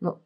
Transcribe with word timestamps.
но 0.00 0.16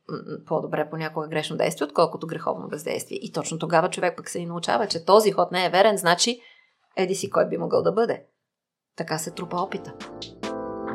по-добре 0.46 0.91
понякога 0.91 1.29
грешно 1.29 1.57
действие, 1.57 1.84
отколкото 1.84 2.26
греховно 2.26 2.69
бездействие. 2.69 3.19
И 3.22 3.33
точно 3.33 3.58
тогава 3.58 3.91
човек 3.91 4.17
пък 4.17 4.29
се 4.29 4.38
и 4.38 4.46
научава, 4.46 4.87
че 4.87 5.04
този 5.04 5.33
ход 5.33 5.52
не 5.52 5.67
е 5.67 5.71
верен, 5.71 5.96
значи 5.96 6.41
еди 6.96 7.14
си 7.14 7.30
кой 7.30 7.48
би 7.48 7.58
могъл 7.58 7.82
да 7.82 7.93
бъде. 7.93 8.24
Така 8.96 9.19
се 9.19 9.30
трупа 9.30 9.56
опита. 9.56 9.95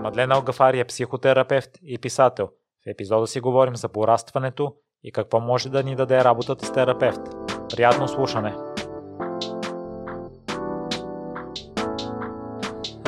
Мадлена 0.01 0.35
Алгафари 0.35 0.79
е 0.79 0.85
психотерапевт 0.85 1.69
и 1.83 1.97
писател. 1.97 2.47
В 2.47 2.89
епизода 2.89 3.27
си 3.27 3.39
говорим 3.39 3.75
за 3.75 3.89
порастването 3.89 4.75
и 5.03 5.11
какво 5.11 5.39
може 5.39 5.69
да 5.69 5.83
ни 5.83 5.95
даде 5.95 6.23
работата 6.23 6.65
с 6.65 6.73
терапевт. 6.73 7.21
Приятно 7.75 8.07
слушане! 8.07 8.55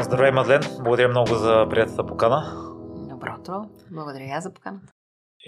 Здравей, 0.02 0.32
Мадлен! 0.32 0.62
Благодаря 0.76 1.08
много 1.08 1.36
за 1.36 1.68
приятата 1.70 2.06
покана. 2.06 2.54
Добро 3.10 3.36
утро! 3.40 3.70
Благодаря 3.92 4.24
я 4.24 4.42
за 4.42 4.54
поканата. 4.54 4.94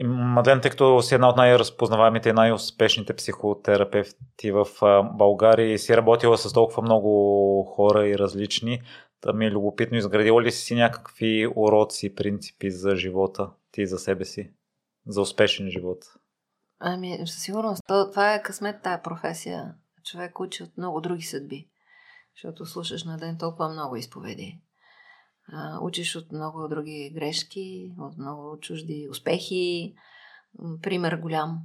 Мадлен, 0.04 0.62
тъй 0.62 0.72
като 0.72 1.02
си 1.02 1.16
една 1.16 1.30
от 1.30 1.38
най-разпознаваемите 1.38 2.30
и 2.30 2.34
най-успешните 2.34 3.16
психотерапевти 3.16 4.52
в 4.52 4.68
България 5.14 5.74
и 5.74 5.80
си 5.80 5.98
работила 5.98 6.38
с 6.38 6.54
толкова 6.54 6.82
много 6.82 7.64
хора 7.64 8.08
и 8.08 8.18
различни, 8.18 8.82
да 9.22 9.34
ми 9.34 9.46
е 9.46 9.52
любопитно, 9.52 9.98
изградила 9.98 10.42
ли 10.42 10.52
си 10.52 10.76
някакви 10.76 11.48
уроци, 11.56 12.16
принципи 12.16 12.72
за 12.72 12.96
живота 12.96 13.50
ти 13.72 13.86
за 13.86 14.00
себе 14.00 14.26
си, 14.26 14.52
за 15.08 15.22
успешен 15.22 15.70
живот? 15.70 15.98
Ами, 16.80 17.20
със 17.26 17.44
сигурност. 17.44 17.84
Това 17.88 18.34
е 18.34 18.44
късмет, 18.44 18.82
тая 18.84 19.02
професия. 19.02 19.76
Човек 20.04 20.40
учи 20.40 20.64
от 20.64 20.78
много 20.78 21.02
други 21.02 21.22
съдби, 21.22 21.68
защото 22.36 22.66
слушаш 22.66 23.04
на 23.04 23.18
ден 23.18 23.38
толкова 23.38 23.70
много 23.70 23.96
изповеди 23.96 24.60
учиш 25.82 26.16
от 26.16 26.32
много 26.32 26.68
други 26.68 27.12
грешки, 27.16 27.92
от 28.00 28.18
много 28.18 28.60
чужди 28.60 29.08
успехи. 29.12 29.96
Пример 30.82 31.16
голям, 31.16 31.62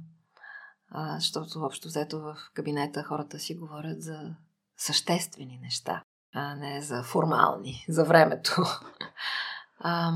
а, 0.89 1.15
защото 1.19 1.59
общо 1.59 1.87
взето 1.87 2.19
в 2.19 2.37
кабинета 2.53 3.03
хората 3.03 3.39
си 3.39 3.55
говорят 3.55 4.01
за 4.01 4.35
съществени 4.77 5.59
неща, 5.61 6.03
а 6.33 6.55
не 6.55 6.81
за 6.81 7.03
формални, 7.03 7.85
за 7.89 8.03
времето. 8.03 8.51
А, 9.79 10.11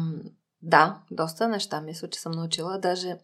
да, 0.61 1.01
доста 1.11 1.47
неща 1.47 1.81
мисля, 1.81 2.09
че 2.09 2.19
съм 2.19 2.31
научила. 2.31 2.79
Даже 2.79 3.17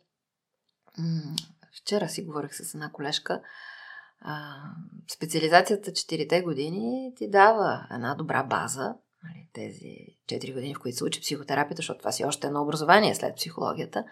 м- 0.97 1.35
вчера 1.81 2.09
си 2.09 2.23
говорих 2.23 2.55
с 2.55 2.73
една 2.73 2.91
колежка. 2.91 3.41
А, 4.21 4.55
специализацията 5.11 5.91
4 5.91 6.43
години 6.43 7.13
ти 7.15 7.29
дава 7.29 7.87
една 7.91 8.15
добра 8.15 8.43
база, 8.43 8.95
тези 9.53 9.95
4 10.29 10.53
години, 10.53 10.75
в 10.75 10.79
които 10.79 10.97
се 10.97 11.03
учи 11.03 11.21
психотерапията, 11.21 11.79
защото 11.79 11.99
това 11.99 12.11
си 12.11 12.25
още 12.25 12.47
едно 12.47 12.61
образование 12.61 13.15
след 13.15 13.35
психологията. 13.35 14.03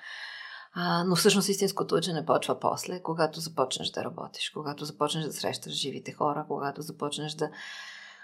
А, 0.73 1.03
но 1.03 1.15
всъщност 1.15 1.49
истинското 1.49 1.95
учене 1.95 2.25
почва 2.25 2.59
после, 2.59 3.01
когато 3.01 3.39
започнеш 3.39 3.89
да 3.89 4.03
работиш, 4.03 4.49
когато 4.49 4.85
започнеш 4.85 5.25
да 5.25 5.33
срещаш 5.33 5.73
живите 5.73 6.11
хора, 6.11 6.45
когато 6.47 6.81
започнеш 6.81 7.33
да 7.33 7.49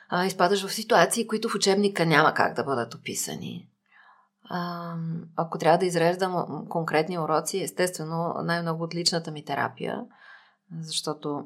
а, 0.10 0.26
изпадаш 0.26 0.66
в 0.66 0.74
ситуации, 0.74 1.28
които 1.28 1.50
в 1.50 1.56
учебника 1.56 2.06
няма 2.06 2.34
как 2.34 2.56
да 2.56 2.64
бъдат 2.64 2.94
описани. 2.94 3.68
А, 4.50 4.96
ако 5.36 5.58
трябва 5.58 5.78
да 5.78 5.86
изреждам 5.86 6.66
конкретни 6.70 7.20
уроци, 7.20 7.64
естествено 7.64 8.36
най-много 8.44 8.84
от 8.84 8.96
личната 8.96 9.32
ми 9.32 9.46
терапия, 9.46 10.06
защото 10.80 11.46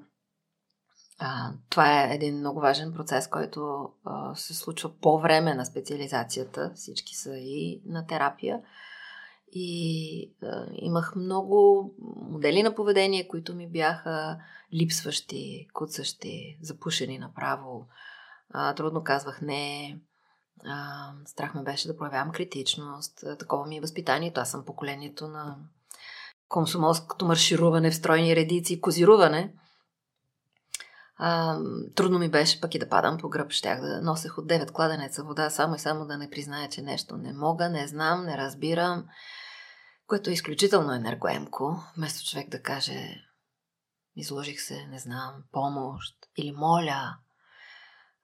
а, 1.19 1.51
това 1.69 2.03
е 2.03 2.15
един 2.15 2.37
много 2.37 2.59
важен 2.59 2.93
процес, 2.93 3.27
който 3.27 3.89
а, 4.05 4.35
се 4.35 4.53
случва 4.53 4.91
по 5.01 5.19
време 5.19 5.53
на 5.53 5.65
специализацията. 5.65 6.71
Всички 6.75 7.15
са 7.15 7.37
и 7.37 7.81
на 7.85 8.07
терапия. 8.07 8.61
И 9.51 10.31
а, 10.43 10.65
имах 10.73 11.15
много 11.15 11.91
модели 12.29 12.63
на 12.63 12.75
поведение, 12.75 13.27
които 13.27 13.55
ми 13.55 13.67
бяха 13.67 14.37
липсващи, 14.73 15.67
куцащи, 15.73 16.57
запушени 16.61 17.19
направо. 17.19 17.87
А, 18.49 18.73
трудно 18.73 19.03
казвах 19.03 19.41
не. 19.41 19.99
А, 20.65 21.11
страх 21.25 21.53
ме 21.53 21.63
беше 21.63 21.87
да 21.87 21.97
проявявам 21.97 22.31
критичност. 22.31 23.23
А, 23.23 23.37
такова 23.37 23.67
ми 23.67 23.77
е 23.77 23.81
възпитанието. 23.81 24.41
Аз 24.41 24.51
съм 24.51 24.65
поколението 24.65 25.27
на 25.27 25.57
комсомолското 26.47 27.25
маршируване 27.25 27.91
в 27.91 27.95
стройни 27.95 28.35
редици 28.35 28.73
и 28.73 28.81
козируване– 28.81 29.53
а, 31.17 31.59
трудно 31.95 32.19
ми 32.19 32.29
беше 32.29 32.61
пък 32.61 32.75
и 32.75 32.79
да 32.79 32.89
падам 32.89 33.17
по 33.17 33.29
гръб. 33.29 33.51
Щях 33.51 33.81
да 33.81 34.01
носех 34.01 34.37
от 34.37 34.45
9 34.45 34.71
кладенеца 34.71 35.23
вода, 35.23 35.49
само 35.49 35.75
и 35.75 35.79
само 35.79 36.05
да 36.05 36.17
не 36.17 36.29
призная, 36.29 36.69
че 36.69 36.81
нещо 36.81 37.17
не 37.17 37.33
мога, 37.33 37.69
не 37.69 37.87
знам, 37.87 38.25
не 38.25 38.37
разбирам, 38.37 39.05
което 40.07 40.29
е 40.29 40.33
изключително 40.33 40.93
енергоемко. 40.93 41.83
Вместо 41.97 42.29
човек 42.29 42.49
да 42.49 42.61
каже 42.61 43.21
изложих 44.15 44.61
се, 44.61 44.87
не 44.87 44.99
знам, 44.99 45.33
помощ 45.51 46.15
или 46.37 46.51
моля. 46.51 47.17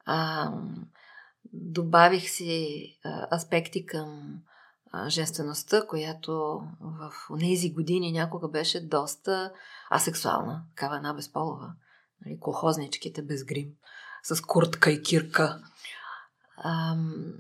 А, 0.06 0.52
добавих 1.54 2.30
си 2.30 2.86
а, 3.04 3.36
аспекти 3.36 3.86
към 3.86 4.40
женствеността, 5.08 5.88
която 5.88 6.62
в 6.82 7.12
тези 7.40 7.74
години 7.74 8.12
някога 8.12 8.50
беше 8.50 8.88
доста 8.88 9.52
асексуална, 9.92 10.64
такава 10.76 10.96
една 10.96 11.14
безполова 11.14 11.74
нали, 12.26 12.40
колхозничките 12.40 13.22
без 13.22 13.44
грим, 13.44 13.70
с 14.24 14.42
куртка 14.42 14.92
и 14.92 15.04
кирка. 15.04 15.62
Ам, 16.64 17.34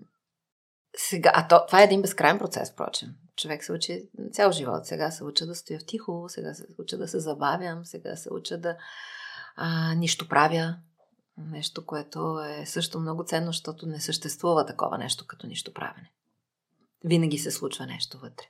сега, 0.97 1.31
а 1.35 1.47
то, 1.47 1.65
това 1.65 1.81
е 1.81 1.83
един 1.83 2.01
безкрайен 2.01 2.39
процес, 2.39 2.71
впрочем. 2.71 3.09
Човек 3.35 3.63
се 3.63 3.71
учи 3.71 4.09
цял 4.31 4.51
живот. 4.51 4.85
Сега 4.85 5.11
се 5.11 5.23
уча 5.23 5.45
да 5.45 5.55
стоя 5.55 5.79
в 5.79 5.85
тихо, 5.85 6.25
сега 6.27 6.53
се 6.53 6.65
уча 6.79 6.97
да 6.97 7.07
се 7.07 7.19
забавям, 7.19 7.85
сега 7.85 8.15
се 8.15 8.33
уча 8.33 8.57
да 8.57 8.77
а, 9.55 9.93
нищо 9.93 10.27
правя. 10.27 10.75
Нещо, 11.37 11.85
което 11.85 12.39
е 12.39 12.65
също 12.65 12.99
много 12.99 13.23
ценно, 13.23 13.47
защото 13.47 13.85
не 13.85 14.01
съществува 14.01 14.65
такова 14.65 14.97
нещо 14.97 15.27
като 15.27 15.47
нищо 15.47 15.73
правене. 15.73 16.11
Винаги 17.03 17.37
се 17.37 17.51
случва 17.51 17.85
нещо 17.85 18.19
вътре. 18.19 18.45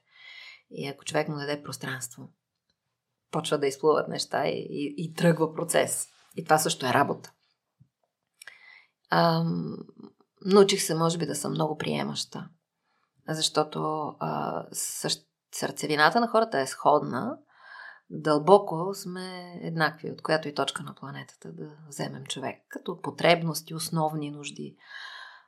И 0.71 0.87
ако 0.87 1.05
човек 1.05 1.27
му 1.27 1.35
даде 1.35 1.63
пространство, 1.63 2.29
почва 3.31 3.57
да 3.57 3.67
изплуват 3.67 4.07
неща 4.07 4.47
и, 4.47 4.67
и, 4.69 4.95
и 4.97 5.13
тръгва 5.13 5.53
процес. 5.53 6.07
И 6.35 6.43
това 6.43 6.57
също 6.57 6.85
е 6.85 6.93
работа. 6.93 7.31
А, 9.09 9.43
научих 10.45 10.81
се, 10.81 10.95
може 10.95 11.17
би, 11.17 11.25
да 11.25 11.35
съм 11.35 11.51
много 11.51 11.77
приемаща, 11.77 12.49
защото 13.27 14.13
а, 14.19 14.63
същ... 14.71 15.27
сърцевината 15.55 16.19
на 16.19 16.27
хората 16.27 16.59
е 16.59 16.67
сходна. 16.67 17.37
Дълбоко 18.09 18.93
сме 18.93 19.59
еднакви, 19.61 20.11
от 20.11 20.21
която 20.21 20.47
и 20.47 20.53
точка 20.53 20.83
на 20.83 20.95
планетата 20.95 21.51
да 21.51 21.77
вземем 21.87 22.23
човек, 22.25 22.57
като 22.69 23.01
потребности, 23.01 23.75
основни 23.75 24.31
нужди. 24.31 24.75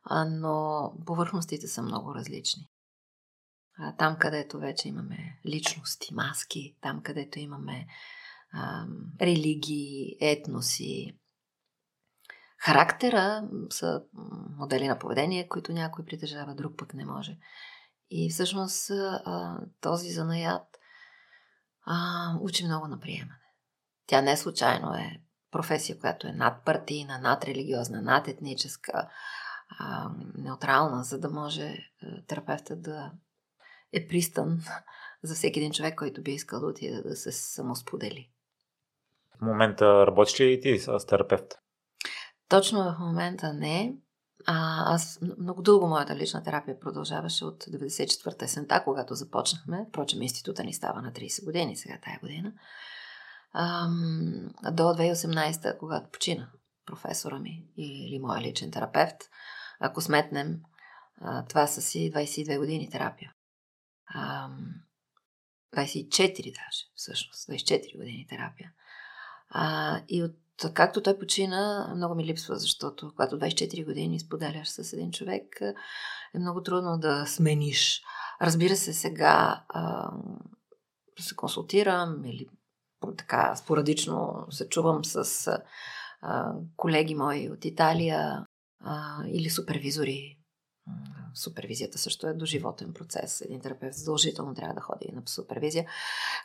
А, 0.04 0.26
но 0.26 0.94
повърхностите 1.06 1.68
са 1.68 1.82
много 1.82 2.16
различни. 2.16 2.70
А, 3.80 3.96
там, 3.96 4.18
където 4.20 4.60
вече 4.60 4.88
имаме 4.88 5.40
личности, 5.46 6.14
маски, 6.14 6.78
там, 6.82 7.02
където 7.02 7.40
имаме 7.40 7.88
религии, 9.22 10.18
етноси. 10.22 11.20
Характера 12.58 13.50
са 13.70 14.04
модели 14.58 14.88
на 14.88 15.00
поведение, 15.00 15.48
които 15.48 15.74
някой 15.74 16.06
притежава, 16.06 16.56
друг 16.56 16.78
пък 16.78 16.94
не 16.94 17.06
може. 17.06 17.38
И 18.10 18.30
всъщност 18.30 18.92
този 19.82 20.12
занаят 20.12 20.80
учи 22.42 22.66
много 22.66 22.88
на 22.88 23.00
приемане. 23.00 23.40
Тя 24.08 24.22
не 24.22 24.38
случайно 24.38 24.94
е 24.94 25.22
професия, 25.52 26.00
която 26.00 26.28
е 26.28 26.32
надпартийна, 26.32 27.20
надрелигиозна, 27.20 28.02
надетническа, 28.02 29.10
неутрална, 30.36 31.04
за 31.04 31.20
да 31.20 31.30
може 31.30 31.78
терапевта 32.28 32.76
да 32.76 33.12
е 33.94 34.08
пристан 34.08 34.64
за 35.24 35.36
всеки 35.36 35.60
един 35.60 35.72
човек, 35.72 35.98
който 35.98 36.24
би 36.24 36.32
искал 36.32 36.60
да 36.60 36.66
отиде 36.66 37.02
да 37.02 37.16
се 37.16 37.32
самосподели. 37.32 38.33
В 39.44 39.46
момента 39.46 40.08
работиш 40.08 40.40
ли 40.40 40.54
и 40.54 40.62
ти 40.62 40.80
с 40.80 41.06
терапевт? 41.06 41.60
Точно 42.50 42.84
в 42.84 43.00
момента 43.00 43.54
не. 43.54 43.96
А, 44.46 44.84
аз 44.94 45.20
много 45.40 45.62
дълго 45.62 45.88
моята 45.88 46.16
лична 46.16 46.44
терапия 46.44 46.80
продължаваше 46.80 47.46
от 47.46 47.64
94-та 47.64 48.46
есента, 48.46 48.84
когато 48.84 49.16
започнахме. 49.16 49.86
Впрочем, 49.90 50.22
института 50.22 50.64
ни 50.64 50.74
става 50.74 51.02
на 51.02 51.12
30 51.12 51.46
години 51.46 51.76
сега 51.76 51.98
тая 52.04 52.20
година. 52.20 52.54
Ам, 53.54 54.50
до 54.72 54.84
2018-та, 54.84 55.78
когато 55.78 56.10
почина 56.12 56.50
професора 56.86 57.40
ми 57.40 57.66
или 57.78 58.20
моя 58.20 58.42
личен 58.42 58.72
терапевт, 58.72 59.18
ако 59.80 60.02
сметнем, 60.02 60.60
това 61.50 61.68
са 61.68 61.82
си 61.82 62.12
22 62.14 62.58
години 62.58 62.90
терапия. 62.90 63.34
Ам, 64.16 64.74
24 65.76 66.44
даже, 66.44 66.86
всъщност, 66.96 67.50
24 67.50 67.98
години 67.98 68.28
терапия. 68.30 68.72
А, 69.56 70.00
и 70.10 70.24
от 70.24 70.36
както 70.74 71.02
той 71.02 71.20
почина, 71.20 71.94
много 71.96 72.16
ми 72.16 72.26
липсва, 72.26 72.56
защото 72.56 73.10
когато 73.10 73.40
24 73.40 73.86
години 73.86 74.20
споделяш 74.20 74.68
с 74.68 74.94
един 74.94 75.12
човек, 75.12 75.62
е 76.34 76.40
много 76.40 76.64
трудно 76.64 76.98
да 76.98 77.26
смениш. 77.26 78.02
Разбира 78.42 78.76
се, 78.76 78.94
сега 78.94 79.64
а, 79.70 80.12
се 81.20 81.36
консултирам 81.36 82.26
или 82.26 82.48
така 83.18 83.56
спорадично 83.56 84.46
се 84.50 84.70
чувам 84.70 85.06
с 85.06 85.48
а, 86.22 86.54
колеги 86.78 87.16
мои 87.16 87.50
от 87.50 87.66
Италия 87.66 88.46
а, 88.84 89.18
или 89.28 89.50
супервизори. 89.50 90.40
Супервизията 91.34 91.98
също 91.98 92.28
е 92.28 92.34
доживотен 92.34 92.94
процес. 92.94 93.42
Един 93.42 93.62
терапевт 93.62 93.94
задължително 93.94 94.54
трябва 94.54 94.74
да 94.74 94.82
ходи 94.82 95.12
на 95.14 95.22
супервизия. 95.26 95.86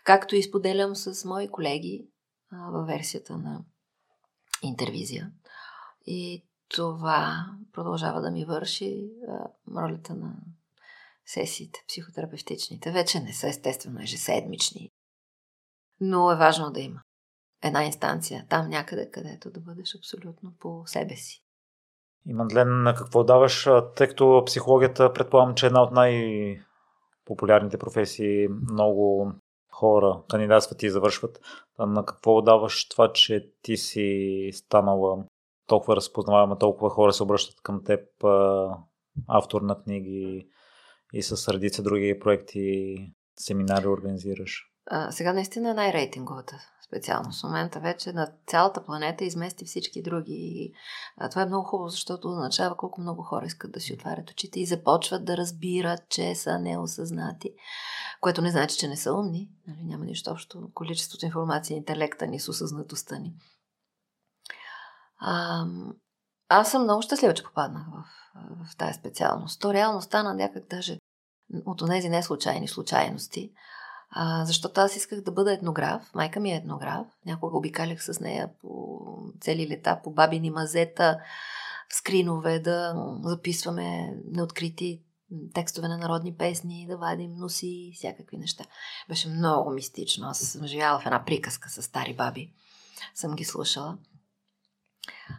Както 0.05 0.37
и 0.37 0.43
споделям 0.43 0.97
с 0.97 1.25
мои 1.25 1.49
колеги 1.49 2.09
във 2.53 2.87
версията 2.87 3.39
на 3.39 3.65
интервизия. 4.63 5.33
И 6.07 6.45
това 6.69 7.47
продължава 7.73 8.21
да 8.21 8.31
ми 8.31 8.45
върши 8.45 9.11
а, 9.29 9.49
ролята 9.77 10.15
на 10.15 10.37
сесиите, 11.27 11.85
психотерапевтичните. 11.89 12.91
Вече 12.91 13.21
не 13.21 13.33
са 13.33 13.49
естествено 13.49 14.01
ежеседмични, 14.03 14.91
но 16.01 16.33
е 16.33 16.37
важно 16.37 16.71
да 16.71 16.81
има 16.81 17.01
една 17.63 17.85
инстанция, 17.85 18.47
там 18.49 18.69
някъде, 18.69 19.11
където 19.11 19.51
да 19.51 19.61
бъдеш 19.61 19.97
абсолютно 19.97 20.53
по 20.61 20.83
себе 20.87 21.17
си. 21.17 21.45
И 22.27 22.35
Мадлен, 22.35 22.83
на 22.83 22.95
какво 22.95 23.25
даваш, 23.25 23.69
тъй 23.97 24.09
като 24.09 24.43
психологията 24.47 25.13
предполагам, 25.13 25.55
че 25.55 25.67
е 25.67 25.69
една 25.69 25.83
от 25.83 25.93
най-популярните 25.93 27.79
професии, 27.79 28.49
много 28.49 29.33
хора 29.79 30.23
кандидатстват 30.31 30.83
и 30.83 30.91
завършват. 30.91 31.41
На 31.79 32.05
какво 32.05 32.43
даваш 32.43 32.89
това, 32.89 33.13
че 33.13 33.53
ти 33.63 33.77
си 33.77 34.51
станала 34.55 35.25
толкова 35.67 35.97
разпознаваема, 35.97 36.59
толкова 36.59 36.91
хора 36.91 37.13
се 37.13 37.23
обръщат 37.23 37.61
към 37.63 37.85
теб, 37.85 38.01
автор 39.29 39.63
на 39.63 39.83
книги 39.83 40.49
и 41.13 41.23
с 41.23 41.53
редица 41.53 41.83
други 41.83 42.19
проекти, 42.21 42.97
семинари 43.39 43.87
организираш? 43.87 44.65
А, 44.87 45.11
сега 45.11 45.33
наистина 45.33 45.71
е 45.71 45.75
най-рейтинговата 45.75 46.57
специалност. 46.89 47.41
В 47.41 47.45
момента 47.45 47.81
вече 47.81 48.13
на 48.13 48.33
цялата 48.47 48.85
планета 48.85 49.25
измести 49.25 49.65
всички 49.65 50.03
други. 50.03 50.35
И, 50.35 50.73
това 51.31 51.43
е 51.43 51.47
много 51.47 51.69
хубаво, 51.69 51.89
защото 51.89 52.29
означава 52.29 52.77
колко 52.77 53.01
много 53.01 53.23
хора 53.23 53.47
искат 53.47 53.73
да 53.73 53.81
си 53.81 53.95
отварят 53.95 54.31
очите 54.31 54.61
и 54.61 54.67
започват 54.67 55.25
да 55.25 55.37
разбират, 55.37 56.09
че 56.09 56.35
са 56.35 56.59
неосъзнати. 56.59 57.51
Което 58.21 58.43
не 58.43 58.51
значи, 58.51 58.77
че 58.77 58.89
не 58.89 58.97
са 58.97 59.13
умни. 59.13 59.51
Нали? 59.67 59.85
Няма 59.85 60.05
нищо 60.05 60.31
общо. 60.31 60.71
Количеството 60.75 61.27
информация, 61.27 61.77
интелекта 61.77 62.27
ни 62.27 62.41
с 62.41 62.49
осъзнатостта 62.49 63.19
ни. 63.19 63.35
А, 65.21 65.65
аз 66.49 66.71
съм 66.71 66.83
много 66.83 67.03
щастлива, 67.03 67.35
че 67.35 67.45
попаднах 67.45 67.87
в, 67.87 68.05
в 68.71 68.77
тази 68.77 68.99
специалност. 68.99 69.61
То 69.61 69.75
реално 69.75 70.01
стана 70.03 70.35
някак 70.35 70.69
даже 70.71 70.99
от 71.67 71.83
тези 71.89 72.09
не 72.09 72.23
случайни 72.23 72.69
случайности. 72.69 73.53
А, 74.11 74.45
защото 74.45 74.81
аз 74.81 74.97
исках 74.97 75.21
да 75.21 75.33
бъда 75.33 75.53
етнограф. 75.53 76.15
Майка 76.15 76.41
ми 76.41 76.53
е 76.53 76.57
етнограф. 76.57 77.07
Някога 77.27 77.57
обикалях 77.57 78.05
с 78.05 78.21
нея 78.21 78.51
по 78.61 78.99
цели 79.41 79.69
лета, 79.69 80.01
по 80.05 80.11
бабини 80.11 80.51
мазета, 80.51 81.19
в 81.89 81.95
скринове, 81.95 82.59
да 82.59 82.95
записваме 83.23 84.15
неоткрити 84.25 85.03
текстове 85.55 85.89
на 85.89 85.99
народни 85.99 86.35
песни, 86.37 86.87
да 86.91 86.97
вадим 86.97 87.35
носи, 87.37 87.93
всякакви 87.95 88.37
неща. 88.37 88.65
Беше 89.09 89.29
много 89.29 89.71
мистично. 89.71 90.27
Аз 90.27 90.39
съм 90.39 90.67
живяла 90.67 91.01
в 91.01 91.07
една 91.07 91.25
приказка 91.25 91.71
с 91.71 91.83
стари 91.83 92.15
баби. 92.17 92.53
Съм 93.15 93.35
ги 93.35 93.45
слушала. 93.45 93.99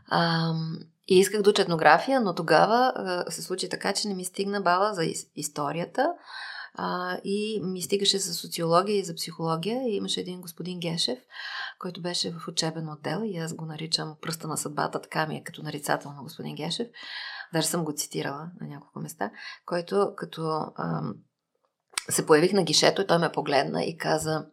А, 0.07 0.53
и 1.07 1.19
исках 1.19 1.41
да 1.41 1.49
уча 1.49 1.61
етнография, 1.61 2.21
но 2.21 2.35
тогава 2.35 2.93
а, 2.95 3.31
се 3.31 3.41
случи 3.41 3.69
така, 3.69 3.93
че 3.93 4.07
не 4.07 4.13
ми 4.13 4.25
стигна 4.25 4.61
бала 4.61 4.93
за 4.93 5.03
историята 5.35 6.13
а, 6.81 7.17
и 7.23 7.61
ми 7.63 7.81
стигаше 7.81 8.17
за 8.17 8.33
социология 8.33 8.97
и 8.97 9.03
за 9.03 9.15
психология. 9.15 9.81
И 9.87 9.95
имаше 9.95 10.21
един 10.21 10.41
господин 10.41 10.79
Гешев, 10.79 11.19
който 11.79 12.01
беше 12.01 12.31
в 12.31 12.47
учебен 12.47 12.89
отдел 12.89 13.21
и 13.25 13.37
аз 13.37 13.53
го 13.53 13.65
наричам 13.65 14.15
пръста 14.21 14.47
на 14.47 14.57
съдбата, 14.57 15.01
така 15.01 15.27
ми 15.27 15.35
е 15.35 15.43
като 15.43 15.63
нарицател 15.63 16.11
на 16.11 16.23
господин 16.23 16.55
Гешев. 16.55 16.87
Даже 17.53 17.67
съм 17.67 17.85
го 17.85 17.93
цитирала 17.93 18.51
на 18.61 18.67
няколко 18.67 18.99
места, 18.99 19.31
който 19.65 20.13
като 20.17 20.65
ам, 20.77 21.15
се 22.09 22.25
появих 22.25 22.53
на 22.53 22.63
гишето 22.63 23.01
и 23.01 23.07
той 23.07 23.17
ме 23.17 23.31
погледна 23.31 23.83
и 23.83 23.97
каза, 23.97 24.45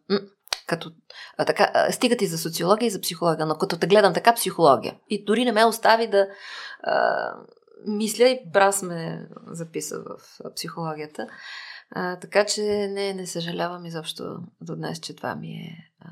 като, 0.67 0.91
а, 1.37 1.45
така, 1.45 1.91
стига 1.91 2.17
ти 2.17 2.27
за 2.27 2.37
социология 2.37 2.87
и 2.87 2.91
за 2.91 3.01
психология, 3.01 3.45
но 3.45 3.57
като 3.57 3.77
те 3.77 3.87
гледам 3.87 4.13
така 4.13 4.33
психология. 4.33 4.95
И 5.09 5.25
дори 5.25 5.45
не 5.45 5.51
ме 5.51 5.65
остави 5.65 6.07
да 6.07 6.27
а, 6.83 7.31
мисля 7.85 8.29
и 8.29 8.41
брас 8.53 8.81
ме 8.81 9.27
записа 9.47 9.99
в 9.99 10.39
психологията. 10.55 11.27
А, 11.95 12.19
така 12.19 12.45
че 12.45 12.61
не, 12.91 13.13
не 13.13 13.27
съжалявам 13.27 13.85
изобщо 13.85 14.37
до 14.61 14.75
днес, 14.75 14.99
че 14.99 15.15
това 15.15 15.35
ми 15.35 15.51
е 15.51 15.77
а, 16.01 16.07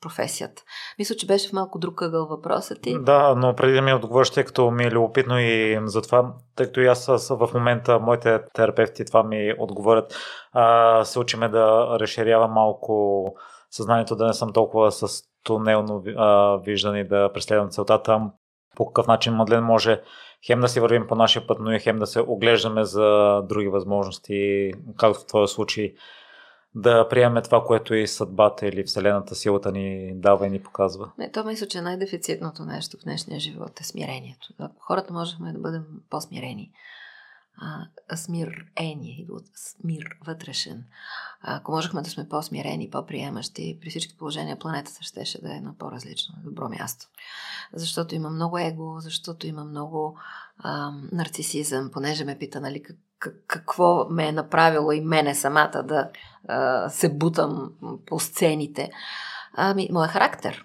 професията. 0.00 0.62
Мисля, 0.98 1.14
че 1.14 1.26
беше 1.26 1.48
в 1.48 1.52
малко 1.52 1.78
друг 1.78 2.02
ъгъл 2.02 2.26
въпросът 2.26 2.82
ти. 2.82 2.98
Да, 2.98 3.34
но 3.34 3.54
преди 3.54 3.72
да 3.72 3.82
ми 3.82 3.94
отговориш, 3.94 4.30
тъй 4.30 4.44
като 4.44 4.70
ми 4.70 4.84
е 4.84 4.90
любопитно 4.90 5.38
и 5.38 5.80
за 5.84 6.02
това, 6.02 6.34
тъй 6.56 6.66
като 6.66 6.80
и 6.80 6.86
аз 6.86 7.28
в 7.30 7.50
момента, 7.54 7.98
моите 7.98 8.40
терапевти 8.54 9.04
това 9.04 9.22
ми 9.22 9.54
отговорят, 9.58 10.14
а, 10.52 11.04
се 11.04 11.18
учиме 11.18 11.48
да 11.48 11.96
разширявам 12.00 12.52
малко 12.52 13.24
съзнанието, 13.70 14.16
да 14.16 14.26
не 14.26 14.32
съм 14.32 14.52
толкова 14.52 14.92
с 14.92 15.22
тунелно 15.44 16.04
а, 16.16 16.56
виждане 16.56 17.04
да 17.04 17.32
преследвам 17.32 17.70
целта 17.70 18.02
там. 18.02 18.32
По 18.76 18.86
какъв 18.86 19.06
начин 19.06 19.34
Мадлен 19.34 19.64
може 19.64 20.00
хем 20.46 20.60
да 20.60 20.68
си 20.68 20.80
вървим 20.80 21.06
по 21.06 21.14
нашия 21.14 21.46
път, 21.46 21.58
но 21.60 21.72
и 21.72 21.80
хем 21.80 21.98
да 21.98 22.06
се 22.06 22.20
оглеждаме 22.20 22.84
за 22.84 23.40
други 23.48 23.68
възможности, 23.68 24.72
както 24.96 25.20
в 25.20 25.26
твоя 25.26 25.48
случай, 25.48 25.94
да 26.74 27.08
приемем 27.08 27.42
това, 27.42 27.64
което 27.64 27.94
и 27.94 28.06
съдбата 28.06 28.66
или 28.66 28.84
Вселената 28.84 29.34
силата 29.34 29.72
ни 29.72 30.12
дава 30.14 30.46
и 30.46 30.50
ни 30.50 30.62
показва. 30.62 31.12
Не, 31.18 31.30
то 31.30 31.44
мисля, 31.44 31.66
че 31.66 31.80
най-дефицитното 31.80 32.64
нещо 32.64 32.96
в 32.96 33.04
днешния 33.04 33.40
живот 33.40 33.80
е 33.80 33.84
смирението. 33.84 34.48
Хората 34.78 35.12
можехме 35.12 35.52
да 35.52 35.58
бъдем 35.58 35.84
по-смирени 36.10 36.70
а, 37.56 38.16
смирение, 38.16 39.26
от 39.30 39.44
смир 39.54 40.04
вътрешен. 40.26 40.84
Ако 41.42 41.72
можехме 41.72 42.02
да 42.02 42.10
сме 42.10 42.28
по-смирени, 42.28 42.90
по-приемащи, 42.90 43.78
при 43.80 43.90
всички 43.90 44.16
положения 44.16 44.58
планетата 44.58 45.02
щеше 45.02 45.42
да 45.42 45.56
е 45.56 45.60
на 45.60 45.74
по-различно, 45.78 46.34
добро 46.44 46.68
място. 46.68 47.06
Защото 47.72 48.14
има 48.14 48.30
много 48.30 48.58
его, 48.58 49.00
защото 49.00 49.46
има 49.46 49.64
много 49.64 50.18
а, 50.58 50.92
нарцисизъм, 51.12 51.90
понеже 51.92 52.24
ме 52.24 52.38
пита, 52.38 52.60
нали, 52.60 52.82
как, 52.82 53.34
какво 53.46 54.08
ме 54.10 54.28
е 54.28 54.32
направило 54.32 54.92
и 54.92 55.00
мене 55.00 55.34
самата 55.34 55.82
да 55.84 56.10
а, 56.48 56.88
се 56.90 57.08
бутам 57.08 57.72
по 58.06 58.20
сцените. 58.20 58.90
Ами, 59.54 59.88
моят 59.92 60.10
характер 60.10 60.64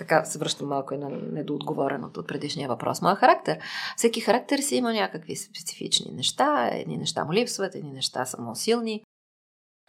така 0.00 0.24
се 0.24 0.38
връщам 0.38 0.68
малко 0.68 0.94
и 0.94 0.98
на 0.98 1.08
недоотговореното 1.08 2.20
от 2.20 2.28
предишния 2.28 2.68
въпрос. 2.68 3.02
Моя 3.02 3.16
характер. 3.16 3.58
Всеки 3.96 4.20
характер 4.20 4.58
си 4.58 4.76
има 4.76 4.92
някакви 4.92 5.36
специфични 5.36 6.12
неща. 6.12 6.70
Едни 6.72 6.96
неща 6.96 7.24
му 7.24 7.32
липсват, 7.32 7.74
едни 7.74 7.92
неща 7.92 8.24
са 8.24 8.42
му 8.42 8.54
силни. 8.54 9.04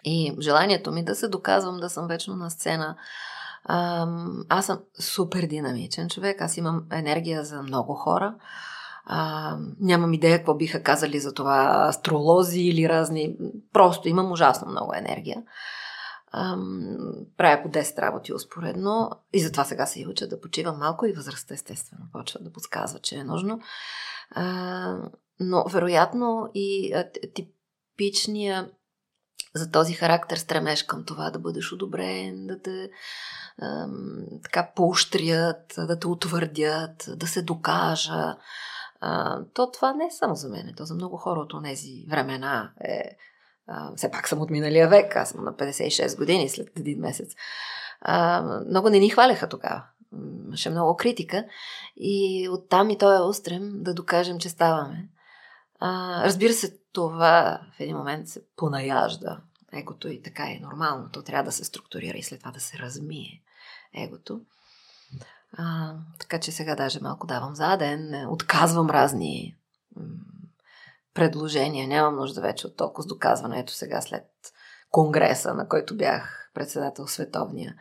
И 0.03 0.35
желанието 0.39 0.91
ми 0.91 1.05
да 1.05 1.15
се 1.15 1.27
доказвам 1.27 1.79
да 1.79 1.89
съм 1.89 2.07
вечно 2.07 2.35
на 2.35 2.49
сцена. 2.49 2.97
аз 4.49 4.65
съм 4.65 4.79
супер 4.99 5.41
динамичен 5.41 6.09
човек. 6.09 6.41
Аз 6.41 6.57
имам 6.57 6.83
енергия 6.91 7.43
за 7.43 7.63
много 7.63 7.93
хора. 7.93 8.35
А, 9.05 9.57
нямам 9.79 10.13
идея 10.13 10.37
какво 10.37 10.55
биха 10.55 10.83
казали 10.83 11.19
за 11.19 11.33
това 11.33 11.85
астролози 11.89 12.61
или 12.61 12.89
разни. 12.89 13.35
Просто 13.73 14.09
имам 14.09 14.31
ужасно 14.31 14.71
много 14.71 14.93
енергия. 14.93 15.43
Ам, 16.33 16.97
правя 17.37 17.63
по 17.63 17.69
10 17.69 17.97
работи 18.01 18.33
успоредно 18.33 19.11
и 19.33 19.41
затова 19.41 19.63
сега 19.63 19.85
се 19.85 20.01
и 20.01 20.07
уча 20.07 20.27
да 20.27 20.41
почивам 20.41 20.77
малко 20.77 21.05
и 21.05 21.13
възрастта 21.13 21.53
естествено 21.53 22.05
почва 22.11 22.39
да 22.39 22.53
подсказва, 22.53 22.99
че 22.99 23.15
е 23.15 23.23
нужно. 23.23 23.59
А, 24.31 24.97
но 25.39 25.65
вероятно 25.67 26.51
и 26.53 26.93
а, 26.93 27.09
за 29.55 29.71
този 29.71 29.93
характер 29.93 30.37
стремеш 30.37 30.83
към 30.83 31.05
това 31.05 31.29
да 31.29 31.39
бъдеш 31.39 31.73
одобрен, 31.73 32.47
да 32.47 32.61
те 32.61 32.89
ам, 33.61 34.25
така 34.43 34.71
поощрят, 34.75 35.73
да 35.77 35.99
те 35.99 36.07
утвърдят, 36.07 37.09
да 37.15 37.27
се 37.27 37.41
докажа. 37.41 38.37
А, 39.01 39.39
то 39.53 39.71
това 39.71 39.93
не 39.93 40.05
е 40.05 40.11
само 40.11 40.35
за 40.35 40.49
мен, 40.49 40.73
то 40.77 40.85
за 40.85 40.95
много 40.95 41.17
хора 41.17 41.39
от 41.39 41.63
тези 41.63 42.05
времена 42.09 42.71
е 42.83 43.17
все 43.95 44.11
пак 44.11 44.27
съм 44.27 44.41
от 44.41 44.49
миналия 44.49 44.87
век, 44.87 45.15
аз 45.15 45.29
съм 45.29 45.43
на 45.43 45.53
56 45.53 46.17
години 46.17 46.49
след 46.49 46.79
един 46.79 46.99
месец. 46.99 47.31
А, 48.01 48.41
много 48.69 48.89
не 48.89 48.99
ни 48.99 49.09
хваляха 49.09 49.49
тогава. 49.49 49.83
Имаше 50.45 50.69
много 50.69 50.97
критика 50.97 51.45
и 51.97 52.47
оттам 52.51 52.89
и 52.89 52.97
той 52.97 53.17
е 53.17 53.21
устрем 53.21 53.71
да 53.73 53.93
докажем, 53.93 54.39
че 54.39 54.49
ставаме. 54.49 55.09
А, 55.79 56.21
разбира 56.25 56.53
се, 56.53 56.77
това 56.93 57.61
в 57.77 57.79
един 57.79 57.97
момент 57.97 58.27
се 58.27 58.41
понаяжда. 58.55 59.41
Егото 59.73 60.07
и 60.07 60.21
така 60.21 60.43
е 60.43 60.59
нормално. 60.61 61.09
То 61.11 61.21
трябва 61.21 61.43
да 61.43 61.51
се 61.51 61.63
структурира 61.63 62.17
и 62.17 62.23
след 62.23 62.39
това 62.39 62.51
да 62.51 62.59
се 62.59 62.77
размие 62.77 63.41
егото. 63.93 64.41
А, 65.57 65.93
така 66.19 66.39
че 66.39 66.51
сега 66.51 66.75
даже 66.75 66.99
малко 67.01 67.27
давам 67.27 67.55
заден, 67.55 68.27
отказвам 68.29 68.89
разни 68.89 69.55
предложения. 71.13 71.87
Нямам 71.87 72.15
нужда 72.15 72.41
вече 72.41 72.67
от 72.67 72.77
толкова 72.77 73.03
с 73.03 73.07
доказване. 73.07 73.59
Ето 73.59 73.73
сега 73.73 74.01
след 74.01 74.25
конгреса, 74.91 75.53
на 75.53 75.67
който 75.67 75.97
бях 75.97 76.51
председател 76.53 77.07
световния 77.07 77.75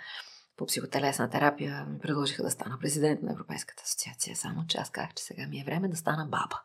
по 0.57 0.67
психотелесна 0.67 1.31
терапия, 1.31 1.87
ми 1.91 1.99
предложиха 1.99 2.43
да 2.43 2.51
стана 2.51 2.79
президент 2.81 3.23
на 3.23 3.33
Европейската 3.33 3.83
асоциация. 3.87 4.37
Само 4.37 4.67
че 4.67 4.79
аз 4.79 4.91
казах, 4.91 5.15
че 5.15 5.25
сега 5.25 5.47
ми 5.47 5.61
е 5.61 5.65
време 5.65 5.89
да 5.89 5.97
стана 5.97 6.25
баба. 6.25 6.61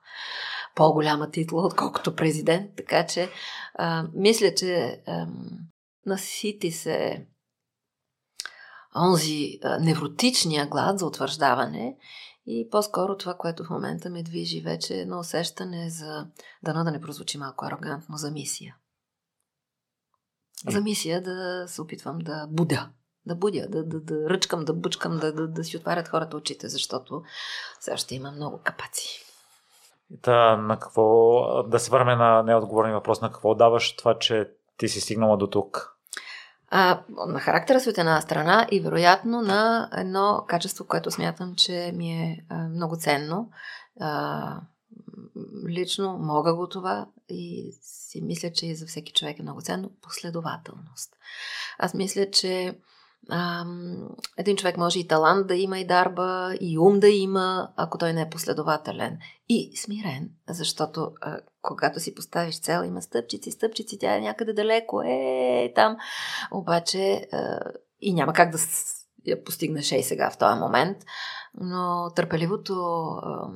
По-голяма 0.75 1.31
титла, 1.31 1.65
отколкото 1.65 2.15
президент. 2.15 2.71
Така 2.77 3.05
че 3.05 3.29
а, 3.75 4.07
мисля, 4.13 4.55
че 4.55 5.01
а, 5.07 5.27
насити 6.05 6.71
се 6.71 7.25
онзи 8.95 9.59
а, 9.63 9.79
невротичния 9.79 10.67
глад 10.67 10.99
за 10.99 11.05
утвърждаване 11.05 11.97
и 12.45 12.69
по-скоро 12.71 13.17
това, 13.17 13.33
което 13.33 13.63
в 13.63 13.69
момента 13.69 14.09
ме 14.09 14.23
движи 14.23 14.61
вече 14.61 14.95
е 14.95 15.01
едно 15.01 15.19
усещане 15.19 15.89
за, 15.89 16.27
дано 16.63 16.83
да 16.83 16.91
не 16.91 17.01
прозвучи 17.01 17.37
малко 17.37 17.65
арогантно, 17.65 18.17
за 18.17 18.31
мисия. 18.31 18.75
За 20.69 20.81
мисия 20.81 21.21
да 21.21 21.67
се 21.67 21.81
опитвам 21.81 22.19
да 22.19 22.47
будя. 22.49 22.89
Да 23.25 23.35
будя, 23.35 23.67
да, 23.69 23.83
да, 23.83 23.99
да 23.99 24.29
ръчкам, 24.29 24.65
да 24.65 24.73
бучкам, 24.73 25.17
да, 25.17 25.33
да, 25.33 25.47
да 25.47 25.63
си 25.63 25.77
отварят 25.77 26.07
хората 26.07 26.37
очите, 26.37 26.69
защото 26.69 27.23
все 27.79 27.91
още 27.91 28.15
има 28.15 28.31
много 28.31 28.61
капаци. 28.63 29.25
Та, 30.21 30.57
на 30.57 30.79
какво, 30.79 31.63
да 31.63 31.79
се 31.79 31.91
върнем 31.91 32.17
на 32.17 32.43
неотговорния 32.43 32.95
въпрос, 32.95 33.21
на 33.21 33.31
какво 33.31 33.55
даваш 33.55 33.95
това, 33.95 34.19
че 34.19 34.51
ти 34.77 34.87
си 34.87 35.01
стигнала 35.01 35.37
до 35.37 35.47
тук? 35.47 35.94
А, 36.69 37.01
на 37.27 37.39
характера 37.39 37.79
си 37.79 37.89
от 37.89 37.97
една 37.97 38.21
страна 38.21 38.67
и 38.71 38.79
вероятно 38.79 39.41
на 39.41 39.89
едно 39.93 40.45
качество, 40.47 40.85
което 40.85 41.11
смятам, 41.11 41.55
че 41.55 41.91
ми 41.95 42.11
е 42.11 42.45
а, 42.49 42.67
много 42.67 42.95
ценно. 42.95 43.49
А, 43.99 44.61
лично 45.67 46.17
мога 46.17 46.55
го 46.55 46.69
това 46.69 47.07
и 47.29 47.73
си 47.81 48.21
мисля, 48.21 48.51
че 48.51 48.65
и 48.65 48.75
за 48.75 48.85
всеки 48.85 49.13
човек 49.13 49.39
е 49.39 49.43
много 49.43 49.61
ценно 49.61 49.91
последователност. 50.01 51.15
Аз 51.77 51.93
мисля, 51.93 52.31
че 52.31 52.79
а, 53.29 53.65
един 54.37 54.57
човек 54.57 54.77
може 54.77 54.99
и 54.99 55.07
талант 55.07 55.47
да 55.47 55.55
има, 55.55 55.79
и 55.79 55.87
дарба, 55.87 56.55
и 56.61 56.79
ум 56.79 56.99
да 56.99 57.09
има, 57.09 57.69
ако 57.75 57.97
той 57.97 58.13
не 58.13 58.21
е 58.21 58.29
последователен. 58.29 59.17
И 59.49 59.77
смирен, 59.77 60.29
защото 60.49 61.11
а, 61.21 61.39
когато 61.61 61.99
си 61.99 62.15
поставиш 62.15 62.61
цел, 62.61 62.83
има 62.85 63.01
стъпчици, 63.01 63.51
стъпчици, 63.51 63.99
тя 63.99 64.15
е 64.15 64.21
някъде 64.21 64.53
далеко, 64.53 65.01
е 65.01 65.71
там. 65.75 65.97
Обаче 66.51 67.27
а, 67.31 67.59
и 68.01 68.13
няма 68.13 68.33
как 68.33 68.51
да 68.51 68.57
я 69.25 69.43
постигнеш 69.43 69.91
и 69.91 70.03
сега 70.03 70.29
в 70.29 70.37
този 70.37 70.59
момент, 70.59 70.97
но 71.61 72.11
търпеливото 72.15 72.73
а, 72.73 73.47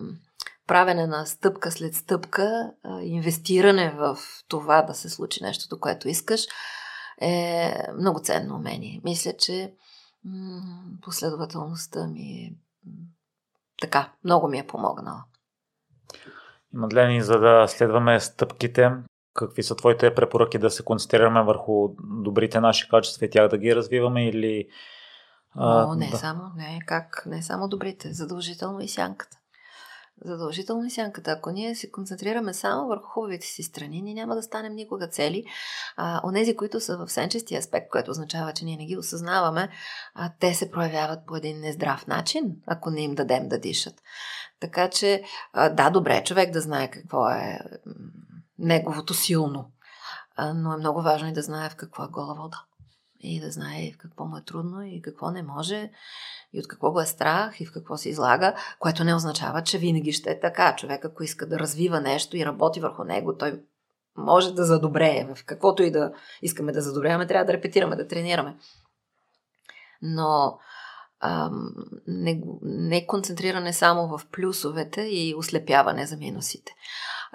правене 0.68 1.08
на 1.08 1.26
стъпка 1.26 1.72
след 1.72 1.96
стъпка, 1.96 2.72
а, 2.84 3.02
инвестиране 3.02 3.96
в 3.98 4.18
това 4.48 4.82
да 4.82 4.94
се 4.94 5.10
случи 5.10 5.44
нещото, 5.44 5.80
което 5.80 6.08
искаш, 6.08 6.48
е 7.22 7.74
много 7.98 8.20
ценно 8.20 8.56
умение. 8.56 9.02
Мисля, 9.04 9.34
че 9.38 9.74
м- 10.26 10.62
последователността 11.02 12.08
ми 12.08 12.22
е 12.22 12.54
така, 13.82 14.12
много 14.24 14.48
ми 14.48 14.60
е 14.60 14.68
помогнала. 14.68 15.24
Мадлени, 16.74 17.22
за 17.22 17.40
да 17.40 17.68
следваме 17.68 18.20
стъпките, 18.20 18.92
какви 19.34 19.64
са 19.64 19.76
твоите 19.76 20.16
препоръки 20.16 20.58
да 20.58 20.70
се 20.70 20.84
концентрираме 20.84 21.44
върху 21.44 21.90
добрите 22.04 22.60
наши 22.60 22.90
качества 22.90 23.26
и 23.26 23.30
тях 23.30 23.48
да 23.48 23.58
ги 23.58 23.76
развиваме 23.76 24.30
или... 24.30 24.70
А, 25.52 25.96
не, 25.96 26.10
да. 26.10 26.18
само, 26.18 26.52
не, 26.56 26.80
как, 26.86 27.24
не 27.26 27.44
само 27.44 27.68
добрите, 27.68 28.14
задължително 28.14 28.82
и 28.82 28.88
сянката. 28.88 29.39
Задължително 30.26 30.86
и 30.86 30.92
сянката. 30.92 31.32
Ако 31.32 31.52
ние 31.52 31.76
се 31.76 31.92
концентрираме 31.92 32.54
само 32.54 32.88
върху 32.88 33.08
хубавите 33.08 33.48
си 33.48 33.64
страни, 33.64 34.02
ние 34.02 34.14
няма 34.14 34.36
да 34.36 34.44
станем 34.44 34.74
никога 34.74 35.08
цели. 35.08 35.44
А, 35.98 36.22
онези, 36.24 36.56
които 36.56 36.80
са 36.80 36.98
в 36.98 37.10
сенчести 37.10 37.56
аспект, 37.56 37.90
което 37.90 38.12
означава, 38.12 38.54
че 38.54 38.66
ние 38.66 38.78
не 38.78 38.86
ги 38.86 38.98
осъзнаваме, 38.98 39.70
а, 40.16 40.32
те 40.40 40.54
се 40.54 40.72
проявяват 40.72 41.20
по 41.28 41.36
един 41.36 41.60
нездрав 41.60 42.08
начин, 42.08 42.56
ако 42.68 42.90
не 42.90 43.02
им 43.02 43.16
дадем 43.16 43.50
да 43.50 43.60
дишат. 43.60 43.96
Така 44.60 44.90
че, 44.90 45.24
а, 45.54 45.70
да, 45.70 45.90
добре, 45.90 46.18
е 46.18 46.24
човек 46.24 46.52
да 46.52 46.62
знае 46.62 46.92
какво 46.92 47.30
е 47.30 47.60
неговото 48.60 49.14
силно, 49.14 49.72
а, 50.36 50.54
но 50.54 50.74
е 50.74 50.78
много 50.78 51.02
важно 51.02 51.28
и 51.28 51.34
да 51.34 51.42
знае 51.42 51.70
в 51.70 51.76
какво 51.76 52.04
е 52.04 52.08
гола 52.08 52.36
вода. 52.36 52.64
И 53.20 53.40
да 53.40 53.52
знае 53.52 53.92
в 53.92 53.98
какво 53.98 54.26
му 54.26 54.38
е 54.38 54.44
трудно 54.44 54.82
и 54.82 55.02
какво 55.02 55.32
не 55.32 55.44
може 55.44 55.92
и 56.54 56.60
от 56.60 56.68
какво 56.68 56.92
го 56.92 57.02
е 57.02 57.06
страх 57.06 57.62
и 57.62 57.66
в 57.66 57.74
какво 57.74 57.98
се 57.98 58.10
излага, 58.10 58.56
което 58.80 59.04
не 59.04 59.16
означава, 59.16 59.64
че 59.64 59.78
винаги 59.78 60.12
ще 60.12 60.32
е 60.32 60.40
така. 60.40 60.76
Човек, 60.76 61.06
ако 61.06 61.24
иска 61.24 61.48
да 61.48 61.60
развива 61.60 62.02
нещо 62.02 62.38
и 62.38 62.46
работи 62.46 62.80
върху 62.80 63.04
него, 63.04 63.38
той 63.38 63.62
може 64.18 64.54
да 64.54 64.66
задобрее. 64.66 65.28
В 65.36 65.46
каквото 65.46 65.84
и 65.84 65.92
да 65.92 66.14
искаме 66.42 66.72
да 66.72 66.82
задобряваме, 66.82 67.28
трябва 67.28 67.46
да 67.46 67.54
репетираме, 67.54 67.96
да 67.96 68.08
тренираме. 68.08 68.58
Но 70.02 70.60
ам, 71.20 71.74
не, 72.08 72.42
не 72.62 73.08
концентриране 73.08 73.74
само 73.74 74.18
в 74.18 74.28
плюсовете 74.32 75.02
и 75.02 75.36
ослепяване 75.38 76.06
за 76.06 76.18
минусите. 76.18 76.72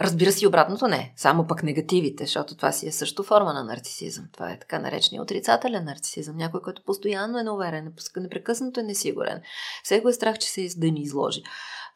Разбира 0.01 0.33
се, 0.33 0.45
и 0.45 0.49
обратното 0.49 0.89
не. 0.89 1.13
Само 1.17 1.47
пък 1.47 1.63
негативите, 1.63 2.25
защото 2.25 2.57
това 2.57 2.73
си 2.73 2.89
е 2.89 2.93
също 2.93 3.23
форма 3.23 3.53
на 3.53 3.65
нарцисизъм. 3.65 4.25
Това 4.33 4.51
е 4.51 4.59
така 4.59 4.79
наречения 4.79 5.23
отрицателен 5.23 5.85
нарцисизъм. 5.85 6.37
Някой, 6.37 6.63
който 6.63 6.83
постоянно 6.87 7.39
е 7.39 7.43
неуверен, 7.43 7.95
непрекъснато 8.17 8.81
е 8.81 8.83
несигурен. 8.83 9.43
Все 9.83 10.01
го 10.01 10.09
е 10.09 10.13
страх, 10.13 10.39
че 10.39 10.49
се 10.49 10.69
да 10.77 10.87
ни 10.87 11.01
изложи. 11.01 11.43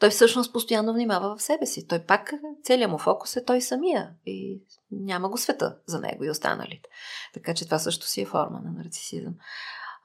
Той 0.00 0.11
всъщност 0.11 0.52
постоянно 0.52 0.93
внимава 0.93 1.37
в 1.37 1.43
себе 1.43 1.67
си. 1.67 1.88
Той 1.88 1.99
пак, 1.99 2.33
целият 2.62 2.90
му 2.90 2.99
фокус 2.99 3.37
е 3.37 3.45
той 3.45 3.61
самия. 3.61 4.11
И 4.26 4.62
няма 4.90 5.28
го 5.28 5.38
света 5.38 5.76
за 5.87 6.00
него 6.00 6.25
и 6.25 6.31
останалите. 6.31 6.88
Така 7.35 7.55
че 7.55 7.64
това 7.64 7.78
също 7.78 8.07
си 8.07 8.21
е 8.23 8.26
форма 8.26 8.61
на 8.64 8.71
нарцисизъм. 8.71 9.35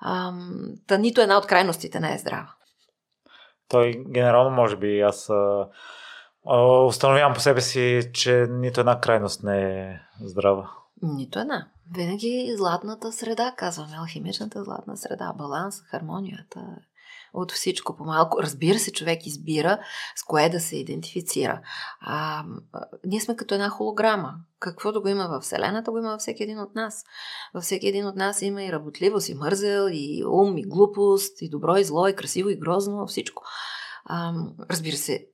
Ам, 0.05 0.73
та 0.87 0.97
нито 0.97 1.21
една 1.21 1.37
от 1.37 1.47
крайностите 1.47 1.99
не 1.99 2.15
е 2.15 2.17
здрава. 2.17 2.53
Той 3.69 4.03
генерално, 4.07 4.55
може 4.55 4.75
би, 4.75 4.99
аз 4.99 5.29
установявам 6.87 7.33
по 7.33 7.39
себе 7.39 7.61
си, 7.61 8.09
че 8.13 8.47
нито 8.49 8.79
една 8.79 8.99
крайност 8.99 9.43
не 9.43 9.61
е 9.61 9.99
здрава. 10.21 10.69
Нито 11.01 11.39
една. 11.39 11.67
Винаги 11.95 12.53
златната 12.57 13.11
среда, 13.11 13.53
казваме, 13.57 13.97
алхимичната 13.99 14.63
златна 14.63 14.97
среда, 14.97 15.33
баланс, 15.37 15.81
хармонията, 15.81 16.59
от 17.33 17.51
всичко 17.51 17.95
по-малко. 17.95 18.41
Разбира 18.41 18.79
се, 18.79 18.91
човек 18.91 19.25
избира 19.25 19.79
с 20.15 20.23
кое 20.23 20.49
да 20.49 20.59
се 20.59 20.77
идентифицира. 20.77 21.61
А, 22.01 22.43
ние 23.05 23.19
сме 23.19 23.35
като 23.35 23.53
една 23.53 23.69
холограма. 23.69 24.33
Каквото 24.59 25.01
го 25.01 25.07
има 25.07 25.27
в 25.27 25.41
Вселената, 25.41 25.91
го 25.91 25.97
има 25.97 26.09
във 26.09 26.19
всеки 26.19 26.43
един 26.43 26.59
от 26.59 26.75
нас. 26.75 27.03
Във 27.53 27.63
всеки 27.63 27.87
един 27.87 28.05
от 28.05 28.15
нас 28.15 28.41
има 28.41 28.63
и 28.63 28.71
работливост, 28.71 29.29
и 29.29 29.33
мързел, 29.33 29.87
и 29.91 30.23
ум, 30.25 30.57
и 30.57 30.63
глупост, 30.63 31.41
и 31.41 31.49
добро, 31.49 31.77
и 31.77 31.83
зло, 31.83 32.07
и 32.07 32.15
красиво, 32.15 32.49
и 32.49 32.59
грозно, 32.59 33.07
всичко. 33.07 33.43
Разбира 34.71 34.95
се, 34.95 35.27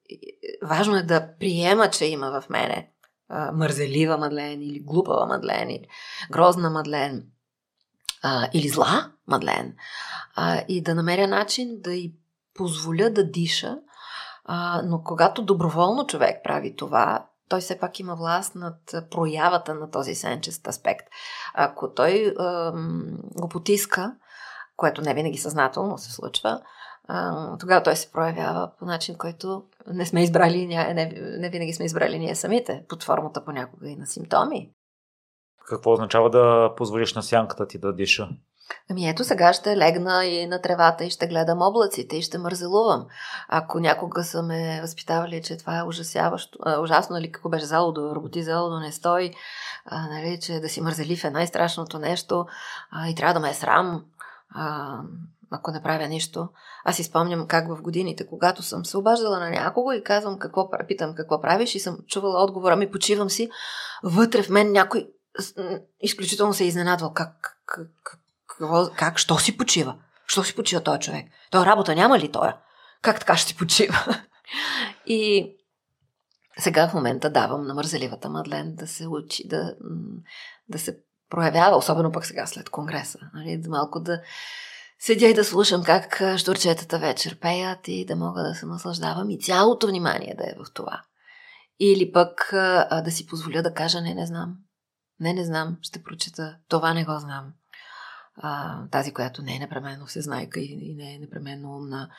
важно 0.64 0.96
е 0.96 1.04
да 1.04 1.28
приема, 1.40 1.90
че 1.90 2.06
има 2.06 2.42
в 2.42 2.50
мене 2.50 2.90
а, 3.30 3.52
мързелива 3.52 4.18
Мадлен 4.18 4.62
или 4.62 4.80
глупава 4.80 5.26
Мадлен 5.26 5.70
или 5.70 5.88
грозна 6.32 6.70
Мадлен 6.70 7.26
а, 8.24 8.50
или 8.54 8.70
зла 8.70 9.12
Мадлен 9.28 9.76
а, 10.36 10.64
и 10.68 10.82
да 10.82 10.96
намеря 10.96 11.28
начин 11.28 11.82
да 11.82 11.94
й 11.94 12.14
позволя 12.54 13.10
да 13.10 13.32
диша, 13.32 13.78
а, 14.46 14.82
но 14.86 15.04
когато 15.04 15.42
доброволно 15.42 16.08
човек 16.08 16.44
прави 16.44 16.76
това, 16.76 17.26
той 17.50 17.60
все 17.60 17.80
пак 17.80 18.00
има 18.00 18.16
власт 18.16 18.56
над 18.56 18.96
проявата 19.12 19.76
на 19.76 19.92
този 19.92 20.16
сенчест 20.16 20.68
аспект. 20.68 21.08
Ако 21.54 21.94
той 21.94 22.34
а, 22.40 22.74
го 23.36 23.50
потиска, 23.50 24.16
което 24.76 25.02
не 25.02 25.14
винаги 25.14 25.38
съзнателно 25.38 25.98
се 25.98 26.12
случва, 26.12 26.62
а, 27.12 27.58
тогава 27.58 27.84
той 27.84 27.96
се 27.96 28.12
проявява 28.12 28.72
по 28.80 28.86
начин, 28.86 29.16
който 29.18 29.64
не 29.88 30.06
сме 30.06 30.24
избрали, 30.24 30.68
не, 30.68 30.94
не, 30.94 31.14
не 31.38 31.50
винаги 31.50 31.74
сме 31.74 31.86
избрали 31.86 32.20
ние 32.20 32.36
самите, 32.36 32.84
под 32.90 33.04
формата 33.04 33.46
понякога 33.46 33.90
и 33.90 33.96
на 33.96 34.08
симптоми. 34.08 34.70
Какво 35.70 35.92
означава 35.94 36.30
да 36.30 36.74
позволиш 36.76 37.14
на 37.14 37.24
сянката 37.24 37.68
ти 37.68 37.78
да 37.78 37.94
диша? 37.94 38.30
Ами 38.92 39.10
ето 39.10 39.24
сега 39.24 39.54
ще 39.54 39.78
легна 39.78 40.26
и 40.26 40.48
на 40.48 40.62
тревата 40.62 41.06
и 41.06 41.10
ще 41.10 41.28
гледам 41.28 41.62
облаците 41.62 42.18
и 42.18 42.22
ще 42.22 42.38
мързелувам. 42.38 43.06
Ако 43.48 43.80
някога 43.80 44.24
са 44.24 44.44
ме 44.44 44.80
възпитавали, 44.82 45.42
че 45.42 45.58
това 45.58 45.80
е 45.80 45.84
ужасяващо, 45.84 46.60
а, 46.66 46.80
ужасно, 46.80 47.14
нали, 47.14 47.32
какво 47.32 47.50
беше 47.50 47.66
залудо, 47.66 48.16
работи 48.16 48.44
залудо, 48.44 48.80
не 48.80 48.92
стой, 48.92 49.32
а, 49.86 50.08
нали, 50.08 50.40
че 50.42 50.60
да 50.60 50.70
си 50.70 50.82
мързелив 50.82 51.24
е 51.24 51.30
най-страшното 51.30 52.00
нещо 52.00 52.46
а, 52.92 53.08
и 53.08 53.16
трябва 53.16 53.34
да 53.34 53.40
ме 53.40 53.50
е 53.50 53.54
срам, 53.54 54.06
а, 54.56 54.98
ако 55.52 55.72
не 55.72 55.84
правя 55.84 56.08
нищо. 56.08 56.50
Аз 56.86 56.96
си 56.96 57.04
спомням 57.04 57.48
как 57.48 57.68
в 57.68 57.82
годините, 57.82 58.28
когато 58.28 58.64
съм 58.64 58.86
се 58.86 58.98
обаждала 58.98 59.40
на 59.40 59.50
някого 59.50 59.92
и 59.92 60.04
казвам 60.04 60.40
какво, 60.40 60.70
питам 60.88 61.16
какво 61.16 61.42
правиш 61.42 61.76
и 61.76 61.80
съм 61.80 61.98
чувала 62.08 62.44
отговора 62.44 62.76
ми, 62.76 62.92
почивам 62.92 63.30
си, 63.30 63.50
вътре 64.04 64.44
в 64.44 64.50
мен 64.50 64.72
някой 64.72 65.10
изключително 66.00 66.54
се 66.54 66.64
е 66.64 66.68
изненадвал. 66.68 67.14
Как, 67.14 67.62
как, 67.66 68.20
как, 68.60 68.96
как, 68.96 69.18
що 69.18 69.38
си 69.38 69.58
почива? 69.58 69.96
Що 70.28 70.44
си 70.44 70.56
почива 70.56 70.84
този 70.84 71.00
човек? 71.00 71.26
Той 71.52 71.66
работа 71.66 71.96
няма 71.96 72.20
ли 72.20 72.32
той? 72.32 72.54
Как 73.02 73.20
така 73.20 73.38
ще 73.38 73.48
си 73.48 73.58
почива? 73.58 73.98
И 75.06 75.52
сега 76.58 76.90
в 76.90 76.94
момента 76.94 77.30
давам 77.30 77.68
на 77.68 77.74
мързеливата 77.74 78.30
Мадлен 78.30 78.76
да 78.76 78.88
се 78.88 79.08
учи, 79.08 79.48
да, 79.48 79.76
да 80.70 80.80
се 80.80 81.00
проявява, 81.30 81.78
особено 81.78 82.12
пък 82.12 82.26
сега 82.26 82.46
след 82.46 82.70
Конгреса. 82.70 83.20
Нали, 83.34 83.62
малко 83.68 84.00
да 84.00 84.22
седя 85.00 85.28
и 85.28 85.34
да 85.34 85.46
слушам 85.46 85.84
как 85.84 86.22
штурчетата 86.38 87.00
вечер 87.00 87.40
пеят 87.40 87.88
и 87.88 88.06
да 88.06 88.16
мога 88.16 88.44
да 88.44 88.56
се 88.56 88.66
наслаждавам 88.66 89.30
и 89.30 89.40
цялото 89.40 89.88
внимание 89.88 90.36
да 90.38 90.44
е 90.44 90.56
в 90.64 90.74
това. 90.74 91.02
Или 91.80 92.12
пък 92.12 92.54
а, 92.54 93.02
да 93.02 93.12
си 93.12 93.28
позволя 93.28 93.62
да 93.62 93.74
кажа 93.74 94.02
не, 94.02 94.14
не 94.14 94.26
знам. 94.26 94.58
Не, 95.20 95.34
не 95.34 95.46
знам, 95.46 95.78
ще 95.82 96.04
прочета. 96.04 96.58
Това 96.68 96.94
не 96.94 97.06
го 97.06 97.20
знам. 97.20 97.54
А, 98.42 98.80
тази, 98.92 99.14
която 99.14 99.42
не 99.42 99.56
е 99.56 99.60
непременно 99.60 100.06
всезнайка 100.06 100.60
и, 100.60 100.80
и 100.82 100.96
не 100.96 101.16
е 101.16 101.20
непременно 101.20 101.70
умна. 101.70 102.10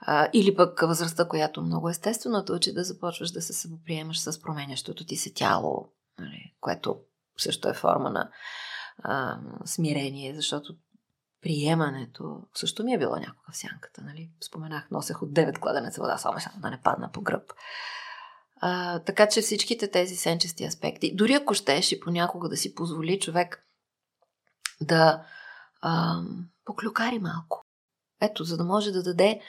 А, 0.00 0.28
или 0.32 0.56
пък 0.56 0.80
възрастта, 0.80 1.28
която 1.28 1.62
много 1.62 1.88
естествено 1.88 2.44
те 2.44 2.52
учи 2.52 2.72
да 2.72 2.84
започваш 2.84 3.30
да 3.30 3.42
се 3.42 3.52
самоприемаш 3.52 4.20
с 4.20 4.42
променящото 4.42 5.06
ти 5.06 5.16
се 5.16 5.32
тяло, 5.32 5.92
нали, 6.18 6.54
което 6.60 7.00
също 7.38 7.68
е 7.68 7.74
форма 7.74 8.10
на 8.10 8.30
а, 9.02 9.38
смирение, 9.64 10.34
защото 10.34 10.74
приемането 11.42 12.42
също 12.54 12.84
ми 12.84 12.94
е 12.94 12.98
било 12.98 13.16
някога 13.16 13.52
в 13.52 13.56
сянката. 13.56 14.02
Нали? 14.02 14.30
Споменах, 14.40 14.90
носех 14.90 15.22
от 15.22 15.30
9 15.30 15.58
кладенеца 15.58 16.00
вода, 16.00 16.18
само 16.18 16.38
да 16.56 16.70
не 16.70 16.80
падна 16.80 17.10
по 17.12 17.20
гръб. 17.20 17.52
А, 18.60 18.98
така 18.98 19.28
че 19.28 19.40
всичките 19.40 19.90
тези 19.90 20.16
сенчести 20.16 20.64
аспекти, 20.64 21.14
дори 21.14 21.34
ако 21.34 21.54
щеш 21.54 21.92
и 21.92 22.00
понякога 22.00 22.48
да 22.48 22.56
си 22.56 22.74
позволи 22.74 23.20
човек 23.20 23.66
да 24.80 25.26
а, 25.80 26.22
поклюкари 26.64 27.18
малко. 27.18 27.62
Ето, 28.20 28.44
за 28.44 28.56
да 28.56 28.64
може 28.64 28.90
да 28.90 29.02
даде 29.02 29.40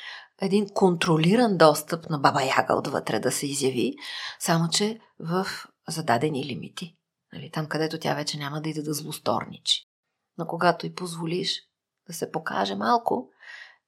един 0.42 0.70
контролиран 0.74 1.58
достъп 1.58 2.10
на 2.10 2.20
Баба 2.20 2.44
Яга 2.44 2.76
отвътре 2.76 3.20
да 3.20 3.32
се 3.32 3.48
изяви, 3.48 3.96
само 4.40 4.70
че 4.70 5.00
в 5.20 5.48
зададени 5.88 6.46
лимити. 6.46 6.98
Нали, 7.34 7.52
там, 7.52 7.68
където 7.68 8.00
тя 8.00 8.16
вече 8.16 8.38
няма 8.38 8.62
да 8.62 8.70
иде 8.70 8.82
да 8.82 8.94
злосторничи. 8.94 9.88
Но 10.38 10.48
когато 10.48 10.86
и 10.86 10.96
позволиш 10.96 11.62
да 12.12 12.18
се 12.18 12.32
покаже 12.32 12.76
малко, 12.76 13.30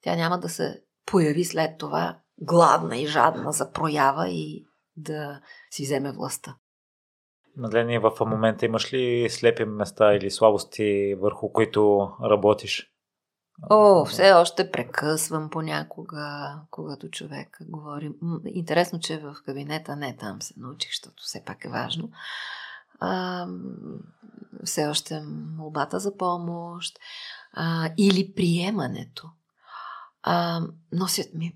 тя 0.02 0.16
няма 0.16 0.40
да 0.40 0.50
се 0.50 0.84
появи 1.06 1.46
след 1.46 1.78
това 1.78 2.18
гладна 2.42 2.98
и 2.98 3.08
жадна 3.08 3.52
за 3.52 3.72
проява 3.72 4.30
и 4.30 4.66
да 4.96 5.42
си 5.72 5.84
вземе 5.84 6.12
властта. 6.12 6.56
Мадлени, 7.58 8.00
в 8.00 8.12
момента 8.20 8.66
имаш 8.66 8.94
ли 8.94 9.30
слепи 9.30 9.66
места 9.66 10.14
или 10.14 10.32
слабости, 10.32 11.16
върху 11.20 11.52
които 11.52 12.12
работиш? 12.24 12.90
О, 13.70 14.06
все 14.06 14.32
още 14.32 14.72
прекъсвам 14.72 15.50
понякога, 15.50 16.56
когато 16.72 17.10
човек 17.10 17.58
говори. 17.62 18.12
Интересно, 18.46 19.00
че 19.00 19.18
в 19.18 19.36
кабинета 19.46 19.96
не 19.96 20.18
там 20.18 20.42
се 20.42 20.54
научих, 20.58 20.92
защото 20.92 21.24
все 21.24 21.44
пак 21.46 21.66
е 21.66 21.70
важно. 21.70 22.10
А, 23.00 23.46
все 24.64 24.88
още 24.88 25.22
молбата 25.58 26.00
за 26.00 26.18
помощ 26.18 27.00
а, 27.54 27.90
или 27.98 28.34
приемането. 28.34 29.30
А, 30.24 30.62
носят 30.92 31.34
ми 31.34 31.56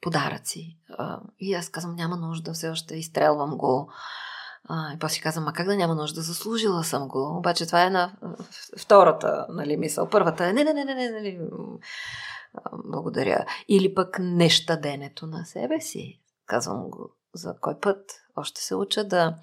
подаръци. 0.00 0.78
А, 0.98 1.20
и 1.38 1.54
аз 1.54 1.68
казвам, 1.68 1.94
няма 1.94 2.16
нужда, 2.16 2.52
все 2.52 2.68
още 2.68 2.96
изстрелвам 2.96 3.56
го. 3.56 3.92
А, 4.64 4.92
и 4.92 4.98
после 4.98 5.20
казвам, 5.20 5.48
а 5.48 5.52
как 5.52 5.66
да 5.66 5.76
няма 5.76 5.94
нужда? 5.94 6.22
Заслужила 6.22 6.84
съм 6.84 7.08
го. 7.08 7.36
Обаче 7.38 7.66
това 7.66 7.84
е 7.84 7.90
на 7.90 8.12
втората 8.78 9.46
нали, 9.50 9.76
мисъл. 9.76 10.08
Първата 10.08 10.46
е, 10.46 10.52
не, 10.52 10.64
не, 10.64 10.74
не, 10.74 10.84
не, 10.84 10.94
не, 10.94 11.20
не, 11.20 11.38
благодаря. 12.84 13.46
Или 13.68 13.94
пък 13.94 14.16
нещаденето 14.20 15.26
на 15.26 15.46
себе 15.46 15.80
си. 15.80 16.20
Казвам 16.46 16.90
го 16.90 17.10
за 17.34 17.54
кой 17.60 17.80
път. 17.80 18.10
Още 18.36 18.62
се 18.62 18.74
уча 18.74 19.04
да 19.04 19.36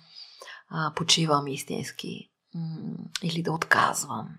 а, 0.69 0.93
почивам 0.95 1.47
истински. 1.47 2.31
Или 3.23 3.43
да 3.43 3.51
отказвам. 3.51 4.29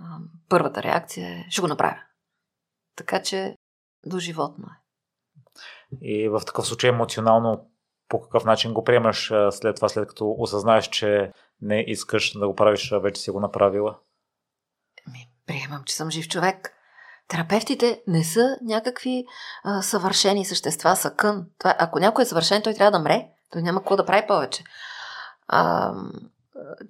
А, 0.00 0.18
първата 0.48 0.82
реакция 0.82 1.28
е, 1.28 1.46
ще 1.50 1.60
го 1.60 1.68
направя. 1.68 2.02
Така 2.96 3.22
че 3.22 3.56
до 4.06 4.18
животно 4.18 4.64
е. 4.64 4.78
И 6.02 6.28
в 6.28 6.40
такъв 6.46 6.66
случай 6.66 6.90
емоционално 6.90 7.70
по 8.08 8.20
какъв 8.20 8.44
начин 8.44 8.74
го 8.74 8.84
приемаш 8.84 9.32
след 9.50 9.76
това, 9.76 9.88
след 9.88 10.08
като 10.08 10.34
осъзнаеш, 10.38 10.88
че 10.88 11.32
не 11.60 11.84
искаш 11.86 12.38
да 12.38 12.48
го 12.48 12.54
правиш, 12.54 12.92
а 12.92 12.98
вече 12.98 13.22
си 13.22 13.30
го 13.30 13.40
направила? 13.40 13.98
Ми, 15.12 15.30
приемам, 15.46 15.84
че 15.84 15.94
съм 15.94 16.10
жив 16.10 16.28
човек. 16.28 16.74
Терапевтите 17.28 18.02
не 18.06 18.24
са 18.24 18.56
някакви 18.62 19.24
а, 19.64 19.82
съвършени 19.82 20.44
същества, 20.44 20.96
са 20.96 21.14
кън. 21.14 21.46
Това, 21.58 21.74
ако 21.78 21.98
някой 21.98 22.22
е 22.22 22.26
съвършен, 22.26 22.62
той 22.62 22.74
трябва 22.74 22.90
да 22.90 23.04
мре. 23.04 23.28
Той 23.50 23.62
няма 23.62 23.80
какво 23.80 23.96
да 23.96 24.06
прави 24.06 24.26
повече. 24.26 24.64
А, 25.46 25.92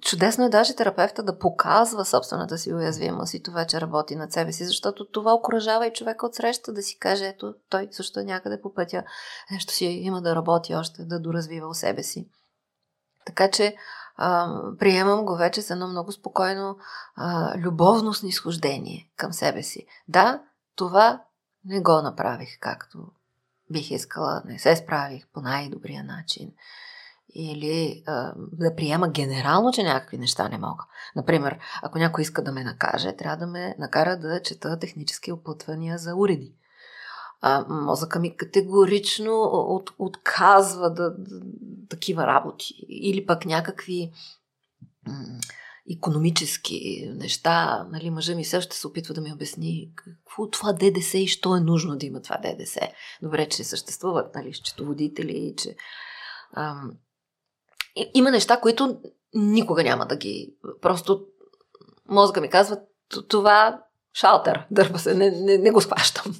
чудесно 0.01 0.45
е 0.45 0.49
даже 0.49 0.75
терапевта 0.75 1.23
да 1.23 1.39
показва 1.39 2.05
собствената 2.05 2.57
си 2.57 2.73
уязвимост 2.73 3.33
и 3.33 3.43
това, 3.43 3.65
че 3.65 3.81
работи 3.81 4.15
над 4.15 4.31
себе 4.31 4.51
си, 4.51 4.65
защото 4.65 5.05
това 5.05 5.33
окоръжава 5.33 5.87
и 5.87 5.93
човека 5.93 6.25
от 6.25 6.35
среща 6.35 6.73
да 6.73 6.81
си 6.81 6.99
каже, 6.99 7.27
ето, 7.27 7.53
той 7.69 7.87
също 7.91 8.19
е 8.19 8.23
някъде 8.23 8.61
по 8.61 8.73
пътя, 8.73 9.03
нещо 9.51 9.73
си 9.73 9.85
има 9.85 10.21
да 10.21 10.35
работи 10.35 10.75
още, 10.75 11.05
да 11.05 11.19
доразвива 11.19 11.67
у 11.67 11.73
себе 11.73 12.03
си. 12.03 12.27
Така 13.25 13.51
че 13.51 13.75
а, 14.17 14.61
приемам 14.79 15.25
го 15.25 15.35
вече 15.35 15.61
с 15.61 15.69
едно 15.69 15.87
много 15.87 16.11
спокойно 16.11 16.77
а, 17.15 17.57
любовно 17.57 18.13
снисхождение 18.13 19.11
към 19.15 19.33
себе 19.33 19.63
си. 19.63 19.85
Да, 20.07 20.41
това 20.75 21.21
не 21.65 21.81
го 21.81 22.01
направих 22.01 22.59
както 22.59 22.97
бих 23.71 23.91
искала, 23.91 24.41
не 24.45 24.59
се 24.59 24.75
справих 24.75 25.27
по 25.27 25.41
най-добрия 25.41 26.03
начин 26.03 26.51
или 27.35 28.03
а, 28.07 28.33
да 28.37 28.75
приема 28.75 29.09
генерално, 29.09 29.71
че 29.71 29.83
някакви 29.83 30.17
неща 30.17 30.49
не 30.49 30.57
мога. 30.57 30.83
Например, 31.15 31.59
ако 31.81 31.97
някой 31.97 32.21
иска 32.21 32.43
да 32.43 32.51
ме 32.51 32.63
накаже, 32.63 33.15
трябва 33.15 33.37
да 33.37 33.47
ме 33.47 33.75
накара 33.79 34.19
да 34.19 34.41
чета 34.41 34.79
технически 34.79 35.31
опътвания 35.31 35.97
за 35.97 36.15
уреди. 36.15 36.55
А, 37.41 37.65
мозъка 37.69 38.19
ми 38.19 38.37
категорично 38.37 39.41
от, 39.51 39.93
отказва 39.99 40.93
да, 40.93 41.09
да, 41.09 41.41
такива 41.89 42.27
работи. 42.27 42.73
Или 42.89 43.25
пък 43.25 43.45
някакви 43.45 44.11
м- 45.07 45.39
економически 45.97 47.11
неща. 47.15 47.87
Нали, 47.91 48.09
мъжа 48.09 48.35
ми 48.35 48.43
все 48.43 48.61
ще 48.61 48.75
се 48.75 48.87
опитва 48.87 49.13
да 49.13 49.21
ми 49.21 49.33
обясни 49.33 49.91
какво 49.95 50.49
това 50.49 50.73
ДДС 50.73 51.17
и 51.17 51.27
що 51.27 51.55
е 51.55 51.59
нужно 51.59 51.97
да 51.97 52.05
има 52.05 52.21
това 52.21 52.37
ДДС. 52.37 52.79
Добре, 53.21 53.49
че 53.49 53.63
съществуват 53.63 54.35
нали, 54.35 54.53
счетоводители, 54.53 55.53
че 55.57 55.75
ам, 56.55 56.91
има 58.13 58.31
неща, 58.31 58.59
които 58.59 58.97
никога 59.33 59.83
няма 59.83 60.05
да 60.05 60.15
ги... 60.15 60.53
Просто 60.81 61.25
мозъка 62.09 62.41
ми 62.41 62.49
казва, 62.49 62.77
това 63.27 63.79
шалтер, 64.13 64.65
дърпа 64.71 64.99
се, 64.99 65.13
не, 65.13 65.31
не, 65.31 65.57
не 65.57 65.71
го 65.71 65.81
схващам. 65.81 66.35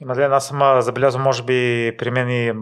Има 0.00 0.16
ли 0.16 0.22
аз 0.22 0.46
съм 0.46 0.80
забелязал, 0.80 1.20
може 1.20 1.42
би 1.42 1.92
при 1.98 2.10
мен 2.10 2.30
и 2.30 2.52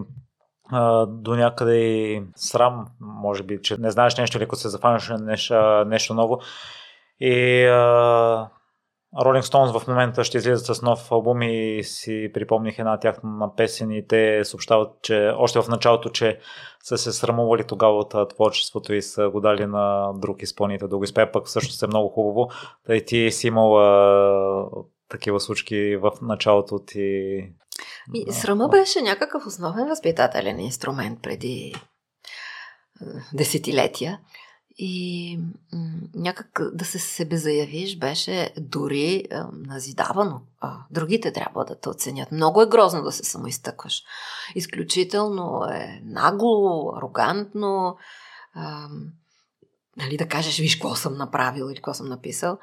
до 1.07 1.35
някъде 1.35 1.75
и 1.75 2.23
срам, 2.35 2.87
може 2.99 3.43
би, 3.43 3.61
че 3.61 3.77
не 3.77 3.91
знаеш 3.91 4.17
нещо 4.17 4.37
или 4.37 4.43
ако 4.43 4.55
се 4.55 4.69
зафанеш 4.69 5.11
нещо, 5.19 5.53
нещо 5.87 6.13
ново. 6.13 6.39
И 7.19 7.65
Rolling 9.15 9.41
Stones 9.41 9.79
в 9.79 9.87
момента 9.87 10.23
ще 10.23 10.37
излизат 10.37 10.75
с 10.75 10.81
нов 10.81 11.11
албум 11.11 11.41
и 11.41 11.83
си 11.83 12.31
припомних 12.33 12.79
една 12.79 12.99
тяхна 12.99 13.55
песен 13.57 13.91
и 13.91 14.07
те 14.07 14.41
съобщават, 14.43 15.01
че 15.01 15.33
още 15.37 15.61
в 15.61 15.67
началото, 15.67 16.09
че 16.09 16.39
са 16.83 16.97
се 16.97 17.13
срамували 17.13 17.63
тогава 17.63 17.97
от 17.97 18.29
творчеството 18.29 18.93
и 18.93 19.01
са 19.01 19.29
го 19.29 19.39
дали 19.39 19.65
на 19.65 20.13
друг 20.15 20.41
изпълнител 20.41 20.87
да 20.87 20.97
го 20.97 21.03
изпее, 21.03 21.31
пък 21.31 21.45
всъщност 21.45 21.83
е 21.83 21.87
много 21.87 22.09
хубаво. 22.09 22.49
И 22.89 23.05
ти 23.05 23.31
си 23.31 23.47
имал 23.47 23.77
а, 23.77 24.69
такива 25.09 25.39
случки 25.39 25.95
в 25.95 26.11
началото 26.21 26.79
ти. 26.85 26.99
И, 28.13 28.31
срама 28.31 28.67
беше 28.67 29.01
някакъв 29.01 29.45
основен 29.47 29.87
възпитателен 29.87 30.59
инструмент 30.59 31.21
преди 31.21 31.73
десетилетия. 33.33 34.19
И 34.81 35.39
някак 36.15 36.59
да 36.73 36.85
се 36.85 36.99
себе 36.99 37.37
заявиш 37.37 37.97
беше 37.97 38.53
дори 38.57 39.15
е, 39.31 39.39
назидавано. 39.53 40.41
А, 40.59 40.77
другите 40.91 41.33
трябва 41.33 41.65
да 41.65 41.79
те 41.79 41.89
оценят. 41.89 42.31
Много 42.31 42.61
е 42.61 42.67
грозно 42.67 43.03
да 43.03 43.11
се 43.11 43.23
самоизтъкваш. 43.23 44.03
Изключително 44.55 45.65
е 45.71 46.01
нагло, 46.03 46.95
арогантно. 46.95 47.97
А, 48.53 48.87
нали, 49.97 50.17
да 50.17 50.27
кажеш, 50.27 50.59
виж 50.59 50.75
какво 50.75 50.95
съм 50.95 51.17
направил 51.17 51.65
или 51.65 51.75
какво 51.75 51.93
съм 51.93 52.07
написал. 52.07 52.59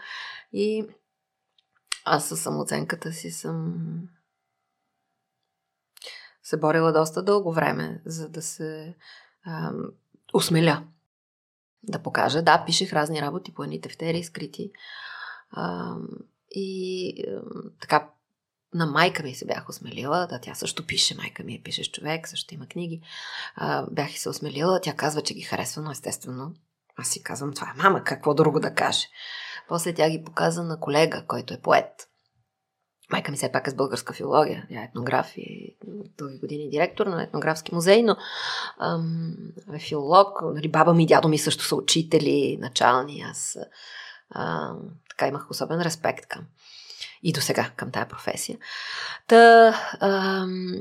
И 0.52 0.86
аз 2.04 2.28
със 2.28 2.40
самооценката 2.40 3.12
си 3.12 3.30
съм 3.30 3.74
се 6.42 6.56
борила 6.56 6.92
доста 6.92 7.22
дълго 7.22 7.52
време, 7.52 8.02
за 8.06 8.28
да 8.28 8.42
се 8.42 8.96
а, 9.44 9.72
осмеля 10.34 10.84
да 11.88 12.02
покажа. 12.02 12.42
Да, 12.42 12.64
пишех 12.66 12.92
разни 12.92 13.22
работи 13.22 13.54
по 13.54 13.64
едни 13.64 13.80
тефтери, 13.80 14.24
скрити. 14.24 14.70
А, 15.50 15.94
и 16.50 17.14
а, 17.28 17.42
така, 17.80 18.10
на 18.74 18.86
майка 18.86 19.22
ми 19.22 19.34
се 19.34 19.46
бях 19.46 19.68
осмелила, 19.68 20.26
да, 20.26 20.40
тя 20.40 20.54
също 20.54 20.86
пише, 20.86 21.16
майка 21.16 21.44
ми 21.44 21.54
е 21.54 21.62
пишеш 21.64 21.90
човек, 21.90 22.28
също 22.28 22.54
има 22.54 22.66
книги. 22.66 23.02
А, 23.54 23.86
бях 23.90 24.14
и 24.14 24.18
се 24.18 24.28
осмелила, 24.28 24.80
тя 24.80 24.94
казва, 24.94 25.22
че 25.22 25.34
ги 25.34 25.42
харесва, 25.42 25.82
но 25.82 25.90
естествено 25.90 26.54
Аз 26.96 27.08
си 27.08 27.22
казвам, 27.22 27.52
това 27.52 27.66
е 27.66 27.82
мама, 27.82 28.04
какво 28.04 28.34
друго 28.34 28.60
да 28.60 28.74
каже. 28.74 29.06
После 29.68 29.94
тя 29.94 30.10
ги 30.10 30.24
показа 30.24 30.62
на 30.62 30.80
колега, 30.80 31.24
който 31.26 31.54
е 31.54 31.60
поет. 31.60 32.08
Майка 33.12 33.30
ми 33.30 33.36
все 33.36 33.52
пак 33.52 33.66
е 33.66 33.70
с 33.70 33.74
българска 33.74 34.12
филология. 34.12 34.66
Тя 34.68 34.80
е 34.80 34.84
етнограф 34.84 35.32
и 35.36 35.76
дълги 36.18 36.38
години 36.38 36.70
директор 36.70 37.06
на 37.06 37.22
етнографски 37.22 37.74
музей, 37.74 38.02
но 38.02 38.16
ам, 38.78 39.36
е 39.74 39.78
филолог. 39.78 40.42
Нали, 40.54 40.68
баба 40.68 40.94
ми 40.94 41.02
и 41.02 41.06
дядо 41.06 41.28
ми 41.28 41.38
също 41.38 41.64
са 41.64 41.76
учители, 41.76 42.58
начални. 42.60 43.24
Аз 43.30 43.58
а, 44.30 44.72
така 45.10 45.26
имах 45.26 45.50
особен 45.50 45.80
респект 45.80 46.26
към 46.26 46.42
и 47.22 47.32
до 47.32 47.40
сега 47.40 47.70
към 47.76 47.90
тая 47.90 48.08
професия. 48.08 48.58
Та, 49.26 49.74
ам, 50.00 50.74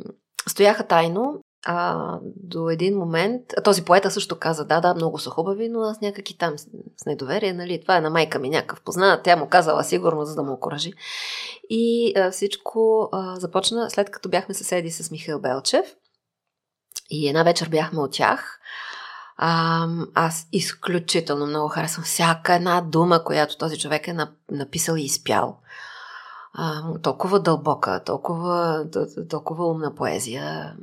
стояха 0.48 0.88
тайно 0.88 1.42
а, 1.65 2.19
до 2.23 2.69
един 2.69 2.97
момент, 2.97 3.41
този 3.63 3.86
поета 3.86 4.12
също 4.12 4.39
каза, 4.39 4.65
да, 4.65 4.82
да, 4.82 4.93
много 4.93 5.19
са 5.19 5.30
хубави, 5.30 5.69
но 5.69 5.82
аз 5.82 6.01
някак 6.01 6.30
и 6.30 6.38
там 6.38 6.58
с 6.97 7.06
недоверие, 7.06 7.54
нали, 7.54 7.82
това 7.82 7.97
е 7.97 8.01
на 8.01 8.10
майка 8.10 8.39
ми 8.39 8.49
някакъв 8.49 8.82
познат, 8.82 9.23
тя 9.23 9.36
му 9.36 9.49
казала 9.49 9.84
сигурно, 9.84 10.25
за 10.25 10.36
да 10.36 10.43
му 10.43 10.54
окоръжи. 10.54 10.93
И 11.69 12.13
а, 12.17 12.32
всичко 12.32 13.10
а, 13.12 13.36
започна 13.36 13.89
след 13.89 14.10
като 14.12 14.30
бяхме 14.30 14.56
съседи 14.56 14.91
с 14.91 15.12
Михаил 15.12 15.39
Белчев 15.39 15.86
и 17.10 17.28
една 17.28 17.43
вечер 17.43 17.69
бяхме 17.69 17.99
от 17.99 18.12
тях. 18.12 18.60
А, 19.38 19.88
аз 20.13 20.47
изключително 20.51 21.45
много 21.45 21.67
харесвам 21.67 22.04
всяка 22.04 22.54
една 22.54 22.82
дума, 22.82 23.23
която 23.23 23.58
този 23.58 23.80
човек 23.80 24.08
е 24.08 24.17
написал 24.51 24.95
и 24.95 25.04
изпял 25.04 25.60
а, 26.58 27.00
толкова 27.00 27.39
дълбока, 27.39 28.04
толкова, 28.06 28.86
толкова 29.30 29.68
умна 29.68 29.96
поезия 29.96 30.76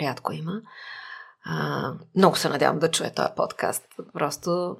рядко 0.00 0.32
има. 0.32 0.62
А, 1.44 1.92
много 2.16 2.36
се 2.36 2.48
надявам 2.48 2.78
да 2.78 2.90
чуя 2.90 3.14
този 3.14 3.28
подкаст. 3.36 3.84
Просто 4.12 4.76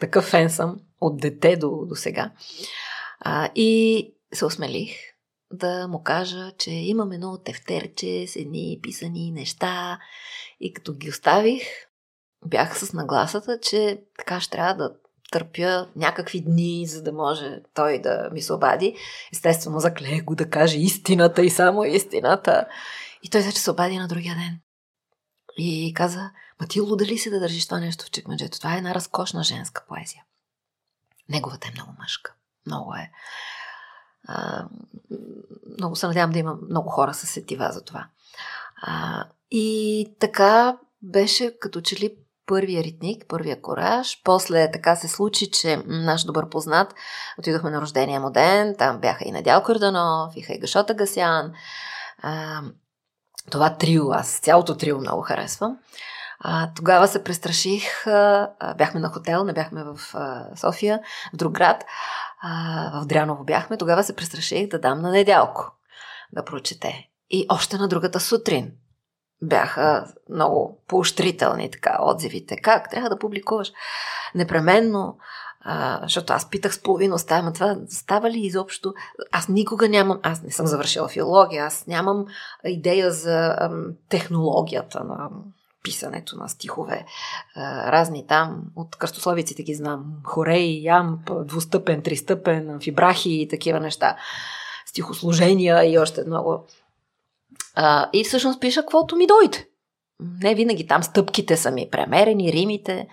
такъв 0.00 0.24
фен 0.24 0.50
съм 0.50 0.80
от 1.00 1.20
дете 1.20 1.56
до, 1.56 1.70
до 1.86 1.94
сега. 1.94 2.30
А, 3.20 3.50
и 3.54 4.12
се 4.32 4.44
осмелих 4.44 4.90
да 5.52 5.88
му 5.88 6.02
кажа, 6.02 6.52
че 6.58 6.70
имам 6.70 7.12
едно 7.12 7.38
тефтерче 7.38 8.26
с 8.26 8.36
едни 8.36 8.78
писани 8.82 9.32
неща 9.32 9.98
и 10.60 10.72
като 10.72 10.92
ги 10.92 11.10
оставих, 11.10 11.62
бях 12.46 12.78
с 12.78 12.92
нагласата, 12.92 13.58
че 13.60 14.02
така 14.18 14.40
ще 14.40 14.50
трябва 14.50 14.74
да 14.74 14.94
търпя 15.30 15.86
някакви 15.96 16.40
дни, 16.40 16.86
за 16.86 17.02
да 17.02 17.12
може 17.12 17.62
той 17.74 18.00
да 18.00 18.28
ми 18.32 18.42
се 18.42 18.52
обади. 18.52 18.96
Естествено, 19.32 19.80
заклея 19.80 20.22
го 20.22 20.34
да 20.34 20.50
каже 20.50 20.78
истината 20.78 21.42
и 21.42 21.50
само 21.50 21.84
истината. 21.84 22.66
И 23.22 23.30
той 23.30 23.40
вече 23.40 23.60
се 23.60 23.70
обади 23.70 23.98
на 23.98 24.08
другия 24.08 24.34
ден. 24.34 24.60
И 25.58 25.94
каза, 25.94 26.30
ма 26.60 26.66
ти 26.66 26.80
луда 26.80 27.04
ли 27.04 27.18
си 27.18 27.30
да 27.30 27.40
държиш 27.40 27.66
това 27.66 27.80
нещо 27.80 28.04
в 28.04 28.10
чекмеджето? 28.10 28.58
Това 28.58 28.74
е 28.74 28.78
една 28.78 28.94
разкошна 28.94 29.42
женска 29.42 29.84
поезия. 29.88 30.24
Неговата 31.28 31.68
е 31.68 31.72
много 31.74 31.92
мъжка. 31.98 32.34
Много 32.66 32.94
е. 32.94 33.10
А, 34.28 34.68
много 35.78 35.96
се 35.96 36.06
надявам 36.06 36.32
да 36.32 36.38
има 36.38 36.58
много 36.70 36.88
хора 36.88 37.14
с 37.14 37.26
сетива 37.26 37.72
за 37.72 37.84
това. 37.84 38.08
А, 38.82 39.24
и 39.50 40.08
така 40.20 40.78
беше 41.02 41.58
като 41.58 41.80
че 41.80 41.96
ли 41.96 42.16
първия 42.48 42.84
ритник, 42.84 43.24
първия 43.28 43.62
кораж. 43.62 44.20
После 44.24 44.70
така 44.70 44.96
се 44.96 45.08
случи, 45.08 45.50
че 45.50 45.82
наш 45.86 46.24
добър 46.24 46.48
познат 46.48 46.94
отидохме 47.38 47.70
на 47.70 47.80
рождения 47.80 48.20
му 48.20 48.30
ден. 48.30 48.74
Там 48.78 48.98
бяха 48.98 49.24
и 49.24 49.32
Надял 49.32 49.62
Корданов, 49.62 50.32
и 50.36 50.42
Хайгашота 50.42 50.94
Гасян. 50.94 51.52
А, 52.22 52.60
това 53.50 53.76
трио, 53.76 54.12
аз 54.12 54.38
цялото 54.38 54.76
трио 54.76 54.98
много 54.98 55.22
харесвам. 55.22 55.78
А, 56.40 56.70
тогава 56.76 57.08
се 57.08 57.24
престраших. 57.24 58.06
А, 58.06 58.74
бяхме 58.78 59.00
на 59.00 59.08
хотел, 59.08 59.44
не 59.44 59.52
бяхме 59.52 59.84
в 59.84 59.98
а, 60.14 60.46
София, 60.56 61.00
в 61.32 61.36
друг 61.36 61.52
град. 61.52 61.84
А, 62.42 63.00
в 63.00 63.06
Дряново 63.06 63.44
бяхме. 63.44 63.76
Тогава 63.76 64.04
се 64.04 64.16
престраших 64.16 64.68
да 64.68 64.80
дам 64.80 65.00
на 65.00 65.10
Недялко 65.10 65.72
да 66.32 66.44
прочете. 66.44 67.08
И 67.30 67.46
още 67.48 67.76
на 67.76 67.88
другата 67.88 68.20
сутрин 68.20 68.72
бяха 69.42 70.06
много 70.30 70.78
поощрителни 70.88 71.70
така 71.70 71.98
отзивите. 72.02 72.56
Как? 72.56 72.90
Трябва 72.90 73.08
да 73.08 73.18
публикуваш 73.18 73.72
непременно. 74.34 75.18
А, 75.60 76.00
защото 76.02 76.32
аз 76.32 76.50
питах 76.50 76.74
с 76.74 76.82
половина 76.82 77.14
оставя, 77.14 77.40
ама 77.40 77.52
това 77.52 77.76
става 77.88 78.30
ли 78.30 78.38
изобщо? 78.38 78.94
Аз 79.32 79.48
никога 79.48 79.88
нямам, 79.88 80.20
аз 80.22 80.42
не 80.42 80.50
съм 80.50 80.66
завършила 80.66 81.08
филология, 81.08 81.64
аз 81.64 81.86
нямам 81.86 82.26
идея 82.64 83.10
за 83.10 83.56
ам, 83.60 83.86
технологията 84.08 85.04
на 85.04 85.28
писането 85.82 86.36
на 86.36 86.48
стихове. 86.48 87.06
А, 87.56 87.92
разни 87.92 88.26
там, 88.26 88.62
от 88.76 88.96
кръстословиците 88.96 89.62
ги 89.62 89.74
знам. 89.74 90.04
Хорей, 90.24 90.80
ямп, 90.82 91.30
двустъпен, 91.44 92.02
тристъпен, 92.02 92.70
амфибрахи 92.70 93.42
и 93.42 93.48
такива 93.48 93.80
неща. 93.80 94.16
Стихосложения 94.86 95.92
и 95.92 95.98
още 95.98 96.24
много 96.26 96.66
а, 97.74 98.10
и 98.12 98.24
всъщност 98.24 98.60
пиша 98.60 98.80
каквото 98.80 99.16
ми 99.16 99.26
дойде. 99.26 99.68
Не 100.42 100.54
винаги 100.54 100.86
там 100.86 101.02
стъпките 101.02 101.56
са 101.56 101.70
ми 101.70 101.88
премерени, 101.90 102.52
римите. 102.52 103.08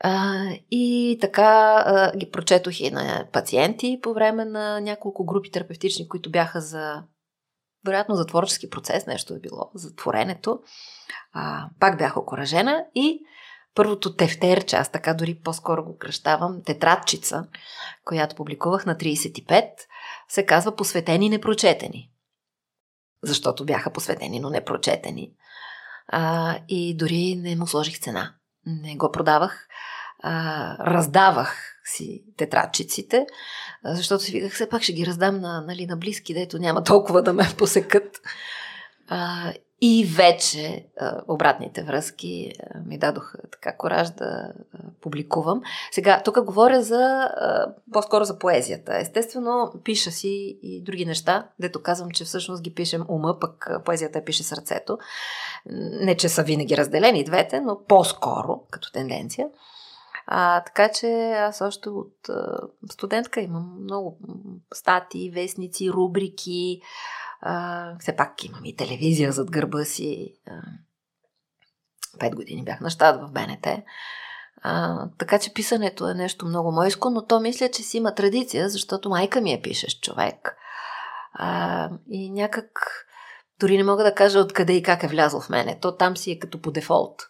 А, 0.00 0.34
и 0.70 1.18
така 1.20 1.82
а, 1.86 2.16
ги 2.16 2.30
прочетох 2.30 2.80
и 2.80 2.90
на 2.90 3.26
пациенти 3.32 3.98
по 4.02 4.14
време 4.14 4.44
на 4.44 4.80
няколко 4.80 5.24
групи 5.24 5.50
терапевтични, 5.50 6.08
които 6.08 6.30
бяха 6.30 6.60
за, 6.60 7.02
вероятно, 7.86 8.14
за 8.14 8.26
творчески 8.26 8.70
процес, 8.70 9.06
нещо 9.06 9.34
е 9.34 9.38
било, 9.38 9.70
за 9.74 9.94
творенето. 9.94 10.58
А, 11.32 11.68
пак 11.80 11.98
бях 11.98 12.16
окоръжена 12.16 12.84
и 12.94 13.20
първото 13.74 14.16
тефтерче, 14.16 14.76
аз 14.76 14.92
така 14.92 15.14
дори 15.14 15.40
по-скоро 15.44 15.84
го 15.84 15.98
кръщавам, 15.98 16.62
тетрадчица, 16.64 17.44
която 18.04 18.36
публикувах 18.36 18.86
на 18.86 18.96
35, 18.96 19.70
се 20.28 20.46
казва 20.46 20.76
Посветени 20.76 21.28
непрочетени 21.28 22.10
защото 23.22 23.64
бяха 23.64 23.90
посветени, 23.90 24.40
но 24.40 24.50
не 24.50 24.64
прочетени. 24.64 25.32
А, 26.08 26.58
и 26.68 26.96
дори 26.96 27.36
не 27.36 27.56
му 27.56 27.66
сложих 27.66 28.00
цена. 28.00 28.34
Не 28.66 28.96
го 28.96 29.12
продавах. 29.12 29.66
А, 30.22 30.76
раздавах 30.92 31.76
си 31.84 32.24
тетрадчиците, 32.36 33.26
защото 33.84 34.24
си 34.24 34.32
виках, 34.32 34.52
все 34.52 34.68
пак 34.68 34.82
ще 34.82 34.92
ги 34.92 35.06
раздам 35.06 35.40
на, 35.40 35.60
нали, 35.60 35.86
на 35.86 35.96
близки, 35.96 36.34
дето 36.34 36.58
няма 36.58 36.84
толкова 36.84 37.22
да 37.22 37.32
ме 37.32 37.44
посекат. 37.58 38.20
А, 39.08 39.52
и 39.80 40.04
вече 40.16 40.86
обратните 41.28 41.82
връзки 41.82 42.52
ми 42.86 42.98
дадоха 42.98 43.38
така 43.52 43.76
кораж 43.76 44.10
да 44.10 44.52
публикувам. 45.00 45.62
Сега, 45.90 46.22
тук 46.24 46.44
говоря 46.44 46.82
за 46.82 47.30
по-скоро 47.92 48.24
за 48.24 48.38
поезията. 48.38 48.98
Естествено, 48.98 49.72
пиша 49.84 50.10
си 50.10 50.58
и 50.62 50.82
други 50.82 51.06
неща, 51.06 51.48
дето 51.60 51.82
казвам, 51.82 52.10
че 52.10 52.24
всъщност 52.24 52.62
ги 52.62 52.74
пишем 52.74 53.04
ума, 53.08 53.36
пък 53.40 53.70
поезията 53.84 54.24
пише 54.24 54.42
сърцето. 54.42 54.98
Не, 56.00 56.16
че 56.16 56.28
са 56.28 56.42
винаги 56.42 56.76
разделени 56.76 57.24
двете, 57.24 57.60
но 57.60 57.78
по-скоро, 57.88 58.60
като 58.70 58.92
тенденция. 58.92 59.48
А, 60.26 60.60
така 60.64 60.88
че 60.88 61.32
аз 61.32 61.60
още 61.60 61.88
от 61.88 62.14
студентка 62.90 63.40
имам 63.40 63.76
много 63.82 64.18
статии, 64.74 65.30
вестници, 65.30 65.90
рубрики, 65.90 66.80
все 68.00 68.16
пак 68.16 68.44
имам 68.44 68.64
и 68.64 68.76
телевизия 68.76 69.32
зад 69.32 69.50
гърба 69.50 69.84
си. 69.84 70.34
Пет 72.18 72.34
години 72.34 72.64
бях 72.64 72.80
на 72.80 72.90
щат 72.90 73.20
в 73.20 73.32
БНТ. 73.32 73.66
А, 74.62 75.04
така 75.18 75.38
че 75.38 75.54
писането 75.54 76.08
е 76.08 76.14
нещо 76.14 76.46
много 76.46 76.72
мойско, 76.72 77.10
но 77.10 77.26
то 77.26 77.40
мисля, 77.40 77.68
че 77.68 77.82
си 77.82 77.96
има 77.96 78.14
традиция, 78.14 78.68
защото 78.68 79.08
майка 79.08 79.40
ми 79.40 79.52
е 79.52 79.62
пишеш 79.62 80.00
човек. 80.00 80.56
А, 81.32 81.90
и 82.10 82.30
някак 82.30 82.68
дори 83.60 83.76
не 83.76 83.84
мога 83.84 84.04
да 84.04 84.14
кажа 84.14 84.38
откъде 84.38 84.72
и 84.72 84.82
как 84.82 85.02
е 85.02 85.08
влязло 85.08 85.40
в 85.40 85.48
мене. 85.48 85.78
То 85.80 85.96
там 85.96 86.16
си 86.16 86.30
е 86.30 86.38
като 86.38 86.62
по 86.62 86.70
дефолт. 86.70 87.22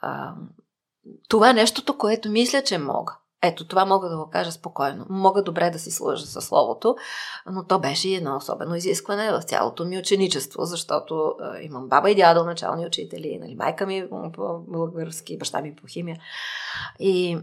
А, 0.00 0.34
това 1.28 1.50
е 1.50 1.54
нещото, 1.54 1.98
което 1.98 2.30
мисля, 2.30 2.62
че 2.62 2.78
мога. 2.78 3.18
Ето, 3.46 3.68
това 3.68 3.84
мога 3.84 4.08
да 4.08 4.16
го 4.16 4.30
кажа 4.30 4.52
спокойно. 4.52 5.06
Мога 5.08 5.42
добре 5.42 5.70
да 5.70 5.78
си 5.78 5.90
служа 5.90 6.26
със 6.26 6.44
словото, 6.44 6.96
но 7.46 7.64
то 7.64 7.78
беше 7.78 8.08
едно 8.08 8.36
особено 8.36 8.74
изискване 8.74 9.32
в 9.32 9.42
цялото 9.42 9.84
ми 9.84 9.98
ученичество, 9.98 10.64
защото 10.64 11.34
е, 11.58 11.64
имам 11.64 11.88
баба 11.88 12.10
и 12.10 12.14
дядо, 12.14 12.44
начални 12.44 12.86
учители, 12.86 13.38
нали, 13.40 13.54
майка 13.54 13.86
ми 13.86 14.08
по 14.32 14.58
български, 14.68 15.38
баща 15.38 15.62
ми 15.62 15.76
по 15.76 15.86
химия. 15.86 16.16
И 16.98 17.38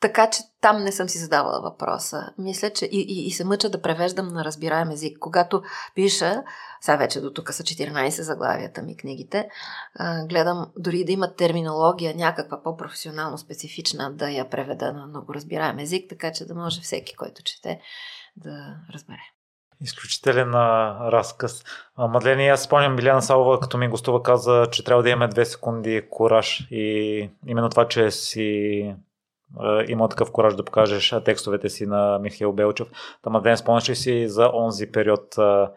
така 0.00 0.30
че 0.30 0.42
там 0.60 0.84
не 0.84 0.92
съм 0.92 1.08
си 1.08 1.18
задавала 1.18 1.60
въпроса. 1.60 2.32
Мисля, 2.38 2.70
че 2.70 2.84
и, 2.84 3.00
и, 3.08 3.26
и 3.26 3.30
се 3.30 3.44
мъча 3.44 3.70
да 3.70 3.82
превеждам 3.82 4.28
на 4.28 4.44
разбираем 4.44 4.90
език. 4.90 5.18
Когато 5.18 5.62
пиша, 5.94 6.42
сега 6.80 6.96
вече 6.96 7.20
до 7.20 7.32
тук 7.32 7.52
са 7.52 7.62
14 7.62 8.08
заглавията 8.08 8.82
ми 8.82 8.96
книгите, 8.96 9.48
а, 9.94 10.26
гледам 10.26 10.66
дори 10.76 11.04
да 11.04 11.12
има 11.12 11.34
терминология 11.34 12.14
някаква 12.16 12.62
по-професионално 12.62 13.38
специфична, 13.38 14.12
да 14.12 14.30
я 14.30 14.50
преведа 14.50 14.92
на 14.92 15.06
много 15.06 15.34
разбираем 15.34 15.78
език, 15.78 16.08
така 16.08 16.32
че 16.32 16.46
да 16.46 16.54
може 16.54 16.80
всеки, 16.80 17.16
който 17.16 17.42
чете, 17.42 17.80
да 18.36 18.76
разбере. 18.94 19.22
Изключителен 19.80 20.54
разказ. 20.54 21.64
А, 21.96 22.08
Мадлени, 22.08 22.48
аз 22.48 22.62
спомням 22.62 22.96
Биляна 22.96 23.22
Салова, 23.22 23.60
като 23.60 23.78
ми 23.78 23.88
гостува, 23.88 24.22
каза, 24.22 24.66
че 24.72 24.84
трябва 24.84 25.02
да 25.02 25.10
имаме 25.10 25.28
две 25.28 25.44
секунди 25.44 26.02
кораж 26.10 26.68
и 26.70 27.30
именно 27.46 27.68
това, 27.68 27.88
че 27.88 28.10
си 28.10 28.94
имал 29.88 30.08
такъв 30.08 30.32
кораж 30.32 30.54
да 30.54 30.64
покажеш 30.64 31.14
текстовете 31.24 31.68
си 31.68 31.86
на 31.86 32.18
Михаил 32.18 32.52
Белчев. 32.52 32.88
Та, 33.22 33.30
Мадлен, 33.30 33.56
спомняш 33.56 33.88
ли 33.88 33.96
си 33.96 34.28
за 34.28 34.50
онзи 34.54 34.92
период, 34.92 35.38
а, 35.38 35.72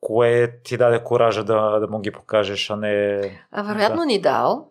кое 0.00 0.60
ти 0.64 0.76
даде 0.76 1.04
коража 1.04 1.44
да, 1.44 1.78
да 1.78 1.88
му 1.88 2.00
ги 2.00 2.10
покажеш, 2.10 2.70
а 2.70 2.76
не... 2.76 3.20
А 3.52 3.62
вероятно 3.62 4.00
да. 4.00 4.06
ни 4.06 4.20
дал. 4.20 4.70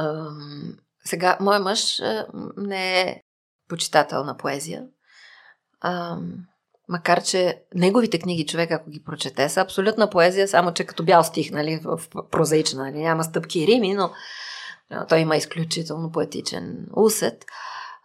Ам, 0.00 0.76
сега, 1.04 1.38
мой 1.40 1.58
мъж 1.58 2.00
не 2.56 3.00
е 3.00 3.22
почитател 3.68 4.24
на 4.24 4.36
поезия. 4.36 4.82
Ам, 5.80 6.32
макар, 6.88 7.22
че 7.22 7.62
неговите 7.74 8.18
книги, 8.18 8.46
човек, 8.46 8.70
ако 8.70 8.90
ги 8.90 9.02
прочете, 9.04 9.48
са 9.48 9.60
абсолютна 9.60 10.10
поезия, 10.10 10.48
само 10.48 10.72
че 10.72 10.84
като 10.84 11.04
бял 11.04 11.24
стих, 11.24 11.50
нали, 11.50 11.80
в 11.84 12.00
прозаична, 12.30 12.84
нали, 12.84 12.98
няма 12.98 13.24
стъпки 13.24 13.60
и 13.60 13.66
рими, 13.66 13.94
но 13.94 14.10
той 15.08 15.18
има 15.18 15.36
изключително 15.36 16.12
поетичен 16.12 16.86
усет. 16.96 17.44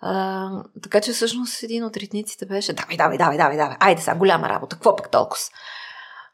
А, 0.02 0.50
така 0.84 1.02
че 1.02 1.12
всъщност 1.12 1.64
един 1.64 1.84
от 1.84 1.98
ритниците 1.98 2.46
беше 2.46 2.74
давай, 2.74 2.98
давай, 2.98 3.18
давай, 3.18 3.38
давай, 3.38 3.58
давай, 3.58 3.78
айде 3.80 4.02
сега, 4.02 4.18
голяма 4.18 4.50
работа, 4.50 4.76
какво 4.76 4.96
пък 4.96 5.12
толкова? 5.12 5.42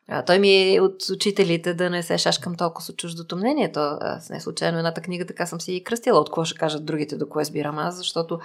А, 0.07 0.25
той 0.25 0.39
ми 0.39 0.75
е 0.75 0.81
от 0.81 1.09
учителите 1.13 1.73
да 1.73 1.89
не 1.89 2.03
се 2.03 2.17
шашкам 2.17 2.55
толкова 2.55 2.81
с 2.81 2.93
чуждото 2.93 3.37
мнение. 3.37 3.71
То, 3.71 3.97
аз 4.01 4.29
не 4.29 4.41
случайно 4.41 4.77
едната 4.77 5.01
книга 5.01 5.25
така 5.25 5.45
съм 5.45 5.61
си 5.61 5.73
и 5.73 5.83
кръстила. 5.83 6.19
От 6.19 6.29
какво 6.29 6.45
ще 6.45 6.59
кажат 6.59 6.85
другите, 6.85 7.17
до 7.17 7.29
кое 7.29 7.45
сбирам 7.45 7.77
аз, 7.77 7.95
защото 7.95 8.39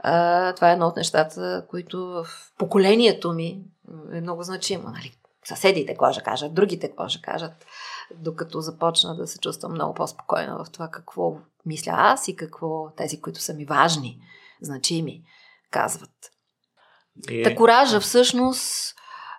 а, 0.00 0.52
това 0.52 0.70
е 0.70 0.72
едно 0.72 0.86
от 0.86 0.96
нещата, 0.96 1.64
които 1.68 2.06
в 2.06 2.26
поколението 2.58 3.32
ми 3.32 3.60
е 4.12 4.20
много 4.20 4.42
значимо. 4.42 4.88
Нали? 4.88 5.12
Съседите 5.44 5.92
какво 5.92 6.12
ще 6.12 6.22
кажат, 6.22 6.54
другите 6.54 6.88
какво 6.88 7.08
ще 7.08 7.22
кажат, 7.22 7.52
докато 8.18 8.60
започна 8.60 9.16
да 9.16 9.26
се 9.26 9.38
чувствам 9.38 9.72
много 9.72 9.94
по-спокойна 9.94 10.64
в 10.64 10.70
това 10.70 10.88
какво 10.88 11.36
мисля 11.66 11.92
аз 11.96 12.28
и 12.28 12.36
какво 12.36 12.90
тези, 12.96 13.20
които 13.20 13.40
са 13.40 13.54
ми 13.54 13.64
важни, 13.64 14.20
значими, 14.62 15.22
казват. 15.70 16.30
И... 17.30 17.42
Та 17.42 17.54
коража 17.54 18.00
всъщност 18.00 18.94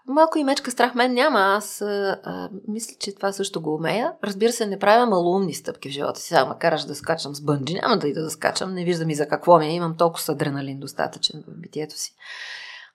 Малко 0.08 0.38
и 0.38 0.44
мечка 0.44 0.72
страх 0.72 0.96
мен 0.96 1.14
няма. 1.14 1.40
Аз 1.40 1.82
а, 1.82 2.50
мисля, 2.68 2.96
че 3.00 3.16
това 3.16 3.32
също 3.32 3.62
го 3.62 3.76
умея. 3.76 4.14
Разбира 4.24 4.52
се, 4.52 4.66
не 4.66 4.80
правя 4.80 5.06
малумни 5.06 5.54
стъпки 5.54 5.90
в 5.90 5.92
живота 5.92 6.20
си. 6.20 6.28
Сега 6.28 6.46
ма 6.46 6.60
караш 6.60 6.84
да 6.84 6.96
скачам 6.96 7.36
с 7.36 7.42
бънджи. 7.42 7.74
Няма 7.74 7.98
да 7.98 8.08
ида 8.08 8.24
да 8.24 8.30
скачам. 8.30 8.74
Не 8.74 8.86
виждам 8.86 9.10
и 9.10 9.16
за 9.16 9.28
какво 9.28 9.60
ми. 9.60 9.68
Е. 9.68 9.74
Имам 9.76 9.98
толкова 9.98 10.34
адреналин 10.34 10.80
достатъчен 10.80 11.44
в 11.48 11.62
битието 11.62 12.00
си. 12.00 12.16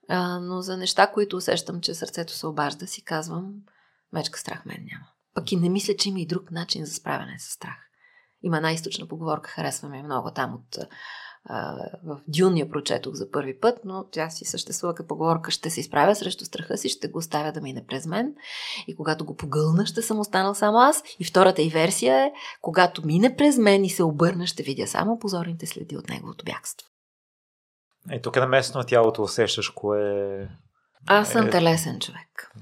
А, 0.08 0.38
но 0.38 0.60
за 0.60 0.76
неща, 0.76 1.06
които 1.06 1.36
усещам, 1.36 1.80
че 1.80 1.94
сърцето 1.94 2.32
се 2.32 2.46
обажда, 2.46 2.86
си 2.86 3.04
казвам, 3.04 3.52
мечка 4.12 4.38
страх 4.38 4.64
мен 4.64 4.86
няма. 4.92 5.06
Пък 5.36 5.52
и 5.52 5.56
не 5.56 5.68
мисля, 5.68 5.96
че 5.96 6.08
има 6.08 6.20
и 6.20 6.26
друг 6.26 6.50
начин 6.50 6.84
за 6.84 6.94
справяне 6.94 7.38
с 7.38 7.52
страх. 7.52 7.76
Има 8.42 8.56
една 8.56 8.72
източна 8.72 9.08
поговорка, 9.08 9.50
харесва 9.50 9.88
ми 9.88 10.02
много 10.02 10.30
там 10.30 10.54
от 10.54 10.78
в 12.04 12.20
Дюн 12.28 12.56
я 12.56 12.68
прочетох 12.68 13.14
за 13.14 13.30
първи 13.30 13.60
път, 13.60 13.78
но 13.84 14.04
тя 14.10 14.30
си 14.30 14.44
съществува 14.44 14.94
като 14.94 15.08
поговорка. 15.08 15.50
Ще 15.50 15.70
се 15.70 15.80
изправя 15.80 16.14
срещу 16.14 16.44
страха 16.44 16.78
си, 16.78 16.88
ще 16.88 17.08
го 17.08 17.18
оставя 17.18 17.52
да 17.52 17.60
мине 17.60 17.86
през 17.86 18.06
мен. 18.06 18.34
И 18.86 18.96
когато 18.96 19.24
го 19.24 19.36
погълна, 19.36 19.86
ще 19.86 20.02
съм 20.02 20.20
останал 20.20 20.54
само 20.54 20.78
аз. 20.78 21.02
И 21.18 21.24
втората 21.24 21.62
и 21.62 21.68
версия 21.68 22.18
е, 22.18 22.32
когато 22.60 23.06
мине 23.06 23.36
през 23.36 23.58
мен 23.58 23.84
и 23.84 23.90
се 23.90 24.02
обърна, 24.02 24.46
ще 24.46 24.62
видя 24.62 24.86
само 24.86 25.18
позорните 25.18 25.66
следи 25.66 25.96
от 25.96 26.08
неговото 26.08 26.44
бягство. 26.44 26.88
И 28.12 28.22
тук 28.22 28.36
е 28.36 28.40
на 28.40 28.46
местно 28.46 28.84
тялото 28.84 29.22
усещаш 29.22 29.68
кое 29.68 30.48
Аз 31.06 31.32
съм 31.32 31.46
е... 31.46 31.50
телесен 31.50 32.00
човек. 32.00 32.52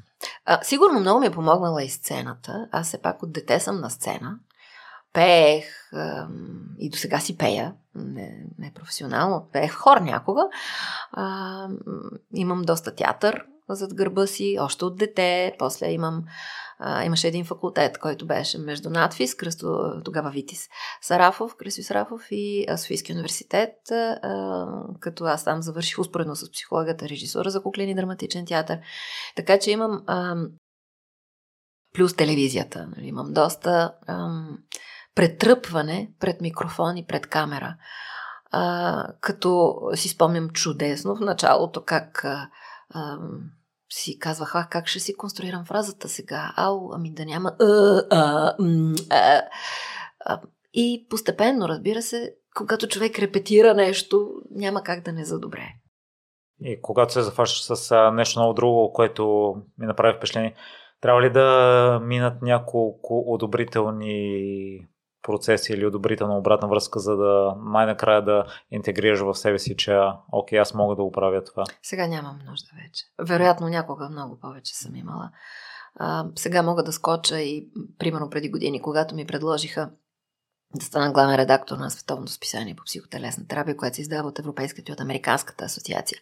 А, 0.46 0.62
сигурно 0.62 1.00
много 1.00 1.20
ми 1.20 1.26
е 1.26 1.30
помогнала 1.30 1.82
и 1.82 1.88
сцената. 1.88 2.68
Аз 2.72 2.86
все 2.86 3.02
пак 3.02 3.22
от 3.22 3.32
дете 3.32 3.60
съм 3.60 3.80
на 3.80 3.90
сцена 3.90 4.38
пеех 5.14 5.90
и 6.78 6.90
до 6.90 6.98
сега 6.98 7.20
си 7.20 7.38
пея, 7.38 7.74
не, 7.94 8.46
не 8.58 8.72
професионално, 8.74 9.48
пеех 9.52 9.72
хор 9.72 9.96
някога. 9.96 10.48
А, 11.12 11.68
имам 12.34 12.62
доста 12.62 12.94
театър 12.94 13.44
зад 13.68 13.94
гърба 13.94 14.26
си, 14.26 14.56
още 14.60 14.84
от 14.84 14.96
дете, 14.96 15.56
после 15.58 15.90
имам 15.90 16.24
а, 16.78 17.04
имаше 17.04 17.28
един 17.28 17.44
факултет, 17.44 17.98
който 17.98 18.26
беше 18.26 18.58
между 18.58 18.90
надфис, 18.90 19.34
Кръсто, 19.34 19.92
тогава 20.04 20.30
Витис 20.30 20.68
Сарафов, 21.02 21.56
Кръсто 21.56 21.82
Сарафов 21.82 22.22
и 22.30 22.66
Софийски 22.76 23.12
университет, 23.12 23.90
а, 23.90 24.66
като 25.00 25.24
аз 25.24 25.44
там 25.44 25.62
завърших 25.62 25.98
успоредно 25.98 26.36
с 26.36 26.52
психологията, 26.52 27.08
режисура 27.08 27.50
за 27.50 27.62
куклен 27.62 27.88
и 27.88 27.94
драматичен 27.94 28.46
театър. 28.46 28.78
Така 29.36 29.58
че 29.58 29.70
имам 29.70 30.02
а, 30.06 30.36
плюс 31.94 32.16
телевизията. 32.16 32.88
Нали, 32.96 33.06
имам 33.06 33.32
доста 33.32 33.92
ам, 34.06 34.58
претръпване 35.14 36.12
пред 36.20 36.40
микрофон 36.40 36.96
и 36.96 37.06
пред 37.06 37.26
камера. 37.26 37.76
А, 38.50 39.06
като 39.20 39.80
си 39.94 40.08
спомням 40.08 40.50
чудесно 40.50 41.16
в 41.16 41.20
началото 41.20 41.84
как 41.84 42.24
а, 42.24 42.48
а, 42.90 43.18
си 43.94 44.18
казвах, 44.18 44.54
а, 44.54 44.68
как 44.70 44.86
ще 44.86 45.00
си 45.00 45.16
конструирам 45.16 45.64
фразата 45.64 46.08
сега? 46.08 46.52
Ау, 46.56 46.92
ами 46.92 47.12
да 47.12 47.24
няма 47.24 47.56
а, 47.60 48.02
а, 48.10 48.54
а, 49.10 49.42
а. 50.26 50.40
И 50.74 51.06
постепенно, 51.10 51.68
разбира 51.68 52.02
се, 52.02 52.34
когато 52.56 52.88
човек 52.88 53.18
репетира 53.18 53.74
нещо, 53.74 54.30
няма 54.50 54.82
как 54.82 55.04
да 55.04 55.12
не 55.12 55.24
задобре. 55.24 55.68
И 56.60 56.82
когато 56.82 57.12
се 57.12 57.22
зафащаш 57.22 57.76
с 57.76 58.10
нещо 58.12 58.40
много 58.40 58.54
друго, 58.54 58.92
което 58.92 59.54
ми 59.78 59.86
направи 59.86 60.16
впечатление, 60.16 60.54
трябва 61.00 61.22
ли 61.22 61.30
да 61.32 62.00
минат 62.02 62.42
няколко 62.42 63.24
одобрителни 63.26 64.88
процеси 65.24 65.72
или 65.72 65.86
одобрителна 65.86 66.38
обратна 66.38 66.68
връзка, 66.68 66.98
за 66.98 67.16
да 67.16 67.56
най-накрая 67.58 68.24
да 68.24 68.44
интегрираш 68.70 69.20
в 69.20 69.34
себе 69.34 69.58
си, 69.58 69.76
че 69.76 69.98
окей, 70.32 70.60
аз 70.60 70.74
мога 70.74 70.96
да 70.96 71.02
го 71.02 71.12
правя 71.12 71.44
това? 71.44 71.64
Сега 71.82 72.06
нямам 72.06 72.38
нужда 72.46 72.68
вече. 72.84 73.04
Вероятно 73.18 73.68
някога 73.68 74.08
много 74.08 74.40
повече 74.40 74.74
съм 74.74 74.96
имала. 74.96 75.30
А, 75.96 76.26
сега 76.34 76.62
мога 76.62 76.82
да 76.82 76.92
скоча 76.92 77.40
и, 77.40 77.68
примерно 77.98 78.30
преди 78.30 78.50
години, 78.50 78.82
когато 78.82 79.14
ми 79.14 79.26
предложиха 79.26 79.90
да 80.74 80.84
стана 80.84 81.12
главен 81.12 81.36
редактор 81.36 81.76
на 81.76 81.90
световното 81.90 82.32
списание 82.32 82.76
по 82.76 82.84
психотелесна 82.84 83.46
терапия, 83.46 83.76
което 83.76 83.96
се 83.96 84.02
издава 84.02 84.28
от 84.28 84.38
Европейската 84.38 84.90
и 84.90 84.92
от 84.92 85.00
Американската 85.00 85.64
асоциация. 85.64 86.18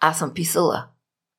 Аз 0.00 0.18
съм 0.18 0.34
писала 0.34 0.86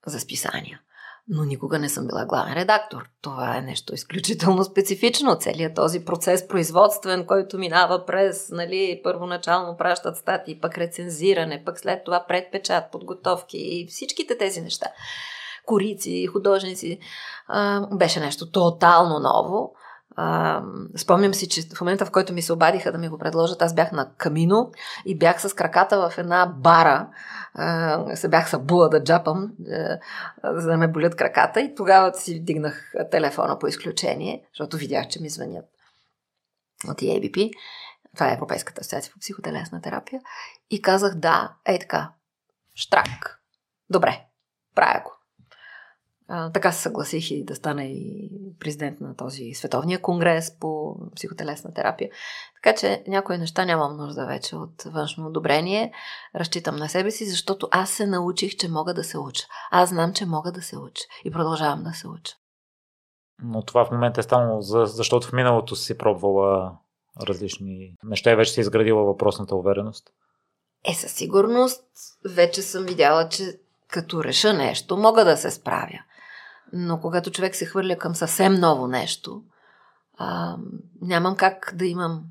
за 0.05 0.19
списания 0.19 0.81
но 1.29 1.43
никога 1.43 1.79
не 1.79 1.89
съм 1.89 2.07
била 2.07 2.25
главен 2.25 2.53
редактор. 2.53 3.09
Това 3.21 3.57
е 3.57 3.61
нещо 3.61 3.93
изключително 3.93 4.63
специфично. 4.63 5.35
Целият 5.35 5.75
този 5.75 6.05
процес 6.05 6.47
производствен, 6.47 7.25
който 7.25 7.57
минава 7.57 8.05
през, 8.05 8.49
нали, 8.49 9.01
първоначално 9.03 9.77
пращат 9.77 10.17
статии, 10.17 10.59
пък 10.59 10.77
рецензиране, 10.77 11.63
пък 11.65 11.79
след 11.79 12.03
това 12.03 12.25
предпечат, 12.27 12.91
подготовки 12.91 13.57
и 13.57 13.87
всичките 13.87 14.37
тези 14.37 14.61
неща. 14.61 14.87
Корици, 15.65 16.27
художници. 16.27 16.99
А, 17.47 17.87
беше 17.95 18.19
нещо 18.19 18.51
тотално 18.51 19.19
ново. 19.19 19.73
Спомням 20.95 21.33
си, 21.33 21.49
че 21.49 21.61
в 21.61 21.81
момента, 21.81 22.05
в 22.05 22.11
който 22.11 22.33
ми 22.33 22.41
се 22.41 22.53
обадиха 22.53 22.91
да 22.91 22.97
ми 22.97 23.09
го 23.09 23.17
предложат, 23.17 23.61
аз 23.61 23.75
бях 23.75 23.91
на 23.91 24.11
камино 24.17 24.71
и 25.05 25.17
бях 25.17 25.41
с 25.41 25.53
краката 25.53 26.09
в 26.09 26.17
една 26.17 26.45
бара. 26.45 27.09
А, 27.53 28.15
се 28.15 28.29
бях 28.29 28.49
събула 28.49 28.89
да 28.89 29.03
джапам, 29.03 29.51
а, 29.71 29.97
за 30.59 30.67
да 30.67 30.77
ме 30.77 30.87
болят 30.87 31.15
краката 31.15 31.61
и 31.61 31.75
тогава 31.75 32.13
си 32.13 32.39
дигнах 32.39 32.93
телефона 33.11 33.59
по 33.59 33.67
изключение, 33.67 34.43
защото 34.51 34.77
видях, 34.77 35.07
че 35.07 35.21
ми 35.21 35.29
звънят 35.29 35.65
от 36.87 36.97
EABP. 36.97 37.51
Това 38.13 38.29
е 38.29 38.33
Европейската 38.33 38.81
асоциация 38.81 39.13
по 39.13 39.19
психотелесна 39.19 39.81
терапия. 39.81 40.21
И 40.69 40.81
казах 40.81 41.15
да, 41.15 41.53
ей 41.65 41.79
така, 41.79 42.11
штрак. 42.75 43.41
Добре, 43.89 44.21
правя 44.75 45.01
го. 45.05 45.16
А, 46.29 46.51
така 46.51 46.71
се 46.71 46.81
съгласих 46.81 47.31
и 47.31 47.43
да 47.43 47.55
стана 47.55 47.83
и 47.83 48.29
президент 48.59 49.01
на 49.01 49.15
този 49.15 49.53
световния 49.53 50.01
конгрес 50.01 50.59
по 50.59 50.95
психотелесна 51.15 51.73
терапия. 51.73 52.09
Така 52.55 52.75
че 52.79 53.03
някои 53.07 53.37
неща 53.37 53.65
нямам 53.65 53.97
нужда 53.97 54.25
вече 54.25 54.55
от 54.55 54.83
външно 54.83 55.27
одобрение. 55.27 55.93
Разчитам 56.35 56.75
на 56.75 56.89
себе 56.89 57.11
си, 57.11 57.25
защото 57.25 57.67
аз 57.71 57.89
се 57.89 58.05
научих, 58.05 58.55
че 58.57 58.69
мога 58.69 58.93
да 58.93 59.03
се 59.03 59.17
уча. 59.17 59.43
Аз 59.71 59.89
знам, 59.89 60.13
че 60.13 60.25
мога 60.25 60.51
да 60.51 60.61
се 60.61 60.77
уча 60.77 61.03
и 61.25 61.31
продължавам 61.31 61.83
да 61.83 61.91
се 61.91 62.07
уча. 62.07 62.35
Но 63.43 63.61
това 63.61 63.85
в 63.85 63.91
момента 63.91 64.19
е 64.19 64.23
станало, 64.23 64.61
защото 64.61 65.27
в 65.27 65.33
миналото 65.33 65.75
си 65.75 65.97
пробвала 65.97 66.77
различни 67.21 67.93
неща 68.03 68.31
и 68.31 68.35
вече 68.35 68.51
си 68.51 68.59
изградила 68.59 69.03
въпросната 69.03 69.55
увереност. 69.55 70.09
Е, 70.83 70.93
със 70.93 71.11
сигурност 71.11 71.83
вече 72.25 72.61
съм 72.61 72.83
видяла, 72.83 73.29
че 73.29 73.59
като 73.87 74.23
реша 74.23 74.53
нещо, 74.53 74.97
мога 74.97 75.25
да 75.25 75.37
се 75.37 75.51
справя. 75.51 75.99
Но 76.73 76.99
когато 76.99 77.31
човек 77.31 77.55
се 77.55 77.65
хвърля 77.65 77.97
към 77.97 78.15
съвсем 78.15 78.53
ново 78.53 78.87
нещо, 78.87 79.41
а, 80.17 80.57
нямам 81.01 81.35
как 81.35 81.73
да 81.75 81.85
имам 81.85 82.23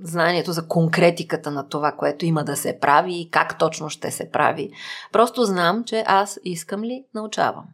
знанието 0.00 0.52
за 0.52 0.68
конкретиката 0.68 1.50
на 1.50 1.68
това, 1.68 1.92
което 1.92 2.24
има 2.24 2.44
да 2.44 2.56
се 2.56 2.78
прави 2.80 3.20
и 3.20 3.30
как 3.30 3.58
точно 3.58 3.90
ще 3.90 4.10
се 4.10 4.30
прави. 4.30 4.70
Просто 5.12 5.44
знам, 5.44 5.84
че 5.84 6.04
аз 6.06 6.40
искам 6.44 6.84
ли 6.84 7.04
научавам. 7.14 7.64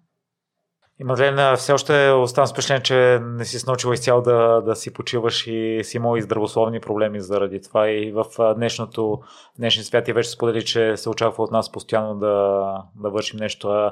И 1.01 1.05
Мадлен, 1.05 1.57
все 1.57 1.73
още 1.73 2.11
оставам 2.11 2.47
с 2.47 2.53
впечатление, 2.53 2.83
че 2.83 3.19
не 3.23 3.45
си 3.45 3.67
научила 3.67 3.95
изцяло 3.95 4.23
да, 4.23 4.61
да 4.61 4.77
си 4.77 4.93
почиваш 4.93 5.47
и 5.47 5.81
си 5.83 5.97
имал 5.97 6.17
и 6.17 6.23
здравословни 6.23 6.81
проблеми 6.81 7.21
заради 7.21 7.63
това. 7.63 7.91
И 7.91 8.13
в 8.13 8.55
днешното, 8.55 9.21
днешния 9.59 9.85
свят 9.85 10.09
и 10.09 10.13
вече 10.13 10.31
сподели, 10.31 10.65
че 10.65 10.97
се 10.97 11.09
очаква 11.09 11.45
от 11.45 11.51
нас 11.51 11.73
постоянно 11.73 12.15
да, 12.15 12.65
да 12.97 13.11
вършим 13.11 13.39
нещо. 13.39 13.91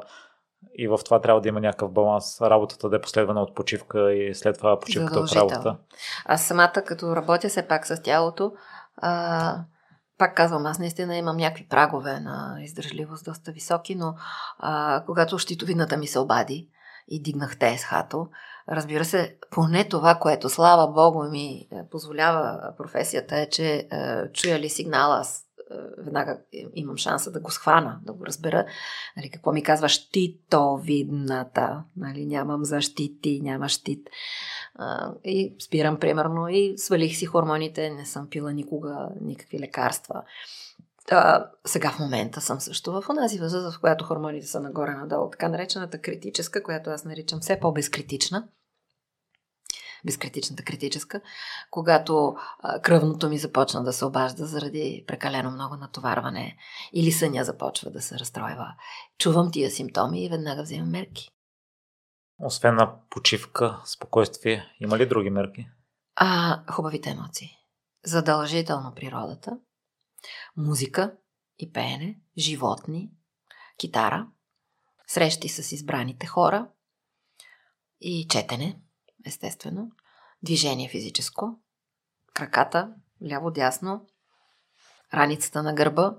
И 0.75 0.89
в 0.89 0.99
това 1.05 1.21
трябва 1.21 1.41
да 1.41 1.49
има 1.49 1.61
някакъв 1.61 1.93
баланс. 1.93 2.41
Работата 2.41 2.89
да 2.89 2.97
е 2.97 3.01
последвана 3.01 3.43
от 3.43 3.55
почивка 3.55 4.15
и 4.15 4.35
след 4.35 4.59
това 4.59 4.81
почивката 4.81 5.21
от 5.21 5.33
работа. 5.33 5.77
Аз 6.25 6.47
самата, 6.47 6.83
като 6.87 7.17
работя 7.17 7.51
се 7.51 7.69
пак 7.69 7.87
с 7.87 8.03
тялото, 8.03 8.53
а, 8.97 9.65
пак 10.19 10.37
казвам, 10.37 10.67
аз 10.67 10.79
наистина 10.79 11.17
имам 11.17 11.37
някакви 11.37 11.69
прагове 11.69 12.21
на 12.21 12.59
издържливост 12.63 13.25
доста 13.25 13.53
високи, 13.53 13.95
но 13.95 14.15
а, 14.59 15.03
когато 15.07 15.39
щитовидната 15.39 15.97
ми 15.97 16.07
се 16.07 16.19
обади, 16.19 16.69
и 17.09 17.23
дигнах 17.23 17.59
ТСХ-то. 17.59 18.29
Разбира 18.71 19.05
се, 19.05 19.37
поне 19.51 19.89
това, 19.89 20.15
което 20.15 20.49
слава 20.49 20.93
Богу 20.93 21.25
ми 21.31 21.69
е, 21.73 21.89
позволява 21.91 22.75
професията 22.77 23.37
е, 23.37 23.49
че 23.49 23.67
е, 23.67 23.87
чуя 24.33 24.59
ли 24.59 24.69
сигнала, 24.69 25.19
аз 25.19 25.46
веднага 25.99 26.41
имам 26.75 26.97
шанса 26.97 27.33
да 27.33 27.41
го 27.41 27.51
схвана, 27.51 28.01
да 28.03 28.13
го 28.13 28.27
разбера. 28.27 28.67
Нали, 29.17 29.31
какво 29.31 29.53
ми 29.53 29.63
казва 29.63 29.89
щитовидната? 29.89 31.85
Нали, 31.97 32.27
нямам 32.27 32.65
защити, 32.65 33.41
няма 33.43 33.69
щит. 33.69 34.09
И 35.25 35.57
спирам, 35.59 35.99
примерно, 35.99 36.49
и 36.49 36.75
свалих 36.77 37.17
си 37.17 37.27
хормоните, 37.27 37.91
не 37.91 38.07
съм 38.07 38.29
пила 38.31 38.53
никога 38.53 39.09
никакви 39.21 39.59
лекарства. 39.59 40.23
А, 41.11 41.51
сега 41.65 41.91
в 41.91 41.99
момента 41.99 42.41
съм 42.41 42.61
също 42.61 42.93
в 42.93 43.05
онази 43.11 43.39
възраст, 43.39 43.77
в 43.77 43.81
която 43.81 44.05
хормоните 44.05 44.47
са 44.47 44.61
нагоре-надолу. 44.61 45.31
Така 45.31 45.49
наречената 45.49 45.99
критическа, 45.99 46.63
която 46.63 46.91
аз 46.91 47.05
наричам 47.05 47.41
все 47.41 47.61
по-безкритична. 47.61 48.49
Безкритичната 50.07 50.63
критическа, 50.63 51.21
когато 51.71 52.37
а, 52.63 52.81
кръвното 52.81 53.29
ми 53.29 53.39
започна 53.39 53.85
да 53.85 53.93
се 53.93 54.05
обажда 54.05 54.47
заради 54.47 55.05
прекалено 55.07 55.51
много 55.51 55.77
натоварване 55.77 56.57
или 56.93 57.13
съня 57.13 57.45
започва 57.45 57.91
да 57.91 58.03
се 58.03 58.19
разстройва. 58.19 58.75
Чувам 59.19 59.51
тия 59.53 59.71
симптоми 59.71 60.25
и 60.25 60.29
веднага 60.29 60.63
вземам 60.63 60.91
мерки. 60.91 61.31
Освен 62.39 62.75
на 62.75 62.95
почивка, 63.11 63.83
спокойствие, 63.85 64.77
има 64.81 64.99
ли 64.99 65.09
други 65.09 65.31
мерки? 65.31 65.69
А, 66.17 66.63
хубавите 66.73 67.11
емоции. 67.11 67.51
Задължително 68.05 68.93
природата, 68.95 69.59
музика 70.57 71.13
и 71.59 71.73
пеене, 71.73 72.21
животни, 72.39 73.11
китара, 73.79 74.27
срещи 75.07 75.49
с 75.49 75.73
избраните 75.73 76.27
хора 76.27 76.69
и 78.01 78.27
четене, 78.31 78.81
естествено, 79.27 79.91
движение 80.43 80.89
физическо, 80.89 81.59
краката, 82.35 82.95
ляво-дясно, 83.23 84.07
раницата 85.15 85.63
на 85.63 85.75
гърба, 85.75 86.19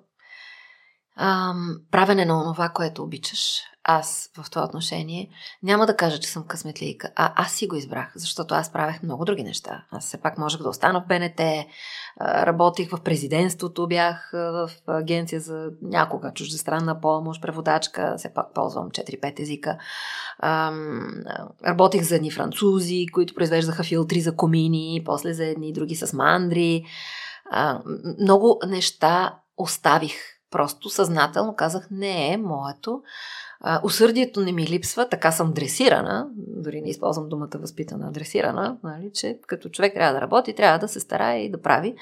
ам, 1.18 1.78
правене 1.92 2.26
на 2.26 2.42
онова, 2.42 2.70
което 2.70 3.04
обичаш, 3.04 3.62
аз 3.90 4.30
в 4.38 4.50
това 4.50 4.64
отношение 4.64 5.30
няма 5.64 5.86
да 5.86 5.96
кажа, 5.96 6.20
че 6.20 6.30
съм 6.30 6.44
късметлийка, 6.44 7.12
а 7.16 7.34
аз 7.36 7.52
си 7.52 7.68
го 7.68 7.76
избрах, 7.76 8.12
защото 8.16 8.54
аз 8.54 8.72
правех 8.72 9.04
много 9.04 9.26
други 9.26 9.44
неща. 9.44 9.84
Аз 9.92 10.06
все 10.06 10.18
пак 10.18 10.38
можех 10.38 10.62
да 10.62 10.70
остана 10.70 11.02
в 11.02 11.08
БНТ, 11.08 11.42
работих 12.22 12.90
в 12.90 13.02
президентството, 13.02 13.88
бях 13.88 14.30
в 14.34 14.70
агенция 14.88 15.42
за 15.42 15.70
някога 15.82 16.32
чуждестранна 16.34 17.02
помощ, 17.02 17.42
преводачка, 17.42 18.16
все 18.18 18.34
пак 18.34 18.54
ползвам 18.54 18.90
4-5 18.90 19.40
езика. 19.40 19.78
Работих 21.66 22.04
за 22.04 22.16
едни 22.16 22.32
французи, 22.32 23.06
които 23.14 23.36
произвеждаха 23.36 23.84
филтри 23.84 24.22
за 24.22 24.36
комини, 24.36 25.02
после 25.06 25.34
за 25.34 25.46
едни 25.46 25.74
други 25.74 25.96
с 25.96 26.14
мандри. 26.14 26.86
Много 28.20 28.60
неща 28.68 29.40
оставих 29.58 30.37
Просто 30.52 30.90
съзнателно 30.90 31.56
казах, 31.56 31.88
не 31.92 32.34
е 32.34 32.38
моето. 32.38 33.02
А, 33.60 33.82
усърдието 33.84 34.42
не 34.42 34.52
ми 34.52 34.68
липсва, 34.68 35.10
така 35.10 35.32
съм 35.32 35.54
дресирана, 35.54 36.28
дори 36.36 36.82
не 36.82 36.90
използвам 36.90 37.30
думата 37.30 37.50
възпитана, 37.56 38.12
дресирана, 38.12 38.78
нали, 38.84 39.12
че 39.14 39.40
като 39.48 39.70
човек 39.70 39.94
трябва 39.94 40.14
да 40.14 40.22
работи, 40.22 40.56
трябва 40.56 40.80
да 40.80 40.88
се 40.88 41.00
старае 41.00 41.40
и 41.40 41.52
да 41.52 41.62
прави. 41.62 41.96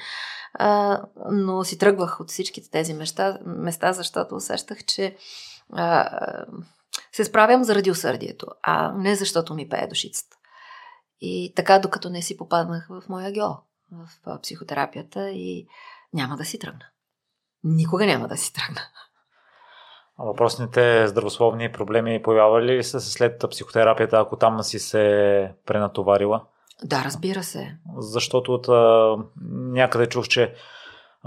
А, 0.54 1.02
но 1.32 1.64
си 1.64 1.78
тръгвах 1.78 2.20
от 2.20 2.30
всичките 2.30 2.70
тези 2.70 2.94
места, 2.94 3.40
места 3.46 3.94
защото 3.94 4.36
усещах, 4.36 4.86
че 4.86 5.16
а, 5.74 6.10
се 7.12 7.26
справям 7.26 7.64
заради 7.64 7.92
усърдието, 7.92 8.48
а 8.64 8.92
не 8.92 9.16
защото 9.16 9.54
ми 9.54 9.70
пее 9.70 9.88
душицата. 9.88 10.38
И 11.22 11.54
така, 11.56 11.80
докато 11.80 12.10
не 12.10 12.22
си 12.22 12.38
попаднах 12.38 12.88
в 12.90 13.04
моя 13.10 13.32
гео, 13.32 13.50
в 13.92 14.40
психотерапията 14.42 15.30
и 15.30 15.68
няма 16.14 16.38
да 16.38 16.46
си 16.46 16.60
тръгна. 16.60 16.86
Никога 17.66 18.06
няма 18.06 18.28
да 18.28 18.38
си 18.38 18.54
тръгна. 18.54 18.82
Въпросните 20.20 21.08
здравословни 21.08 21.72
проблеми 21.72 22.22
появявали 22.24 22.78
ли 22.78 22.84
са 22.84 23.02
след 23.02 23.44
психотерапията, 23.52 24.20
ако 24.20 24.36
там 24.36 24.64
си 24.64 24.80
се 24.80 25.54
пренатоварила? 25.66 26.44
Да, 26.84 27.04
разбира 27.06 27.44
се. 27.44 27.78
Защото 27.98 28.54
от 28.54 28.68
а, 28.70 29.16
някъде 29.52 30.10
чух, 30.10 30.28
че 30.28 30.54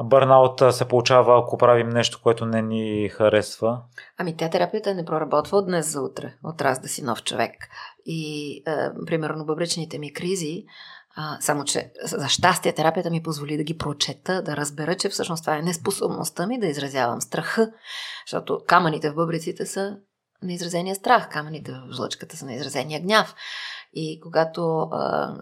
бърнаут 0.04 0.62
се 0.70 0.88
получава, 0.88 1.38
ако 1.38 1.58
правим 1.58 1.88
нещо, 1.88 2.20
което 2.22 2.46
не 2.46 2.62
ни 2.62 3.08
харесва. 3.08 3.80
Ами 4.18 4.36
тя 4.36 4.50
терапията 4.50 4.94
не 4.94 5.04
проработва 5.04 5.58
от 5.58 5.66
днес 5.66 5.92
за 5.92 6.02
утре, 6.02 6.34
от 6.44 6.60
раз 6.60 6.80
да 6.80 6.88
си 6.88 7.04
нов 7.04 7.22
човек. 7.22 7.52
И, 8.06 8.52
е, 8.66 8.72
примерно, 9.06 9.44
бъбречните 9.44 9.98
ми 9.98 10.12
кризи, 10.12 10.64
а, 11.20 11.36
само, 11.40 11.64
че 11.64 11.92
за 12.04 12.28
щастие 12.28 12.72
терапията 12.72 13.10
ми 13.10 13.22
позволи 13.22 13.56
да 13.56 13.62
ги 13.62 13.78
прочета, 13.78 14.42
да 14.42 14.56
разбера, 14.56 14.94
че 14.94 15.08
всъщност 15.08 15.42
това 15.42 15.56
е 15.56 15.62
неспособността 15.62 16.46
ми 16.46 16.60
да 16.60 16.66
изразявам 16.66 17.20
страха, 17.20 17.70
защото 18.26 18.60
камъните 18.66 19.10
в 19.10 19.14
бъбриците 19.14 19.66
са 19.66 19.96
неизразения 20.42 20.94
страх, 20.94 21.28
камъните 21.28 21.72
в 21.72 21.92
жлъчката 21.92 22.36
са 22.36 22.46
неизразения 22.46 23.00
гняв. 23.00 23.34
И 23.92 24.20
когато 24.22 24.80
а, 24.80 25.34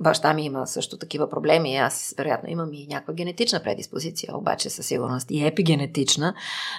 баща 0.00 0.34
ми 0.34 0.44
има 0.44 0.66
също 0.66 0.98
такива 0.98 1.30
проблеми, 1.30 1.76
аз 1.76 2.14
вероятно 2.18 2.50
имам 2.50 2.72
и 2.72 2.86
някаква 2.86 3.14
генетична 3.14 3.62
предиспозиция, 3.62 4.36
обаче 4.36 4.70
със 4.70 4.86
сигурност 4.86 5.30
и 5.30 5.46
епигенетична, 5.46 6.34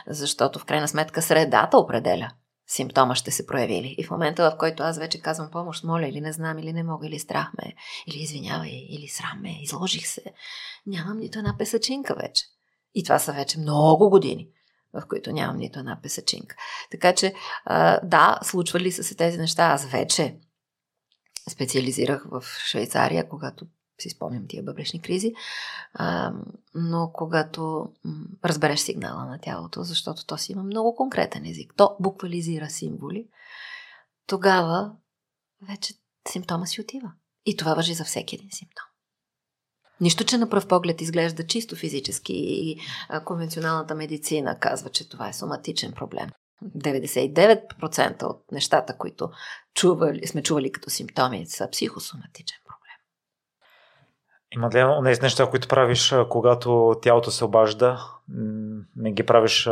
защото 0.08 0.60
в 0.60 0.66
крайна 0.66 0.88
сметка 0.88 1.22
средата 1.22 1.78
определя 1.78 2.32
симптома 2.68 3.16
ще 3.16 3.32
се 3.32 3.46
проявили. 3.46 3.96
И 3.98 4.04
в 4.04 4.12
момента, 4.12 4.52
в 4.52 4.58
който 4.58 4.84
аз 4.84 4.98
вече 4.98 5.22
казвам 5.22 5.52
помощ, 5.52 5.84
моля, 5.84 6.08
или 6.08 6.22
не 6.22 6.34
знам, 6.34 6.60
или 6.60 6.74
не 6.74 6.84
мога, 6.84 7.08
или 7.08 7.20
страх 7.20 7.52
ме, 7.58 7.74
или 8.08 8.22
извинявай, 8.22 8.88
или 8.90 9.08
срам 9.08 9.42
ме, 9.42 9.62
изложих 9.62 10.08
се, 10.08 10.24
нямам 10.86 11.18
нито 11.18 11.40
една 11.40 11.56
песачинка 11.58 12.16
вече. 12.16 12.46
И 12.94 13.04
това 13.04 13.20
са 13.20 13.34
вече 13.34 13.60
много 13.60 14.10
години, 14.10 14.50
в 14.94 15.04
които 15.10 15.32
нямам 15.32 15.58
нито 15.58 15.80
една 15.80 16.00
песачинка. 16.04 16.56
Така 16.92 17.16
че, 17.16 17.34
да, 18.04 18.40
случвали 18.44 18.92
са 18.92 19.04
се 19.04 19.16
тези 19.16 19.38
неща. 19.38 19.64
Аз 19.64 19.86
вече 19.86 20.36
специализирах 21.50 22.26
в 22.32 22.44
Швейцария, 22.68 23.30
когато 23.30 23.66
си 24.02 24.10
спомням 24.10 24.48
тия 24.48 24.64
бъбречни 24.64 25.02
кризи, 25.02 25.34
а, 25.94 26.34
но 26.76 27.12
когато 27.14 27.94
разбереш 28.46 28.80
сигнала 28.80 29.26
на 29.26 29.40
тялото, 29.42 29.84
защото 29.84 30.26
то 30.26 30.38
си 30.38 30.52
има 30.52 30.64
много 30.64 30.96
конкретен 30.96 31.46
език, 31.46 31.74
то 31.78 31.96
буквализира 32.00 32.70
символи, 32.70 33.28
тогава 34.28 34.92
вече 35.70 35.94
симптома 36.28 36.66
си 36.66 36.82
отива. 36.82 37.12
И 37.46 37.58
това 37.58 37.74
въжи 37.74 37.94
за 37.94 38.04
всеки 38.04 38.36
един 38.36 38.50
симптом. 38.52 38.86
Нищо, 40.02 40.24
че 40.24 40.38
на 40.38 40.50
пръв 40.50 40.68
поглед 40.68 41.02
изглежда 41.02 41.48
чисто 41.48 41.76
физически 41.76 42.34
и 42.36 42.80
конвенционалната 43.26 43.96
медицина 43.96 44.60
казва, 44.60 44.90
че 44.90 45.10
това 45.10 45.30
е 45.30 45.34
соматичен 45.34 45.92
проблем. 45.92 46.30
99% 46.64 48.24
от 48.24 48.52
нещата, 48.52 48.98
които 48.98 49.30
чували, 49.74 50.28
сме 50.28 50.44
чували 50.44 50.72
като 50.72 50.90
симптоми, 50.90 51.46
са 51.48 51.70
психосоматичен 51.72 52.58
има 54.56 54.70
ли 54.70 55.04
тези 55.04 55.22
неща, 55.22 55.50
които 55.50 55.68
правиш, 55.68 56.16
когато 56.30 56.96
тялото 57.02 57.32
се 57.32 57.46
обажда? 57.46 58.06
Не 58.96 59.12
ги 59.12 59.26
правиш 59.26 59.64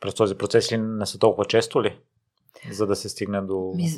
през 0.00 0.14
този 0.14 0.34
процес 0.34 0.70
или 0.70 0.78
не 0.78 1.06
са 1.06 1.18
толкова 1.18 1.44
често 1.44 1.82
ли? 1.82 1.98
За 2.70 2.86
да 2.86 2.96
се 2.96 3.08
стигне 3.08 3.40
до... 3.40 3.72
Ми, 3.74 3.90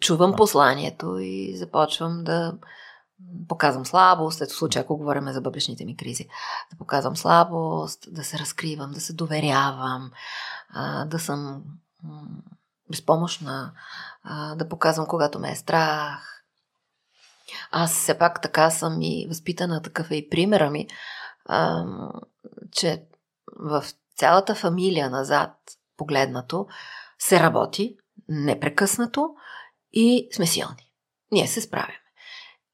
чувам 0.00 0.32
а. 0.32 0.36
посланието 0.36 1.18
и 1.18 1.56
започвам 1.56 2.24
да 2.24 2.54
показвам 3.48 3.86
слабост, 3.86 4.40
ето 4.40 4.54
в 4.54 4.56
случая, 4.56 4.82
ако 4.82 4.96
говорим 4.96 5.32
за 5.32 5.40
бъбречните 5.40 5.84
ми 5.84 5.96
кризи, 5.96 6.28
да 6.72 6.78
показвам 6.78 7.16
слабост, 7.16 8.14
да 8.14 8.24
се 8.24 8.38
разкривам, 8.38 8.90
да 8.92 9.00
се 9.00 9.12
доверявам, 9.12 10.10
да 11.06 11.18
съм 11.18 11.62
безпомощна, 12.90 13.72
да 14.56 14.68
показвам 14.68 15.06
когато 15.06 15.38
ме 15.38 15.50
е 15.50 15.56
страх, 15.56 16.33
Аз 17.70 17.92
все 17.92 18.18
пак 18.18 18.42
така 18.42 18.70
съм 18.70 19.02
и 19.02 19.26
възпитана, 19.28 19.82
такъв 19.82 20.10
е 20.10 20.16
и 20.16 20.28
примера 20.28 20.70
ми, 20.70 20.86
а, 21.46 21.84
че 22.72 23.02
в 23.56 23.84
цялата 24.16 24.54
фамилия 24.54 25.10
назад 25.10 25.50
погледнато 25.96 26.66
се 27.18 27.40
работи 27.40 27.96
непрекъснато 28.28 29.30
и 29.92 30.28
сме 30.32 30.46
силни. 30.46 30.90
Ние 31.32 31.46
се 31.46 31.60
справяме. 31.60 32.00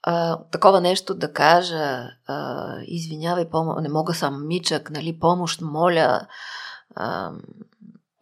А, 0.02 0.44
такова 0.44 0.80
нещо 0.80 1.14
да 1.14 1.32
кажа, 1.32 2.08
а, 2.26 2.74
извинявай, 2.86 3.44
пом- 3.44 3.80
не 3.80 3.88
мога 3.88 4.14
сам 4.14 4.46
мичък, 4.46 4.90
нали, 4.90 5.18
помощ, 5.18 5.60
моля, 5.60 6.26
а, 6.94 7.32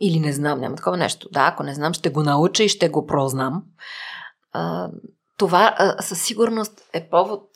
или 0.01 0.21
не 0.21 0.33
знам, 0.33 0.61
няма 0.61 0.77
такова 0.77 0.97
нещо. 0.97 1.29
Да, 1.33 1.47
ако 1.47 1.63
не 1.63 1.75
знам, 1.75 1.95
ще 1.95 2.11
го 2.11 2.23
науча 2.23 2.63
и 2.65 2.69
ще 2.69 2.89
го 2.89 3.07
прознам. 3.07 3.65
А, 4.53 4.91
това 5.39 5.75
а, 5.79 6.03
със 6.03 6.23
сигурност 6.23 6.89
е 6.93 7.09
повод 7.09 7.51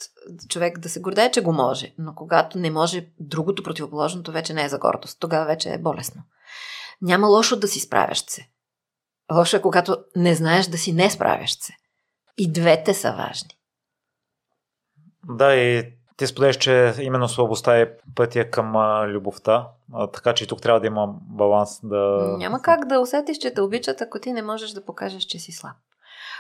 човек 0.48 0.78
да 0.78 0.88
се 0.88 1.00
гордее, 1.00 1.30
че 1.30 1.42
го 1.42 1.52
може, 1.52 1.94
но 1.98 2.14
когато 2.14 2.58
не 2.58 2.70
може 2.70 3.06
другото 3.20 3.62
противоположното, 3.62 4.32
вече 4.32 4.54
не 4.54 4.64
е 4.64 4.68
за 4.68 4.78
гордост. 4.78 5.20
Тогава 5.20 5.46
вече 5.46 5.72
е 5.72 5.78
болесно. 5.78 6.22
Няма 7.02 7.26
лошо 7.26 7.56
да 7.56 7.68
си 7.68 7.80
справяш 7.80 8.24
се. 8.26 8.48
Лошо 9.32 9.56
е, 9.56 9.62
когато 9.62 9.96
не 10.16 10.34
знаеш 10.34 10.66
да 10.66 10.78
си 10.78 10.92
не 10.92 11.10
справяш 11.10 11.52
се. 11.58 11.72
И 12.38 12.52
двете 12.52 12.94
са 12.94 13.12
важни. 13.12 13.50
Да, 15.28 15.54
и 15.54 15.92
ти 16.16 16.26
споделяш, 16.26 16.56
че 16.56 16.94
именно 17.00 17.28
слабостта 17.28 17.80
е 17.80 17.90
пътя 18.14 18.50
към 18.50 18.76
а, 18.76 19.08
любовта, 19.08 19.68
а, 19.92 20.06
така 20.06 20.34
че 20.34 20.44
и 20.44 20.46
тук 20.46 20.62
трябва 20.62 20.80
да 20.80 20.86
има 20.86 21.08
баланс 21.20 21.80
да... 21.82 22.34
Няма 22.38 22.62
как 22.62 22.86
да 22.86 23.00
усетиш, 23.00 23.38
че 23.38 23.54
те 23.54 23.60
обичат, 23.60 24.00
ако 24.00 24.20
ти 24.20 24.32
не 24.32 24.42
можеш 24.42 24.70
да 24.70 24.84
покажеш, 24.84 25.22
че 25.22 25.38
си 25.38 25.52
слаб. 25.52 25.76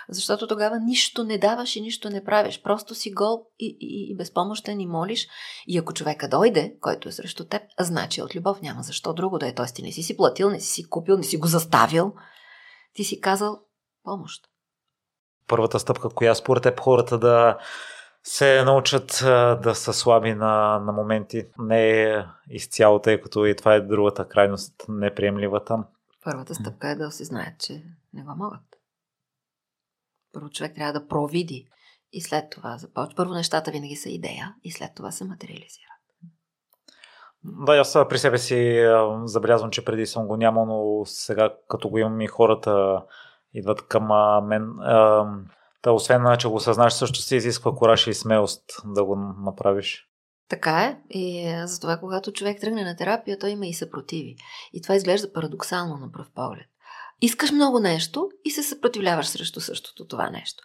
Защото 0.08 0.46
тогава 0.46 0.80
нищо 0.80 1.24
не 1.24 1.38
даваш 1.38 1.76
и 1.76 1.80
нищо 1.80 2.10
не 2.10 2.24
правиш. 2.24 2.62
Просто 2.62 2.94
си 2.94 3.12
гол 3.12 3.46
и, 3.58 3.76
и, 3.80 4.12
и 4.12 4.16
безпомощен 4.16 4.80
и 4.80 4.86
молиш. 4.86 5.28
И 5.66 5.78
ако 5.78 5.92
човека 5.92 6.28
дойде, 6.28 6.76
който 6.80 7.08
е 7.08 7.12
срещу 7.12 7.44
теб, 7.44 7.62
значи 7.80 8.22
от 8.22 8.36
любов 8.36 8.62
няма 8.62 8.82
защо 8.82 9.12
друго 9.12 9.38
да 9.38 9.48
е. 9.48 9.54
Тоест 9.54 9.74
ти 9.74 9.82
не 9.82 9.92
си 9.92 10.02
си 10.02 10.16
платил, 10.16 10.50
не 10.50 10.60
си 10.60 10.68
си 10.68 10.88
купил, 10.88 11.16
не 11.16 11.22
си 11.22 11.36
го 11.36 11.46
заставил. 11.46 12.14
Ти 12.94 13.04
си 13.04 13.20
казал 13.20 13.60
помощ. 14.04 14.44
Първата 15.48 15.78
стъпка, 15.78 16.08
коя 16.08 16.34
според 16.34 16.62
теб 16.62 16.80
хората 16.80 17.18
да 17.18 17.58
се 18.24 18.64
научат 18.64 19.18
да 19.62 19.74
са 19.74 19.92
слаби 19.92 20.34
на, 20.34 20.78
на 20.78 20.92
моменти. 20.92 21.46
Не 21.58 22.02
е 22.02 22.24
изцяло, 22.50 22.98
тъй 22.98 23.20
като 23.20 23.46
и 23.46 23.56
това 23.56 23.74
е 23.74 23.80
другата 23.80 24.28
крайност, 24.28 24.74
неприемливата. 24.88 25.84
Първата 26.24 26.54
стъпка 26.54 26.88
е 26.88 26.94
да 26.94 27.10
се 27.10 27.24
знаят, 27.24 27.60
че 27.60 27.82
не 28.14 28.22
го 28.22 28.34
могат. 28.36 28.60
Първо 30.32 30.50
човек 30.50 30.74
трябва 30.74 30.92
да 30.92 31.06
провиди 31.06 31.68
и 32.12 32.20
след 32.20 32.50
това 32.50 32.78
започва. 32.78 33.16
Първо 33.16 33.34
нещата 33.34 33.70
винаги 33.70 33.96
са 33.96 34.08
идея 34.08 34.54
и 34.64 34.70
след 34.70 34.90
това 34.94 35.10
се 35.10 35.24
материализират. 35.24 35.88
Да, 37.44 37.76
аз 37.76 37.92
при 38.08 38.18
себе 38.18 38.38
си 38.38 38.86
забелязвам, 39.24 39.70
че 39.70 39.84
преди 39.84 40.06
съм 40.06 40.26
го 40.26 40.36
нямал, 40.36 40.66
но 40.66 41.04
сега 41.04 41.54
като 41.68 41.88
го 41.88 41.98
имам 41.98 42.20
и 42.20 42.26
хората 42.26 43.02
идват 43.54 43.86
към 43.86 44.06
мен. 44.46 44.72
Та, 45.82 45.90
освен 45.92 46.36
че 46.38 46.48
го 46.48 46.60
съзнаеш, 46.60 46.92
също 46.92 47.18
се 47.18 47.36
изисква 47.36 47.74
кораж 47.74 48.06
и 48.06 48.14
смелост 48.14 48.64
да 48.84 49.04
го 49.04 49.16
направиш. 49.16 50.08
Така 50.48 50.84
е. 50.84 50.98
И 51.10 51.54
затова, 51.64 51.96
когато 51.96 52.32
човек 52.32 52.60
тръгне 52.60 52.84
на 52.84 52.96
терапия, 52.96 53.38
той 53.38 53.50
има 53.50 53.66
и 53.66 53.74
съпротиви. 53.74 54.36
И 54.72 54.82
това 54.82 54.94
изглежда 54.94 55.32
парадоксално 55.32 55.96
на 55.96 56.12
пръв 56.12 56.30
поглед. 56.34 56.66
Искаш 57.22 57.52
много 57.52 57.80
нещо 57.80 58.30
и 58.44 58.50
се 58.50 58.62
съпротивляваш 58.62 59.26
срещу 59.28 59.60
същото 59.60 60.06
това 60.06 60.30
нещо. 60.30 60.64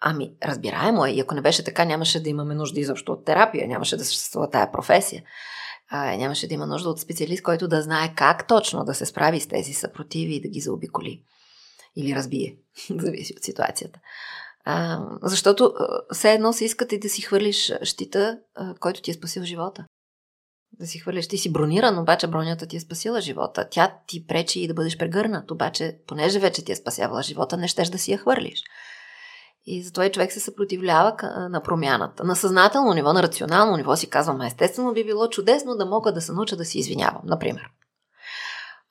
Ами, 0.00 0.32
разбираемо 0.44 1.06
е. 1.06 1.10
И 1.10 1.20
ако 1.20 1.34
не 1.34 1.40
беше 1.40 1.64
така, 1.64 1.84
нямаше 1.84 2.22
да 2.22 2.28
имаме 2.28 2.54
нужда 2.54 2.80
изобщо 2.80 3.12
от 3.12 3.24
терапия, 3.24 3.68
нямаше 3.68 3.96
да 3.96 4.04
съществува 4.04 4.50
тая 4.50 4.72
професия. 4.72 5.22
А, 5.88 6.16
нямаше 6.16 6.48
да 6.48 6.54
има 6.54 6.66
нужда 6.66 6.88
от 6.88 7.00
специалист, 7.00 7.42
който 7.42 7.68
да 7.68 7.82
знае 7.82 8.14
как 8.16 8.46
точно 8.46 8.84
да 8.84 8.94
се 8.94 9.06
справи 9.06 9.40
с 9.40 9.48
тези 9.48 9.72
съпротиви 9.72 10.34
и 10.34 10.40
да 10.40 10.48
ги 10.48 10.60
заобиколи. 10.60 11.22
Или 11.96 12.14
разбие. 12.14 12.56
Зависи 12.90 13.34
от 13.36 13.44
ситуацията. 13.44 13.98
А, 14.64 15.00
защото 15.22 15.74
все 16.12 16.32
едно 16.32 16.52
се 16.52 16.64
искате 16.64 16.98
да 16.98 17.08
си 17.08 17.22
хвърлиш 17.22 17.72
щита, 17.82 18.38
който 18.80 19.02
ти 19.02 19.10
е 19.10 19.14
спасил 19.14 19.42
живота. 19.42 19.84
Да 20.72 20.86
си 20.86 20.98
хвърлиш, 20.98 21.28
ти 21.28 21.38
си 21.38 21.52
брониран, 21.52 21.98
обаче 21.98 22.26
бронята 22.26 22.66
ти 22.66 22.76
е 22.76 22.80
спасила 22.80 23.20
живота. 23.20 23.68
Тя 23.70 23.94
ти 24.06 24.26
пречи 24.26 24.60
и 24.60 24.68
да 24.68 24.74
бъдеш 24.74 24.98
прегърнат, 24.98 25.50
обаче, 25.50 25.98
понеже 26.06 26.38
вече 26.38 26.64
ти 26.64 26.72
е 26.72 26.76
спасявала 26.76 27.22
живота, 27.22 27.56
не 27.56 27.68
щеш 27.68 27.88
да 27.88 27.98
си 27.98 28.12
я 28.12 28.18
хвърлиш. 28.18 28.62
И 29.64 29.82
затова 29.82 30.06
и 30.06 30.12
човек 30.12 30.32
се 30.32 30.40
съпротивлява 30.40 31.16
на 31.50 31.62
промяната. 31.62 32.24
На 32.24 32.36
съзнателно 32.36 32.94
ниво, 32.94 33.12
на 33.12 33.22
рационално 33.22 33.76
ниво 33.76 33.96
си 33.96 34.10
казвам, 34.10 34.40
естествено 34.40 34.92
би 34.92 35.04
било 35.04 35.28
чудесно 35.28 35.76
да 35.76 35.86
мога 35.86 36.12
да 36.12 36.20
се 36.20 36.32
науча 36.32 36.56
да 36.56 36.64
си 36.64 36.78
извинявам, 36.78 37.22
например. 37.24 37.70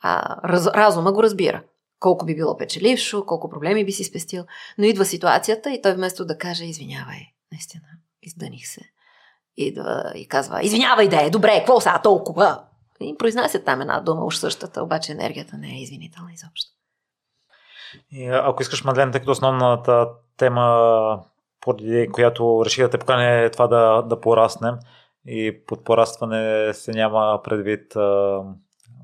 А, 0.01 0.37
раз, 0.49 0.67
разума 0.67 1.13
го 1.13 1.23
разбира 1.23 1.63
колко 1.99 2.25
би 2.25 2.35
било 2.35 2.57
печелившо, 2.57 3.25
колко 3.25 3.49
проблеми 3.49 3.85
би 3.85 3.91
си 3.91 4.03
спестил. 4.03 4.45
Но 4.77 4.85
идва 4.85 5.05
ситуацията 5.05 5.71
и 5.71 5.81
той 5.81 5.93
вместо 5.93 6.25
да 6.25 6.37
каже, 6.37 6.65
извинявай, 6.65 7.19
наистина, 7.51 7.87
издъних 8.21 8.67
се. 8.67 8.81
Идва 9.57 10.11
и 10.15 10.27
казва, 10.27 10.63
извинявай 10.63 11.07
да 11.07 11.25
е, 11.25 11.29
добре, 11.29 11.57
какво 11.57 11.79
са 11.81 11.99
толкова? 12.03 12.59
И 12.99 13.15
произнася 13.17 13.63
там 13.63 13.81
една 13.81 13.99
дума, 14.01 14.25
уж 14.25 14.37
същата, 14.37 14.83
обаче 14.83 15.11
енергията 15.11 15.57
не 15.57 15.67
е 15.67 15.81
извинителна 15.81 16.29
изобщо. 16.33 16.71
И 18.11 18.27
ако 18.27 18.61
искаш, 18.61 18.83
Мадлен, 18.83 19.11
тъй 19.11 19.19
като 19.19 19.31
основната 19.31 20.07
тема, 20.37 21.23
поради 21.61 22.09
която 22.11 22.61
реши 22.65 22.81
да 22.81 22.89
те 22.89 22.97
покане 22.97 23.43
е 23.43 23.51
това 23.51 23.67
да, 23.67 24.01
да 24.01 24.21
пораснем 24.21 24.75
и 25.27 25.65
под 25.67 25.83
порастване 25.83 26.73
се 26.73 26.91
няма 26.91 27.41
предвид 27.43 27.95
а, 27.95 28.39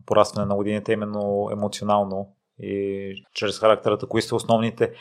порастване 0.06 0.46
на 0.46 0.56
годините, 0.56 0.92
именно 0.92 1.50
емоционално 1.52 2.36
и 2.60 3.26
чрез 3.34 3.60
характерата, 3.60 4.08
кои 4.08 4.22
са 4.22 4.36
основните 4.36 4.94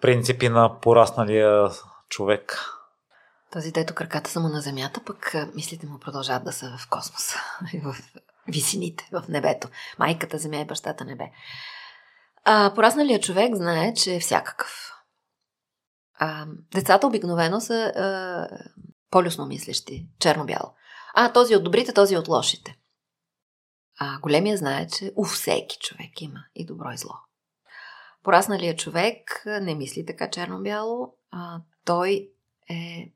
принципи 0.00 0.48
на 0.48 0.80
порасналия 0.80 1.68
човек. 2.08 2.70
Този, 3.54 3.72
дето 3.72 3.94
краката 3.94 4.30
са 4.30 4.40
му 4.40 4.48
на 4.48 4.60
земята, 4.60 5.00
пък 5.04 5.34
мислите 5.54 5.86
му 5.86 5.98
продължават 5.98 6.44
да 6.44 6.52
са 6.52 6.76
в 6.78 6.88
космоса, 6.90 7.38
в 7.82 7.96
висините, 8.48 9.08
в 9.12 9.24
небето. 9.28 9.68
Майката 9.98 10.38
земя 10.38 10.56
и 10.56 10.64
бащата 10.64 11.04
небе. 11.04 11.24
А, 12.44 12.74
порасналият 12.74 13.22
човек 13.22 13.54
знае, 13.54 13.94
че 13.94 14.14
е 14.14 14.20
всякакъв. 14.20 14.92
А, 16.14 16.46
децата 16.74 17.06
обикновено 17.06 17.60
са 17.60 17.74
а, 17.74 18.48
полюсно 19.10 19.46
мислещи, 19.46 20.08
черно-бяло. 20.18 20.74
А, 21.14 21.32
този 21.32 21.56
от 21.56 21.64
добрите, 21.64 21.92
този 21.92 22.16
от 22.16 22.28
лошите. 22.28 22.78
А 23.98 24.18
големия 24.20 24.56
знае, 24.56 24.86
че 24.86 25.12
у 25.16 25.24
всеки 25.24 25.78
човек 25.80 26.20
има 26.20 26.44
и 26.54 26.66
добро 26.66 26.90
и 26.90 26.96
зло. 26.96 27.14
Порасналият 28.22 28.78
човек 28.78 29.42
не 29.46 29.74
мисли 29.74 30.06
така 30.06 30.30
черно-бяло, 30.30 31.14
а 31.30 31.60
той 31.84 32.30
е 32.70 33.12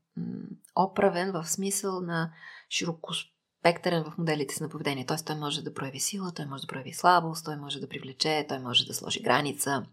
оправен 0.76 1.32
в 1.32 1.44
смисъл 1.44 2.00
на 2.00 2.32
широкоспектърен 2.70 4.04
в 4.04 4.18
моделите 4.18 4.54
си 4.54 4.62
на 4.62 4.68
поведение. 4.68 5.06
Т.е. 5.06 5.16
той 5.16 5.36
може 5.36 5.62
да 5.62 5.74
прояви 5.74 6.00
сила, 6.00 6.32
той 6.34 6.46
може 6.46 6.60
да 6.60 6.66
прояви 6.66 6.92
слабост, 6.92 7.44
той 7.44 7.56
може 7.56 7.80
да 7.80 7.88
привлече, 7.88 8.46
той 8.48 8.58
може 8.58 8.86
да 8.86 8.94
сложи 8.94 9.22
граница, 9.22 9.86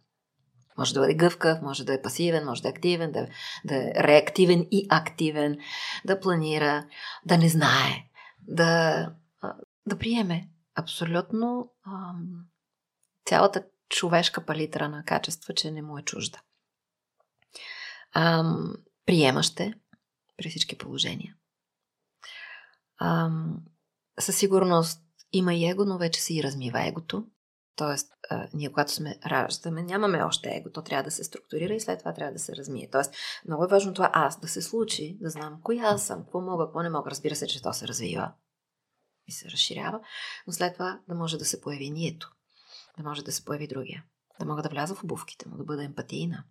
може 0.78 0.94
да 0.94 1.00
бъде 1.00 1.14
гъвкав, 1.14 1.62
може 1.62 1.86
да 1.86 1.94
е 1.94 2.02
пасивен, 2.02 2.46
може 2.46 2.62
да 2.62 2.68
е 2.68 2.72
активен, 2.72 3.12
да, 3.12 3.28
да 3.66 3.76
е 3.76 3.92
реактивен 3.96 4.68
и 4.72 4.88
активен, 4.90 5.58
да 6.06 6.20
планира, 6.20 6.86
да 7.26 7.38
не 7.38 7.50
знае, 7.50 8.10
да, 8.48 9.12
да 9.88 9.98
приеме 9.98 10.50
абсолютно 10.76 11.72
ам, 11.88 12.46
цялата 13.26 13.64
човешка 13.90 14.46
палитра 14.46 14.90
на 14.90 15.04
качества, 15.04 15.54
че 15.54 15.72
не 15.72 15.82
му 15.82 15.98
е 15.98 16.02
чужда. 16.02 16.40
Ам, 18.14 18.74
приемаще 19.06 19.74
при 20.38 20.50
всички 20.50 20.78
положения. 20.78 21.36
Ам, 23.02 23.58
със 24.20 24.38
сигурност 24.38 25.02
има 25.34 25.54
и 25.54 25.70
его, 25.70 25.86
но 25.86 25.98
вече 25.98 26.22
се 26.22 26.34
и 26.34 26.44
размива 26.44 26.88
егото. 26.88 27.28
Тоест, 27.76 28.12
а, 28.30 28.48
ние 28.54 28.70
когато 28.70 28.92
сме 28.92 29.20
раждаме, 29.26 29.84
нямаме 29.84 30.24
още 30.24 30.50
его. 30.50 30.70
То 30.72 30.82
трябва 30.82 31.04
да 31.04 31.12
се 31.12 31.24
структурира 31.24 31.74
и 31.74 31.80
след 31.80 32.00
това 32.00 32.14
трябва 32.14 32.34
да 32.34 32.40
се 32.40 32.56
размие. 32.56 32.90
Тоест, 32.92 33.14
много 33.48 33.64
е 33.64 33.68
важно 33.68 33.94
това 33.94 34.12
аз 34.14 34.40
да 34.40 34.48
се 34.48 34.62
случи, 34.62 35.18
да 35.22 35.30
знам 35.30 35.60
коя 35.64 35.98
съм, 35.98 36.24
какво 36.24 36.42
мога, 36.42 36.66
какво 36.66 36.82
не 36.82 36.90
мога. 36.90 37.12
Разбира 37.12 37.36
се, 37.36 37.48
че 37.48 37.62
то 37.62 37.74
се 37.74 37.88
развива 37.88 38.32
и 39.28 39.32
се 39.32 39.50
разширява, 39.50 40.00
но 40.48 40.54
след 40.54 40.74
това 40.74 41.02
да 41.08 41.16
може 41.16 41.38
да 41.38 41.46
се 41.46 41.62
появи 41.62 41.90
нието, 41.90 42.32
да 42.98 43.04
може 43.04 43.24
да 43.24 43.32
се 43.32 43.46
появи 43.46 43.68
другия, 43.68 44.04
да 44.40 44.46
мога 44.46 44.62
да 44.62 44.70
вляза 44.70 44.96
в 44.96 45.04
обувките 45.04 45.50
му, 45.50 45.58
да 45.58 45.64
бъда 45.64 45.84
емпатийна. 45.84 46.44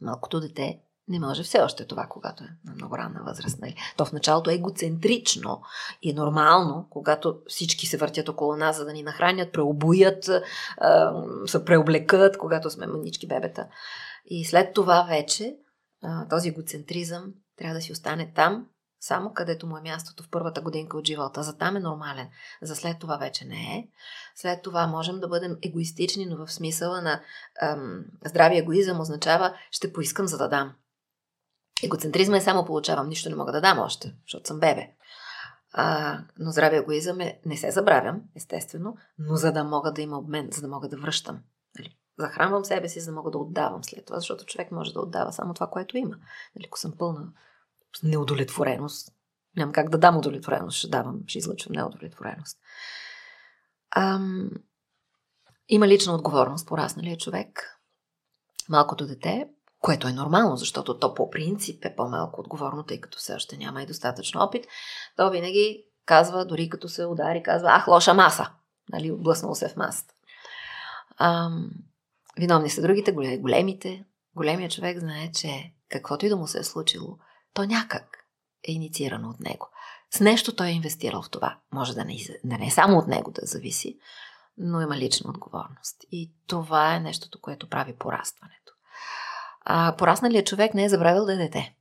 Малкото 0.00 0.40
дете 0.40 0.80
не 1.10 1.20
може 1.20 1.42
все 1.42 1.60
още 1.60 1.86
това, 1.86 2.06
когато 2.10 2.44
е 2.44 2.48
на 2.64 2.74
много 2.74 2.98
ранна 2.98 3.22
възраст. 3.26 3.60
Нали? 3.60 3.76
То 3.96 4.04
в 4.04 4.12
началото 4.12 4.50
е 4.50 4.54
егоцентрично 4.54 5.62
и 6.02 6.10
е 6.10 6.14
нормално, 6.14 6.86
когато 6.90 7.38
всички 7.48 7.86
се 7.86 7.96
въртят 7.96 8.28
около 8.28 8.56
нас, 8.56 8.76
за 8.76 8.84
да 8.84 8.92
ни 8.92 9.02
нахранят, 9.02 9.52
преобуят, 9.52 10.24
се 11.46 11.64
преоблекат, 11.64 12.38
когато 12.38 12.70
сме 12.70 12.86
манички 12.86 13.28
бебета. 13.28 13.66
И 14.24 14.44
след 14.44 14.74
това 14.74 15.02
вече 15.02 15.56
този 16.30 16.48
егоцентризъм 16.48 17.24
трябва 17.56 17.74
да 17.74 17.82
си 17.82 17.92
остане 17.92 18.32
там, 18.34 18.66
само 19.00 19.32
където 19.34 19.66
му 19.66 19.76
е 19.76 19.82
мястото 19.82 20.22
в 20.22 20.30
първата 20.30 20.60
годинка 20.60 20.98
от 20.98 21.06
живота. 21.06 21.42
За 21.42 21.58
там 21.58 21.76
е 21.76 21.80
нормален. 21.80 22.28
За 22.62 22.76
след 22.76 22.98
това 22.98 23.16
вече 23.16 23.44
не 23.44 23.76
е. 23.76 23.88
След 24.34 24.62
това 24.62 24.86
можем 24.86 25.20
да 25.20 25.28
бъдем 25.28 25.56
егоистични, 25.62 26.26
но 26.26 26.46
в 26.46 26.52
смисъла 26.52 27.00
на 27.00 27.20
ам, 27.62 28.04
здрави 28.26 28.58
егоизъм 28.58 29.00
означава 29.00 29.54
ще 29.70 29.92
поискам 29.92 30.26
за 30.26 30.38
да 30.38 30.48
дам. 30.48 30.72
Егоцентризма 31.82 32.36
е 32.36 32.40
само 32.40 32.64
получавам, 32.64 33.08
нищо 33.08 33.28
не 33.28 33.36
мога 33.36 33.52
да 33.52 33.60
дам 33.60 33.78
още, 33.78 34.16
защото 34.26 34.48
съм 34.48 34.60
бебе. 34.60 34.88
А, 35.72 36.18
но 36.38 36.50
здрави 36.50 36.76
егоизъм 36.76 37.20
е 37.20 37.40
не 37.46 37.56
се 37.56 37.70
забравям, 37.70 38.22
естествено, 38.36 38.96
но 39.18 39.36
за 39.36 39.52
да 39.52 39.64
мога 39.64 39.92
да 39.92 40.02
има 40.02 40.18
обмен, 40.18 40.48
за 40.52 40.60
да 40.60 40.68
мога 40.68 40.88
да 40.88 40.96
връщам. 40.96 41.40
Нали? 41.78 41.96
Захранвам 42.18 42.64
себе 42.64 42.88
си, 42.88 43.00
за 43.00 43.10
да 43.10 43.16
мога 43.16 43.30
да 43.30 43.38
отдавам 43.38 43.84
след 43.84 44.06
това, 44.06 44.18
защото 44.18 44.44
човек 44.44 44.72
може 44.72 44.92
да 44.92 45.00
отдава 45.00 45.32
само 45.32 45.54
това, 45.54 45.66
което 45.66 45.96
има. 45.96 46.16
Нали, 46.56 46.66
ако 46.66 46.78
съм 46.78 46.92
пълна 46.98 47.32
неудовлетвореност, 48.02 49.12
нямам 49.56 49.72
как 49.72 49.90
да 49.90 49.98
дам 49.98 50.16
удовлетвореност, 50.16 50.78
ще 50.78 50.88
давам, 50.88 51.20
ще 51.26 51.38
излъчвам 51.38 51.72
неудовлетвореност. 51.72 52.58
Ам, 53.96 54.50
има 55.68 55.88
лична 55.88 56.14
отговорност, 56.14 56.68
порасналия 56.68 57.16
човек. 57.16 57.80
Малкото 58.68 59.06
дете, 59.06 59.48
което 59.80 60.08
е 60.08 60.12
нормално, 60.12 60.56
защото 60.56 60.98
то 60.98 61.14
по 61.14 61.30
принцип 61.30 61.84
е 61.84 61.96
по-малко 61.96 62.40
отговорно, 62.40 62.82
тъй 62.82 63.00
като 63.00 63.18
все 63.18 63.34
още 63.34 63.56
няма 63.56 63.82
и 63.82 63.86
достатъчно 63.86 64.40
опит, 64.40 64.66
то 65.16 65.30
винаги 65.30 65.84
казва, 66.06 66.44
дори 66.44 66.68
като 66.68 66.88
се 66.88 67.06
удари, 67.06 67.42
казва, 67.42 67.68
ах, 67.70 67.88
лоша 67.88 68.14
маса. 68.14 68.50
Нали, 68.92 69.10
облъснало 69.10 69.54
се 69.54 69.68
в 69.68 69.76
масата. 69.76 70.14
Ам, 71.18 71.70
виновни 72.38 72.70
са 72.70 72.82
другите, 72.82 73.12
големите. 73.38 74.04
Големият 74.36 74.72
човек 74.72 74.98
знае, 74.98 75.32
че 75.32 75.72
каквото 75.88 76.26
и 76.26 76.28
да 76.28 76.36
му 76.36 76.46
се 76.46 76.58
е 76.58 76.64
случило, 76.64 77.18
то 77.54 77.64
някак 77.64 78.18
е 78.68 78.72
инициирано 78.72 79.28
от 79.28 79.40
него. 79.40 79.68
С 80.10 80.20
нещо 80.20 80.56
той 80.56 80.66
е 80.66 80.72
инвестирал 80.72 81.22
в 81.22 81.30
това. 81.30 81.58
Може 81.72 81.94
да 81.94 82.04
не, 82.04 82.16
да 82.44 82.58
не 82.58 82.66
е 82.66 82.70
само 82.70 82.98
от 82.98 83.06
него 83.06 83.30
да 83.30 83.46
зависи, 83.46 83.98
но 84.58 84.80
има 84.80 84.96
лична 84.96 85.30
отговорност. 85.30 85.96
И 86.10 86.32
това 86.46 86.94
е 86.94 87.00
нещото, 87.00 87.40
което 87.40 87.68
прави 87.68 87.96
порастването. 87.96 88.72
А 89.64 89.94
порасналият 89.98 90.46
човек 90.46 90.74
не 90.74 90.84
е 90.84 90.88
забравил 90.88 91.24
да 91.24 91.32
е 91.32 91.36
дете. 91.36 91.74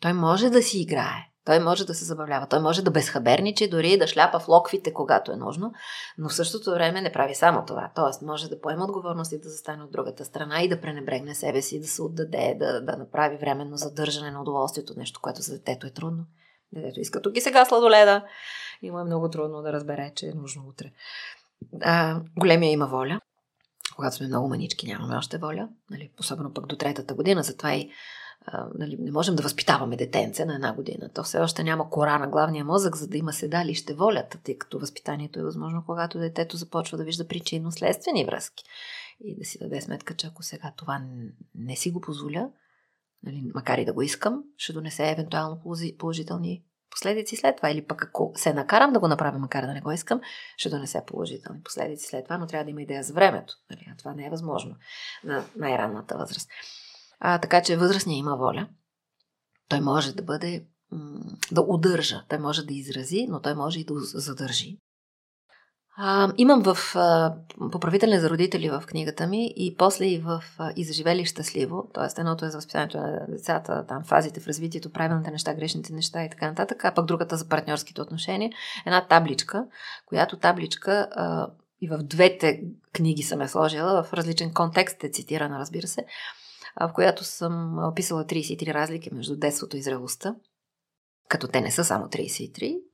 Той 0.00 0.12
може 0.12 0.50
да 0.50 0.62
си 0.62 0.80
играе. 0.80 1.34
Той 1.44 1.60
може 1.60 1.86
да 1.86 1.94
се 1.94 2.04
забавлява. 2.04 2.46
Той 2.46 2.60
може 2.60 2.82
да 2.82 2.90
безхаберничи, 2.90 3.70
дори 3.70 3.98
да 3.98 4.06
шляпа 4.06 4.40
в 4.40 4.48
локвите, 4.48 4.92
когато 4.92 5.32
е 5.32 5.36
нужно, 5.36 5.72
но 6.18 6.28
в 6.28 6.34
същото 6.34 6.70
време 6.70 7.02
не 7.02 7.12
прави 7.12 7.34
само 7.34 7.64
това. 7.66 7.90
Тоест, 7.94 8.22
може 8.22 8.48
да 8.48 8.60
поема 8.60 8.84
отговорност 8.84 9.32
и 9.32 9.40
да 9.40 9.48
застане 9.48 9.82
от 9.82 9.92
другата 9.92 10.24
страна 10.24 10.62
и 10.62 10.68
да 10.68 10.80
пренебрегне 10.80 11.34
себе 11.34 11.62
си, 11.62 11.80
да 11.80 11.86
се 11.86 12.02
отдаде, 12.02 12.56
да, 12.58 12.80
да 12.80 12.96
направи 12.96 13.36
временно 13.36 13.76
задържане 13.76 14.30
на 14.30 14.40
удоволствието, 14.40 14.94
нещо, 14.96 15.20
което 15.22 15.42
за 15.42 15.52
детето 15.52 15.86
е 15.86 15.90
трудно. 15.90 16.24
Детето 16.72 17.00
иска 17.00 17.22
тук 17.22 17.36
и 17.36 17.40
сега 17.40 17.64
сладоледа 17.64 18.24
и 18.82 18.90
му 18.90 18.98
е 18.98 19.04
много 19.04 19.30
трудно 19.30 19.62
да 19.62 19.72
разбере, 19.72 20.12
че 20.14 20.26
е 20.26 20.34
нужно 20.34 20.62
утре. 20.68 20.90
А, 21.82 22.20
големия 22.38 22.72
има 22.72 22.86
воля. 22.86 23.20
Когато 23.96 24.16
сме 24.16 24.26
много 24.26 24.48
манички, 24.48 24.86
нямаме 24.86 25.16
още 25.16 25.38
воля. 25.38 25.68
Нали? 25.90 26.10
Особено 26.20 26.52
пък 26.52 26.66
до 26.66 26.76
третата 26.76 27.14
година. 27.14 27.42
Затова 27.42 27.74
и 27.74 27.90
а, 28.46 28.66
нали, 28.78 28.96
не 29.00 29.10
можем 29.10 29.36
да 29.36 29.42
възпитаваме 29.42 29.96
детенце 29.96 30.44
на 30.44 30.54
една 30.54 30.74
година. 30.74 31.10
То 31.14 31.22
все 31.22 31.38
още 31.38 31.64
няма 31.64 31.90
кора 31.90 32.18
на 32.18 32.28
главния 32.28 32.64
мозък, 32.64 32.96
за 32.96 33.08
да 33.08 33.16
има 33.18 33.32
седалище 33.32 33.94
волята, 33.94 34.38
тъй 34.44 34.58
като 34.58 34.78
възпитанието 34.78 35.40
е 35.40 35.44
възможно, 35.44 35.82
когато 35.86 36.18
детето 36.18 36.56
започва 36.56 36.98
да 36.98 37.04
вижда 37.04 37.28
причинно-следствени 37.28 38.24
връзки. 38.24 38.64
И 39.20 39.36
да 39.38 39.44
си 39.44 39.58
даде 39.58 39.80
сметка, 39.80 40.14
че 40.14 40.26
ако 40.26 40.42
сега 40.42 40.72
това 40.76 41.02
не, 41.54 41.76
си 41.76 41.90
го 41.90 42.00
позволя, 42.00 42.50
нали, 43.22 43.50
макар 43.54 43.78
и 43.78 43.84
да 43.84 43.92
го 43.92 44.02
искам, 44.02 44.42
ще 44.56 44.72
донесе 44.72 45.10
евентуално 45.10 45.62
положителни 45.98 46.64
последици 46.94 47.36
след 47.36 47.56
това. 47.56 47.70
Или 47.70 47.86
пък 47.86 48.04
ако 48.04 48.32
се 48.36 48.52
накарам 48.52 48.92
да 48.92 49.00
го 49.00 49.08
направя, 49.08 49.38
макар 49.38 49.66
да 49.66 49.74
не 49.74 49.80
го 49.80 49.92
искам, 49.92 50.20
ще 50.56 50.68
донесе 50.68 51.02
положителни 51.06 51.62
последици 51.62 52.06
след 52.06 52.24
това, 52.24 52.38
но 52.38 52.46
трябва 52.46 52.64
да 52.64 52.70
има 52.70 52.82
идея 52.82 53.02
за 53.02 53.12
времето. 53.12 53.54
Нали? 53.70 53.86
А 53.92 53.96
това 53.96 54.14
не 54.14 54.26
е 54.26 54.30
възможно 54.30 54.76
на 55.24 55.44
най-ранната 55.56 56.18
възраст. 56.18 56.50
А, 57.20 57.38
така 57.38 57.62
че 57.62 57.76
възрастният 57.76 58.18
има 58.18 58.36
воля. 58.36 58.68
Той 59.68 59.80
може 59.80 60.14
да 60.14 60.22
бъде, 60.22 60.66
да 61.52 61.60
удържа, 61.60 62.24
той 62.28 62.38
може 62.38 62.66
да 62.66 62.74
изрази, 62.74 63.26
но 63.28 63.40
той 63.40 63.54
може 63.54 63.80
и 63.80 63.84
да 63.84 63.94
задържи. 64.00 64.78
А, 65.96 66.32
имам 66.36 66.62
в 66.62 66.76
а, 66.96 67.34
поправителни 67.72 68.18
за 68.18 68.30
родители 68.30 68.70
в 68.70 68.82
книгата 68.86 69.26
ми 69.26 69.52
и 69.56 69.76
после 69.78 70.04
и 70.04 70.18
в 70.18 70.42
а, 70.58 70.72
И 70.76 70.84
заживели 70.84 71.24
щастливо, 71.24 71.90
т.е. 71.94 72.20
едното 72.20 72.44
е 72.44 72.50
за 72.50 72.58
възпитанието 72.58 72.96
на 72.96 73.26
децата, 73.28 73.84
там 73.88 74.04
фазите 74.04 74.40
в 74.40 74.46
развитието, 74.46 74.92
правилните 74.92 75.30
неща, 75.30 75.54
грешните 75.54 75.92
неща 75.92 76.24
и 76.24 76.30
така 76.30 76.48
нататък, 76.48 76.84
а 76.84 76.94
пък 76.94 77.06
другата 77.06 77.36
за 77.36 77.48
партньорските 77.48 78.02
отношения, 78.02 78.50
една 78.86 79.06
табличка, 79.06 79.66
която 80.06 80.36
табличка 80.36 81.08
а, 81.12 81.48
и 81.80 81.88
в 81.88 81.98
двете 81.98 82.62
книги 82.92 83.22
съм 83.22 83.40
я 83.40 83.48
сложила, 83.48 84.04
в 84.04 84.12
различен 84.12 84.54
контекст 84.54 85.04
е 85.04 85.08
цитирана, 85.08 85.58
разбира 85.58 85.86
се, 85.86 86.06
в 86.80 86.92
която 86.94 87.24
съм 87.24 87.78
описала 87.88 88.24
33 88.24 88.74
разлики 88.74 89.14
между 89.14 89.36
детството 89.36 89.76
и 89.76 89.82
зрелостта, 89.82 90.34
като 91.28 91.48
те 91.48 91.60
не 91.60 91.70
са 91.70 91.84
само 91.84 92.06
33, 92.06 92.78
но 92.78 92.93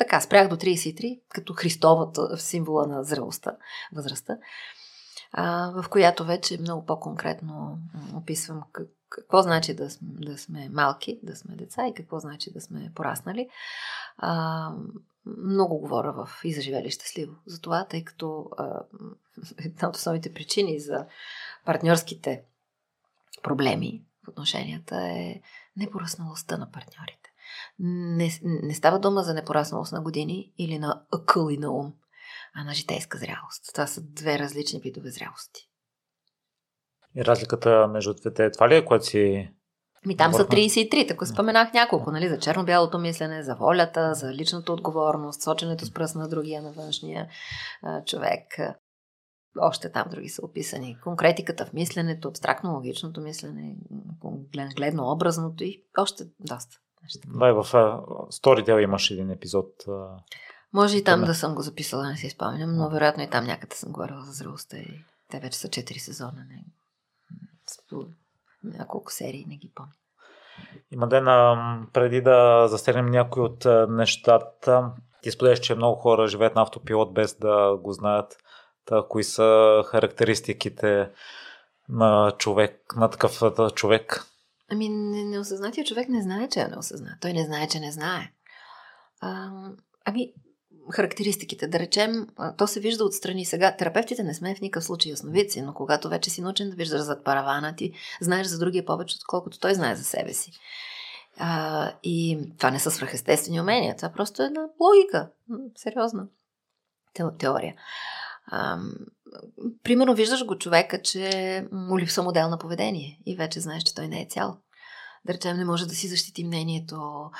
така, 0.00 0.20
спрях 0.20 0.48
до 0.48 0.56
33, 0.56 1.20
като 1.28 1.54
Христовата 1.54 2.38
символа 2.38 2.86
на 2.86 3.04
зрелостта, 3.04 3.56
възрастта, 3.92 4.38
в 5.72 5.84
която 5.90 6.24
вече 6.24 6.60
много 6.60 6.86
по-конкретно 6.86 7.78
описвам 8.14 8.62
какво 9.08 9.42
значи 9.42 9.74
да, 9.74 9.88
да 10.02 10.38
сме 10.38 10.68
малки, 10.68 11.20
да 11.22 11.36
сме 11.36 11.56
деца 11.56 11.86
и 11.86 11.94
какво 11.94 12.18
значи 12.18 12.52
да 12.52 12.60
сме 12.60 12.92
пораснали. 12.94 13.48
А, 14.18 14.72
много 15.26 15.78
говоря 15.78 16.12
в 16.12 16.30
И 16.44 16.52
заживели 16.52 16.90
щастливо 16.90 17.32
за 17.46 17.60
това, 17.60 17.84
тъй 17.84 18.04
като 18.04 18.48
а, 18.56 18.82
една 19.58 19.88
от 19.88 19.96
основните 19.96 20.34
причини 20.34 20.80
за 20.80 21.06
партньорските 21.64 22.42
проблеми 23.42 24.04
в 24.24 24.28
отношенията 24.28 24.96
е 24.96 25.40
непоръсналостта 25.76 26.58
на 26.58 26.70
партньорите. 26.70 27.29
Не, 27.78 28.30
не 28.42 28.74
става 28.74 28.98
дума 28.98 29.22
за 29.22 29.34
непорасналост 29.34 29.92
на 29.92 30.02
години 30.02 30.52
или 30.58 30.78
на 30.78 31.02
акъл 31.12 31.48
и 31.50 31.58
на 31.58 31.70
ум, 31.70 31.92
а 32.54 32.64
на 32.64 32.74
житейска 32.74 33.18
зрялост. 33.18 33.74
Това 33.74 33.86
са 33.86 34.00
две 34.04 34.38
различни 34.38 34.80
видове 34.80 35.10
зрялости. 35.10 35.60
И 37.16 37.24
разликата 37.24 37.88
между 37.88 38.14
двете, 38.14 38.50
това 38.50 38.68
ли 38.68 38.76
е, 38.76 38.84
което 38.84 39.04
си 39.04 39.50
ми 40.06 40.16
там 40.16 40.32
са 40.32 40.44
33, 40.46 41.08
така 41.08 41.26
споменах 41.26 41.72
няколко, 41.72 42.10
нали, 42.10 42.28
за 42.28 42.38
черно-бялото 42.38 42.98
мислене, 42.98 43.42
за 43.42 43.54
волята, 43.54 44.14
за 44.14 44.32
личната 44.34 44.72
отговорност, 44.72 45.42
соченето 45.42 45.86
с 45.86 45.92
пръст 45.92 46.14
на 46.14 46.28
другия, 46.28 46.62
на 46.62 46.72
външния 46.72 47.28
а, 47.82 48.04
човек, 48.04 48.42
още 49.60 49.92
там 49.92 50.06
други 50.10 50.28
са 50.28 50.46
описани. 50.46 50.96
Конкретиката 51.04 51.66
в 51.66 51.72
мисленето, 51.72 52.28
абстрактно-логичното 52.28 53.20
мислене, 53.20 53.76
гледно-образното 54.76 55.64
и 55.64 55.84
още 55.98 56.24
доста 56.40 56.76
неща. 57.02 57.20
Да, 57.26 57.52
в 57.52 57.64
Storytel 58.32 58.78
имаш 58.78 59.10
един 59.10 59.30
епизод. 59.30 59.84
Може 60.72 60.96
и 60.96 61.04
там 61.04 61.20
да 61.20 61.34
съм 61.34 61.54
го 61.54 61.62
записала, 61.62 62.08
не 62.08 62.16
си 62.16 62.30
спомням, 62.30 62.76
но 62.76 62.90
вероятно 62.90 63.22
и 63.22 63.30
там 63.30 63.44
някъде 63.44 63.76
съм 63.76 63.92
говорила 63.92 64.20
за 64.20 64.32
зрелостта 64.32 64.76
и 64.76 65.04
те 65.30 65.40
вече 65.40 65.58
са 65.58 65.68
4 65.68 65.98
сезона. 65.98 66.44
Не, 66.48 66.64
няколко 68.64 69.12
серии, 69.12 69.46
не 69.48 69.56
ги 69.56 69.72
помня. 69.74 69.92
Има 70.90 71.08
ден, 71.08 71.24
преди 71.92 72.20
да 72.20 72.68
засегнем 72.68 73.06
някои 73.06 73.42
от 73.42 73.66
нещата, 73.88 74.92
ти 75.22 75.30
споделяш, 75.30 75.60
че 75.60 75.74
много 75.74 76.00
хора 76.00 76.26
живеят 76.26 76.54
на 76.54 76.62
автопилот 76.62 77.14
без 77.14 77.38
да 77.38 77.76
го 77.76 77.92
знаят. 77.92 78.36
Та, 78.84 79.04
кои 79.08 79.24
са 79.24 79.82
характеристиките 79.86 81.10
на 81.88 82.32
човек, 82.38 82.94
на 82.96 83.10
такъв 83.10 83.42
човек? 83.74 84.24
Ами, 84.72 84.88
неосъзнатия 84.88 85.84
човек 85.84 86.08
не 86.08 86.22
знае, 86.22 86.48
че 86.48 86.60
е 86.60 86.68
неосъзнат. 86.68 87.20
Той 87.20 87.32
не 87.32 87.44
знае, 87.44 87.68
че 87.68 87.80
не 87.80 87.92
знае. 87.92 88.32
А, 89.20 89.50
ами, 90.04 90.32
характеристиките, 90.90 91.66
да 91.66 91.78
речем, 91.78 92.26
то 92.56 92.66
се 92.66 92.80
вижда 92.80 93.04
отстрани. 93.04 93.44
Сега, 93.44 93.76
терапевтите 93.76 94.22
не 94.22 94.34
сме 94.34 94.54
в 94.54 94.60
никакъв 94.60 94.84
случай 94.84 95.10
ясновици, 95.10 95.62
но 95.62 95.74
когато 95.74 96.08
вече 96.08 96.30
си 96.30 96.42
научен 96.42 96.70
да 96.70 96.76
виждаш 96.76 97.00
зад 97.00 97.24
паравана, 97.24 97.76
ти 97.76 97.92
знаеш 98.20 98.46
за 98.46 98.58
другия 98.58 98.84
повече, 98.84 99.16
отколкото 99.20 99.58
той 99.58 99.74
знае 99.74 99.96
за 99.96 100.04
себе 100.04 100.34
си. 100.34 100.52
А, 101.38 101.92
и 102.02 102.38
това 102.58 102.70
не 102.70 102.78
са 102.78 102.90
свръхестествени 102.90 103.60
умения, 103.60 103.96
това 103.96 104.12
просто 104.12 104.42
е 104.42 104.46
една 104.46 104.60
логика. 104.80 105.30
Сериозна 105.76 106.26
теория. 107.38 107.74
Ам, 108.52 108.92
примерно 109.82 110.14
виждаш 110.14 110.44
го 110.44 110.58
човека, 110.58 111.02
че 111.02 111.68
му 111.72 111.98
липсва 111.98 112.22
модел 112.22 112.48
на 112.48 112.58
поведение 112.58 113.22
и 113.26 113.36
вече 113.36 113.60
знаеш, 113.60 113.82
че 113.82 113.94
той 113.94 114.08
не 114.08 114.22
е 114.22 114.26
цял. 114.30 114.58
Да 115.24 115.32
речем, 115.34 115.56
не 115.56 115.64
може 115.64 115.86
да 115.86 115.94
си 115.94 116.08
защити 116.08 116.44
мнението, 116.44 117.30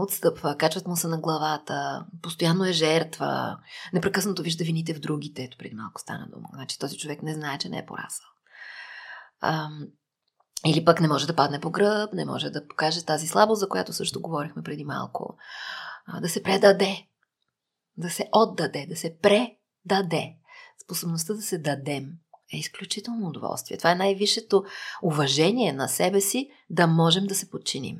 отстъпва, 0.00 0.56
качват 0.56 0.86
му 0.86 0.96
се 0.96 1.08
на 1.08 1.20
главата, 1.20 2.06
постоянно 2.22 2.64
е 2.64 2.72
жертва, 2.72 3.58
непрекъснато 3.92 4.42
вижда 4.42 4.64
вините 4.64 4.94
в 4.94 5.00
другите. 5.00 5.42
Ето 5.42 5.58
преди 5.58 5.74
малко 5.74 6.00
стана 6.00 6.26
дума. 6.34 6.48
Значи 6.54 6.78
този 6.78 6.98
човек 6.98 7.22
не 7.22 7.34
знае, 7.34 7.58
че 7.58 7.68
не 7.68 7.78
е 7.78 7.86
порасъл. 7.86 8.26
Или 10.66 10.84
пък 10.84 11.00
не 11.00 11.08
може 11.08 11.26
да 11.26 11.36
падне 11.36 11.60
по 11.60 11.70
гръб, 11.70 12.12
не 12.12 12.24
може 12.24 12.50
да 12.50 12.68
покаже 12.68 13.04
тази 13.04 13.26
слабост, 13.26 13.60
за 13.60 13.68
която 13.68 13.92
също 13.92 14.20
говорихме 14.20 14.62
преди 14.62 14.84
малко. 14.84 15.36
Да 16.20 16.28
се 16.28 16.42
предаде, 16.42 17.06
да 17.96 18.10
се 18.10 18.28
отдаде, 18.32 18.86
да 18.88 18.96
се 18.96 19.18
предаде. 19.18 20.36
Способността 20.86 21.34
да 21.34 21.42
се 21.42 21.58
дадем 21.58 22.12
е 22.52 22.56
изключително 22.56 23.28
удоволствие. 23.28 23.76
Това 23.78 23.90
е 23.90 23.94
най-висшето 23.94 24.64
уважение 25.02 25.72
на 25.72 25.88
себе 25.88 26.20
си, 26.20 26.50
да 26.70 26.86
можем 26.86 27.26
да 27.26 27.34
се 27.34 27.50
подчиним. 27.50 27.98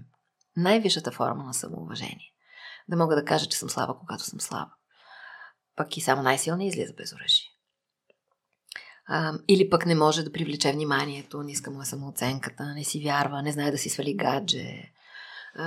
Най-висшата 0.57 1.13
форма 1.13 1.45
на 1.45 1.55
самоуважение. 1.55 2.33
Да 2.89 2.97
мога 2.97 3.17
да 3.17 3.25
кажа, 3.25 3.47
че 3.47 3.59
съм 3.59 3.71
слаба, 3.71 3.95
когато 4.01 4.25
съм 4.25 4.41
слаба. 4.41 4.71
Пък 5.77 5.97
и 5.97 6.01
само 6.01 6.23
най-силният 6.23 6.75
излиза 6.75 6.93
без 6.97 7.13
оръжие. 7.13 7.47
Или 9.49 9.71
пък 9.71 9.87
не 9.87 9.95
може 9.95 10.23
да 10.23 10.33
привлече 10.33 10.73
вниманието, 10.73 11.43
не 11.43 11.53
иска 11.53 11.71
му 11.71 11.83
е 11.83 11.85
самооценката, 11.85 12.75
не 12.75 12.85
си 12.85 13.05
вярва, 13.05 13.43
не 13.43 13.53
знае 13.53 13.71
да 13.71 13.79
си 13.79 13.89
свали 13.89 14.17
гадже. 14.17 14.93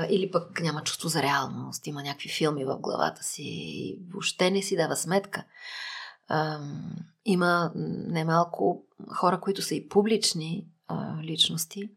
Или 0.09 0.31
пък 0.31 0.61
няма 0.61 0.83
чувство 0.83 1.09
за 1.09 1.23
реалност, 1.23 1.87
има 1.87 2.03
някакви 2.03 2.29
филми 2.29 2.65
в 2.65 2.77
главата 2.77 3.23
си 3.23 3.43
и 3.45 3.99
въобще 4.11 4.51
не 4.51 4.61
си 4.61 4.75
дава 4.75 4.95
сметка. 4.95 5.43
А, 6.29 6.59
има 7.25 7.71
немалко 7.75 8.83
хора, 9.15 9.39
които 9.39 9.61
са 9.61 9.75
и 9.75 9.89
публични 9.89 10.67
а, 10.87 11.23
личности 11.23 11.89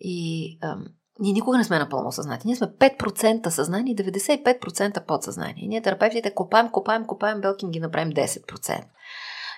и 0.00 0.58
а, 0.62 0.76
ние 1.20 1.32
никога 1.32 1.58
не 1.58 1.64
сме 1.64 1.78
напълно 1.78 2.12
съзнати. 2.12 2.46
Ние 2.46 2.56
сме 2.56 2.66
5% 2.66 3.48
съзнание 3.48 3.92
и 3.92 3.96
95% 3.96 5.04
подсъзнание. 5.04 5.66
Ние 5.68 5.82
терапевтите 5.82 6.34
копаем, 6.34 6.68
копаем, 6.70 7.06
копаем, 7.06 7.40
белкин 7.40 7.70
ги 7.70 7.80
направим 7.80 8.12
10%. 8.12 8.84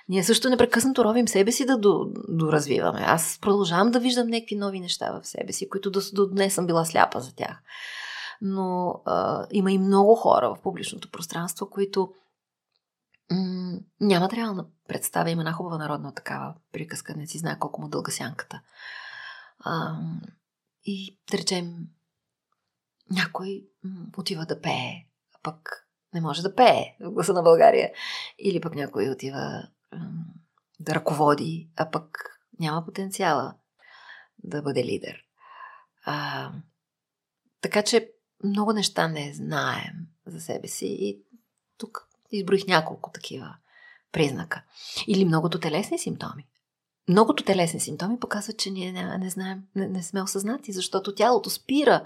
Ние 0.09 0.23
също 0.23 0.49
непрекъснато 0.49 1.03
ровим 1.05 1.27
себе 1.27 1.51
си 1.51 1.65
да 1.65 1.79
доразвиваме. 2.29 3.03
Аз 3.05 3.39
продължавам 3.41 3.91
да 3.91 3.99
виждам 3.99 4.27
някакви 4.27 4.55
нови 4.55 4.79
неща 4.79 5.19
в 5.19 5.27
себе 5.27 5.53
си, 5.53 5.69
които 5.69 5.91
до, 5.91 5.99
до 6.13 6.27
днес 6.27 6.53
съм 6.53 6.67
била 6.67 6.85
сляпа 6.85 7.19
за 7.19 7.35
тях. 7.35 7.57
Но 8.41 9.01
а, 9.05 9.47
има 9.51 9.71
и 9.71 9.77
много 9.77 10.15
хора 10.15 10.49
в 10.49 10.61
публичното 10.63 11.11
пространство, 11.11 11.69
които 11.69 12.09
м- 13.31 13.79
нямат 13.99 14.33
реална 14.33 14.65
представа. 14.87 15.29
Има 15.29 15.41
една 15.41 15.51
хубава 15.51 15.77
народна 15.77 16.13
такава 16.13 16.55
приказка, 16.71 17.15
не 17.15 17.27
си 17.27 17.37
знае 17.37 17.59
колко 17.59 17.81
му 17.81 17.87
дълга 17.89 18.11
сянката. 18.11 18.61
А, 19.59 19.99
и 20.85 21.19
да 21.31 21.37
речем, 21.37 21.87
някой 23.11 23.67
отива 24.17 24.45
да 24.45 24.61
пее, 24.61 25.05
а 25.35 25.39
пък 25.43 25.87
не 26.13 26.21
може 26.21 26.41
да 26.41 26.55
пее 26.55 26.95
в 26.99 27.11
гласа 27.11 27.33
на 27.33 27.41
България. 27.41 27.91
Или 28.39 28.61
пък 28.61 28.75
някой 28.75 29.09
отива 29.09 29.69
да 30.79 30.95
ръководи, 30.95 31.69
а 31.75 31.91
пък 31.91 32.39
няма 32.59 32.85
потенциала 32.85 33.55
да 34.43 34.61
бъде 34.61 34.85
лидер. 34.85 35.17
А, 36.05 36.51
така 37.61 37.83
че 37.83 38.11
много 38.43 38.73
неща 38.73 39.07
не 39.07 39.33
знаем 39.33 40.07
за 40.25 40.41
себе 40.41 40.67
си 40.67 40.85
и 40.85 41.23
тук 41.77 42.07
изброих 42.37 42.67
няколко 42.67 43.11
такива 43.11 43.55
признака. 44.11 44.63
Или 45.07 45.25
многото 45.25 45.59
телесни 45.59 45.99
симптоми. 45.99 46.45
Многото 47.09 47.43
телесни 47.43 47.79
симптоми 47.79 48.19
показват, 48.19 48.57
че 48.57 48.71
ние 48.71 48.91
не, 48.91 49.17
не 49.17 49.29
знаем, 49.29 49.63
не, 49.75 49.87
не 49.87 50.03
сме 50.03 50.21
осъзнати, 50.21 50.71
защото 50.71 51.15
тялото 51.15 51.49
спира 51.49 52.05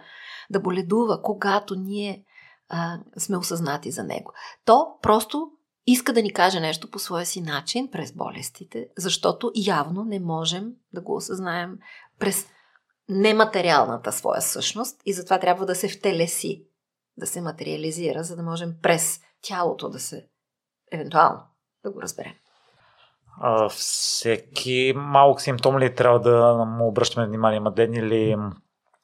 да 0.49 0.59
боледува, 0.59 1.21
когато 1.21 1.75
ние 1.75 2.23
а, 2.69 2.99
сме 3.17 3.37
осъзнати 3.37 3.91
за 3.91 4.03
него. 4.03 4.33
То 4.65 4.87
просто 5.01 5.51
иска 5.87 6.13
да 6.13 6.21
ни 6.21 6.33
каже 6.33 6.59
нещо 6.59 6.91
по 6.91 6.99
своя 6.99 7.25
си 7.25 7.41
начин 7.41 7.91
през 7.91 8.13
болестите, 8.13 8.87
защото 8.97 9.51
явно 9.55 10.03
не 10.03 10.19
можем 10.19 10.73
да 10.93 11.01
го 11.01 11.15
осъзнаем 11.15 11.77
през 12.19 12.47
нематериалната 13.09 14.11
своя 14.11 14.41
същност 14.41 15.01
и 15.05 15.13
затова 15.13 15.39
трябва 15.39 15.65
да 15.65 15.75
се 15.75 15.87
втелеси, 15.87 16.63
да 17.17 17.27
се 17.27 17.41
материализира, 17.41 18.23
за 18.23 18.35
да 18.35 18.43
можем 18.43 18.73
през 18.81 19.19
тялото 19.41 19.89
да 19.89 19.99
се, 19.99 20.25
евентуално, 20.91 21.39
да 21.85 21.91
го 21.91 22.01
разберем. 22.01 22.33
А, 23.41 23.69
всеки 23.69 24.93
малък 24.95 25.41
симптом 25.41 25.79
ли 25.79 25.95
трябва 25.95 26.19
да 26.19 26.65
му 26.65 26.87
обръщаме 26.87 27.27
внимание? 27.27 27.59
Маден 27.59 27.93
или 27.93 28.35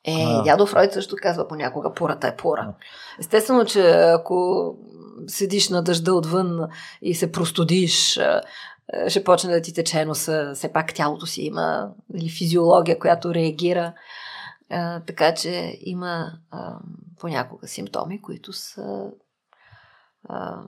е, 0.03 0.25
а... 0.27 0.43
дядо 0.43 0.65
Фройд 0.65 0.93
също 0.93 1.15
казва 1.21 1.47
понякога 1.47 1.93
пурата 1.93 2.27
е 2.27 2.35
пура. 2.35 2.73
Естествено, 3.19 3.65
че 3.65 3.91
ако 3.91 4.75
седиш 5.27 5.69
на 5.69 5.83
дъжда 5.83 6.13
отвън 6.13 6.67
и 7.01 7.15
се 7.15 7.31
простудиш, 7.31 8.19
ще 9.07 9.23
почне 9.23 9.53
да 9.53 9.61
ти 9.61 9.73
тече 9.73 10.05
носа. 10.05 10.51
Все 10.55 10.73
пак 10.73 10.93
тялото 10.93 11.25
си 11.25 11.41
има 11.41 11.89
или 12.15 12.29
физиология, 12.29 12.99
която 12.99 13.33
реагира. 13.33 13.93
Така 15.07 15.33
че 15.33 15.77
има 15.81 16.31
понякога 17.19 17.67
симптоми, 17.67 18.21
които 18.21 18.53
са 18.53 19.11
а, 20.23 20.63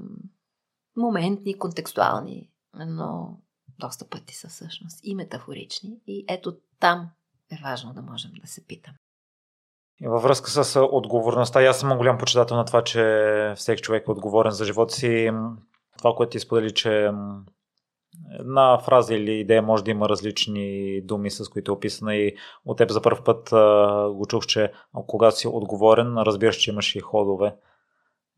моментни, 0.97 1.60
контекстуални, 1.60 2.49
но 2.74 3.38
доста 3.80 4.10
пъти 4.10 4.36
са 4.36 4.47
всъщност 4.47 4.99
и 5.03 5.16
метафорични. 5.16 5.99
И 6.08 6.26
ето 6.30 6.58
там 6.80 7.10
е 7.51 7.60
важно 7.64 7.93
да 7.93 8.01
можем 8.01 8.32
да 8.41 8.47
се 8.47 8.68
питаме. 8.68 8.97
И 10.01 10.08
във 10.08 10.24
връзка 10.24 10.49
с 10.49 10.82
отговорността, 10.91 11.64
аз 11.64 11.80
съм 11.80 11.97
голям 11.97 12.18
почитател 12.18 12.58
на 12.58 12.66
това, 12.66 12.84
че 12.84 13.53
всеки 13.56 13.82
човек 13.82 14.08
е 14.08 14.12
отговорен 14.12 14.51
за 14.51 14.66
живота 14.66 14.93
си. 14.93 15.32
Това, 15.97 16.14
което 16.16 16.30
ти 16.30 16.39
сподели, 16.39 16.74
че 16.74 17.12
една 18.39 18.80
фраза 18.80 19.16
или 19.16 19.32
идея 19.32 19.62
може 19.62 19.84
да 19.84 19.91
има 19.91 20.10
различни 20.10 21.01
думи, 21.01 21.32
с 21.32 21.49
които 21.49 21.72
е 21.72 21.76
описана 21.76 22.16
и 22.16 22.36
от 22.66 22.78
теб 22.78 22.91
за 22.91 23.01
първ 23.01 23.24
път 23.24 23.49
го 24.16 24.26
чух, 24.28 24.45
че 24.45 24.72
когато 25.08 25.38
си 25.38 25.47
отговорен, 25.47 26.18
разбираш, 26.18 26.56
че 26.56 26.72
имаш 26.72 26.95
и 26.95 26.99
ходове. 26.99 27.56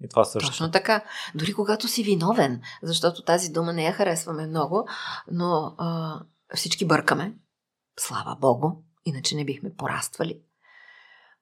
И 0.03 0.09
това 0.09 0.25
също. 0.25 0.49
Точно 0.49 0.71
така. 0.71 1.03
Дори 1.35 1.53
когато 1.53 1.87
си 1.87 2.03
виновен, 2.03 2.61
защото 2.83 3.23
тази 3.23 3.49
дума 3.49 3.73
не 3.73 3.83
я 3.83 3.93
харесваме 3.93 4.47
много, 4.47 4.87
но 5.31 5.75
а, 5.77 6.19
всички 6.55 6.87
бъркаме. 6.87 7.33
Слава 7.99 8.35
Богу, 8.35 8.67
иначе 9.05 9.35
не 9.35 9.45
бихме 9.45 9.75
пораствали. 9.75 10.41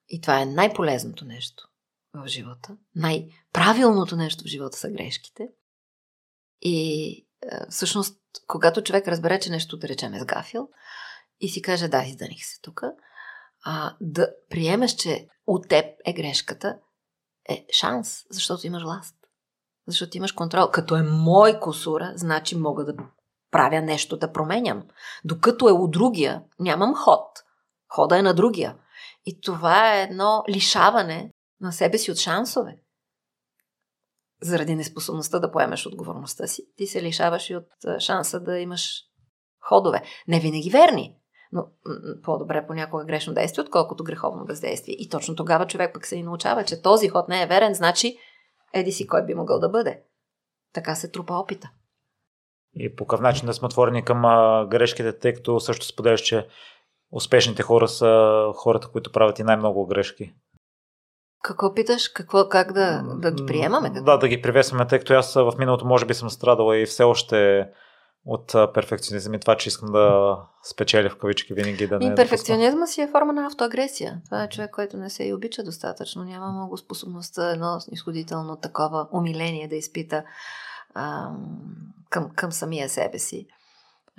И 0.10 0.22
това 0.22 0.42
е 0.42 0.46
най-полезното 0.46 1.26
нещо 1.26 1.68
в 2.14 2.28
живота. 2.28 2.78
Най-правилното 2.96 4.16
нещо 4.16 4.44
в 4.44 4.48
живота 4.48 4.78
са 4.78 4.90
грешките. 4.90 5.50
И 6.62 7.10
е, 7.12 7.26
всъщност, 7.70 8.20
когато 8.48 8.84
човек 8.84 9.08
разбере, 9.08 9.40
че 9.40 9.50
нещо, 9.50 9.78
да 9.78 9.88
речем, 9.88 10.14
е 10.14 10.20
сгафил 10.20 10.70
и 11.40 11.50
си 11.50 11.62
каже, 11.62 11.88
да, 11.88 12.04
изданих 12.04 12.46
се 12.46 12.62
тук, 12.62 12.82
а, 13.64 13.96
да 14.02 14.30
приемеш, 14.50 14.96
че 14.96 15.28
от 15.48 15.70
теб 15.70 15.86
е 16.06 16.14
грешката, 16.14 16.78
е 17.50 17.66
шанс, 17.72 18.26
защото 18.32 18.68
имаш 18.68 18.84
власт. 18.84 19.16
Защото 19.88 20.18
имаш 20.18 20.32
контрол. 20.32 20.72
Като 20.72 20.96
е 20.96 21.04
мой 21.04 21.60
косура, 21.60 22.14
значи 22.16 22.58
мога 22.58 22.86
да 22.86 22.96
правя 23.52 23.82
нещо, 23.82 24.18
да 24.18 24.32
променям. 24.32 24.84
Докато 25.26 25.70
е 25.70 25.72
у 25.72 25.88
другия, 25.88 26.44
нямам 26.60 26.96
ход. 26.96 27.44
Хода 27.88 28.20
е 28.20 28.22
на 28.22 28.34
другия. 28.34 28.78
И 29.26 29.42
това 29.42 29.96
е 29.96 30.02
едно 30.02 30.44
лишаване 30.50 31.32
на 31.62 31.72
себе 31.72 31.98
си 31.98 32.12
от 32.12 32.18
шансове. 32.18 32.78
Заради 34.42 34.76
неспособността 34.76 35.40
да 35.40 35.52
поемеш 35.52 35.86
отговорността 35.86 36.48
си, 36.48 36.64
ти 36.78 36.88
се 36.88 37.04
лишаваш 37.04 37.50
и 37.50 37.56
от 37.56 37.68
шанса 38.00 38.40
да 38.40 38.60
имаш 38.60 39.04
ходове. 39.60 40.04
Не 40.28 40.40
винаги 40.40 40.70
верни, 40.70 41.16
но 41.56 41.68
по-добре 42.24 42.68
понякога 42.68 43.06
грешно 43.06 43.34
действие, 43.34 43.64
отколкото 43.64 44.04
греховно 44.04 44.46
бездействие. 44.46 44.96
И 45.00 45.10
точно 45.10 45.36
тогава 45.36 45.68
човек 45.68 45.94
пък 45.94 46.06
се 46.06 46.16
и 46.16 46.24
научава, 46.24 46.64
че 46.64 46.82
този 46.82 47.10
ход 47.10 47.30
не 47.30 47.44
е 47.44 47.48
верен, 47.48 47.74
значи 47.74 48.18
еди 48.74 48.92
си 48.92 49.08
кой 49.08 49.26
би 49.26 49.34
могъл 49.34 49.60
да 49.60 49.70
бъде. 49.70 50.02
Така 50.74 50.96
се 50.96 51.12
трупа 51.12 51.34
опита. 51.34 51.70
И 52.74 52.96
по 52.96 53.06
какъв 53.06 53.22
начин 53.22 53.46
да 53.46 53.54
сме 53.54 53.66
отворени 53.66 54.06
към 54.06 54.22
грешките, 54.70 55.20
тъй 55.20 55.34
като 55.34 55.60
също 55.60 55.86
споделяш, 55.86 56.22
че 56.22 56.48
успешните 57.12 57.64
хора 57.64 57.88
са 57.88 58.42
хората, 58.56 58.88
които 58.88 59.12
правят 59.12 59.40
и 59.40 59.44
най-много 59.44 59.88
грешки. 59.88 60.34
Какво 61.44 61.74
питаш? 61.74 62.10
Какво, 62.10 62.50
как 62.50 62.74
да, 62.74 63.04
да 63.16 63.32
ги 63.32 63.46
приемаме? 63.46 63.90
Да, 63.90 64.18
да 64.18 64.28
ги 64.28 64.42
приветстваме, 64.42 64.88
тъй 64.88 65.00
като 65.00 65.14
аз 65.14 65.34
в 65.34 65.54
миналото 65.60 65.86
може 65.86 66.06
би 66.06 66.14
съм 66.14 66.30
страдала 66.30 66.78
и 66.78 66.86
все 66.86 67.04
още 67.04 67.68
от 68.26 68.74
перфекционизъм 68.74 69.34
и 69.34 69.40
това, 69.40 69.58
че 69.58 69.70
искам 69.70 69.92
да 69.92 70.38
спечеля 70.64 71.10
в 71.10 71.18
кавички 71.18 71.54
винаги 71.54 71.88
да 71.88 72.00
не... 72.00 72.06
И 72.06 72.16
перфекционизма 72.16 72.88
си 72.88 73.02
е 73.02 73.08
форма 73.08 73.34
на 73.34 73.46
автоагресия. 73.46 74.22
Това 74.26 74.44
е 74.44 74.50
човек, 74.50 74.72
който 74.72 74.98
не 74.98 75.10
се 75.10 75.24
и 75.24 75.34
обича 75.34 75.64
достатъчно. 75.64 76.24
Няма 76.24 76.52
много 76.52 76.78
способността 76.78 77.52
едно 77.52 77.80
изходително 77.92 78.56
такова 78.56 79.08
умиление 79.12 79.68
да 79.68 79.76
изпита 79.76 80.24
а, 80.94 81.32
към, 82.10 82.30
към 82.30 82.52
самия 82.52 82.90
себе 82.90 83.20
си. 83.20 83.48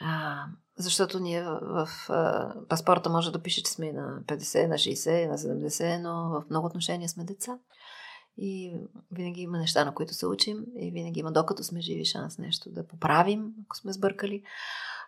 А, 0.03 0.45
защото 0.79 1.21
ние 1.21 1.43
в, 1.43 1.61
в, 1.63 1.89
в 2.09 2.53
паспорта 2.69 3.11
може 3.11 3.33
да 3.33 3.43
пише, 3.43 3.63
че 3.63 3.71
сме 3.71 3.93
на 3.93 4.21
50, 4.27 4.67
на 4.67 4.75
60, 4.75 5.29
на 5.29 5.39
70, 5.39 6.03
но 6.03 6.31
в 6.31 6.43
много 6.51 6.67
отношения 6.67 7.09
сме 7.09 7.25
деца. 7.25 7.59
И 8.39 8.77
винаги 9.13 9.41
има 9.41 9.59
неща, 9.59 9.85
на 9.85 9.95
които 9.95 10.15
се 10.15 10.27
учим 10.27 10.65
и 10.77 10.91
винаги 10.91 11.21
има, 11.21 11.33
докато 11.33 11.65
сме 11.65 11.81
живи, 11.81 12.05
шанс 12.05 12.39
нещо 12.39 12.71
да 12.71 12.87
поправим, 12.87 13.55
ако 13.67 13.77
сме 13.77 13.93
сбъркали. 13.93 14.43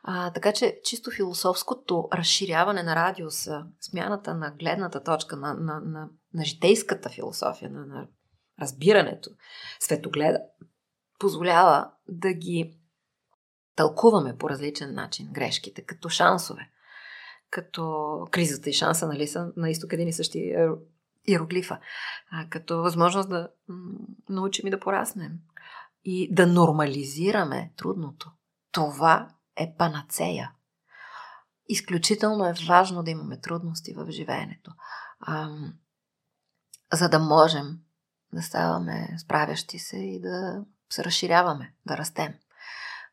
А, 0.02 0.32
така 0.32 0.52
че 0.52 0.80
чисто 0.84 1.10
философското 1.10 2.08
разширяване 2.12 2.82
на 2.82 2.96
радиуса, 2.96 3.66
смяната 3.80 4.34
на 4.34 4.50
гледната 4.50 5.02
точка, 5.02 5.36
на, 5.36 5.54
на, 5.54 5.80
на, 5.80 6.08
на 6.34 6.44
житейската 6.44 7.08
философия, 7.08 7.70
на, 7.70 7.86
на 7.86 8.08
разбирането, 8.60 9.30
светогледа, 9.80 10.38
позволява 11.18 11.90
да 12.08 12.32
ги 12.32 12.78
тълкуваме 13.76 14.38
по 14.38 14.50
различен 14.50 14.94
начин 14.94 15.28
грешките, 15.32 15.82
като 15.82 16.08
шансове. 16.08 16.70
Като 17.50 18.08
кризата 18.30 18.70
и 18.70 18.72
шанса, 18.72 19.06
нали, 19.06 19.26
са 19.26 19.52
на 19.56 19.70
изток 19.70 19.92
един 19.92 20.08
и 20.08 20.12
същи 20.12 20.56
иероглифа. 21.28 21.78
А, 22.30 22.48
като 22.48 22.82
възможност 22.82 23.28
да 23.28 23.48
научим 24.28 24.66
и 24.66 24.70
да 24.70 24.80
пораснем. 24.80 25.32
И 26.04 26.34
да 26.34 26.46
нормализираме 26.46 27.72
трудното. 27.76 28.30
Това 28.72 29.28
е 29.56 29.74
панацея. 29.78 30.52
Изключително 31.68 32.46
е 32.46 32.54
важно 32.68 33.02
да 33.02 33.10
имаме 33.10 33.40
трудности 33.40 33.94
в 33.94 34.10
живеенето. 34.10 34.72
А, 35.20 35.50
за 36.92 37.08
да 37.08 37.18
можем 37.18 37.78
да 38.32 38.42
ставаме 38.42 39.08
справящи 39.18 39.78
се 39.78 39.96
и 39.96 40.20
да 40.20 40.64
се 40.90 41.04
разширяваме, 41.04 41.74
да 41.86 41.96
растем. 41.96 42.34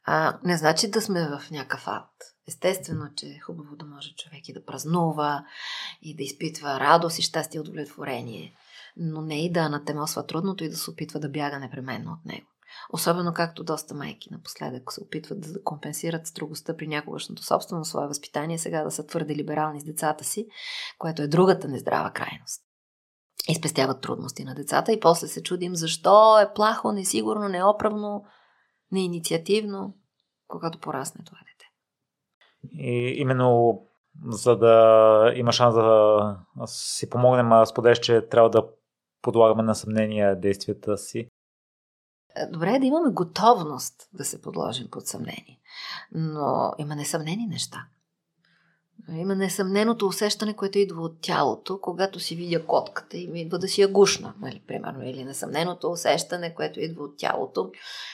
А, 0.06 0.40
не 0.44 0.58
значи 0.58 0.92
да 0.92 1.02
сме 1.02 1.30
в 1.30 1.52
някакъв 1.52 1.88
ад. 1.88 2.10
Естествено, 2.48 3.10
че 3.16 3.26
е 3.26 3.40
хубаво 3.40 3.76
да 3.76 3.86
може 3.86 4.16
човек 4.16 4.50
и 4.50 4.54
да 4.54 4.66
празнува, 4.66 5.46
и 6.02 6.16
да 6.16 6.24
изпитва 6.24 6.80
радост 6.80 7.20
и 7.20 7.22
щастие 7.22 7.58
и 7.58 7.62
удовлетворение, 7.62 8.56
но 8.98 9.22
не 9.22 9.46
и 9.46 9.52
да 9.52 9.60
анатемосва 9.60 10.28
трудното 10.28 10.64
и 10.64 10.70
да 10.70 10.76
се 10.76 10.92
опитва 10.92 11.20
да 11.20 11.30
бяга 11.30 11.60
непременно 11.60 12.12
от 12.12 12.26
него. 12.26 12.48
Особено 12.94 13.34
както 13.34 13.64
доста 13.64 13.96
майки 13.96 14.30
напоследък 14.32 14.92
се 14.92 15.04
опитват 15.04 15.42
да 15.42 15.64
компенсират 15.64 16.28
строгостта 16.28 16.78
при 16.78 16.88
някогашното 16.88 17.44
собствено 17.44 17.86
свое 17.86 18.08
възпитание, 18.08 18.58
сега 18.58 18.84
да 18.84 18.92
са 18.92 19.06
твърде 19.06 19.36
либерални 19.36 19.82
с 19.82 19.84
децата 19.84 20.24
си, 20.24 20.48
което 20.98 21.22
е 21.22 21.28
другата 21.28 21.68
нездрава 21.68 22.12
крайност. 22.12 22.62
И 23.48 23.56
спестяват 23.56 24.02
трудности 24.02 24.44
на 24.44 24.56
децата 24.56 24.92
и 24.92 25.00
после 25.00 25.28
се 25.28 25.44
чудим 25.44 25.76
защо 25.76 26.40
е 26.40 26.54
плахо, 26.54 26.92
несигурно, 26.92 27.50
неоправно, 27.50 28.26
неинициативно, 28.92 29.94
когато 30.48 30.80
порасне 30.80 31.26
това 31.26 31.38
дете. 31.38 31.66
И 32.84 33.14
именно 33.18 33.82
за 34.28 34.58
да 34.58 35.34
има 35.36 35.52
шанс 35.52 35.76
да 35.76 36.38
си 36.66 37.10
помогнем, 37.10 37.66
споделяш, 37.66 38.00
че 38.00 38.28
трябва 38.30 38.50
да 38.50 38.68
подлагаме 39.22 39.64
на 39.64 39.76
съмнение 39.76 40.36
действията 40.36 40.98
си. 40.98 41.30
Е, 42.36 42.46
добре 42.46 42.76
е 42.76 42.80
да 42.80 42.86
имаме 42.86 43.12
готовност 43.12 44.10
да 44.14 44.26
се 44.26 44.42
подложим 44.42 44.88
под 44.92 45.08
съмнение. 45.08 45.60
Но 46.12 46.74
има 46.78 46.96
несъмнени 46.96 47.48
неща. 47.48 47.88
Има 49.10 49.36
несъмненото 49.36 50.08
усещане, 50.08 50.54
което 50.54 50.78
идва 50.78 51.02
от 51.02 51.22
тялото, 51.22 51.82
когато 51.82 52.20
си 52.20 52.36
видя 52.36 52.66
котката 52.66 53.18
и 53.18 53.28
ми 53.28 53.42
идва 53.42 53.60
да 53.60 53.68
си 53.68 53.82
я 53.82 53.88
гушна, 53.88 54.34
нали, 54.42 54.62
примерно. 54.68 55.04
Или 55.04 55.24
несъмненото 55.24 55.92
усещане, 55.92 56.56
което 56.56 56.80
идва 56.80 57.04
от 57.04 57.18
тялото, 57.18 57.72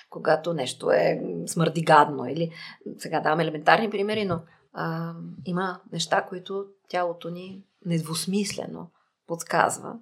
когато 0.10 0.54
нещо 0.54 0.92
е 0.92 1.22
смърди 1.48 1.82
гадно. 1.82 2.26
Или 2.26 2.52
сега 2.98 3.20
давам 3.20 3.40
елементарни 3.40 3.90
примери, 3.90 4.26
но 4.26 4.40
а, 4.74 5.14
има 5.46 5.80
неща, 5.92 6.22
които 6.22 6.66
тялото 6.90 7.30
ни 7.30 7.64
недвусмислено 7.86 8.90
подсказва. 9.28 9.94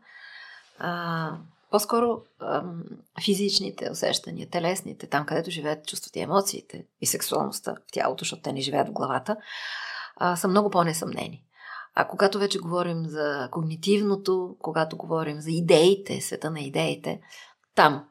А, 0.80 1.32
по-скоро 1.72 2.22
ам, 2.40 2.84
физичните 3.26 3.90
усещания, 3.92 4.50
телесните, 4.50 5.08
там 5.08 5.26
където 5.26 5.52
живеят 5.52 5.88
чувствата 5.88 6.20
и 6.20 6.22
емоциите 6.22 6.86
и 7.02 7.06
сексуалността 7.06 7.74
в 7.74 7.92
тялото, 7.92 8.24
защото 8.24 8.42
те 8.42 8.54
не 8.54 8.62
живеят 8.62 8.88
в 8.88 8.92
главата, 8.92 9.38
а, 10.20 10.36
са 10.36 10.48
много 10.48 10.70
по-несъмнени. 10.70 11.44
А 11.96 12.08
когато 12.08 12.40
вече 12.40 12.60
говорим 12.60 13.06
за 13.06 13.50
когнитивното, 13.52 14.56
когато 14.60 14.98
говорим 14.98 15.42
за 15.42 15.52
идеите, 15.52 16.22
света 16.22 16.52
на 16.52 16.60
идеите, 16.60 17.22
там 17.76 18.06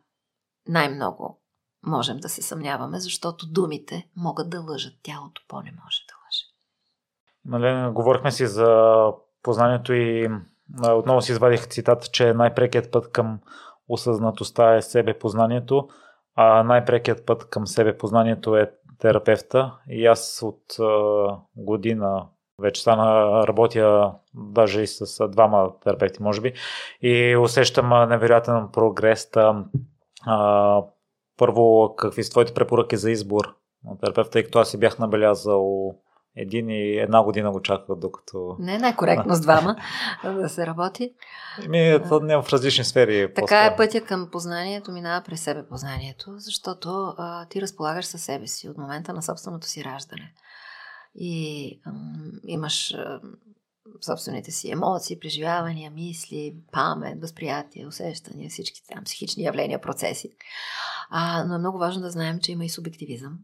най-много 0.69 1.41
можем 1.87 2.17
да 2.17 2.29
се 2.29 2.43
съмняваме, 2.43 3.01
защото 3.01 3.47
думите 3.47 4.09
могат 4.17 4.51
да 4.51 4.61
лъжат, 4.61 4.95
тялото 5.03 5.43
по-не 5.49 5.71
може 5.85 5.99
да 6.09 6.15
лъже. 6.25 6.45
Нали, 7.45 7.93
говорихме 7.93 8.31
си 8.31 8.47
за 8.47 8.95
познанието 9.43 9.93
и 9.93 10.29
отново 10.83 11.23
си 11.23 11.33
извадих 11.33 11.69
цитат, 11.69 12.13
че 12.13 12.35
най-прекият 12.35 12.93
път 12.93 13.13
към 13.13 13.41
осъзнатостта 13.89 14.77
е 14.77 14.83
себе 14.83 15.19
познанието, 15.19 15.89
а 16.35 16.63
най-прекият 16.63 17.27
път 17.27 17.51
към 17.51 17.67
себе 17.67 17.99
познанието 17.99 18.57
е 18.57 18.73
терапевта. 18.99 19.75
И 19.89 20.07
аз 20.07 20.43
от 20.43 20.77
година 21.57 22.27
вече 22.63 22.81
стана, 22.81 23.47
работя 23.47 24.13
даже 24.35 24.83
и 24.83 24.87
с 24.87 25.29
двама 25.29 25.71
терапевти, 25.85 26.23
може 26.23 26.41
би, 26.41 26.53
и 27.03 27.37
усещам 27.37 28.09
невероятен 28.09 28.69
прогрес. 28.73 29.31
Първо, 31.37 31.95
какви 31.97 32.25
са 32.25 32.31
твоите 32.31 32.55
препоръки 32.55 32.97
за 32.97 33.11
избор 33.11 33.57
на 33.85 33.99
терапевта, 33.99 34.31
тъй 34.31 34.45
като 34.45 34.59
аз 34.59 34.71
си 34.71 34.79
бях 34.79 34.99
набелязал 34.99 35.95
един 36.37 36.71
и 36.71 36.99
една 36.99 37.23
година 37.23 37.51
го 37.51 37.63
чаках, 37.63 37.97
докато... 37.97 38.57
Не 38.59 38.75
е 38.75 38.79
най-коректно 38.79 39.35
с 39.35 39.41
двама 39.41 39.77
да 40.25 40.49
се 40.49 40.67
работи. 40.67 41.15
Ми, 41.69 41.99
то 42.09 42.21
не 42.21 42.37
в 42.37 42.47
различни 42.53 42.85
сфери. 42.85 43.35
Така 43.35 43.65
е 43.65 43.77
пътя 43.77 44.01
към 44.01 44.29
познанието, 44.33 44.93
минава 44.93 45.25
през 45.25 45.41
себе 45.41 45.69
познанието, 45.69 46.35
защото 46.37 47.15
а, 47.19 47.47
ти 47.49 47.63
разполагаш 47.63 48.07
със 48.07 48.23
себе 48.23 48.47
си 48.47 48.69
от 48.69 48.79
момента 48.79 49.13
на 49.13 49.23
собственото 49.23 49.67
си 49.67 49.85
раждане. 49.85 50.33
И 51.15 51.81
а, 51.87 51.91
имаш 52.47 52.95
а, 52.95 53.21
собствените 54.01 54.51
си 54.51 54.71
емоции, 54.71 55.19
преживявания, 55.19 55.91
мисли, 55.91 56.57
памет, 56.73 57.21
възприятия, 57.21 57.89
усещания, 57.89 58.51
всички 58.51 58.81
там 58.95 59.05
психични 59.05 59.43
явления, 59.43 59.81
процеси. 59.81 60.31
А, 61.11 61.45
но 61.45 61.55
е 61.55 61.59
много 61.59 61.79
важно 61.79 62.03
да 62.03 62.11
знаем, 62.11 62.41
че 62.41 62.53
има 62.53 62.65
и 62.65 62.69
субективизъм 62.69 63.39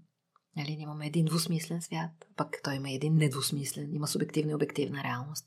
Нали, 0.56 0.76
имаме 0.78 1.06
един 1.06 1.24
двусмислен 1.24 1.82
свят, 1.82 2.10
пък 2.36 2.60
той 2.64 2.74
има 2.74 2.90
един 2.90 3.16
недвусмислен, 3.16 3.94
има 3.94 4.06
субективна 4.06 4.50
и 4.50 4.54
обективна 4.54 5.04
реалност. 5.04 5.46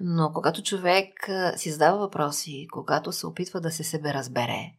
Но 0.00 0.32
когато 0.34 0.62
човек 0.62 1.30
си 1.56 1.72
задава 1.72 1.98
въпроси, 1.98 2.68
когато 2.72 3.12
се 3.12 3.26
опитва 3.26 3.60
да 3.60 3.70
се 3.70 3.84
себе 3.84 4.14
разбере, 4.14 4.72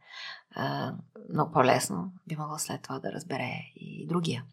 много 1.33 1.51
по-лесно 1.51 2.11
би 2.27 2.35
могло 2.35 2.59
след 2.59 2.81
това 2.81 2.99
да 2.99 3.11
разбере 3.11 3.51
и 3.75 4.07
другия. 4.07 4.45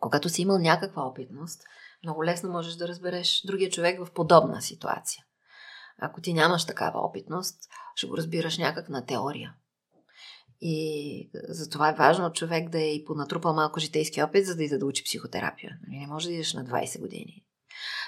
Когато 0.00 0.28
си 0.28 0.42
имал 0.42 0.58
някаква 0.58 1.02
опитност, 1.02 1.62
много 2.04 2.24
лесно 2.24 2.50
можеш 2.50 2.74
да 2.74 2.88
разбереш 2.88 3.42
другия 3.46 3.70
човек 3.70 4.04
в 4.04 4.12
подобна 4.12 4.62
ситуация. 4.62 5.24
Ако 5.98 6.20
ти 6.20 6.34
нямаш 6.34 6.66
такава 6.66 7.00
опитност, 7.00 7.58
ще 7.94 8.06
го 8.06 8.16
разбираш 8.16 8.58
някак 8.58 8.88
на 8.88 9.06
теория. 9.06 9.54
И 10.64 11.30
затова 11.48 11.88
е 11.88 11.94
важно 11.94 12.32
човек 12.32 12.68
да 12.68 12.80
е 12.80 12.94
и 12.94 13.04
понатрупал 13.04 13.54
малко 13.54 13.80
житейски 13.80 14.22
опит, 14.22 14.46
за 14.46 14.56
да 14.56 14.64
иде 14.64 14.78
да 14.78 14.86
учи 14.86 15.04
психотерапия. 15.04 15.78
Нали, 15.86 16.00
не 16.00 16.06
може 16.06 16.28
да 16.28 16.34
идеш 16.34 16.54
на 16.54 16.64
20 16.64 17.00
години. 17.00 17.44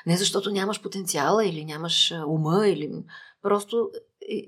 Не 0.07 0.17
защото 0.17 0.51
нямаш 0.51 0.83
потенциала 0.83 1.47
или 1.47 1.65
нямаш 1.65 2.15
ума, 2.27 2.69
или 2.69 2.91
просто 3.43 3.91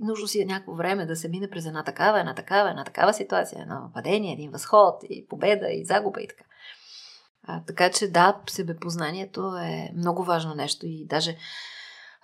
нужно 0.01 0.29
си 0.29 0.41
е 0.41 0.45
някакво 0.45 0.75
време 0.75 1.07
да 1.07 1.17
се 1.17 1.29
мине 1.29 1.51
през 1.51 1.67
една 1.67 1.85
такава, 1.85 2.21
една 2.21 2.35
такава, 2.35 2.71
една 2.71 2.85
такава 2.85 3.15
ситуация, 3.15 3.63
едно 3.63 3.91
падение, 3.95 4.33
един 4.33 4.51
възход, 4.51 4.95
и 5.11 5.27
победа, 5.29 5.73
и 5.73 5.85
загуба 5.85 6.23
и 6.23 6.29
така. 6.29 6.45
А, 7.43 7.65
така 7.65 7.91
че 7.91 8.09
да, 8.09 8.41
себепознанието 8.49 9.57
е 9.57 9.91
много 9.97 10.25
важно 10.25 10.55
нещо 10.55 10.87
и 10.87 11.07
даже 11.07 11.37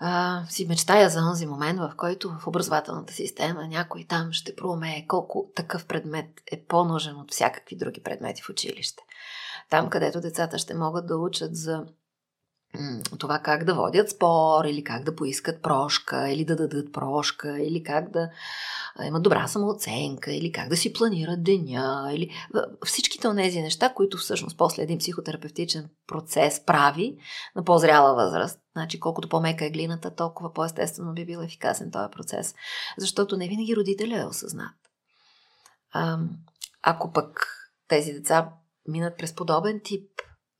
а, 0.04 0.44
си 0.48 0.66
мечтая 0.66 1.10
за 1.10 1.20
този 1.20 1.46
момент, 1.46 1.78
в 1.78 1.92
който 1.96 2.38
в 2.38 2.46
образователната 2.46 3.12
система 3.12 3.66
някой 3.68 4.04
там 4.04 4.32
ще 4.32 4.56
проумее 4.56 5.06
колко 5.08 5.50
такъв 5.56 5.86
предмет 5.86 6.26
е 6.52 6.64
по-нужен 6.64 7.16
от 7.16 7.32
всякакви 7.32 7.76
други 7.76 8.02
предмети 8.02 8.42
в 8.42 8.50
училище. 8.50 9.02
Там, 9.70 9.90
където 9.90 10.20
децата 10.20 10.58
ще 10.58 10.74
могат 10.74 11.06
да 11.06 11.16
учат 11.16 11.56
за 11.56 11.84
това 13.18 13.38
как 13.38 13.64
да 13.64 13.74
водят 13.74 14.10
спор, 14.10 14.64
или 14.64 14.84
как 14.84 15.04
да 15.04 15.16
поискат 15.16 15.62
прошка, 15.62 16.30
или 16.30 16.44
да 16.44 16.56
дадат 16.56 16.92
прошка, 16.92 17.58
или 17.60 17.82
как 17.82 18.10
да 18.10 18.30
имат 19.04 19.22
добра 19.22 19.46
самооценка, 19.48 20.32
или 20.32 20.52
как 20.52 20.68
да 20.68 20.76
си 20.76 20.92
планират 20.92 21.44
деня, 21.44 22.10
или 22.14 22.30
всичките 22.84 23.28
от 23.28 23.36
тези 23.36 23.62
неща, 23.62 23.92
които 23.94 24.16
всъщност 24.16 24.58
после 24.58 24.82
един 24.82 24.98
психотерапевтичен 24.98 25.90
процес 26.06 26.64
прави 26.64 27.16
на 27.56 27.64
по-зряла 27.64 28.14
възраст. 28.14 28.60
Значи, 28.72 29.00
колкото 29.00 29.28
по-мека 29.28 29.64
е 29.64 29.70
глината, 29.70 30.14
толкова 30.14 30.52
по-естествено 30.52 31.14
би 31.14 31.26
бил 31.26 31.38
ефикасен 31.38 31.90
този 31.90 32.10
процес. 32.10 32.54
Защото 32.98 33.36
не 33.36 33.48
винаги 33.48 33.76
родителя 33.76 34.20
е 34.20 34.26
осъзнат. 34.26 34.74
А, 35.92 36.18
ако 36.82 37.12
пък 37.12 37.46
тези 37.88 38.12
деца 38.12 38.52
минат 38.88 39.16
през 39.18 39.34
подобен 39.34 39.80
тип 39.84 40.10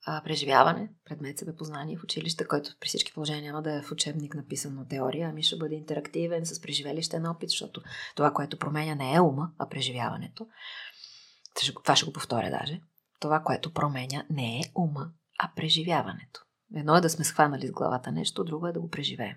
преживяване, 0.05 0.89
предмет 1.05 1.39
себепознание 1.39 1.97
в 1.97 2.03
училище, 2.03 2.45
който 2.45 2.75
при 2.79 2.87
всички 2.87 3.13
положения 3.13 3.43
няма 3.43 3.61
да 3.61 3.73
е 3.75 3.81
в 3.81 3.91
учебник 3.91 4.35
написан 4.35 4.75
на 4.75 4.87
теория, 4.87 5.29
ами 5.29 5.43
ще 5.43 5.57
бъде 5.57 5.75
интерактивен 5.75 6.45
с 6.45 6.61
преживелищен 6.61 7.25
опит, 7.25 7.49
защото 7.49 7.81
това, 8.15 8.33
което 8.33 8.59
променя 8.59 8.95
не 8.95 9.13
е 9.13 9.21
ума, 9.21 9.51
а 9.57 9.69
преживяването. 9.69 10.47
Това 11.83 11.95
ще 11.95 12.05
го 12.05 12.13
повторя 12.13 12.49
даже. 12.49 12.81
това, 13.19 13.39
което 13.39 13.73
променя, 13.73 14.25
не 14.29 14.59
е 14.59 14.63
ума, 14.75 15.11
а 15.39 15.51
преживяването. 15.55 16.41
Едно 16.75 16.95
е 16.95 17.01
да 17.01 17.09
сме 17.09 17.25
схванали 17.25 17.67
с 17.67 17.71
главата 17.71 18.11
нещо, 18.11 18.43
друго 18.43 18.67
е 18.67 18.73
да 18.73 18.81
го 18.81 18.89
преживеем. 18.89 19.35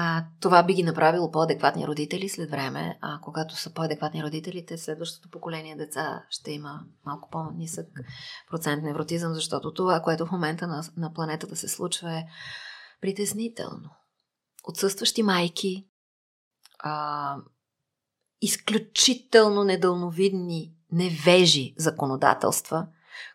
А, 0.00 0.24
това 0.40 0.62
би 0.62 0.74
ги 0.74 0.82
направило 0.82 1.30
по-адекватни 1.30 1.86
родители 1.86 2.28
след 2.28 2.50
време, 2.50 2.98
а 3.00 3.20
когато 3.22 3.56
са 3.56 3.74
по-адекватни 3.74 4.22
родителите, 4.22 4.78
следващото 4.78 5.30
поколение 5.30 5.76
деца 5.76 6.24
ще 6.30 6.52
има 6.52 6.80
малко 7.06 7.28
по-нисък 7.30 7.86
процент 8.50 8.82
невротизъм, 8.82 9.34
защото 9.34 9.74
това, 9.74 10.00
което 10.00 10.26
в 10.26 10.30
момента 10.30 10.66
на, 10.66 10.82
на 10.96 11.12
планетата 11.12 11.56
се 11.56 11.68
случва 11.68 12.12
е 12.12 12.24
притеснително. 13.00 13.90
Отсъстващи 14.64 15.22
майки, 15.22 15.86
а, 16.78 17.36
изключително 18.40 19.64
недълновидни, 19.64 20.72
невежи 20.92 21.74
законодателства, 21.78 22.86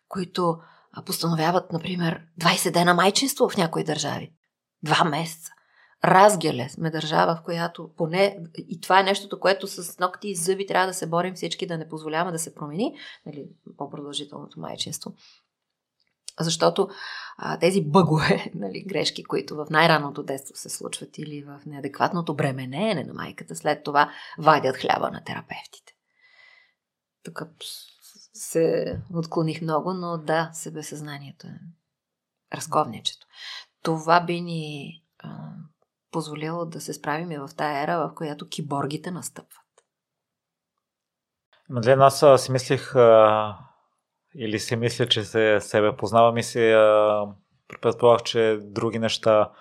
които 0.07 0.57
постановяват, 1.05 1.72
например, 1.72 2.22
20 2.39 2.72
дена 2.72 2.93
майчинство 2.93 3.49
в 3.49 3.57
някои 3.57 3.84
държави. 3.84 4.34
Два 4.84 5.03
месеца. 5.03 5.53
Разгеле 6.06 6.70
сме 6.70 6.91
държава, 6.91 7.36
в 7.36 7.43
която 7.43 7.89
поне, 7.97 8.39
и 8.58 8.82
това 8.82 8.99
е 8.99 9.04
нещото, 9.04 9.39
което 9.39 9.68
с 9.68 9.99
ногти 9.99 10.30
и 10.30 10.36
зъби 10.36 10.68
трябва 10.68 10.88
да 10.88 10.93
се 10.93 11.08
борим 11.08 11.34
всички 11.34 11.68
да 11.68 11.78
не 11.78 11.89
позволяваме 11.89 12.32
да 12.32 12.39
се 12.39 12.56
промени, 12.56 12.95
нали, 13.26 13.45
по-продължителното 13.78 14.60
майчинство. 14.60 15.14
Защото 16.39 16.89
а, 17.38 17.60
тези 17.60 17.82
бъгове, 17.82 18.51
нали, 18.56 18.84
грешки, 18.88 19.24
които 19.24 19.56
в 19.56 19.68
най-ранното 19.70 20.24
детство 20.24 20.56
се 20.56 20.70
случват 20.70 21.18
или 21.18 21.43
в 21.43 21.62
неадекватното 21.66 22.36
бременеене 22.36 23.04
на 23.04 23.14
майката, 23.14 23.56
след 23.56 23.84
това 23.84 24.12
вадят 24.38 24.78
хляба 24.78 25.12
на 25.12 25.24
терапевтите. 25.24 25.93
Тук 27.24 27.41
се 28.34 28.97
отклоних 29.14 29.62
много, 29.62 29.93
но 29.93 30.18
да, 30.18 30.49
себесъзнанието 30.54 31.47
е 31.47 31.60
разковничето. 32.54 33.28
Това 33.82 34.26
би 34.26 34.41
ни 34.41 35.04
а, 36.14 36.16
позволило 36.16 36.66
да 36.66 36.82
се 36.82 36.93
справим 36.93 37.32
и 37.32 37.38
в 37.38 37.49
тая 37.57 37.84
ера, 37.84 37.97
в 37.97 38.16
която 38.16 38.49
киборгите 38.49 39.11
настъпват. 39.11 39.64
Мадлен, 41.70 42.01
аз 42.01 42.26
си 42.38 42.51
мислих 42.51 42.95
а, 42.95 43.57
или 44.36 44.59
си 44.59 44.76
мисля, 44.76 45.05
че 45.05 45.24
се 45.24 45.59
себе 45.61 45.95
познавам 45.97 46.38
и 46.38 46.43
си 46.43 46.74
предполагах, 47.82 48.24
че 48.24 48.59
други 48.61 48.99
неща 48.99 49.51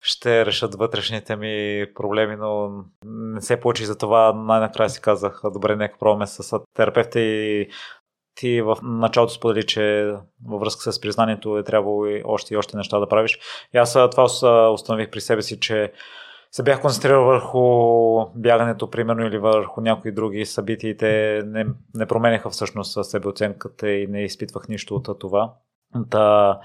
ще 0.00 0.46
решат 0.46 0.74
вътрешните 0.74 1.36
ми 1.36 1.86
проблеми, 1.94 2.36
но 2.36 2.70
не 3.04 3.40
се 3.40 3.60
получи 3.60 3.84
за 3.84 3.98
това. 3.98 4.32
Най-накрая 4.32 4.90
си 4.90 5.00
казах, 5.00 5.40
добре, 5.52 5.76
нека 5.76 5.98
пробваме 5.98 6.26
с 6.26 6.60
терапевта 6.74 7.20
и 7.20 7.70
ти 8.34 8.62
в 8.62 8.76
началото 8.82 9.32
сподели, 9.32 9.66
че 9.66 10.14
във 10.46 10.60
връзка 10.60 10.92
с 10.92 11.00
признанието 11.00 11.58
е 11.58 11.64
трябвало 11.64 12.06
и 12.06 12.22
още 12.24 12.54
и 12.54 12.56
още 12.56 12.76
неща 12.76 12.98
да 12.98 13.08
правиш. 13.08 13.38
И 13.74 13.78
аз 13.78 13.92
това 13.92 14.70
установих 14.72 15.10
при 15.10 15.20
себе 15.20 15.42
си, 15.42 15.60
че 15.60 15.92
се 16.52 16.62
бях 16.62 16.80
концентрирал 16.80 17.24
върху 17.24 17.60
бягането, 18.34 18.90
примерно, 18.90 19.26
или 19.26 19.38
върху 19.38 19.80
някои 19.80 20.12
други 20.12 20.46
събития 20.46 20.96
те 20.96 21.42
не, 21.46 21.66
не 21.94 22.06
променяха 22.06 22.50
всъщност 22.50 23.04
себеоценката 23.04 23.90
и 23.90 24.06
не 24.06 24.24
изпитвах 24.24 24.68
нищо 24.68 24.94
от 24.94 25.18
това. 25.18 25.54
Та, 26.10 26.58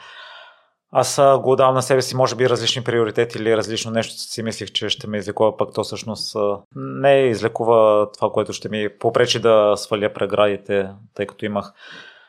аз 0.98 1.22
го 1.42 1.56
давам 1.56 1.76
на 1.76 1.82
себе 1.82 2.02
си, 2.02 2.16
може 2.16 2.36
би, 2.36 2.50
различни 2.50 2.84
приоритети 2.84 3.38
или 3.38 3.58
различно 3.58 3.92
нещо 3.92 4.14
си 4.14 4.44
мислих, 4.44 4.72
че 4.72 4.90
ще 4.90 5.08
ме 5.08 5.18
излекува, 5.18 5.58
пък 5.58 5.74
то 5.74 5.84
всъщност 5.84 6.36
не 6.76 7.20
излекува 7.20 8.12
това, 8.12 8.32
което 8.32 8.54
ще 8.54 8.70
ми 8.70 8.90
попречи 9.00 9.40
да 9.40 9.74
сваля 9.78 10.14
преградите, 10.14 10.90
тъй 11.14 11.26
като 11.26 11.46
имах 11.46 11.74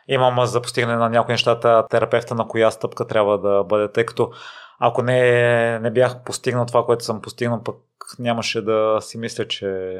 имам 0.09 0.47
за 0.47 0.63
постигане 0.63 0.97
на 0.97 1.09
някои 1.09 1.33
нещата 1.33 1.87
терапевта 1.91 2.35
на 2.35 2.49
коя 2.49 2.71
стъпка 2.71 3.07
трябва 3.07 3.39
да 3.39 3.65
бъде, 3.65 3.93
тъй 3.93 4.07
като 4.07 4.31
ако 4.79 5.03
не, 5.03 5.79
не 5.79 5.91
бях 5.91 6.25
постигнал 6.25 6.67
това, 6.67 6.85
което 6.85 7.05
съм 7.05 7.23
постигнал, 7.23 7.63
пък 7.63 7.77
нямаше 8.19 8.63
да 8.63 8.99
си 9.01 9.19
мисля, 9.19 9.49
че 9.49 9.99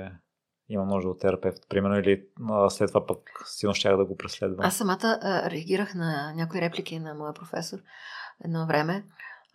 има 0.69 0.85
нужда 0.85 1.11
от 1.11 1.21
терапевт, 1.21 1.59
примерно, 1.69 1.99
или 1.99 2.23
а, 2.51 2.71
след 2.71 2.89
това 2.89 3.07
пък 3.07 3.19
силно 3.45 3.75
щях 3.75 3.97
да 3.97 4.05
го 4.05 4.17
преследвам. 4.17 4.67
Аз 4.67 4.77
самата 4.77 5.19
а, 5.23 5.51
реагирах 5.51 5.95
на 5.95 6.33
някои 6.37 6.61
реплики 6.61 6.99
на 6.99 7.15
моя 7.15 7.33
професор 7.33 7.79
едно 8.45 8.67
време. 8.67 9.05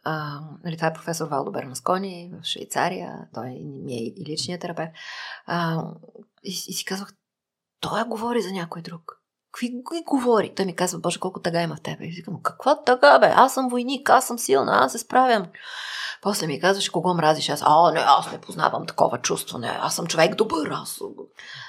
А, 0.03 0.39
нали, 0.63 0.75
това 0.77 0.87
е 0.87 0.93
професор 0.93 1.27
Валдо 1.27 1.51
Бернаскони 1.51 2.31
в 2.33 2.45
Швейцария, 2.45 3.27
той 3.33 3.49
ми 3.49 3.93
е 3.93 4.03
и 4.03 4.25
личният 4.29 4.61
терапевт. 4.61 4.91
А, 5.45 5.83
и, 6.43 6.49
и 6.49 6.73
си 6.73 6.85
казвах, 6.85 7.13
той 7.79 8.03
говори 8.03 8.41
за 8.41 8.51
някой 8.51 8.81
друг. 8.81 9.21
Какви 9.51 10.03
говори? 10.05 10.55
Той 10.55 10.65
ми 10.65 10.75
казва, 10.75 10.99
Боже, 10.99 11.19
колко 11.19 11.41
тъга 11.41 11.61
има 11.61 11.75
в 11.75 11.81
тебе. 11.81 12.05
И 12.05 12.11
викам, 12.11 12.41
каква 12.43 12.83
тъга, 12.83 13.19
бе? 13.19 13.31
Аз 13.35 13.53
съм 13.53 13.69
войник, 13.69 14.09
аз 14.09 14.27
съм 14.27 14.39
силна, 14.39 14.71
аз 14.73 14.91
се 14.91 14.97
справям. 14.97 15.45
После 16.21 16.47
ми 16.47 16.59
казваш, 16.59 16.89
кого 16.89 17.13
мразиш? 17.13 17.49
Аз, 17.49 17.63
а, 17.65 17.91
не, 17.91 17.99
аз 17.99 18.31
не 18.31 18.41
познавам 18.41 18.85
такова 18.85 19.17
чувство, 19.17 19.57
не, 19.57 19.67
аз 19.67 19.95
съм 19.95 20.07
човек 20.07 20.35
добър. 20.35 20.69
Аз... 20.71 20.99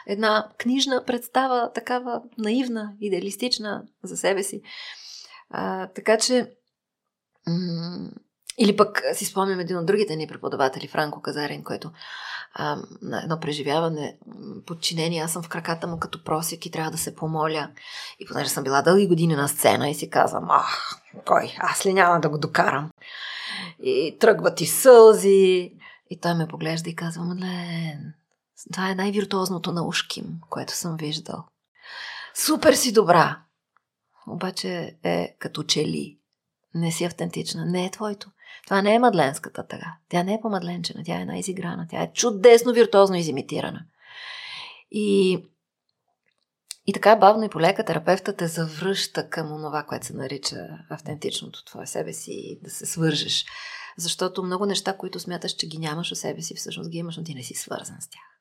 Една 0.07 0.49
книжна 0.59 1.05
представа, 1.07 1.71
такава 1.75 2.23
наивна, 2.39 2.93
идеалистична 3.01 3.83
за 4.03 4.17
себе 4.17 4.43
си. 4.43 4.63
А, 5.51 5.87
така 5.87 6.19
че, 6.19 6.51
или 8.59 8.77
пък 8.77 9.03
си 9.15 9.25
спомням 9.25 9.61
един 9.61 9.79
от 9.79 9.87
другите 9.87 10.17
ни 10.17 10.27
преподаватели, 10.27 10.89
Франко 10.89 11.23
Казарин, 11.23 11.65
който 11.65 11.91
а, 12.55 12.77
на 13.03 13.23
едно 13.23 13.41
преживяване, 13.41 14.19
подчинение, 14.67 15.23
аз 15.23 15.33
съм 15.33 15.43
в 15.43 15.49
краката 15.49 15.87
му 15.87 15.99
като 15.99 16.25
просик 16.25 16.67
и 16.67 16.71
трябва 16.71 16.91
да 16.91 16.99
се 16.99 17.17
помоля. 17.17 17.71
И 18.21 18.27
понеже 18.27 18.51
съм 18.51 18.65
била 18.65 18.83
дълги 18.83 19.09
години 19.09 19.35
на 19.35 19.49
сцена 19.49 19.91
и 19.91 19.95
си 19.95 20.11
казвам, 20.11 20.51
ах, 20.51 21.01
кой, 21.25 21.55
аз 21.59 21.87
ли 21.87 21.95
няма 21.95 22.21
да 22.21 22.29
го 22.29 22.39
докарам? 22.39 22.91
И 23.83 24.17
тръгват 24.21 24.61
и 24.61 24.67
сълзи. 24.67 25.73
И 26.11 26.21
той 26.21 26.35
ме 26.35 26.49
поглежда 26.49 26.91
и 26.91 26.97
казва, 26.97 27.25
Мадлен, 27.25 28.15
това 28.73 28.91
е 28.91 28.95
най-виртуозното 28.95 29.73
на 29.73 29.87
ушким, 29.87 30.27
което 30.51 30.73
съм 30.73 30.97
виждал. 30.97 31.45
Супер 32.35 32.73
си 32.73 32.93
добра! 32.93 33.39
Обаче 34.27 34.97
е 35.03 35.37
като 35.39 35.63
че 35.63 35.85
ли. 35.85 36.19
Не 36.75 36.93
си 36.93 37.05
автентична. 37.05 37.67
Не 37.67 37.87
е 37.87 37.91
твоето. 37.91 38.31
Това 38.65 38.83
не 38.83 38.95
е 38.95 38.99
мадленската 38.99 39.67
тъга. 39.67 39.97
Тя 40.09 40.23
не 40.23 40.35
е 40.35 40.41
по-мадленчена, 40.41 41.03
тя 41.05 41.21
е 41.21 41.25
най-изиграна. 41.25 41.87
Тя 41.91 42.03
е 42.03 42.13
чудесно, 42.13 42.73
виртуозно 42.73 43.17
изимитирана. 43.17 43.85
И, 44.91 45.39
и 46.87 46.93
така 46.93 47.17
бавно 47.17 47.45
и 47.45 47.49
полека 47.49 47.85
терапевтът 47.85 48.37
те 48.37 48.47
завръща 48.47 49.31
към 49.31 49.49
това, 49.49 49.83
което 49.83 50.07
се 50.07 50.17
нарича 50.17 50.57
автентичното 50.91 51.65
твое 51.65 51.87
себе 51.87 52.13
си, 52.13 52.61
да 52.63 52.71
се 52.71 52.87
свържеш. 52.87 53.45
Защото 53.99 54.43
много 54.43 54.67
неща, 54.67 54.97
които 54.97 55.21
смяташ, 55.21 55.53
че 55.53 55.69
ги 55.69 55.79
нямаш 55.79 56.13
у 56.13 56.15
себе 56.15 56.43
си, 56.43 56.55
всъщност 56.55 56.91
ги 56.91 56.99
имаш, 56.99 57.17
но 57.17 57.25
ти 57.25 57.35
не 57.35 57.43
си 57.43 57.55
свързан 57.55 57.97
с 58.01 58.09
тях. 58.09 58.32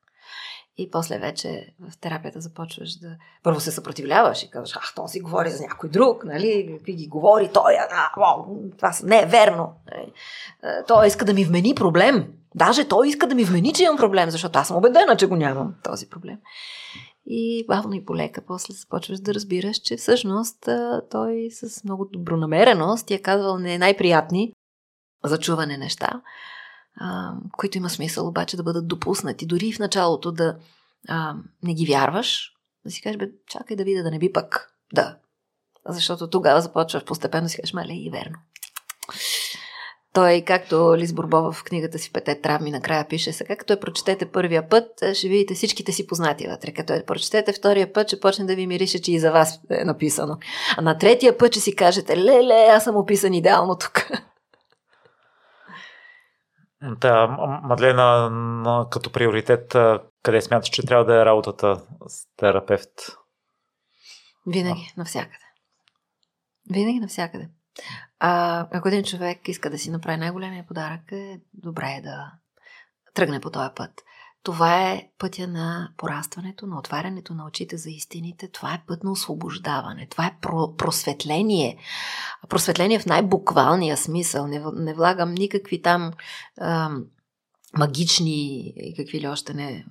И 0.76 0.90
после 0.90 1.18
вече 1.18 1.74
в 1.80 1.98
терапията 2.00 2.40
започваш 2.40 2.98
да... 2.98 3.16
Първо 3.42 3.60
се 3.60 3.70
съпротивляваш 3.70 4.42
и 4.42 4.50
казваш, 4.50 4.76
ах, 4.76 4.92
то 4.96 5.08
си 5.08 5.20
говори 5.20 5.50
за 5.50 5.62
някой 5.62 5.90
друг, 5.90 6.24
нали? 6.24 6.74
Какви 6.76 6.92
ги 6.92 7.08
говори 7.08 7.50
той, 7.54 7.74
а, 7.90 8.10
о, 8.16 8.44
това 8.78 8.92
не 9.02 9.22
е 9.22 9.26
верно. 9.26 9.72
Нали? 9.90 10.12
Той 10.88 11.06
иска 11.06 11.24
да 11.24 11.34
ми 11.34 11.44
вмени 11.44 11.74
проблем. 11.74 12.32
Даже 12.54 12.88
той 12.88 13.08
иска 13.08 13.26
да 13.26 13.34
ми 13.34 13.44
вмени, 13.44 13.72
че 13.72 13.82
имам 13.82 13.96
проблем, 13.96 14.30
защото 14.30 14.58
аз 14.58 14.68
съм 14.68 14.76
убедена, 14.76 15.16
че 15.16 15.26
го 15.26 15.36
нямам 15.36 15.74
този 15.84 16.08
проблем. 16.08 16.38
И 17.26 17.64
бавно 17.68 17.94
и 17.94 18.04
полека 18.04 18.42
после 18.46 18.74
започваш 18.74 19.20
да 19.20 19.34
разбираш, 19.34 19.76
че 19.76 19.96
всъщност 19.96 20.68
той 21.10 21.48
с 21.50 21.84
много 21.84 22.04
добронамереност 22.04 23.06
ти 23.06 23.14
е 23.14 23.22
казвал 23.22 23.58
не 23.58 23.78
най-приятни 23.78 24.52
за 25.24 25.38
чуване 25.38 25.76
неща, 25.76 26.22
а, 26.96 27.32
които 27.52 27.78
има 27.78 27.90
смисъл 27.90 28.28
обаче 28.28 28.56
да 28.56 28.62
бъдат 28.62 28.88
допуснати. 28.88 29.46
Дори 29.46 29.72
в 29.72 29.78
началото 29.78 30.32
да 30.32 30.56
а, 31.08 31.34
не 31.62 31.74
ги 31.74 31.86
вярваш, 31.86 32.52
да 32.84 32.90
си 32.90 33.02
кажеш, 33.02 33.18
бе, 33.18 33.30
чакай 33.48 33.76
да 33.76 33.84
видя 33.84 34.02
да 34.02 34.10
не 34.10 34.18
би 34.18 34.32
пък. 34.32 34.72
Да. 34.94 35.16
Защото 35.88 36.30
тогава 36.30 36.60
започваш 36.60 37.04
постепенно 37.04 37.48
си 37.48 37.56
кажеш, 37.56 37.72
мале, 37.72 37.92
и 37.92 38.10
верно. 38.10 38.36
Той, 40.12 40.42
както 40.46 40.96
Лиз 40.96 41.12
Бурбова 41.12 41.52
в 41.52 41.64
книгата 41.64 41.98
си 41.98 42.12
Пете 42.12 42.40
травми, 42.40 42.70
накрая 42.70 43.08
пише 43.08 43.32
сега, 43.32 43.56
като 43.56 43.72
я 43.72 43.80
прочетете 43.80 44.26
първия 44.26 44.68
път, 44.68 44.86
ще 45.14 45.28
видите 45.28 45.54
всичките 45.54 45.92
си 45.92 46.06
познати 46.06 46.46
вътре. 46.48 46.72
Като 46.72 46.92
я 46.92 47.06
прочетете 47.06 47.52
втория 47.52 47.92
път, 47.92 48.08
ще 48.08 48.20
почне 48.20 48.44
да 48.44 48.54
ви 48.54 48.66
мирише, 48.66 49.02
че 49.02 49.12
и 49.12 49.18
за 49.18 49.32
вас 49.32 49.60
е 49.70 49.84
написано. 49.84 50.36
А 50.76 50.82
на 50.82 50.98
третия 50.98 51.38
път 51.38 51.52
ще 51.52 51.60
си 51.60 51.76
кажете, 51.76 52.16
леле, 52.16 52.68
аз 52.70 52.84
съм 52.84 52.96
описан 52.96 53.34
идеално 53.34 53.76
тук. 53.76 54.08
Да, 56.82 57.26
Мадлена, 57.62 58.86
като 58.90 59.12
приоритет, 59.12 59.76
къде 60.22 60.42
смяташ, 60.42 60.68
че 60.68 60.86
трябва 60.86 61.04
да 61.04 61.22
е 61.22 61.24
работата 61.24 61.82
с 62.08 62.26
терапевт? 62.36 62.90
Винаги, 64.46 64.92
навсякъде. 64.96 65.44
Винаги 66.70 67.00
навсякъде. 67.00 67.48
А, 68.18 68.60
ако 68.72 68.88
един 68.88 69.04
човек 69.04 69.48
иска 69.48 69.70
да 69.70 69.78
си 69.78 69.90
направи 69.90 70.16
най-големия 70.16 70.66
подарък, 70.66 71.12
е 71.12 71.40
добре 71.54 71.86
е 71.98 72.02
да 72.02 72.32
тръгне 73.14 73.40
по 73.40 73.50
този 73.50 73.70
път. 73.76 73.90
Това 74.42 74.90
е 74.90 75.08
пътя 75.18 75.48
на 75.48 75.92
порастването, 75.96 76.66
на 76.66 76.78
отварянето 76.78 77.34
на 77.34 77.46
очите 77.46 77.76
за 77.76 77.90
истините. 77.90 78.48
Това 78.48 78.74
е 78.74 78.82
път 78.86 79.04
на 79.04 79.10
освобождаване. 79.10 80.06
Това 80.10 80.26
е 80.26 80.36
про- 80.42 80.76
просветление. 80.76 81.76
Просветление 82.48 82.98
в 82.98 83.06
най-буквалния 83.06 83.96
смисъл. 83.96 84.46
Не, 84.46 84.62
не 84.74 84.94
влагам 84.94 85.34
никакви 85.34 85.82
там 85.82 86.12
ам, 86.60 87.04
магични 87.78 88.72
и 88.76 88.94
какви 88.96 89.20
ли 89.20 89.28
още 89.28 89.54
не 89.54 89.86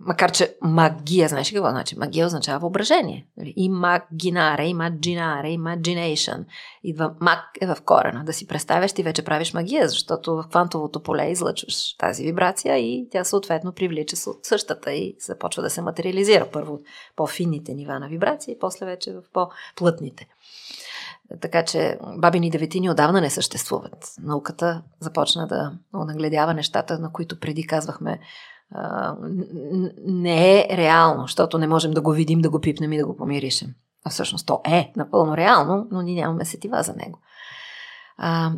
макар 0.00 0.32
че 0.32 0.56
магия, 0.62 1.28
знаеш 1.28 1.52
какво 1.52 1.70
значи? 1.70 1.98
Магия 1.98 2.26
означава 2.26 2.58
въображение. 2.58 3.26
Нали? 3.36 3.54
Имагинаре, 3.56 4.66
имаджинаре, 4.66 5.48
имаджинейшън. 5.48 6.44
Идва 6.84 7.14
маг 7.20 7.38
е 7.60 7.66
в 7.66 7.76
корена. 7.84 8.24
Да 8.24 8.32
си 8.32 8.46
представяш, 8.46 8.92
ти 8.92 9.02
вече 9.02 9.24
правиш 9.24 9.54
магия, 9.54 9.88
защото 9.88 10.36
в 10.36 10.44
квантовото 10.50 11.02
поле 11.02 11.30
излъчваш 11.30 11.96
тази 11.96 12.24
вибрация 12.24 12.78
и 12.78 13.08
тя 13.10 13.24
съответно 13.24 13.72
привлича 13.72 14.16
същата 14.42 14.92
и 14.92 15.16
започва 15.20 15.62
да 15.62 15.70
се 15.70 15.82
материализира. 15.82 16.48
Първо 16.52 16.80
по-финните 17.16 17.74
нива 17.74 17.98
на 17.98 18.08
вибрация 18.08 18.52
и 18.52 18.58
после 18.58 18.86
вече 18.86 19.12
в 19.12 19.22
по-плътните. 19.32 20.28
Така 21.40 21.64
че 21.64 21.98
бабини 22.16 22.50
деветини 22.50 22.90
отдавна 22.90 23.20
не 23.20 23.30
съществуват. 23.30 24.14
Науката 24.22 24.82
започна 25.00 25.46
да 25.46 25.72
нагледява 25.92 26.54
нещата, 26.54 26.98
на 26.98 27.12
които 27.12 27.40
преди 27.40 27.66
казвахме 27.66 28.20
не 30.06 30.60
е 30.60 30.76
реално, 30.76 31.22
защото 31.22 31.58
не 31.58 31.66
можем 31.66 31.90
да 31.90 32.00
го 32.00 32.12
видим, 32.12 32.40
да 32.40 32.50
го 32.50 32.60
пипнем 32.60 32.92
и 32.92 32.98
да 32.98 33.06
го 33.06 33.16
помиришем. 33.16 33.74
А 34.04 34.10
всъщност 34.10 34.46
то 34.46 34.60
е 34.64 34.92
напълно 34.96 35.36
реално, 35.36 35.86
но 35.90 36.02
ние 36.02 36.22
нямаме 36.22 36.44
сетива 36.44 36.82
за 36.82 36.94
него. 36.94 37.18
А, 38.16 38.52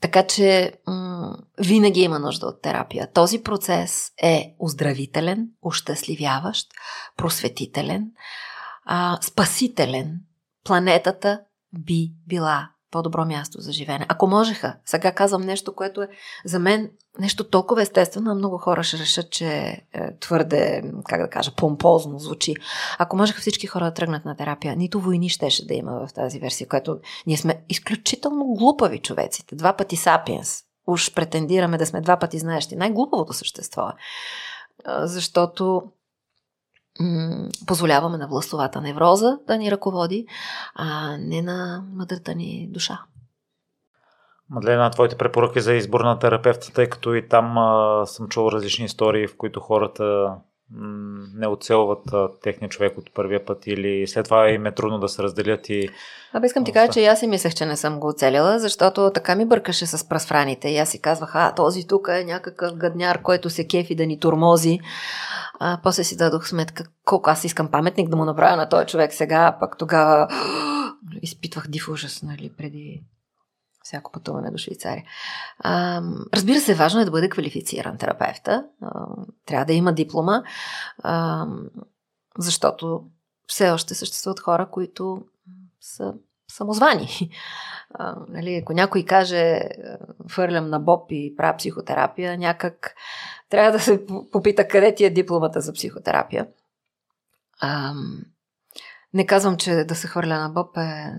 така 0.00 0.26
че 0.26 0.72
м- 0.86 1.36
винаги 1.58 2.00
има 2.00 2.18
нужда 2.18 2.46
от 2.46 2.62
терапия. 2.62 3.12
Този 3.12 3.42
процес 3.42 4.12
е 4.22 4.54
оздравителен, 4.58 5.48
ощастливяващ, 5.62 6.68
просветителен, 7.16 8.10
а, 8.84 9.18
спасителен. 9.22 10.20
Планетата 10.64 11.40
би 11.72 12.12
била 12.26 12.68
по-добро 12.92 13.24
място 13.24 13.60
за 13.60 13.72
живеене. 13.72 14.06
Ако 14.08 14.26
можеха, 14.26 14.76
сега 14.84 15.12
казвам 15.12 15.42
нещо, 15.42 15.74
което 15.74 16.02
е 16.02 16.08
за 16.44 16.58
мен 16.58 16.90
нещо 17.18 17.44
толкова 17.44 17.82
естествено, 17.82 18.30
а 18.30 18.34
много 18.34 18.58
хора 18.58 18.82
ще 18.82 18.98
решат, 18.98 19.30
че 19.30 19.46
е 19.46 20.18
твърде, 20.20 20.82
как 21.08 21.22
да 21.22 21.30
кажа, 21.30 21.52
помпозно 21.56 22.18
звучи. 22.18 22.54
Ако 22.98 23.16
можеха 23.16 23.40
всички 23.40 23.66
хора 23.66 23.84
да 23.84 23.94
тръгнат 23.94 24.24
на 24.24 24.36
терапия, 24.36 24.76
нито 24.76 25.00
войни 25.00 25.28
щеше 25.28 25.66
да 25.66 25.74
има 25.74 26.06
в 26.06 26.12
тази 26.12 26.38
версия, 26.38 26.68
което 26.68 26.98
ние 27.26 27.36
сме 27.36 27.62
изключително 27.68 28.44
глупави 28.44 28.98
човеците. 28.98 29.56
Два 29.56 29.72
пъти 29.72 29.96
сапиенс. 29.96 30.62
Уж 30.86 31.14
претендираме 31.14 31.78
да 31.78 31.86
сме 31.86 32.00
два 32.00 32.16
пъти 32.16 32.38
знаещи. 32.38 32.76
Най-глупавото 32.76 33.32
същество 33.32 33.82
е. 33.82 33.92
Защото 35.04 35.82
позволяваме 37.66 38.18
на 38.18 38.28
властовата 38.28 38.80
невроза 38.80 39.38
да 39.46 39.58
ни 39.58 39.70
ръководи, 39.70 40.26
а 40.74 41.16
не 41.18 41.42
на 41.42 41.84
мъдрата 41.92 42.34
ни 42.34 42.68
душа. 42.70 43.00
Мадлена, 44.50 44.90
твоите 44.90 45.16
препоръки 45.16 45.60
за 45.60 45.74
избор 45.74 46.00
на 46.00 46.18
терапевта, 46.18 46.72
тъй 46.72 46.88
като 46.88 47.14
и 47.14 47.28
там 47.28 47.58
а, 47.58 48.02
съм 48.06 48.28
чул 48.28 48.48
различни 48.52 48.84
истории, 48.84 49.26
в 49.26 49.36
които 49.36 49.60
хората 49.60 50.34
не 51.34 51.46
оцелват 51.46 52.12
а, 52.12 52.28
техния 52.42 52.68
човек 52.68 52.98
от 52.98 53.14
първия 53.14 53.44
път 53.44 53.66
или 53.66 54.06
след 54.06 54.24
това 54.24 54.48
им 54.48 54.66
е 54.66 54.72
трудно 54.72 54.98
да 54.98 55.08
се 55.08 55.22
разделят 55.22 55.68
и... 55.68 55.88
Абе 56.32 56.46
искам 56.46 56.64
ти 56.64 56.72
кажа, 56.72 56.92
че 56.92 57.00
и 57.00 57.06
аз 57.06 57.20
си 57.20 57.26
мислех, 57.26 57.54
че 57.54 57.66
не 57.66 57.76
съм 57.76 58.00
го 58.00 58.08
оцелила, 58.08 58.58
защото 58.58 59.10
така 59.14 59.34
ми 59.34 59.46
бъркаше 59.46 59.86
с 59.86 60.08
прасфраните 60.08 60.68
и 60.68 60.78
аз 60.78 60.88
си 60.88 61.00
казвах, 61.00 61.30
а 61.34 61.54
този 61.54 61.86
тук 61.86 62.08
е 62.10 62.24
някакъв 62.24 62.76
гадняр, 62.76 63.22
който 63.22 63.50
се 63.50 63.66
кефи 63.66 63.94
да 63.94 64.06
ни 64.06 64.20
турмози. 64.20 64.80
А, 65.60 65.78
после 65.82 66.04
си 66.04 66.16
дадох 66.16 66.48
сметка 66.48 66.84
колко 67.04 67.30
аз 67.30 67.44
искам 67.44 67.70
паметник 67.70 68.08
да 68.08 68.16
му 68.16 68.24
направя 68.24 68.56
на 68.56 68.68
този 68.68 68.86
човек. 68.86 69.12
Сега, 69.12 69.56
пък 69.60 69.78
тогава 69.78 70.28
изпитвах 71.22 71.68
див 71.68 71.88
ужас, 71.88 72.22
нали, 72.22 72.52
преди 72.58 73.02
всяко 73.82 74.12
пътуване 74.12 74.50
до 74.50 74.58
Швейцария. 74.58 75.04
А, 75.58 76.02
разбира 76.34 76.60
се, 76.60 76.74
важно 76.74 77.00
е 77.00 77.04
да 77.04 77.10
бъде 77.10 77.28
квалифициран 77.28 77.98
терапевта. 77.98 78.64
А, 78.82 79.06
трябва 79.46 79.64
да 79.64 79.72
има 79.72 79.92
диплома, 79.92 80.42
а, 81.02 81.46
защото 82.38 83.04
все 83.46 83.70
още 83.70 83.94
съществуват 83.94 84.40
хора, 84.40 84.68
които 84.70 85.24
са 85.80 86.14
самозвани. 86.50 87.30
А, 87.94 88.16
нали, 88.28 88.54
ако 88.54 88.72
някой 88.72 89.04
каже, 89.04 89.60
фърлям 90.30 90.70
на 90.70 90.80
Боб 90.80 91.06
и 91.10 91.34
правя 91.36 91.56
психотерапия, 91.56 92.38
някак 92.38 92.94
трябва 93.48 93.72
да 93.72 93.80
се 93.80 94.06
попита 94.32 94.68
къде 94.68 94.94
ти 94.94 95.04
е 95.04 95.10
дипломата 95.10 95.60
за 95.60 95.72
психотерапия. 95.72 96.46
А, 97.60 97.94
не 99.14 99.26
казвам, 99.26 99.56
че 99.56 99.84
да 99.84 99.94
се 99.94 100.06
хвърля 100.06 100.38
на 100.38 100.48
Боб 100.48 100.76
е 100.76 101.12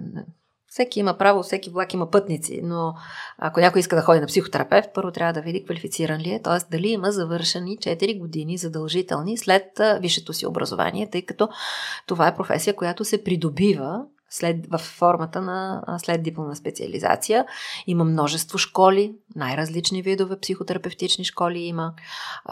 всеки 0.73 0.99
има 0.99 1.17
право, 1.17 1.43
всеки 1.43 1.69
влак 1.69 1.93
има 1.93 2.09
пътници, 2.09 2.61
но 2.63 2.93
ако 3.37 3.59
някой 3.59 3.79
иска 3.79 3.95
да 3.95 4.01
ходи 4.01 4.19
на 4.19 4.27
психотерапевт, 4.27 4.89
първо 4.93 5.11
трябва 5.11 5.33
да 5.33 5.41
види 5.41 5.65
квалифициран 5.65 6.21
ли 6.21 6.29
е, 6.29 6.41
т.е. 6.41 6.71
дали 6.71 6.87
има 6.87 7.11
завършени 7.11 7.77
4 7.77 8.19
години 8.19 8.57
задължителни 8.57 9.37
след 9.37 9.63
висшето 9.99 10.33
си 10.33 10.47
образование, 10.47 11.09
тъй 11.09 11.21
като 11.21 11.49
това 12.07 12.27
е 12.27 12.35
професия, 12.35 12.75
която 12.75 13.05
се 13.05 13.23
придобива 13.23 14.01
след, 14.29 14.67
в 14.71 14.77
формата 14.77 15.41
на 15.41 15.83
след 15.97 16.23
дипломна 16.23 16.55
специализация. 16.55 17.45
Има 17.87 18.03
множество 18.03 18.57
школи, 18.57 19.15
най-различни 19.35 20.01
видове 20.01 20.39
психотерапевтични 20.39 21.25
школи 21.25 21.59
има. 21.59 21.93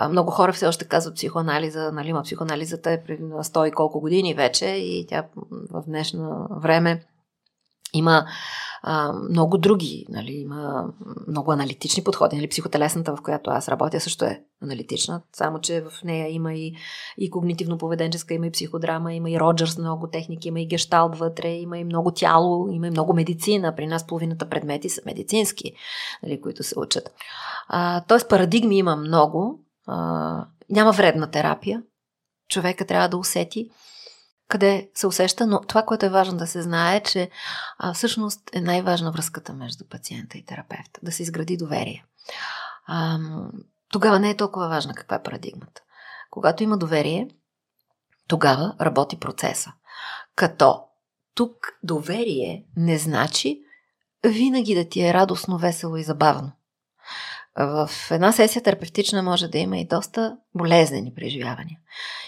Много 0.10 0.32
хора 0.32 0.54
все 0.54 0.68
още 0.68 0.88
казват 0.88 1.16
психоанализа, 1.16 1.92
нали, 1.92 2.14
ма 2.14 2.22
психоанализата 2.22 2.92
е 2.92 2.98
на 3.20 3.44
100 3.44 3.68
и 3.68 3.72
колко 3.72 4.00
години 4.00 4.34
вече 4.34 4.66
и 4.66 5.06
тя 5.10 5.26
в 5.72 5.84
днешно 5.88 6.48
време 6.62 7.06
има 7.94 8.26
а, 8.84 9.14
много 9.14 9.58
други, 9.58 10.06
нали, 10.10 10.32
има 10.32 10.88
много 11.28 11.52
аналитични 11.52 12.04
подходи. 12.04 12.36
Нали, 12.36 12.50
психотелесната, 12.50 13.16
в 13.16 13.22
която 13.22 13.50
аз 13.50 13.70
работя, 13.70 14.00
също 14.00 14.26
е 14.26 14.44
аналитична, 14.64 15.22
само 15.34 15.60
че 15.62 15.82
в 15.82 16.04
нея 16.04 16.30
има 16.30 16.54
и, 16.54 16.76
и 17.18 17.32
когнитивно-поведенческа, 17.32 18.32
има 18.32 18.48
и 18.48 18.52
психодрама, 18.52 19.14
има 19.14 19.30
и 19.30 19.40
Роджерс 19.40 19.78
много 19.78 20.08
техники, 20.08 20.48
има 20.48 20.60
и 20.60 20.68
гешталт 20.68 21.18
вътре, 21.18 21.50
има 21.50 21.78
и 21.78 21.84
много 21.84 22.12
тяло, 22.12 22.68
има 22.72 22.88
и 22.88 22.92
много 22.92 23.14
медицина. 23.14 23.76
При 23.76 23.88
нас 23.88 24.08
половината 24.08 24.50
предмети 24.50 24.90
са 24.90 25.02
медицински, 25.06 25.74
нали, 26.24 26.42
които 26.42 26.64
се 26.64 26.80
учат. 26.80 27.10
А, 27.68 28.04
тоест 28.08 28.30
парадигми 28.30 28.78
има 28.78 28.96
много. 28.96 29.60
А, 29.88 30.46
няма 30.70 30.92
вредна 30.92 31.32
терапия. 31.32 31.84
Човека 32.50 32.86
трябва 32.86 33.10
да 33.10 33.18
усети 33.18 33.70
къде 34.52 34.90
се 34.96 35.08
усеща, 35.08 35.48
но 35.48 35.62
това, 35.62 35.84
което 35.84 36.06
е 36.06 36.10
важно 36.10 36.38
да 36.38 36.48
се 36.48 36.62
знае, 36.62 36.98
е, 36.98 37.04
че 37.04 37.30
а, 37.78 37.94
всъщност 37.94 38.42
е 38.54 38.62
най-важна 38.62 39.12
връзката 39.12 39.54
между 39.54 39.86
пациента 39.86 40.38
и 40.38 40.46
терапевта. 40.46 41.00
Да 41.04 41.12
се 41.12 41.24
изгради 41.24 41.58
доверие. 41.58 42.06
А, 42.88 43.20
тогава 43.92 44.20
не 44.20 44.30
е 44.30 44.38
толкова 44.38 44.68
важна 44.68 44.94
каква 44.94 45.16
е 45.16 45.24
парадигмата. 45.24 45.82
Когато 46.30 46.64
има 46.64 46.78
доверие, 46.78 47.30
тогава 48.28 48.76
работи 48.82 49.20
процеса. 49.20 49.72
Като 50.36 50.84
тук 51.36 51.56
доверие 51.84 52.66
не 52.76 52.98
значи 52.98 53.62
винаги 54.24 54.76
да 54.76 54.90
ти 54.90 55.02
е 55.02 55.14
радостно, 55.14 55.58
весело 55.58 55.98
и 55.98 56.04
забавно. 56.04 56.52
В 57.58 57.90
една 58.12 58.32
сесия 58.32 58.64
терапевтична 58.64 59.24
може 59.24 59.48
да 59.48 59.58
има 59.58 59.78
и 59.78 59.88
доста 59.88 60.38
болезнени 60.56 61.14
преживявания. 61.14 61.80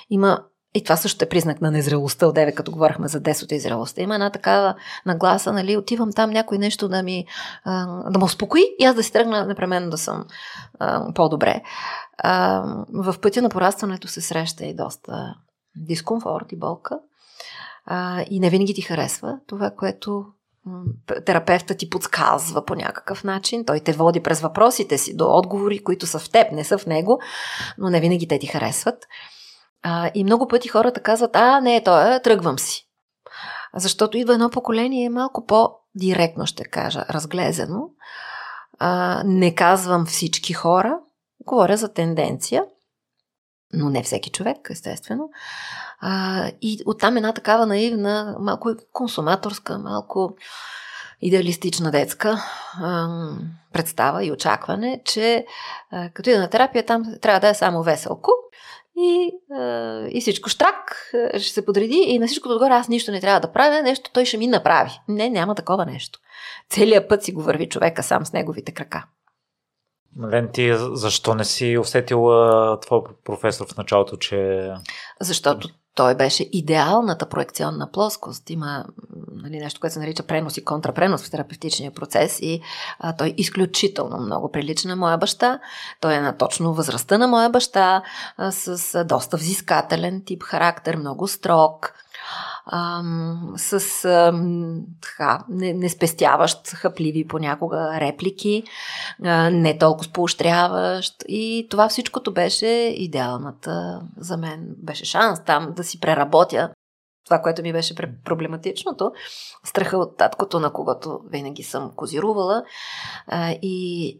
Има 0.09 0.43
и 0.73 0.83
това 0.83 0.97
също 0.97 1.25
е 1.25 1.29
признак 1.29 1.61
на 1.61 1.71
незрелостта, 1.71 2.27
от 2.27 2.35
деве, 2.35 2.51
като 2.51 2.71
говорихме 2.71 3.07
за 3.07 3.19
десота 3.19 3.55
и 3.55 3.59
зрелостта. 3.59 4.01
Има 4.01 4.13
една 4.13 4.29
такава 4.29 4.75
нагласа, 5.05 5.53
нали, 5.53 5.77
отивам 5.77 6.13
там 6.13 6.29
някой 6.29 6.57
нещо 6.57 6.87
да 6.87 7.03
ми, 7.03 7.25
да 8.09 8.19
ме 8.19 8.25
успокои 8.25 8.63
и 8.79 8.85
аз 8.85 8.95
да 8.95 9.03
си 9.03 9.13
тръгна 9.13 9.45
непременно 9.45 9.89
да 9.89 9.97
съм 9.97 10.25
по-добре. 11.15 11.61
в 12.93 13.15
пътя 13.21 13.41
на 13.41 13.49
порастването 13.49 14.07
се 14.07 14.21
среща 14.21 14.65
и 14.65 14.75
доста 14.75 15.35
дискомфорт 15.75 16.51
и 16.51 16.57
болка. 16.57 16.99
и 18.29 18.39
не 18.39 18.49
винаги 18.49 18.73
ти 18.73 18.81
харесва 18.81 19.39
това, 19.47 19.71
което 19.71 20.25
терапевта 21.25 21.75
ти 21.75 21.89
подсказва 21.89 22.65
по 22.65 22.75
някакъв 22.75 23.23
начин. 23.23 23.65
Той 23.65 23.79
те 23.79 23.93
води 23.93 24.23
през 24.23 24.41
въпросите 24.41 24.97
си 24.97 25.15
до 25.17 25.37
отговори, 25.37 25.83
които 25.83 26.07
са 26.07 26.19
в 26.19 26.29
теб, 26.29 26.51
не 26.51 26.63
са 26.63 26.77
в 26.77 26.85
него, 26.85 27.19
но 27.77 27.89
не 27.89 27.99
винаги 27.99 28.27
те 28.27 28.39
ти 28.39 28.47
харесват. 28.47 29.05
А, 29.83 30.11
и 30.13 30.23
много 30.23 30.47
пъти 30.47 30.67
хората 30.67 31.01
казват, 31.01 31.35
а, 31.35 31.61
не, 31.61 31.83
той 31.83 32.15
е, 32.15 32.21
тръгвам 32.21 32.59
си. 32.59 32.87
Защото 33.75 34.17
идва 34.17 34.33
едно 34.33 34.49
поколение 34.49 35.09
малко 35.09 35.45
по-директно, 35.45 36.45
ще 36.45 36.63
кажа, 36.63 37.05
разглезено. 37.09 37.89
А, 38.79 39.21
не 39.25 39.55
казвам 39.55 40.05
всички 40.05 40.53
хора, 40.53 40.99
говоря 41.45 41.77
за 41.77 41.93
тенденция, 41.93 42.65
но 43.73 43.89
не 43.89 44.03
всеки 44.03 44.29
човек, 44.31 44.57
естествено. 44.69 45.29
А, 45.99 46.47
и 46.61 46.79
оттам 46.85 47.17
една 47.17 47.33
такава 47.33 47.65
наивна, 47.65 48.35
малко 48.39 48.69
консуматорска, 48.91 49.77
малко 49.77 50.35
идеалистична 51.21 51.91
детска 51.91 52.43
представа 53.73 54.25
и 54.25 54.31
очакване, 54.31 55.01
че 55.05 55.45
като 56.13 56.29
ида 56.29 56.39
на 56.39 56.49
терапия, 56.49 56.85
там 56.85 57.03
трябва 57.21 57.39
да 57.39 57.49
е 57.49 57.53
само 57.53 57.83
веселко 57.83 58.31
и, 58.97 59.31
и 60.09 60.21
всичко 60.21 60.49
штрак 60.49 61.11
ще 61.37 61.53
се 61.53 61.65
подреди 61.65 62.03
и 62.07 62.19
на 62.19 62.27
всичко 62.27 62.49
отгоре 62.49 62.73
аз 62.73 62.87
нищо 62.87 63.11
не 63.11 63.21
трябва 63.21 63.39
да 63.39 63.51
правя, 63.51 63.81
нещо 63.81 64.09
той 64.13 64.25
ще 64.25 64.37
ми 64.37 64.47
направи. 64.47 64.91
Не, 65.07 65.29
няма 65.29 65.55
такова 65.55 65.85
нещо. 65.85 66.19
Целият 66.69 67.09
път 67.09 67.23
си 67.23 67.31
го 67.31 67.41
върви 67.41 67.69
човека 67.69 68.03
сам 68.03 68.25
с 68.25 68.33
неговите 68.33 68.71
крака. 68.71 69.05
Лен, 70.31 70.49
ти 70.53 70.73
защо 70.93 71.35
не 71.35 71.45
си 71.45 71.77
усетила 71.77 72.79
твой 72.79 73.01
професор 73.23 73.67
в 73.73 73.77
началото, 73.77 74.17
че... 74.17 74.69
Защото 75.21 75.69
той 75.95 76.15
беше 76.15 76.49
идеалната 76.51 77.25
проекционна 77.25 77.91
плоскост. 77.91 78.49
Има 78.49 78.85
нали, 79.31 79.59
нещо, 79.59 79.79
което 79.79 79.93
се 79.93 79.99
нарича 79.99 80.23
пренос 80.23 80.57
и 80.57 80.65
контрапренос 80.65 81.23
в 81.23 81.31
терапевтичния 81.31 81.91
процес 81.91 82.39
и 82.41 82.61
а, 82.99 83.15
той 83.15 83.33
изключително 83.37 84.17
много 84.17 84.51
прилича 84.51 84.87
на 84.87 84.95
моя 84.95 85.17
баща. 85.17 85.59
Той 86.01 86.13
е 86.13 86.21
на 86.21 86.37
точно 86.37 86.73
възрастта 86.73 87.17
на 87.17 87.27
моя 87.27 87.49
баща, 87.49 88.03
а, 88.37 88.51
с 88.51 88.95
а, 88.95 89.03
доста 89.03 89.37
взискателен 89.37 90.21
тип 90.25 90.43
характер, 90.43 90.95
много 90.95 91.27
строг, 91.27 91.93
с 93.57 94.05
ам, 94.05 94.81
така, 95.01 95.43
не, 95.49 95.73
не 95.73 95.89
спестяващ 95.89 96.67
хъпливи 96.67 97.27
понякога 97.27 97.99
реплики, 97.99 98.63
а, 99.23 99.49
не 99.49 99.77
толкова 99.77 100.11
поощряващ. 100.11 101.15
И 101.27 101.67
това 101.69 101.89
всичкото 101.89 102.33
беше 102.33 102.67
идеалната 102.97 104.01
за 104.17 104.37
мен. 104.37 104.65
Беше 104.77 105.05
шанс 105.05 105.43
там 105.45 105.73
да 105.75 105.83
си 105.83 105.99
преработя 105.99 106.69
това, 107.25 107.41
което 107.41 107.61
ми 107.61 107.73
беше 107.73 107.95
проблематичното, 108.25 109.11
страха 109.63 109.97
от 109.97 110.17
таткото, 110.17 110.59
на 110.59 110.73
когото 110.73 111.19
винаги 111.29 111.63
съм 111.63 111.91
козирувала 111.95 112.63
и 113.61 114.19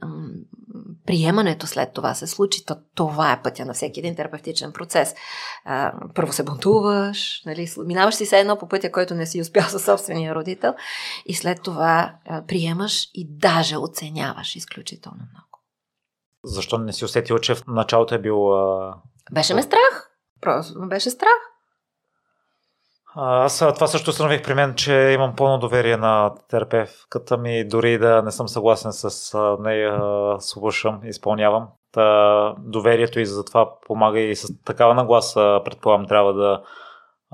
приемането 1.06 1.68
след 1.68 1.94
това 1.94 2.14
се 2.14 2.28
случи. 2.28 2.66
То, 2.66 2.76
това 2.96 3.32
е 3.32 3.42
пътя 3.42 3.66
на 3.66 3.74
всеки 3.74 4.00
един 4.00 4.16
терапевтичен 4.16 4.72
процес. 4.72 5.16
Първо 6.16 6.34
се 6.34 6.44
бунтуваш, 6.44 7.42
нали, 7.46 7.68
минаваш 7.78 8.16
си 8.16 8.26
се 8.26 8.40
едно 8.40 8.58
по 8.58 8.68
пътя, 8.68 8.92
който 8.92 9.16
не 9.16 9.26
си 9.26 9.42
успял 9.42 9.64
със 9.64 9.86
собствения 9.86 10.36
родител 10.36 10.74
и 11.26 11.34
след 11.34 11.64
това 11.64 12.16
приемаш 12.48 13.10
и 13.14 13.28
даже 13.30 13.78
оценяваш 13.78 14.56
изключително 14.56 15.18
много. 15.18 15.60
Защо 16.44 16.78
не 16.78 16.94
си 16.94 17.06
усетил, 17.06 17.40
че 17.40 17.56
в 17.56 17.64
началото 17.68 18.16
е 18.16 18.22
бил... 18.22 18.50
Беше 19.32 19.54
ме 19.54 19.62
страх. 19.62 20.10
Просто 20.42 20.88
беше 20.88 21.10
страх. 21.10 21.53
Аз 23.16 23.60
това 23.60 23.88
също 23.88 24.10
установих 24.10 24.44
при 24.44 24.54
мен, 24.54 24.76
че 24.76 24.94
имам 24.94 25.36
пълно 25.36 25.58
доверие 25.58 25.98
на 25.98 26.34
терапевката 26.50 27.38
ми, 27.38 27.68
дори 27.68 27.98
да 27.98 28.22
не 28.22 28.32
съм 28.32 28.48
съгласен 28.48 28.92
с 28.94 29.38
нея, 29.60 30.02
слушам, 30.40 31.02
изпълнявам. 31.04 31.68
Та, 31.92 32.56
доверието 32.60 33.20
и 33.20 33.26
за 33.26 33.46
това 33.46 33.80
помага 33.88 34.20
и 34.20 34.36
с 34.36 34.64
такава 34.66 34.94
нагласа, 34.94 35.62
предполагам, 35.66 36.08
трябва 36.08 36.34
да 36.34 36.62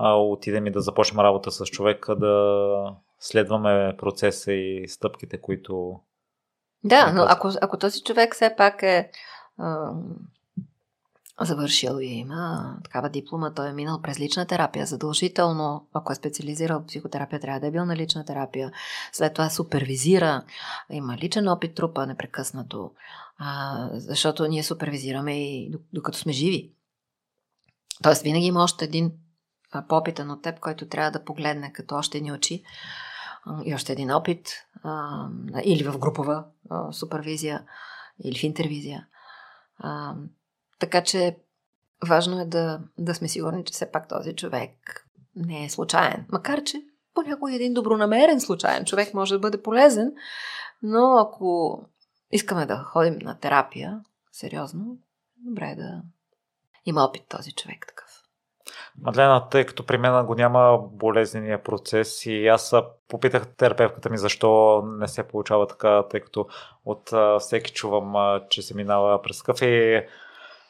отидем 0.08 0.68
и 0.68 0.72
да 0.72 0.82
започнем 0.82 1.20
работа 1.20 1.52
с 1.52 1.66
човека, 1.66 2.16
да 2.16 2.96
следваме 3.20 3.96
процеса 3.98 4.52
и 4.54 4.88
стъпките, 4.88 5.42
които. 5.42 6.00
Да, 6.84 7.12
но 7.14 7.26
ако, 7.30 7.50
ако 7.62 7.78
този 7.78 8.04
човек 8.04 8.36
все 8.36 8.56
пак 8.58 8.84
е 8.84 9.12
завършил 11.46 12.00
и 12.02 12.06
има 12.06 12.76
такава 12.84 13.10
диплома, 13.10 13.54
той 13.54 13.70
е 13.70 13.74
минал 13.74 14.02
през 14.02 14.20
лична 14.20 14.46
терапия. 14.46 14.86
Задължително, 14.86 15.88
ако 15.94 16.12
е 16.12 16.16
специализирал 16.16 16.86
психотерапия, 16.86 17.40
трябва 17.40 17.60
да 17.60 17.68
е 17.68 17.72
бил 17.72 17.86
на 17.86 17.96
лична 17.96 18.26
терапия. 18.26 18.72
След 19.14 19.34
това 19.34 19.50
супервизира, 19.50 20.44
има 20.90 21.18
личен 21.18 21.48
опит, 21.48 21.76
трупа 21.76 22.08
непрекъснато, 22.08 22.92
а, 23.38 23.90
защото 23.94 24.48
ние 24.48 24.64
супервизираме 24.64 25.34
и 25.34 25.72
докато 25.94 26.18
сме 26.18 26.32
живи. 26.32 26.72
Тоест, 28.04 28.22
винаги 28.22 28.46
има 28.46 28.64
още 28.64 28.86
един 28.86 29.12
по-опитен 29.88 30.32
от 30.32 30.42
теб, 30.42 30.60
който 30.60 30.88
трябва 30.88 31.12
да 31.12 31.24
погледне 31.24 31.74
като 31.74 31.96
още 31.96 32.18
едни 32.18 32.32
очи 32.32 32.64
и 33.66 33.74
още 33.74 33.94
един 33.94 34.12
опит, 34.12 34.50
а, 34.84 35.26
или 35.64 35.84
в 35.84 35.98
групова 35.98 36.46
а, 36.70 36.92
супервизия, 36.92 37.64
или 38.24 38.40
в 38.40 38.44
интервизия. 38.44 39.08
А, 39.78 40.16
така 40.80 41.04
че 41.04 41.38
важно 42.08 42.42
е 42.42 42.46
да, 42.46 42.80
да 42.98 43.16
сме 43.16 43.28
сигурни, 43.28 43.66
че 43.66 43.74
все 43.74 43.92
пак 43.92 44.08
този 44.08 44.36
човек 44.36 45.06
не 45.36 45.66
е 45.66 45.70
случайен. 45.70 46.26
Макар, 46.32 46.64
че 46.64 46.82
понякога 47.14 47.56
един 47.56 47.74
добронамерен 47.74 48.42
случайен 48.42 48.86
човек 48.86 49.14
може 49.14 49.34
да 49.34 49.40
бъде 49.40 49.62
полезен, 49.62 50.14
но 50.84 51.18
ако 51.18 51.80
искаме 52.32 52.66
да 52.66 52.78
ходим 52.78 53.18
на 53.22 53.40
терапия, 53.40 54.02
сериозно, 54.32 54.98
добре 55.38 55.66
е 55.66 55.76
да 55.76 56.02
има 56.86 57.04
опит 57.04 57.24
този 57.30 57.52
човек 57.52 57.86
такъв. 57.88 58.10
Мадлена, 59.02 59.50
тъй 59.50 59.66
като 59.66 59.86
при 59.86 59.98
мен 59.98 60.26
го 60.26 60.36
няма 60.36 60.80
болезнения 60.92 61.64
процес 61.64 62.26
и 62.26 62.48
аз 62.48 62.74
попитах 63.08 63.48
терапевката 63.48 64.10
ми 64.10 64.18
защо 64.18 64.82
не 64.86 65.08
се 65.08 65.28
получава 65.28 65.68
така, 65.68 66.04
тъй 66.10 66.20
като 66.20 66.48
от 66.86 67.12
всеки 67.40 67.74
чувам, 67.74 68.40
че 68.50 68.62
се 68.62 68.76
минава 68.76 69.22
през 69.22 69.42
кафе 69.42 70.08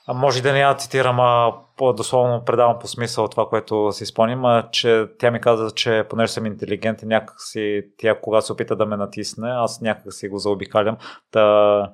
а 0.10 0.14
може 0.14 0.42
да 0.42 0.54
не 0.54 0.60
я 0.60 0.76
цитирам, 0.76 1.20
а 1.20 1.54
по-дословно 1.78 2.44
предавам 2.46 2.80
по 2.80 2.88
смисъл 2.88 3.28
това, 3.28 3.46
което 3.50 3.92
си 3.92 4.06
спомням, 4.06 4.46
а, 4.46 4.70
че 4.72 5.06
тя 5.20 5.32
ми 5.32 5.42
каза, 5.42 5.72
че 5.72 6.06
понеже 6.10 6.34
съм 6.34 6.46
интелигентен, 6.46 7.10
някак 7.10 7.36
си 7.38 7.82
тя 7.98 8.20
кога 8.22 8.42
се 8.42 8.54
опита 8.54 8.76
да 8.76 8.86
ме 8.86 8.98
натисне, 8.98 9.50
аз 9.50 9.82
някак 9.82 10.14
си 10.14 10.28
го 10.28 10.38
заобикалям. 10.38 10.98
Та, 11.32 11.92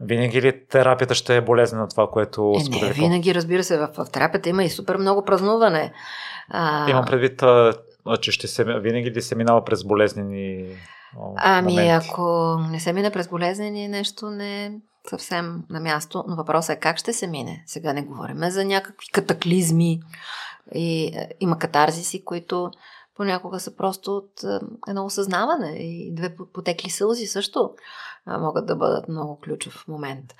винаги 0.00 0.42
ли 0.42 0.66
терапията 0.66 1.14
ще 1.14 1.36
е 1.36 1.40
болезнена 1.40 1.88
това, 1.88 2.10
което 2.10 2.52
е, 2.56 2.86
Не, 2.86 2.92
винаги, 2.92 3.34
разбира 3.34 3.64
се, 3.64 3.78
в, 3.78 3.88
в 3.98 4.10
терапията 4.12 4.48
има 4.48 4.64
и 4.64 4.70
супер 4.70 4.96
много 4.96 5.24
празнуване. 5.24 5.92
А... 6.50 6.90
Имам 6.90 7.04
предвид, 7.04 7.42
а, 7.42 7.72
че 8.20 8.32
ще 8.32 8.46
се, 8.46 8.64
винаги 8.64 9.10
ли 9.10 9.22
се 9.22 9.34
минава 9.34 9.64
през 9.64 9.84
болезнени 9.84 10.64
Ами, 11.36 11.72
моменти? 11.72 12.08
ако 12.10 12.56
не 12.70 12.80
се 12.80 12.92
мине 12.92 13.10
през 13.10 13.28
болезнени, 13.28 13.88
нещо 13.88 14.30
не 14.30 14.72
съвсем 15.08 15.64
на 15.70 15.80
място, 15.80 16.24
но 16.28 16.36
въпросът 16.36 16.76
е 16.76 16.80
как 16.80 16.98
ще 16.98 17.12
се 17.12 17.26
мине. 17.26 17.64
Сега 17.66 17.92
не 17.92 18.02
говорим 18.02 18.50
за 18.50 18.64
някакви 18.64 19.06
катаклизми 19.12 20.00
и 20.74 21.04
е, 21.06 21.28
има 21.40 21.58
катарзиси, 21.58 22.24
които 22.24 22.70
понякога 23.16 23.60
са 23.60 23.76
просто 23.76 24.16
от 24.16 24.44
е, 24.44 24.58
едно 24.88 25.04
осъзнаване 25.04 25.70
и 25.70 26.14
две 26.14 26.36
потекли 26.54 26.90
сълзи 26.90 27.26
също 27.26 27.70
а, 28.26 28.38
могат 28.38 28.66
да 28.66 28.76
бъдат 28.76 29.08
много 29.08 29.40
ключов 29.40 29.88
момент. 29.88 30.34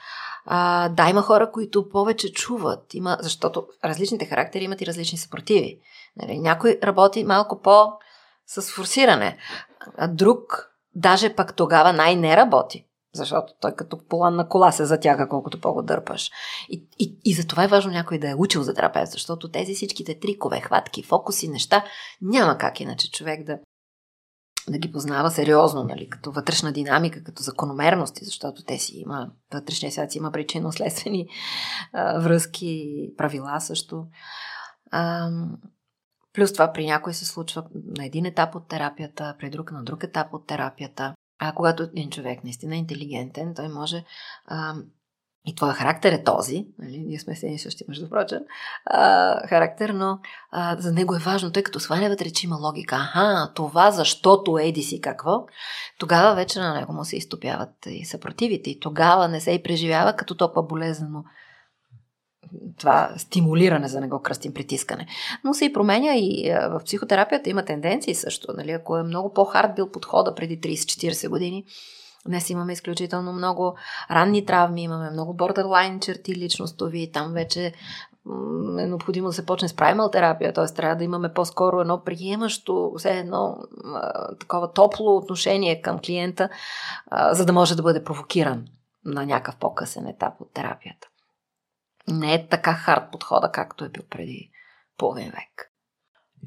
А, 0.45 0.89
да, 0.89 1.09
има 1.09 1.23
хора, 1.23 1.53
които 1.53 1.89
повече 1.89 2.33
чуват, 2.33 2.95
има, 2.95 3.19
защото 3.21 3.67
различните 3.85 4.27
характери 4.27 4.65
имат 4.65 4.81
и 4.81 4.87
различни 4.87 5.19
съпротиви. 5.19 5.81
Нали, 6.17 6.39
някой 6.39 6.79
работи 6.83 7.25
малко 7.25 7.63
по 7.63 7.93
с 8.47 8.63
форсиране, 8.63 9.39
а 9.97 10.09
друг 10.09 10.71
даже 10.95 11.35
пък 11.35 11.55
тогава 11.55 11.93
най-не 11.93 12.37
работи 12.37 12.87
защото 13.17 13.53
той 13.61 13.73
като 13.77 13.99
полан 14.09 14.37
на 14.37 14.49
кола 14.49 14.73
се 14.73 14.85
затяга, 14.85 15.29
колкото 15.29 15.61
по-го 15.61 15.83
дърпаш. 15.83 16.31
И, 16.69 16.89
и, 16.99 17.19
и 17.25 17.35
за 17.35 17.47
това 17.47 17.65
е 17.65 17.69
важно 17.69 17.93
някой 17.93 18.19
да 18.19 18.31
е 18.31 18.35
учил 18.35 18.63
за 18.63 18.75
трапез, 18.75 19.13
защото 19.13 19.51
тези 19.51 19.75
всичките 19.75 20.19
трикове, 20.19 20.61
хватки, 20.61 21.03
фокуси, 21.03 21.49
неща, 21.49 21.85
няма 22.23 22.59
как 22.59 22.81
иначе 22.81 23.11
човек 23.11 23.47
да, 23.47 23.59
да 24.69 24.79
ги 24.79 24.93
познава 24.93 25.31
сериозно, 25.31 25.85
нали, 25.85 26.09
като 26.09 26.33
вътрешна 26.33 26.73
динамика, 26.73 27.25
като 27.25 27.43
закономерности, 27.43 28.25
защото 28.25 28.65
те 28.65 28.79
си 28.79 28.93
има, 28.97 29.31
вътрешния 29.53 29.93
свят 29.93 30.13
си 30.13 30.19
има 30.19 30.33
причинно-следствени 30.33 31.29
връзки, 32.21 32.87
правила 33.17 33.61
също. 33.61 34.07
А, 34.91 35.31
плюс 36.35 36.53
това 36.53 36.73
при 36.73 36.87
някой 36.87 37.15
се 37.15 37.25
случва 37.25 37.65
на 37.73 38.07
един 38.07 38.27
етап 38.27 38.55
от 38.55 38.69
терапията, 38.69 39.37
при 39.39 39.51
друг 39.51 39.73
на 39.73 39.85
друг 39.85 40.05
етап 40.05 40.35
от 40.35 40.47
терапията. 40.47 41.15
А 41.39 41.53
когато 41.53 41.83
един 41.83 42.11
човек 42.11 42.45
наистина 42.45 42.75
е 42.75 42.79
интелигентен, 42.79 43.55
той 43.55 43.69
може 43.69 44.05
а, 44.47 44.75
и 45.47 45.55
твоя 45.55 45.75
характер 45.75 46.13
е 46.13 46.25
този, 46.25 46.67
нали? 46.79 46.99
ние 46.99 47.19
сме 47.19 47.35
се 47.35 47.59
същи, 47.59 47.85
между 47.89 48.09
прочим, 48.09 48.39
а, 48.85 49.41
характер, 49.49 49.89
но 49.89 50.19
а, 50.51 50.77
за 50.81 50.93
него 50.93 51.15
е 51.15 51.19
важно, 51.19 51.53
тъй 51.53 51.63
като 51.63 51.81
сваля 51.81 52.09
вътре, 52.09 52.31
че 52.31 52.47
има 52.47 52.57
логика. 52.57 52.97
Аха, 52.97 53.53
това 53.55 53.91
защото 53.91 54.59
еди 54.59 54.83
си 54.83 55.01
какво, 55.01 55.47
тогава 55.99 56.35
вече 56.35 56.59
на 56.59 56.75
него 56.75 56.93
му 56.93 57.05
се 57.05 57.17
изтопяват 57.17 57.71
и 57.87 58.05
съпротивите 58.05 58.71
и 58.71 58.81
тогава 58.81 59.29
не 59.29 59.41
се 59.41 59.51
и 59.51 59.63
преживява 59.63 60.17
като 60.17 60.37
толкова 60.37 60.63
болезнено 60.63 61.25
това 62.79 63.11
стимулиране, 63.17 63.89
за 63.89 63.95
да 63.97 64.01
не 64.01 64.09
го 64.09 64.23
кръстим 64.23 64.55
притискане. 64.55 65.07
Но 65.45 65.55
се 65.55 65.65
и 65.65 65.73
променя 65.73 66.15
и 66.15 66.55
в 66.71 66.81
психотерапията 66.85 67.51
има 67.51 67.65
тенденции 67.65 68.15
също. 68.15 68.53
Нали? 68.57 68.71
Ако 68.71 68.97
е 68.97 69.03
много 69.03 69.33
по-хард 69.33 69.75
бил 69.75 69.91
подхода 69.91 70.35
преди 70.35 70.61
30-40 70.61 71.29
години, 71.29 71.65
Днес 72.27 72.51
имаме 72.51 72.73
изключително 72.73 73.33
много 73.33 73.77
ранни 74.11 74.47
травми, 74.47 74.83
имаме 74.83 75.11
много 75.11 75.35
бордерлайн 75.35 76.01
черти 76.01 76.35
личностови, 76.35 77.11
там 77.13 77.33
вече 77.33 77.67
е 77.67 78.87
необходимо 78.87 79.27
да 79.27 79.33
се 79.33 79.47
почне 79.47 79.69
с 79.69 79.77
праймал 79.77 80.11
терапия, 80.11 80.53
т.е. 80.53 80.75
трябва 80.75 80.97
да 80.97 81.05
имаме 81.05 81.33
по-скоро 81.33 81.81
едно 81.81 82.05
приемащо, 82.05 82.93
все 82.99 83.19
едно 83.19 83.57
а, 83.95 84.35
такова 84.37 84.73
топло 84.73 85.17
отношение 85.17 85.83
към 85.83 85.99
клиента, 85.99 86.49
а, 87.11 87.35
за 87.35 87.47
да 87.47 87.53
може 87.53 87.77
да 87.77 87.83
бъде 87.83 88.05
провокиран 88.05 88.65
на 89.05 89.27
някакъв 89.27 89.57
по-късен 89.57 90.07
етап 90.07 90.35
от 90.41 90.53
терапията. 90.55 91.09
Не 92.09 92.35
е 92.35 92.49
така 92.49 92.73
хард 92.75 93.13
подхода, 93.13 93.51
както 93.53 93.85
е 93.85 93.89
бил 93.89 94.03
преди 94.11 94.51
половин 94.99 95.25
век. 95.25 95.73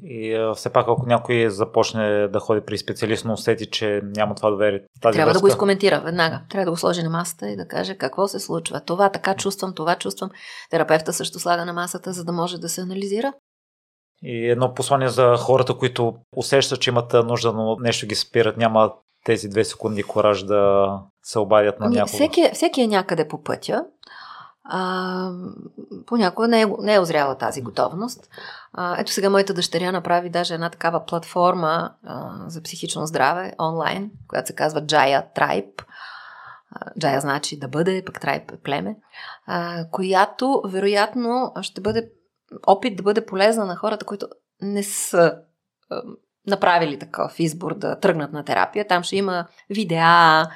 И 0.02 0.34
а, 0.34 0.54
все 0.54 0.72
пак, 0.72 0.86
ако 0.88 1.06
някой 1.06 1.50
започне 1.50 2.28
да 2.28 2.40
ходи 2.40 2.60
при 2.60 2.78
специалист, 2.78 3.24
но 3.24 3.32
усети, 3.32 3.66
че 3.66 4.00
няма 4.04 4.34
това 4.34 4.50
доверие. 4.50 4.80
Тази 5.00 5.16
Трябва 5.16 5.30
връзка, 5.30 5.38
да 5.38 5.40
го 5.40 5.48
изкоментира 5.48 6.00
веднага. 6.00 6.42
Трябва 6.50 6.64
да 6.64 6.70
го 6.70 6.76
сложи 6.76 7.02
на 7.02 7.10
масата 7.10 7.48
и 7.48 7.56
да 7.56 7.68
каже 7.68 7.94
какво 7.94 8.28
се 8.28 8.40
случва. 8.40 8.80
Това 8.80 9.10
така 9.10 9.34
чувствам, 9.34 9.74
това 9.74 9.96
чувствам. 9.96 10.30
Терапевта 10.70 11.12
също 11.12 11.38
слага 11.38 11.64
на 11.64 11.72
масата, 11.72 12.12
за 12.12 12.24
да 12.24 12.32
може 12.32 12.58
да 12.58 12.68
се 12.68 12.80
анализира. 12.80 13.32
И 14.22 14.50
едно 14.50 14.74
послание 14.74 15.08
за 15.08 15.36
хората, 15.36 15.74
които 15.74 16.14
усещат, 16.36 16.80
че 16.80 16.90
имат 16.90 17.12
нужда, 17.12 17.52
но 17.52 17.76
нещо 17.80 18.06
ги 18.06 18.14
спират, 18.14 18.56
няма 18.56 18.92
тези 19.24 19.48
две 19.48 19.64
секунди 19.64 20.02
кораж 20.02 20.42
да 20.42 20.86
се 21.22 21.38
обадят 21.38 21.80
на 21.80 21.86
Ами, 21.86 21.94
някого. 21.94 22.16
всеки, 22.16 22.50
всеки 22.52 22.80
е 22.80 22.86
някъде 22.86 23.28
по 23.28 23.42
пътя. 23.42 23.84
А, 24.72 25.30
понякога 26.06 26.48
не 26.48 26.62
е, 26.62 26.66
не 26.80 26.94
е 26.94 27.00
озряла 27.00 27.38
тази 27.38 27.62
готовност. 27.62 28.28
А, 28.72 29.00
ето 29.00 29.12
сега 29.12 29.30
моята 29.30 29.54
дъщеря 29.54 29.92
направи 29.92 30.30
даже 30.30 30.54
една 30.54 30.70
такава 30.70 31.04
платформа 31.04 31.94
а, 32.06 32.30
за 32.46 32.62
психично 32.62 33.06
здраве 33.06 33.52
онлайн, 33.60 34.10
която 34.28 34.46
се 34.46 34.54
казва 34.54 34.82
Jaya 34.82 35.24
Tribe. 35.36 35.82
Jaya 37.00 37.18
значи 37.18 37.58
да 37.58 37.68
бъде, 37.68 38.04
пък 38.04 38.20
Tribe 38.20 38.52
е 38.52 38.60
племе, 38.60 38.96
а, 39.46 39.84
която 39.90 40.62
вероятно 40.64 41.52
ще 41.62 41.80
бъде 41.80 42.10
опит 42.66 42.96
да 42.96 43.02
бъде 43.02 43.26
полезна 43.26 43.66
на 43.66 43.76
хората, 43.76 44.04
които 44.04 44.26
не 44.62 44.82
са 44.82 45.34
а, 45.90 46.02
направили 46.46 46.98
такъв 46.98 47.40
избор 47.40 47.74
да 47.74 48.00
тръгнат 48.00 48.32
на 48.32 48.44
терапия. 48.44 48.86
Там 48.86 49.02
ще 49.02 49.16
има 49.16 49.46
видеа, 49.70 50.50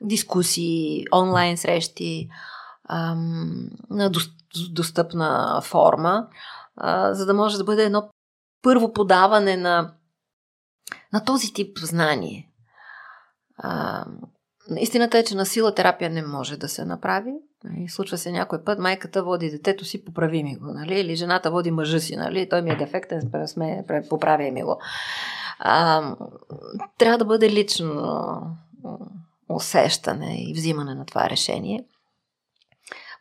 дискусии, 0.00 1.04
онлайн 1.12 1.56
срещи 1.56 2.28
на 3.90 4.10
дос- 4.10 4.72
достъпна 4.72 5.60
форма, 5.64 6.26
за 7.10 7.26
да 7.26 7.34
може 7.34 7.58
да 7.58 7.64
бъде 7.64 7.84
едно 7.84 8.10
първо 8.62 8.92
подаване 8.92 9.56
на, 9.56 9.92
на 11.12 11.24
този 11.24 11.52
тип 11.52 11.78
знание. 11.78 12.52
Истината 14.76 15.18
е, 15.18 15.24
че 15.24 15.36
на 15.36 15.46
сила 15.46 15.74
терапия 15.74 16.10
не 16.10 16.22
може 16.22 16.56
да 16.56 16.68
се 16.68 16.84
направи. 16.84 17.32
Нали, 17.64 17.88
Случва 17.88 18.18
се 18.18 18.32
някой 18.32 18.64
път, 18.64 18.78
майката 18.78 19.22
води 19.22 19.50
детето 19.50 19.84
си, 19.84 20.04
поправи 20.04 20.42
ми 20.42 20.56
го, 20.56 20.66
нали? 20.66 21.00
или 21.00 21.16
жената 21.16 21.50
води 21.50 21.70
мъжа 21.70 22.00
си, 22.00 22.16
нали? 22.16 22.48
той 22.48 22.62
ми 22.62 22.70
е 22.70 22.76
дефектен, 22.76 23.30
сме, 23.46 23.84
поправя 24.08 24.50
ми 24.50 24.62
го. 24.62 24.80
А, 25.58 26.02
трябва 26.98 27.18
да 27.18 27.24
бъде 27.24 27.50
лично 27.50 28.12
усещане 29.48 30.36
и 30.38 30.54
взимане 30.54 30.94
на 30.94 31.06
това 31.06 31.30
решение. 31.30 31.84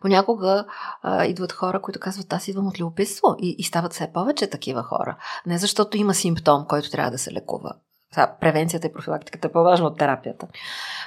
Понякога 0.01 0.65
а, 1.01 1.25
идват 1.25 1.51
хора, 1.51 1.81
които 1.81 1.99
казват, 1.99 2.33
аз 2.33 2.47
идвам 2.47 2.67
от 2.67 2.79
любопитство 2.79 3.35
и, 3.39 3.55
и 3.57 3.63
стават 3.63 3.93
все 3.93 4.11
повече 4.13 4.49
такива 4.49 4.83
хора. 4.83 5.17
Не 5.45 5.57
защото 5.57 5.97
има 5.97 6.13
симптом, 6.13 6.65
който 6.67 6.89
трябва 6.89 7.11
да 7.11 7.17
се 7.17 7.31
лекува. 7.31 7.73
Сега, 8.13 8.37
превенцията 8.41 8.87
и 8.87 8.93
профилактиката 8.93 9.47
е 9.47 9.51
по-важна 9.51 9.87
от 9.87 9.97
терапията. 9.97 10.47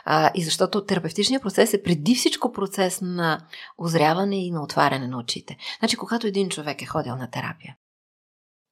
А, 0.05 0.31
и 0.35 0.45
защото 0.45 0.85
терапевтичният 0.85 1.43
процес 1.43 1.75
е 1.75 1.83
преди 1.83 2.15
всичко 2.15 2.53
процес 2.53 3.01
на 3.03 3.41
озряване 3.79 4.47
и 4.47 4.51
на 4.51 4.63
отваряне 4.63 5.09
на 5.09 5.19
очите. 5.19 5.57
Значи, 5.79 5.97
когато 5.97 6.27
един 6.27 6.49
човек 6.49 6.83
е 6.83 6.87
ходил 6.87 7.17
на 7.17 7.31
терапия, 7.31 7.77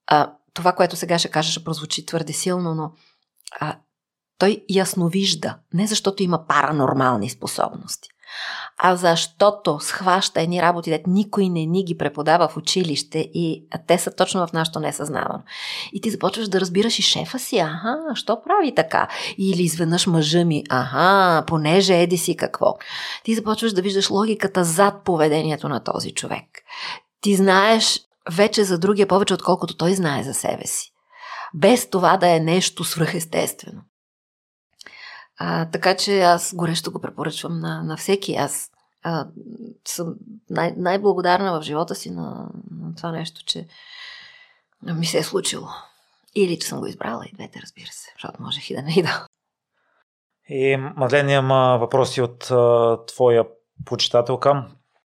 а, 0.07 0.33
това, 0.55 0.73
което 0.73 0.97
сега 0.97 1.19
ще 1.19 1.31
кажа, 1.31 1.51
ще 1.51 1.65
прозвучи 1.65 2.07
твърде 2.07 2.33
силно, 2.33 2.75
но 2.75 2.93
а, 3.61 3.79
той 4.39 4.65
ясно 4.69 5.09
вижда, 5.09 5.59
не 5.75 5.87
защото 5.87 6.23
има 6.23 6.47
паранормални 6.47 7.31
способности, 7.31 8.09
а 8.79 8.97
защото 8.97 9.79
схваща 9.81 10.41
едни 10.41 10.63
работи, 10.63 10.91
дет 10.91 11.07
никой 11.07 11.49
не 11.49 11.67
ни 11.67 11.85
ги 11.85 11.99
преподава 11.99 12.49
в 12.49 12.57
училище 12.57 13.19
и 13.19 13.67
те 13.87 13.99
са 13.99 14.15
точно 14.15 14.47
в 14.47 14.53
нашото 14.53 14.81
несъзнавано. 14.81 15.43
И 15.93 16.01
ти 16.01 16.11
започваш 16.11 16.49
да 16.49 16.61
разбираш 16.61 16.99
и 16.99 17.03
шефа 17.03 17.39
си, 17.39 17.59
аха, 17.59 17.97
що 18.15 18.43
прави 18.43 18.75
така? 18.75 19.09
Или 19.39 19.63
изведнъж 19.63 20.07
мъжа 20.07 20.45
ми, 20.45 20.65
аха, 20.71 21.45
понеже 21.47 22.03
еди 22.03 22.19
си 22.19 22.37
какво. 22.37 22.75
Ти 23.25 23.35
започваш 23.35 23.73
да 23.73 23.83
виждаш 23.83 24.11
логиката 24.11 24.65
зад 24.65 24.95
поведението 25.05 25.69
на 25.69 25.85
този 25.85 26.13
човек. 26.13 26.45
Ти 27.21 27.35
знаеш 27.35 28.01
вече 28.31 28.65
за 28.65 28.79
другия 28.79 29.07
повече, 29.07 29.35
отколкото 29.35 29.77
той 29.77 29.95
знае 29.95 30.23
за 30.23 30.35
себе 30.35 30.67
си. 30.67 30.91
Без 31.55 31.91
това 31.91 32.17
да 32.17 32.29
е 32.29 32.41
нещо 32.41 32.85
свръхестествено. 32.85 33.81
А, 35.39 35.71
така 35.71 35.97
че 35.97 36.21
аз 36.21 36.55
горещо 36.55 36.93
го 36.93 37.01
препоръчвам 37.01 37.61
на, 37.61 37.83
на 37.83 37.97
всеки. 37.97 38.35
Аз 38.35 38.71
а, 39.03 39.29
съм 39.89 40.15
най- 40.51 40.75
най-благодарна 40.77 41.61
в 41.61 41.63
живота 41.63 41.95
си 41.95 42.11
на, 42.11 42.51
на 42.71 42.95
това 42.95 43.13
нещо, 43.13 43.45
че 43.45 43.67
ми 44.83 45.07
се 45.07 45.19
е 45.19 45.23
случило. 45.23 45.67
Или 46.35 46.59
че 46.59 46.69
съм 46.69 46.81
го 46.81 46.87
избрала 46.87 47.27
и 47.27 47.35
двете, 47.35 47.61
разбира 47.63 47.87
се, 47.87 48.11
защото 48.15 48.43
можех 48.43 48.71
и 48.71 48.75
да 48.75 48.83
не 48.83 48.95
и 48.97 49.03
да. 49.03 49.27
И, 50.49 50.77
Мадлен, 50.77 51.31
има 51.31 51.79
въпроси 51.81 52.23
от 52.23 52.51
а, 52.51 52.99
твоя 53.07 53.45
почитателка. 53.85 54.69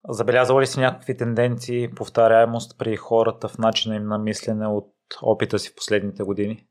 Забелязала 0.10 0.62
ли 0.62 0.68
си 0.68 0.80
някакви 0.80 1.18
тенденции, 1.18 1.92
повторяемост 1.92 2.78
при 2.78 2.96
хората 2.96 3.48
в 3.48 3.58
начина 3.58 3.96
им 3.96 4.08
на 4.08 4.18
мислене 4.18 4.68
от 4.68 4.94
опита 5.22 5.60
си 5.60 5.70
в 5.70 5.76
последните 5.76 6.24
години? 6.24 6.66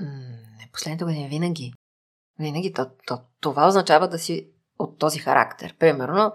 Не, 0.00 0.68
последните 0.72 1.04
години 1.04 1.28
винаги. 1.28 1.72
Винаги. 2.38 2.72
То, 2.72 2.86
то, 3.06 3.18
това 3.40 3.68
означава 3.68 4.08
да 4.08 4.18
си 4.18 4.48
от 4.78 4.98
този 4.98 5.18
характер. 5.18 5.74
Примерно, 5.78 6.32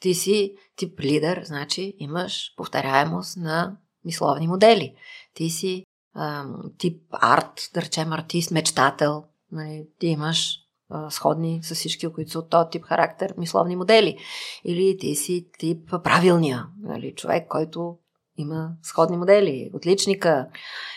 ти 0.00 0.14
си 0.14 0.56
тип 0.76 1.00
лидер, 1.00 1.42
значи 1.44 1.94
имаш 1.98 2.54
повторяемост 2.56 3.36
на 3.36 3.76
мисловни 4.04 4.48
модели. 4.48 4.94
Ти 5.34 5.50
си 5.50 5.86
ам, 6.14 6.62
тип 6.78 7.02
арт, 7.10 7.70
да 7.74 7.82
речем 7.82 8.12
артист, 8.12 8.50
мечтател. 8.50 9.24
Нали, 9.52 9.86
ти 9.98 10.06
имаш 10.06 10.58
а, 10.90 11.10
сходни 11.10 11.60
с 11.62 11.74
всички, 11.74 12.12
които 12.12 12.30
са 12.30 12.38
от 12.38 12.50
този 12.50 12.70
тип 12.70 12.84
характер, 12.84 13.34
мисловни 13.38 13.76
модели. 13.76 14.18
Или 14.64 14.98
ти 14.98 15.14
си 15.14 15.48
тип 15.58 15.90
правилния, 16.02 16.66
нали, 16.82 17.14
човек, 17.14 17.48
който 17.48 17.98
има 18.36 18.70
сходни 18.82 19.16
модели. 19.16 19.70
Отличника, 19.74 20.46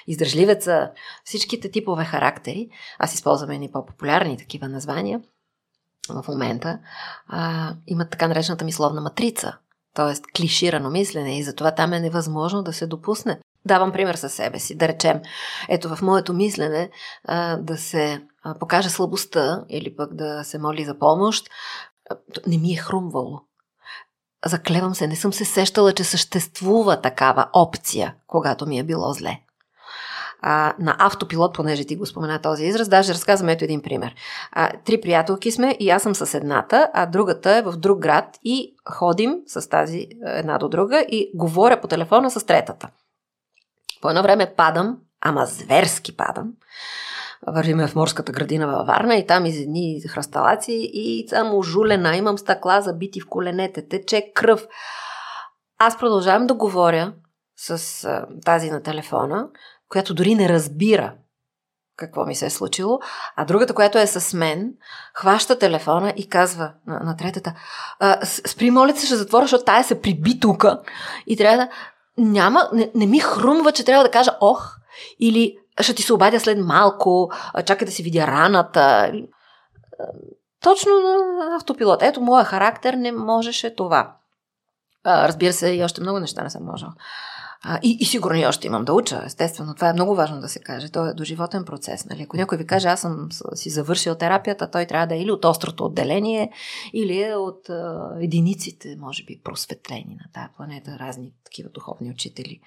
издръжливеца, 0.07 0.91
всичките 1.23 1.71
типове 1.71 2.05
характери. 2.05 2.69
Аз 2.99 3.13
използвам 3.13 3.51
едни 3.51 3.71
по-популярни 3.71 4.37
такива 4.37 4.67
названия 4.67 5.21
в 6.09 6.25
момента. 6.27 6.79
А, 7.27 7.73
имат 7.87 8.09
така 8.09 8.27
наречената 8.27 8.65
мисловна 8.65 9.01
матрица, 9.01 9.57
т.е. 9.93 10.31
клиширано 10.37 10.89
мислене 10.89 11.39
и 11.39 11.43
затова 11.43 11.71
там 11.71 11.93
е 11.93 11.99
невъзможно 11.99 12.63
да 12.63 12.73
се 12.73 12.87
допусне. 12.87 13.39
Давам 13.65 13.91
пример 13.91 14.15
със 14.15 14.33
себе 14.33 14.59
си. 14.59 14.75
Да 14.77 14.87
речем, 14.87 15.21
ето 15.69 15.95
в 15.95 16.01
моето 16.01 16.33
мислене 16.33 16.89
а, 17.23 17.57
да 17.57 17.77
се 17.77 18.21
а, 18.43 18.59
покаже 18.59 18.89
слабостта 18.89 19.65
или 19.69 19.95
пък 19.95 20.13
да 20.13 20.43
се 20.43 20.59
моли 20.59 20.85
за 20.85 20.99
помощ, 20.99 21.49
а, 22.09 22.15
не 22.47 22.57
ми 22.57 22.73
е 22.73 22.77
хрумвало. 22.77 23.46
Заклевам 24.45 24.95
се, 24.95 25.07
не 25.07 25.15
съм 25.15 25.33
се 25.33 25.45
сещала, 25.45 25.93
че 25.93 26.03
съществува 26.03 27.01
такава 27.01 27.49
опция, 27.53 28.15
когато 28.27 28.65
ми 28.65 28.79
е 28.79 28.83
било 28.83 29.13
зле. 29.13 29.39
А, 30.41 30.73
на 30.79 30.95
автопилот, 30.99 31.53
понеже 31.53 31.85
ти 31.85 31.95
го 31.95 32.05
спомена 32.05 32.41
този 32.41 32.65
израз, 32.65 32.89
даже 32.89 33.13
разказвам 33.13 33.49
ето 33.49 33.63
един 33.63 33.81
пример. 33.81 34.15
А, 34.51 34.71
три 34.85 35.01
приятелки 35.01 35.51
сме 35.51 35.77
и 35.79 35.89
аз 35.89 36.03
съм 36.03 36.15
с 36.15 36.37
едната, 36.37 36.89
а 36.93 37.05
другата 37.05 37.51
е 37.51 37.61
в 37.61 37.73
друг 37.77 37.99
град 37.99 38.39
и 38.43 38.75
ходим 38.89 39.35
с 39.47 39.69
тази 39.69 40.07
една 40.25 40.57
до 40.57 40.69
друга 40.69 40.99
и 40.99 41.31
говоря 41.35 41.81
по 41.81 41.87
телефона 41.87 42.31
с 42.31 42.45
третата. 42.45 42.89
По 44.01 44.09
едно 44.09 44.23
време 44.23 44.53
падам, 44.57 44.97
ама 45.21 45.45
зверски 45.45 46.17
падам. 46.17 46.53
Вървиме 47.47 47.87
в 47.87 47.95
морската 47.95 48.31
градина 48.31 48.67
във 48.67 48.87
Варна 48.87 49.15
и 49.15 49.27
там 49.27 49.45
из 49.45 49.59
едни 49.59 50.01
хръсталаци 50.09 50.89
и 50.93 51.27
само 51.29 51.63
жулена, 51.63 52.15
имам 52.15 52.37
стъкла 52.37 52.81
забити 52.81 53.21
в 53.21 53.29
коленете, 53.29 53.87
тече 53.87 54.31
кръв. 54.35 54.67
Аз 55.79 55.97
продължавам 55.97 56.47
да 56.47 56.53
говоря 56.53 57.13
с 57.55 58.03
а, 58.05 58.25
тази 58.45 58.71
на 58.71 58.83
телефона, 58.83 59.47
която 59.89 60.13
дори 60.13 60.35
не 60.35 60.49
разбира 60.49 61.13
какво 61.97 62.25
ми 62.25 62.35
се 62.35 62.45
е 62.45 62.49
случило, 62.49 62.99
а 63.35 63.45
другата, 63.45 63.73
която 63.73 63.97
е 63.97 64.07
с 64.07 64.37
мен, 64.37 64.73
хваща 65.13 65.59
телефона 65.59 66.13
и 66.17 66.29
казва 66.29 66.71
на, 66.87 66.99
на 66.99 67.17
третата, 67.17 67.53
спри, 68.23 68.71
моля 68.71 68.95
се, 68.95 69.05
ще 69.05 69.15
затворя, 69.15 69.43
защото 69.43 69.65
тая 69.65 69.83
се 69.83 70.01
приби 70.01 70.39
тука 70.39 70.81
и 71.27 71.37
трябва 71.37 71.57
да... 71.57 71.69
Няма, 72.19 72.69
не, 72.73 72.91
не 72.95 73.05
ми 73.05 73.19
хрумва, 73.19 73.71
че 73.71 73.85
трябва 73.85 74.03
да 74.03 74.11
кажа 74.11 74.31
ох, 74.41 74.75
или 75.19 75.57
ще 75.81 75.95
ти 75.95 76.03
се 76.03 76.13
обадя 76.13 76.39
след 76.39 76.59
малко, 76.59 77.31
чакай 77.65 77.85
да 77.85 77.91
си 77.91 78.03
видя 78.03 78.27
раната. 78.27 79.11
Точно 80.63 80.91
на 80.99 81.55
автопилот. 81.55 82.01
Ето, 82.01 82.21
моя 82.21 82.45
характер 82.45 82.93
не 82.93 83.11
можеше 83.11 83.75
това. 83.75 84.15
Разбира 85.05 85.53
се, 85.53 85.69
и 85.69 85.83
още 85.83 86.01
много 86.01 86.19
неща 86.19 86.43
не 86.43 86.49
съм 86.49 86.65
можела. 86.65 86.93
И, 87.83 87.97
и 87.99 88.05
сигурно 88.05 88.37
и 88.37 88.45
още 88.45 88.67
имам 88.67 88.85
да 88.85 88.93
уча, 88.93 89.21
естествено. 89.25 89.75
Това 89.75 89.89
е 89.89 89.93
много 89.93 90.15
важно 90.15 90.41
да 90.41 90.49
се 90.49 90.59
каже. 90.59 90.89
То 90.89 91.05
е 91.05 91.13
доживотен 91.13 91.65
процес. 91.65 92.05
Нали? 92.05 92.23
Ако 92.23 92.37
някой 92.37 92.57
ви 92.57 92.67
каже, 92.67 92.87
аз 92.87 93.01
съм 93.01 93.29
си 93.53 93.69
завършил 93.69 94.15
терапията, 94.15 94.71
той 94.71 94.85
трябва 94.85 95.07
да 95.07 95.15
е 95.15 95.19
или 95.19 95.31
от 95.31 95.45
острото 95.45 95.85
отделение, 95.85 96.51
или 96.93 97.21
е 97.21 97.35
от 97.35 97.69
а, 97.69 98.09
единиците, 98.21 98.95
може 98.99 99.23
би, 99.23 99.41
просветлени 99.43 100.17
на 100.19 100.31
тази 100.33 100.53
планета, 100.55 100.97
разни 100.99 101.33
такива 101.45 101.69
духовни 101.69 102.11
учители, 102.11 102.59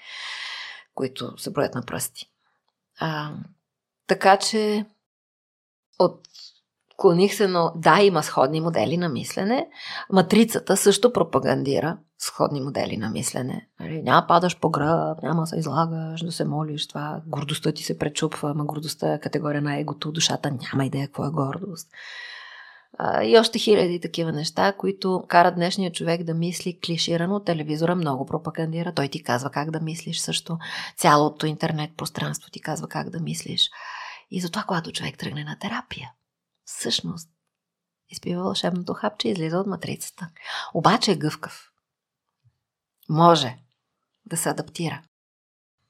които 0.95 1.39
се 1.39 1.51
броят 1.51 1.75
на 1.75 1.83
пръсти. 1.83 2.30
А, 3.01 3.31
така 4.07 4.37
че 4.37 4.87
от 5.99 6.21
Клоних 6.97 7.35
се, 7.35 7.49
но 7.49 7.73
да, 7.77 8.03
има 8.03 8.23
сходни 8.23 8.61
модели 8.61 8.97
на 8.97 9.09
мислене. 9.09 9.69
Матрицата 10.13 10.77
също 10.77 11.13
пропагандира 11.13 11.99
сходни 12.19 12.61
модели 12.61 12.97
на 12.97 13.11
мислене. 13.11 13.69
Нали, 13.81 14.03
няма 14.03 14.27
падаш 14.29 14.61
по 14.61 14.71
гръб, 14.71 15.23
няма 15.23 15.47
се 15.47 15.59
излагаш, 15.59 16.25
да 16.25 16.33
се 16.33 16.45
молиш, 16.45 16.89
това 16.89 17.21
гордостта 17.27 17.73
ти 17.73 17.83
се 17.83 17.99
пречупва, 17.99 18.51
ама 18.51 18.65
гордостта 18.65 19.15
е 19.15 19.21
категория 19.21 19.63
на 19.63 19.79
егото, 19.79 20.13
душата 20.13 20.51
няма 20.51 20.85
идея 20.85 21.07
какво 21.07 21.25
е 21.25 21.31
гордост. 21.31 21.89
А, 23.03 23.25
и 23.25 23.39
още 23.39 23.59
хиляди 23.59 24.01
такива 24.01 24.33
неща, 24.33 24.73
които 24.73 25.25
карат 25.29 25.55
днешния 25.55 25.93
човек 25.93 26.23
да 26.23 26.35
мисли 26.35 26.81
клиширано. 26.81 27.41
Телевизора 27.41 27.95
много 27.95 28.27
пропагандира. 28.27 28.95
Той 28.95 29.09
ти 29.09 29.23
казва 29.23 29.51
как 29.51 29.71
да 29.71 29.81
мислиш 29.81 30.19
също. 30.19 30.59
Цялото 30.97 31.47
интернет 31.47 31.97
пространство 31.97 32.51
ти 32.51 32.61
казва 32.61 32.89
как 32.89 33.11
да 33.11 33.21
мислиш. 33.21 33.71
И 34.31 34.41
затова, 34.41 34.63
когато 34.63 34.93
човек 34.93 35.19
тръгне 35.19 35.45
на 35.45 35.59
терапия, 35.59 36.13
всъщност 36.65 37.31
изпива 38.09 38.43
вълшебното 38.43 38.95
хапче 38.95 39.29
и 39.29 39.31
излиза 39.31 39.59
от 39.59 39.67
матрицата. 39.67 40.29
Обаче 40.75 41.13
е 41.13 41.17
гъвкав. 41.17 41.71
Може 43.09 43.57
да 44.27 44.37
се 44.37 44.49
адаптира, 44.49 45.03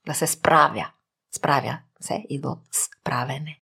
да 0.07 0.15
се 0.15 0.27
справя. 0.27 0.91
Справя 1.37 1.79
се 2.01 2.27
идва 2.29 2.51
от 2.51 2.63
справене. 2.73 3.60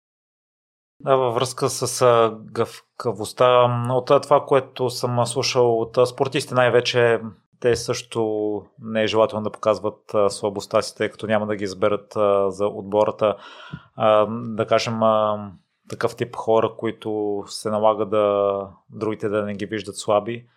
Да, 1.00 1.16
във 1.16 1.36
връзка 1.36 1.70
с 1.70 2.32
гъвкавостта, 2.42 3.48
от 3.90 4.06
това, 4.06 4.46
което 4.48 4.90
съм 4.90 5.26
слушал 5.26 5.82
от 5.82 6.08
спортисти, 6.08 6.54
най-вече 6.54 7.20
те 7.60 7.76
също 7.76 8.62
не 8.80 9.04
е 9.04 9.08
желателно 9.08 9.44
да 9.44 9.52
показват 9.52 10.16
слабостта 10.30 10.82
си, 10.82 10.96
тъй 10.96 11.10
като 11.10 11.28
няма 11.28 11.48
да 11.48 11.56
ги 11.56 11.64
изберат 11.64 12.14
за 12.48 12.68
отбората. 12.68 13.36
Да 14.30 14.66
кажем, 14.70 15.00
такъв 15.90 16.16
тип 16.16 16.36
хора, 16.36 16.72
които 16.78 17.44
се 17.48 17.70
налага 17.70 18.06
да 18.06 18.58
другите 18.90 19.30
да 19.30 19.44
не 19.44 19.54
ги 19.54 19.66
виждат 19.66 19.98
слаби. 19.98 20.48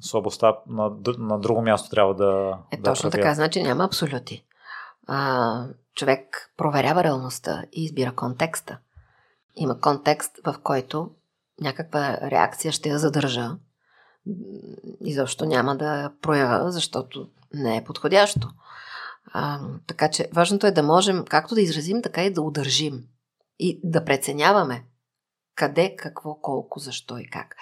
Слабостта 0.00 0.56
на, 0.66 0.90
на 1.18 1.38
друго 1.38 1.62
място 1.62 1.90
трябва 1.90 2.14
да. 2.14 2.58
Е, 2.70 2.76
да 2.76 2.82
точно 2.82 3.10
така, 3.10 3.34
значи 3.34 3.62
няма 3.62 3.84
абсолюти. 3.84 4.44
А, 5.06 5.64
човек 5.94 6.52
проверява 6.56 7.04
реалността 7.04 7.64
и 7.72 7.84
избира 7.84 8.12
контекста. 8.12 8.78
Има 9.56 9.80
контекст, 9.80 10.38
в 10.46 10.54
който 10.62 11.10
някаква 11.60 12.18
реакция 12.22 12.72
ще 12.72 12.88
я 12.88 12.98
задържа 12.98 13.50
и 15.00 15.14
защо 15.14 15.44
няма 15.44 15.76
да 15.76 16.12
проявя, 16.22 16.70
защото 16.70 17.28
не 17.54 17.76
е 17.76 17.84
подходящо. 17.84 18.48
А, 19.32 19.60
така 19.86 20.10
че 20.10 20.28
важното 20.32 20.66
е 20.66 20.70
да 20.70 20.82
можем 20.82 21.24
както 21.24 21.54
да 21.54 21.60
изразим, 21.60 22.02
така 22.02 22.24
и 22.24 22.32
да 22.32 22.42
удържим 22.42 23.04
и 23.58 23.80
да 23.84 24.04
преценяваме 24.04 24.84
къде, 25.54 25.96
какво, 25.96 26.34
колко, 26.34 26.78
защо 26.78 27.18
и 27.18 27.30
как. 27.30 27.56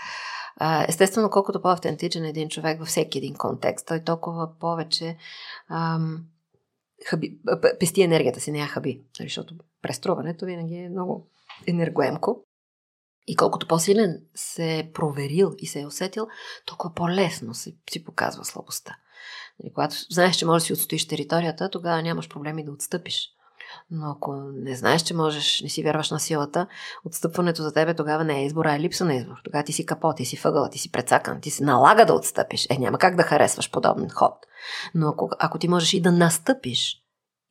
Естествено, 0.88 1.30
колкото 1.30 1.62
по-автентичен 1.62 2.24
е 2.24 2.28
един 2.28 2.48
човек 2.48 2.78
във 2.78 2.88
всеки 2.88 3.18
един 3.18 3.34
контекст, 3.34 3.86
той 3.86 4.04
толкова 4.04 4.58
повече 4.58 5.16
ам, 5.70 6.24
хаби, 7.06 7.38
пести 7.80 8.02
енергията 8.02 8.40
си, 8.40 8.52
не 8.52 8.58
я 8.58 8.66
хаби. 8.66 9.02
Нали, 9.18 9.28
защото 9.28 9.54
преструването 9.82 10.46
винаги 10.46 10.74
е 10.74 10.88
много 10.88 11.30
енергоемко. 11.66 12.42
И 13.26 13.36
колкото 13.36 13.68
по-силен 13.68 14.20
се 14.34 14.78
е 14.78 14.92
проверил 14.92 15.54
и 15.58 15.66
се 15.66 15.80
е 15.80 15.86
усетил, 15.86 16.26
толкова 16.66 16.94
по-лесно 16.94 17.54
си, 17.54 17.78
си 17.90 18.04
показва 18.04 18.44
слабостта. 18.44 18.96
И 19.60 19.64
нали, 19.64 19.72
когато 19.74 19.96
знаеш, 20.10 20.36
че 20.36 20.46
можеш 20.46 20.62
да 20.62 20.66
си 20.66 20.72
отстоиш 20.72 21.08
територията, 21.08 21.70
тогава 21.70 22.02
нямаш 22.02 22.28
проблеми 22.28 22.64
да 22.64 22.72
отстъпиш. 22.72 23.28
Но 23.90 24.10
ако 24.10 24.34
не 24.54 24.76
знаеш, 24.76 25.02
че 25.02 25.14
можеш, 25.14 25.60
не 25.62 25.68
си 25.68 25.82
вярваш 25.82 26.10
на 26.10 26.20
силата, 26.20 26.66
отстъпването 27.04 27.62
за 27.62 27.72
тебе 27.72 27.94
тогава 27.94 28.24
не 28.24 28.40
е 28.40 28.46
избор, 28.46 28.64
а 28.64 28.74
е 28.74 28.80
липса 28.80 29.04
на 29.04 29.14
избор. 29.14 29.36
Тогава 29.44 29.64
ти 29.64 29.72
си 29.72 29.86
капот, 29.86 30.16
ти 30.16 30.24
си 30.24 30.40
въгъла, 30.44 30.70
ти 30.70 30.78
си 30.78 30.92
прецакан, 30.92 31.40
ти 31.40 31.50
се 31.50 31.64
налага 31.64 32.06
да 32.06 32.14
отстъпиш. 32.14 32.66
Е, 32.70 32.78
няма 32.78 32.98
как 32.98 33.16
да 33.16 33.22
харесваш 33.22 33.70
подобен 33.70 34.08
ход. 34.10 34.32
Но 34.94 35.08
ако, 35.08 35.30
ако 35.38 35.58
ти 35.58 35.68
можеш 35.68 35.92
и 35.92 36.00
да 36.00 36.12
настъпиш 36.12 36.96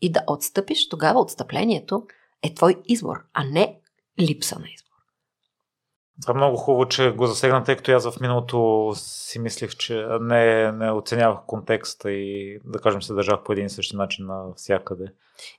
и 0.01 0.11
да 0.11 0.23
отстъпиш, 0.27 0.89
тогава 0.89 1.19
отстъплението 1.19 2.03
е 2.43 2.53
твой 2.53 2.81
избор, 2.85 3.15
а 3.33 3.43
не 3.43 3.79
липса 4.19 4.59
на 4.59 4.65
избор. 4.75 4.85
Това 6.21 6.31
е 6.31 6.37
много 6.37 6.57
хубаво, 6.57 6.85
че 6.85 7.11
го 7.11 7.27
засегна, 7.27 7.63
тъй 7.63 7.75
като 7.75 7.91
аз 7.91 8.11
в 8.11 8.19
миналото 8.19 8.91
си 8.95 9.39
мислих, 9.39 9.75
че 9.75 10.07
не, 10.21 10.71
не 10.71 10.91
оценявах 10.91 11.39
контекста 11.47 12.11
и 12.11 12.59
да 12.65 12.79
кажем 12.79 13.01
се 13.01 13.13
държах 13.13 13.43
по 13.45 13.53
един 13.53 13.65
и 13.65 13.69
същи 13.69 13.95
начин 13.95 14.25
навсякъде. 14.25 15.05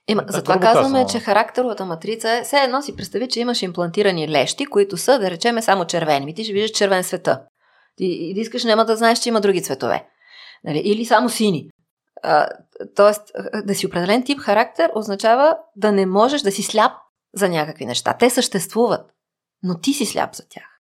Ема, 0.07 0.23
да, 0.25 0.33
затова 0.33 0.59
казваме, 0.59 1.03
казано. 1.03 1.09
че 1.09 1.19
характеровата 1.19 1.85
матрица 1.85 2.31
е, 2.31 2.43
все 2.43 2.57
едно 2.57 2.81
си 2.81 2.95
представи, 2.95 3.29
че 3.29 3.39
имаш 3.39 3.61
имплантирани 3.61 4.29
лещи, 4.29 4.65
които 4.65 4.97
са, 4.97 5.19
да 5.19 5.31
речеме, 5.31 5.61
само 5.61 5.85
червени. 5.85 6.31
И 6.31 6.33
ти 6.33 6.43
ще 6.43 6.53
виждаш 6.53 6.71
червен 6.71 7.03
света. 7.03 7.41
Ти, 7.95 8.05
и 8.05 8.33
да 8.33 8.39
искаш, 8.39 8.63
няма 8.63 8.85
да 8.85 8.95
знаеш, 8.95 9.19
че 9.19 9.29
има 9.29 9.41
други 9.41 9.63
цветове. 9.63 10.07
Нали? 10.63 10.81
Или 10.85 11.05
само 11.05 11.29
сини. 11.29 11.69
А, 12.23 12.47
тоест, 12.95 13.21
да 13.65 13.75
си 13.75 13.87
определен 13.87 14.23
тип 14.23 14.39
характер 14.39 14.91
означава 14.95 15.57
да 15.75 15.91
не 15.91 16.05
можеш 16.05 16.41
да 16.41 16.51
си 16.51 16.63
сляп 16.63 16.91
за 17.37 17.49
някакви 17.49 17.85
неща. 17.85 18.13
Те 18.13 18.29
съществуват 18.29 19.11
но 19.63 19.79
ти 19.79 19.93
си 19.93 20.05
сляп 20.05 20.35
за 20.35 20.43
тях. 20.49 20.81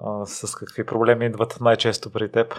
А, 0.00 0.26
с 0.26 0.54
какви 0.54 0.86
проблеми 0.86 1.26
идват 1.26 1.60
най-често 1.60 2.12
при 2.12 2.32
теб? 2.32 2.54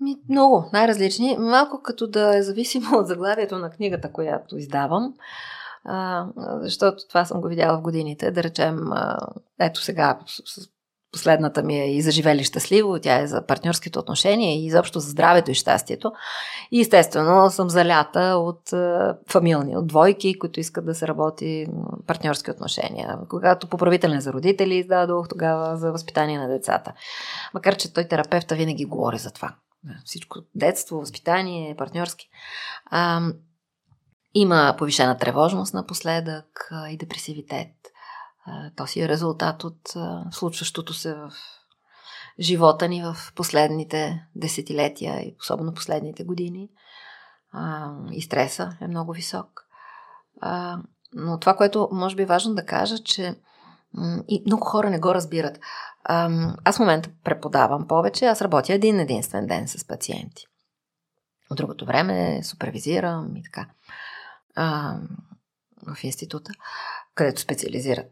Ми, 0.00 0.16
много, 0.28 0.70
най-различни. 0.72 1.36
Малко 1.38 1.82
като 1.82 2.06
да 2.06 2.36
е 2.36 2.42
зависимо 2.42 2.98
от 2.98 3.06
заглавието 3.06 3.58
на 3.58 3.70
книгата, 3.70 4.12
която 4.12 4.56
издавам. 4.56 5.14
А, 5.84 6.26
защото 6.60 7.08
това 7.08 7.24
съм 7.24 7.40
го 7.40 7.48
видяла 7.48 7.78
в 7.78 7.82
годините. 7.82 8.30
Да 8.30 8.42
речем, 8.42 8.92
а, 8.92 9.18
ето 9.60 9.80
сега 9.80 10.18
с, 10.26 10.68
Последната 11.14 11.62
ми 11.62 11.80
е 11.80 11.96
и 11.96 12.02
за 12.02 12.10
живели 12.10 12.44
щастливо, 12.44 12.98
тя 13.02 13.20
е 13.20 13.26
за 13.26 13.46
партньорските 13.46 13.98
отношения 13.98 14.54
и 14.54 14.66
изобщо 14.66 15.00
за 15.00 15.10
здравето 15.10 15.50
и 15.50 15.54
щастието. 15.54 16.12
И 16.72 16.80
естествено 16.80 17.50
съм 17.50 17.70
залята 17.70 18.20
от 18.20 18.72
е, 18.72 18.98
фамилни, 19.30 19.76
от 19.76 19.86
двойки, 19.86 20.38
които 20.38 20.60
искат 20.60 20.86
да 20.86 20.94
се 20.94 21.08
работи 21.08 21.66
партньорски 22.06 22.50
отношения. 22.50 23.18
Когато 23.28 23.66
поправителен 23.66 24.20
за 24.20 24.32
родители 24.32 24.74
издадох, 24.74 25.28
тогава 25.28 25.76
за 25.76 25.92
възпитание 25.92 26.38
на 26.38 26.48
децата. 26.48 26.92
Макар, 27.54 27.76
че 27.76 27.92
той 27.92 28.04
терапевта 28.04 28.54
винаги 28.54 28.84
говори 28.84 29.18
за 29.18 29.30
това. 29.30 29.54
Всичко 30.04 30.38
детство, 30.54 31.00
възпитание, 31.00 31.76
партньорски. 31.76 32.28
А, 32.86 33.20
има 34.34 34.74
повишена 34.78 35.18
тревожност 35.18 35.74
напоследък 35.74 36.70
и 36.90 36.96
депресивитет 36.96 37.68
то 38.76 38.86
си 38.86 39.00
е 39.00 39.08
резултат 39.08 39.64
от 39.64 39.80
случващото 40.30 40.94
се 40.94 41.14
в 41.14 41.32
живота 42.40 42.88
ни 42.88 43.02
в 43.02 43.16
последните 43.34 44.26
десетилетия 44.36 45.20
и 45.20 45.36
особено 45.40 45.74
последните 45.74 46.24
години. 46.24 46.68
И 48.12 48.22
стреса 48.22 48.76
е 48.80 48.88
много 48.88 49.12
висок. 49.12 49.66
Но 51.12 51.38
това, 51.40 51.56
което 51.56 51.88
може 51.92 52.16
би 52.16 52.22
е 52.22 52.26
важно 52.26 52.54
да 52.54 52.66
кажа, 52.66 52.98
че 52.98 53.40
и 54.28 54.42
много 54.46 54.64
хора 54.64 54.90
не 54.90 55.00
го 55.00 55.14
разбират. 55.14 55.58
Аз 56.64 56.76
в 56.76 56.80
момента 56.80 57.10
преподавам 57.24 57.88
повече, 57.88 58.26
аз 58.26 58.42
работя 58.42 58.72
един 58.72 59.00
единствен 59.00 59.46
ден 59.46 59.68
с 59.68 59.86
пациенти. 59.86 60.46
От 61.50 61.56
другото 61.56 61.86
време 61.86 62.40
супервизирам 62.44 63.36
и 63.36 63.42
така 63.42 63.66
в 65.86 66.04
института 66.04 66.52
където 67.14 67.40
специализират 67.40 68.10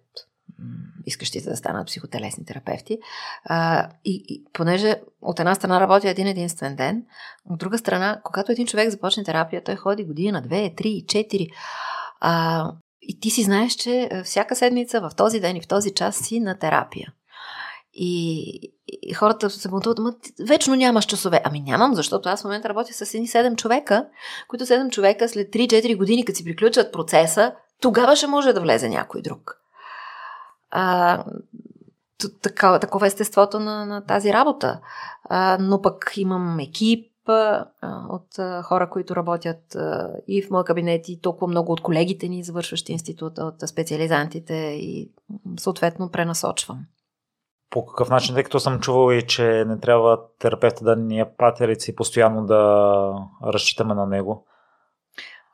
искащите 1.06 1.50
да 1.50 1.56
станат 1.56 1.86
психотелесни 1.86 2.44
терапевти. 2.44 2.98
А, 3.44 3.88
и, 4.04 4.24
и 4.28 4.44
понеже 4.52 4.94
от 5.22 5.40
една 5.40 5.54
страна 5.54 5.80
работя 5.80 6.08
един 6.08 6.26
единствен 6.26 6.76
ден, 6.76 7.02
от 7.50 7.58
друга 7.58 7.78
страна, 7.78 8.20
когато 8.24 8.52
един 8.52 8.66
човек 8.66 8.90
започне 8.90 9.24
терапия, 9.24 9.64
той 9.64 9.76
ходи 9.76 10.04
година, 10.04 10.42
две, 10.42 10.74
три, 10.76 11.04
четири. 11.08 11.48
А, 12.20 12.64
и 13.02 13.20
ти 13.20 13.30
си 13.30 13.42
знаеш, 13.42 13.72
че 13.72 14.10
всяка 14.24 14.56
седмица 14.56 15.00
в 15.00 15.10
този 15.16 15.40
ден 15.40 15.56
и 15.56 15.60
в 15.60 15.68
този 15.68 15.94
час 15.94 16.16
си 16.16 16.40
на 16.40 16.58
терапия. 16.58 17.12
И, 17.94 18.72
и 18.86 19.14
хората 19.14 19.50
се 19.50 19.68
бунтуват, 19.68 19.98
ама 19.98 20.14
вечно 20.40 20.74
нямаш 20.74 21.04
часове. 21.04 21.40
Ами 21.44 21.60
нямам, 21.60 21.94
защото 21.94 22.28
аз 22.28 22.40
в 22.40 22.44
момента 22.44 22.68
работя 22.68 22.92
с 22.92 23.14
едни 23.14 23.28
7 23.28 23.56
човека, 23.56 24.06
които 24.48 24.66
7 24.66 24.90
човека 24.90 25.28
след 25.28 25.48
3-4 25.52 25.96
години, 25.96 26.24
като 26.24 26.36
си 26.36 26.44
приключат 26.44 26.92
процеса, 26.92 27.54
тогава 27.82 28.16
ще 28.16 28.26
може 28.26 28.52
да 28.52 28.60
влезе 28.60 28.88
някой 28.88 29.22
друг. 29.22 29.58
А, 30.70 31.24
такова, 32.42 32.78
такова 32.78 33.06
е 33.06 33.08
естеството 33.08 33.60
на, 33.60 33.86
на 33.86 34.06
тази 34.06 34.32
работа. 34.32 34.80
А, 35.24 35.58
но 35.60 35.82
пък 35.82 36.12
имам 36.16 36.58
екип, 36.58 37.12
а, 37.28 37.66
от 38.08 38.38
а, 38.38 38.62
хора, 38.62 38.90
които 38.90 39.16
работят 39.16 39.74
а, 39.74 40.10
и 40.28 40.42
в 40.42 40.50
моя 40.50 40.64
кабинет, 40.64 41.08
и 41.08 41.20
толкова 41.20 41.46
много 41.46 41.72
от 41.72 41.80
колегите 41.80 42.28
ни, 42.28 42.44
завършващи 42.44 42.92
института, 42.92 43.44
от 43.44 43.68
специализантите 43.68 44.54
и 44.54 45.10
съответно 45.58 46.10
пренасочвам. 46.10 46.84
По 47.70 47.86
какъв 47.86 48.10
начин, 48.10 48.34
тъй 48.34 48.44
като 48.44 48.60
съм 48.60 48.80
чувал 48.80 49.12
и, 49.12 49.26
че 49.26 49.64
не 49.68 49.78
трябва 49.78 50.20
терапевта 50.38 50.84
да 50.84 50.96
ни 50.96 51.20
е 51.20 51.30
патерица 51.38 51.90
и 51.90 51.94
постоянно 51.94 52.46
да 52.46 53.12
разчитаме 53.46 53.94
на 53.94 54.06
него. 54.06 54.46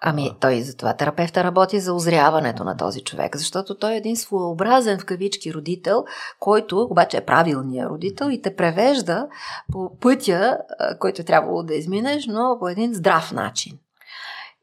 Ами, 0.01 0.37
той 0.41 0.63
за 0.63 0.77
това 0.77 0.97
терапевта 0.97 1.45
работи 1.45 1.81
за 1.81 1.95
озряването 1.95 2.65
на 2.65 2.77
този 2.77 3.05
човек, 3.05 3.37
защото 3.37 3.79
той 3.79 3.93
е 3.93 3.97
един 3.97 4.17
своеобразен 4.17 4.99
в 4.99 5.05
кавички 5.05 5.55
родител, 5.55 6.05
който 6.41 6.83
обаче 6.91 7.17
е 7.17 7.25
правилният 7.25 7.91
родител 7.91 8.31
и 8.31 8.43
те 8.43 8.57
превежда 8.57 9.29
по 9.73 9.99
пътя, 10.01 10.59
който 10.99 11.23
е 11.23 11.25
трябвало 11.25 11.63
да 11.63 11.75
изминеш, 11.75 12.27
но 12.27 12.57
по 12.61 12.69
един 12.69 12.95
здрав 12.95 13.33
начин. 13.33 13.79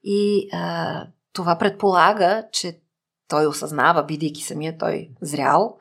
И 0.04 0.50
а, 0.54 1.04
това 1.34 1.58
предполага, 1.58 2.44
че 2.52 2.80
той 3.28 3.48
осъзнава, 3.48 4.04
бидейки 4.04 4.42
самия 4.42 4.78
той 4.78 5.10
зрял, 5.22 5.78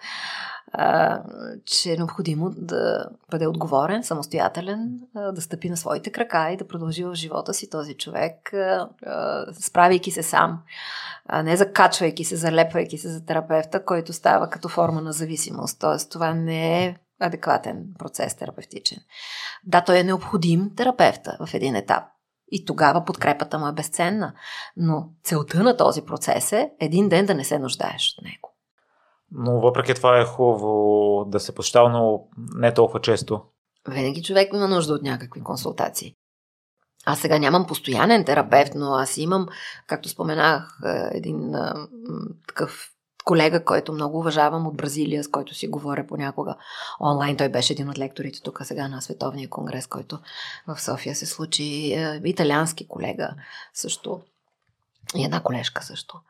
че 1.64 1.92
е 1.92 1.96
необходимо 1.96 2.50
да 2.56 3.06
бъде 3.30 3.46
отговорен, 3.46 4.04
самостоятелен, 4.04 5.00
да 5.32 5.40
стъпи 5.40 5.70
на 5.70 5.76
своите 5.76 6.12
крака 6.12 6.50
и 6.50 6.56
да 6.56 6.68
продължи 6.68 7.04
в 7.04 7.14
живота 7.14 7.54
си 7.54 7.70
този 7.70 7.94
човек, 7.94 8.52
справяйки 9.60 10.10
се 10.10 10.22
сам, 10.22 10.62
не 11.44 11.56
закачвайки 11.56 12.24
се, 12.24 12.36
залепвайки 12.36 12.98
се 12.98 13.08
за 13.08 13.24
терапевта, 13.24 13.84
който 13.84 14.12
става 14.12 14.50
като 14.50 14.68
форма 14.68 15.02
на 15.02 15.12
зависимост. 15.12 15.80
Тоест, 15.80 16.10
това 16.10 16.34
не 16.34 16.84
е 16.84 16.96
адекватен 17.20 17.86
процес 17.98 18.34
терапевтичен. 18.34 18.98
Да, 19.64 19.80
той 19.80 19.98
е 19.98 20.04
необходим 20.04 20.70
терапевта 20.76 21.36
в 21.46 21.54
един 21.54 21.76
етап. 21.76 22.04
И 22.50 22.64
тогава 22.64 23.04
подкрепата 23.04 23.58
му 23.58 23.68
е 23.68 23.72
безценна. 23.72 24.34
Но 24.76 25.08
целта 25.22 25.62
на 25.62 25.76
този 25.76 26.02
процес 26.02 26.52
е 26.52 26.70
един 26.80 27.08
ден 27.08 27.26
да 27.26 27.34
не 27.34 27.44
се 27.44 27.58
нуждаеш 27.58 28.14
от 28.18 28.24
него. 28.24 28.53
Но 29.34 29.60
въпреки 29.60 29.94
това 29.94 30.20
е 30.20 30.24
хубаво 30.24 31.24
да 31.24 31.40
се 31.40 31.54
посещава, 31.54 31.90
но 31.90 32.20
не 32.54 32.74
толкова 32.74 33.00
често. 33.00 33.42
Винаги 33.88 34.22
човек 34.22 34.52
има 34.54 34.68
нужда 34.68 34.94
от 34.94 35.02
някакви 35.02 35.40
консултации. 35.40 36.14
Аз 37.06 37.20
сега 37.20 37.38
нямам 37.38 37.66
постоянен 37.66 38.24
терапевт, 38.24 38.72
но 38.74 38.94
аз 38.94 39.16
имам, 39.16 39.46
както 39.86 40.08
споменах, 40.08 40.78
е, 40.86 41.16
един 41.16 41.54
а, 41.54 41.88
такъв 42.48 42.90
колега, 43.24 43.64
който 43.64 43.92
много 43.92 44.18
уважавам 44.18 44.66
от 44.66 44.76
Бразилия, 44.76 45.24
с 45.24 45.28
който 45.28 45.54
си 45.54 45.68
говоря 45.68 46.06
понякога 46.06 46.56
онлайн. 47.00 47.36
Той 47.36 47.48
беше 47.48 47.72
един 47.72 47.88
от 47.88 47.98
лекторите 47.98 48.42
тук 48.42 48.60
сега 48.64 48.88
на 48.88 49.02
Световния 49.02 49.48
конгрес, 49.48 49.86
който 49.86 50.18
в 50.66 50.80
София 50.80 51.14
се 51.14 51.26
случи. 51.26 51.92
Е, 51.92 52.20
италиански 52.24 52.88
колега 52.88 53.30
също. 53.74 54.20
И 55.16 55.24
една 55.24 55.40
колежка 55.40 55.82
също 55.82 56.20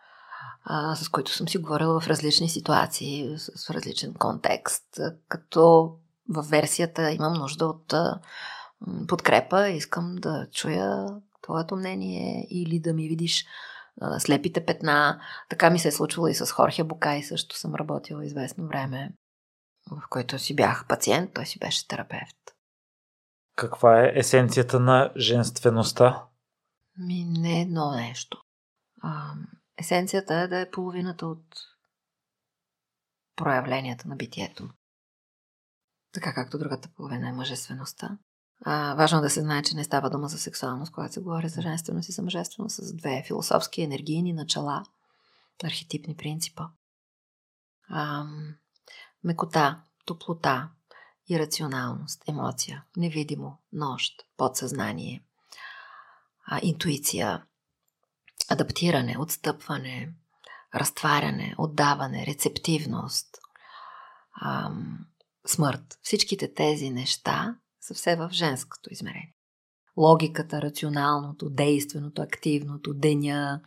а, 0.65 0.97
с 0.97 1.09
които 1.09 1.33
съм 1.33 1.49
си 1.49 1.59
говорила 1.59 2.01
в 2.01 2.09
различни 2.09 2.49
ситуации, 2.49 3.39
с, 3.39 3.71
различен 3.71 4.15
контекст, 4.15 4.85
като 5.29 5.93
в 6.29 6.43
версията 6.51 7.11
имам 7.11 7.33
нужда 7.33 7.67
от 7.67 7.93
а, 7.93 8.21
подкрепа, 9.09 9.69
искам 9.69 10.17
да 10.17 10.47
чуя 10.53 11.07
твоето 11.43 11.77
мнение 11.77 12.47
или 12.51 12.81
да 12.81 12.95
ми 12.95 13.09
видиш 13.09 13.47
а, 14.01 14.21
слепите 14.21 14.65
петна. 14.67 15.21
Така 15.49 15.71
ми 15.71 15.79
се 15.79 15.89
е 15.89 15.93
случвало 15.93 16.29
и 16.29 16.35
с 16.35 16.53
Хорхе 16.53 16.85
Букай, 16.85 17.23
също 17.23 17.57
съм 17.57 17.75
работила 17.75 18.25
известно 18.25 18.67
време, 18.67 19.13
в 19.91 20.09
който 20.11 20.39
си 20.39 20.57
бях 20.57 20.87
пациент, 20.89 21.31
той 21.35 21.47
си 21.47 21.59
беше 21.59 21.89
терапевт. 21.89 22.37
Каква 23.57 24.01
е 24.01 24.13
есенцията 24.15 24.81
на 24.81 25.13
женствеността? 25.17 26.25
Ми 26.99 27.25
не 27.25 27.61
едно 27.61 27.91
нещо. 27.91 28.39
А, 29.03 29.33
Есенцията 29.79 30.35
е 30.35 30.49
да 30.49 30.61
е 30.61 30.71
половината 30.71 31.27
от 31.27 31.45
проявленията 33.37 34.09
на 34.09 34.17
битието. 34.17 34.71
Така 36.13 36.35
както 36.35 36.59
другата 36.59 36.89
половина 36.97 37.29
е 37.29 37.33
мъжествеността. 37.33 38.19
А, 38.65 38.95
важно 38.95 39.19
е 39.19 39.21
да 39.21 39.31
се 39.31 39.41
знае, 39.41 39.63
че 39.63 39.77
не 39.77 39.85
става 39.85 40.11
дума 40.11 40.29
за 40.29 40.39
сексуалност, 40.39 40.93
когато 40.93 41.15
се 41.15 41.21
говори 41.21 41.49
за 41.49 41.63
женственост 41.63 42.09
и 42.09 42.13
за 42.13 42.23
мъжественост, 42.23 42.77
с 42.77 42.95
две 42.95 43.23
философски, 43.27 43.83
енергийни 43.83 44.33
начала, 44.33 44.85
архетипни 45.65 46.17
принципа. 46.17 46.65
А, 47.89 48.25
мекота, 49.25 49.83
топлота, 50.05 50.71
ирационалност, 51.29 52.29
емоция, 52.29 52.85
невидимо, 52.97 53.59
нощ, 53.73 54.27
подсъзнание, 54.37 55.25
а, 56.47 56.61
интуиция, 56.63 57.47
адаптиране, 58.51 59.17
отстъпване, 59.19 60.15
разтваряне, 60.75 61.55
отдаване, 61.59 62.27
рецептивност, 62.27 63.39
ам, 64.43 64.99
смърт. 65.47 65.99
Всичките 66.03 66.55
тези 66.55 66.91
неща 66.91 67.57
са 67.81 67.95
все 67.95 68.17
в 68.17 68.29
женското 68.33 68.93
измерение. 68.93 69.35
Логиката, 69.97 70.63
рационалното, 70.63 71.51
действеното, 71.51 72.23
активното, 72.23 72.95
деня, 72.95 73.61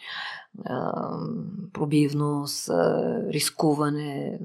ам, 0.69 1.69
пробивност, 1.73 2.69
рискуване, 3.29 4.39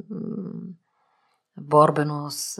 борбеност, 1.56 2.58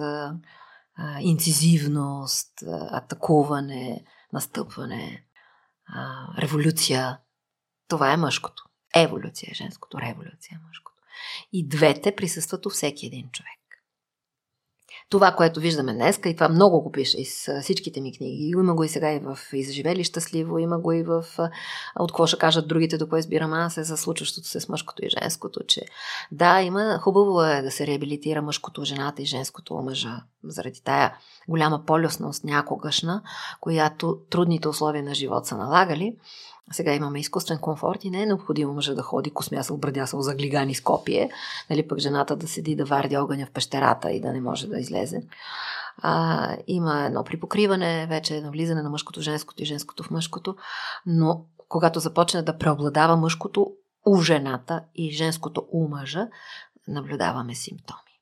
инцизивност, 1.21 2.63
атакуване, 2.91 4.05
настъпване, 4.33 5.27
революция, 6.39 7.19
това 7.93 8.13
е 8.13 8.17
мъжкото. 8.17 8.65
Еволюция 8.95 9.49
е 9.51 9.55
женското, 9.55 10.01
революция 10.01 10.55
е 10.55 10.67
мъжкото. 10.69 11.03
И 11.53 11.69
двете 11.69 12.17
присъстват 12.17 12.67
у 12.67 12.71
всеки 12.71 13.07
един 13.07 13.31
човек. 13.33 13.63
Това, 15.11 15.33
което 15.33 15.61
виждаме 15.61 15.95
днес, 15.95 16.21
и 16.27 16.35
това 16.35 16.49
много 16.49 16.81
го 16.81 16.93
пише 16.93 17.21
из 17.21 17.49
всичките 17.63 18.01
ми 18.01 18.17
книги. 18.17 18.53
Има 18.57 18.75
го 18.75 18.85
и 18.85 18.89
сега 18.89 19.13
и 19.13 19.19
в 19.19 19.39
Изживели 19.53 20.05
щастливо, 20.05 20.59
има 20.59 20.79
го 20.79 20.93
и 20.93 21.03
в 21.03 21.25
От 21.99 22.13
какво 22.13 22.27
ще 22.27 22.39
кажат 22.39 22.69
другите, 22.69 22.99
до 22.99 23.09
кое 23.09 23.19
избирам 23.19 23.53
аз, 23.53 23.77
е 23.77 23.85
за 23.85 23.97
случващото 23.97 24.49
се 24.49 24.61
с 24.61 24.69
мъжкото 24.69 25.05
и 25.05 25.09
женското, 25.09 25.61
че 25.67 25.83
да, 26.31 26.61
има, 26.63 26.99
хубаво 27.03 27.43
е 27.43 27.63
да 27.63 27.71
се 27.71 27.87
реабилитира 27.87 28.43
мъжкото, 28.43 28.85
жената 28.85 29.23
и 29.23 29.27
женското 29.27 29.75
мъжа, 29.75 30.23
заради 30.45 30.81
тая 30.85 31.17
голяма 31.49 31.85
полюсност 31.87 32.45
някогашна, 32.45 33.23
която 33.61 34.19
трудните 34.31 34.69
условия 34.69 35.03
на 35.03 35.15
живот 35.15 35.47
са 35.47 35.57
налагали, 35.57 36.17
сега 36.73 36.95
имаме 36.95 37.21
изкуствен 37.21 37.59
комфорт 37.59 38.05
и 38.05 38.11
не 38.11 38.23
е 38.23 38.27
необходимо 38.27 38.73
мъжа 38.73 38.95
да 38.95 39.03
ходи 39.03 39.31
космясал, 39.31 39.77
брадясал, 39.77 40.21
заглигани 40.21 40.75
с 40.75 40.81
копие, 40.81 41.31
нали, 41.71 41.89
пък 41.89 41.99
жената 41.99 42.37
да 42.37 42.49
седи 42.49 42.77
да 42.77 42.85
варди 42.85 43.17
огъня 43.17 43.47
в 43.47 43.51
пещерата 43.51 44.11
и 44.11 44.21
да 44.21 44.33
не 44.33 44.41
може 44.41 44.67
да 44.67 44.81
излезе. 44.81 45.23
А, 45.99 46.57
има 46.67 47.05
едно 47.05 47.25
припокриване, 47.25 48.07
вече 48.07 48.41
на 48.41 48.51
влизане 48.51 48.83
на 48.83 48.91
мъжкото 48.91 49.21
женското 49.21 49.63
и 49.63 49.67
женското 49.67 50.03
в 50.03 50.11
мъжкото, 50.11 50.57
но 51.07 51.45
когато 51.69 52.01
започне 52.01 52.43
да 52.43 52.59
преобладава 52.59 53.17
мъжкото 53.17 53.73
у 54.07 54.21
жената 54.21 54.85
и 54.95 55.11
женското 55.11 55.67
у 55.73 55.89
мъжа, 55.89 56.29
наблюдаваме 56.89 57.55
симптоми. 57.55 58.21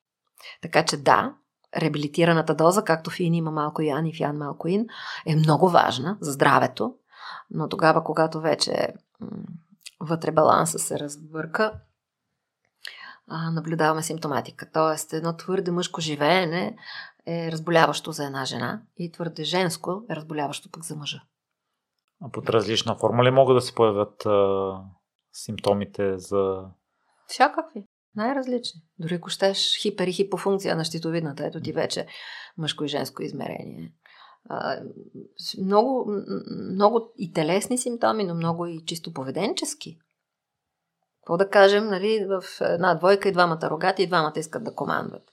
Така 0.61 0.85
че 0.85 0.97
да, 0.97 1.33
реабилитираната 1.77 2.55
доза, 2.55 2.83
както 2.83 3.09
в 3.09 3.19
Ин 3.19 3.33
има 3.33 3.51
малко 3.51 3.81
Ян 3.81 4.05
и 4.05 4.13
в 4.13 4.19
Ян 4.19 4.37
малко 4.37 4.67
Ин, 4.67 4.85
е 5.25 5.35
много 5.35 5.69
важна 5.69 6.17
за 6.21 6.31
здравето, 6.31 6.93
но 7.51 7.69
тогава, 7.69 8.03
когато 8.03 8.41
вече 8.41 8.93
вътре 9.99 10.31
баланса 10.31 10.79
се 10.79 10.99
разбърка, 10.99 11.73
наблюдаваме 13.51 14.03
симптоматика. 14.03 14.71
Тоест, 14.73 15.13
едно 15.13 15.37
твърде 15.37 15.71
мъжко 15.71 16.01
живеене 16.01 16.77
е 17.27 17.51
разболяващо 17.51 18.11
за 18.11 18.25
една 18.25 18.45
жена 18.45 18.81
и 18.97 19.11
твърде 19.11 19.43
женско 19.43 20.03
е 20.09 20.15
разболяващо 20.15 20.71
пък 20.71 20.83
за 20.83 20.95
мъжа. 20.95 21.23
А 22.21 22.29
под 22.31 22.49
различна 22.49 22.95
форма 22.95 23.23
ли 23.23 23.31
могат 23.31 23.57
да 23.57 23.61
се 23.61 23.75
появят 23.75 24.25
а, 24.25 24.73
симптомите 25.33 26.17
за... 26.17 26.65
Всякакви. 27.27 27.85
Най-различни. 28.15 28.81
Дори 28.99 29.15
ако 29.15 29.29
щеш 29.29 29.81
хипер 29.81 30.07
и 30.07 30.13
хипофункция 30.13 30.75
на 30.75 30.83
щитовидната, 30.83 31.45
ето 31.45 31.61
ти 31.61 31.73
вече 31.73 32.07
мъжко 32.57 32.83
и 32.83 32.87
женско 32.87 33.23
измерение 33.23 33.93
много, 35.61 36.11
много 36.71 37.13
и 37.17 37.33
телесни 37.33 37.77
симптоми, 37.77 38.23
но 38.23 38.35
много 38.35 38.65
и 38.65 38.85
чисто 38.85 39.13
поведенчески. 39.13 39.97
Какво 41.21 41.37
да 41.37 41.49
кажем, 41.49 41.87
нали, 41.87 42.25
в 42.29 42.43
една 42.61 42.95
двойка 42.95 43.29
и 43.29 43.31
двамата 43.31 43.69
рогати 43.69 44.03
и 44.03 44.07
двамата 44.07 44.33
искат 44.35 44.63
да 44.63 44.75
командват. 44.75 45.23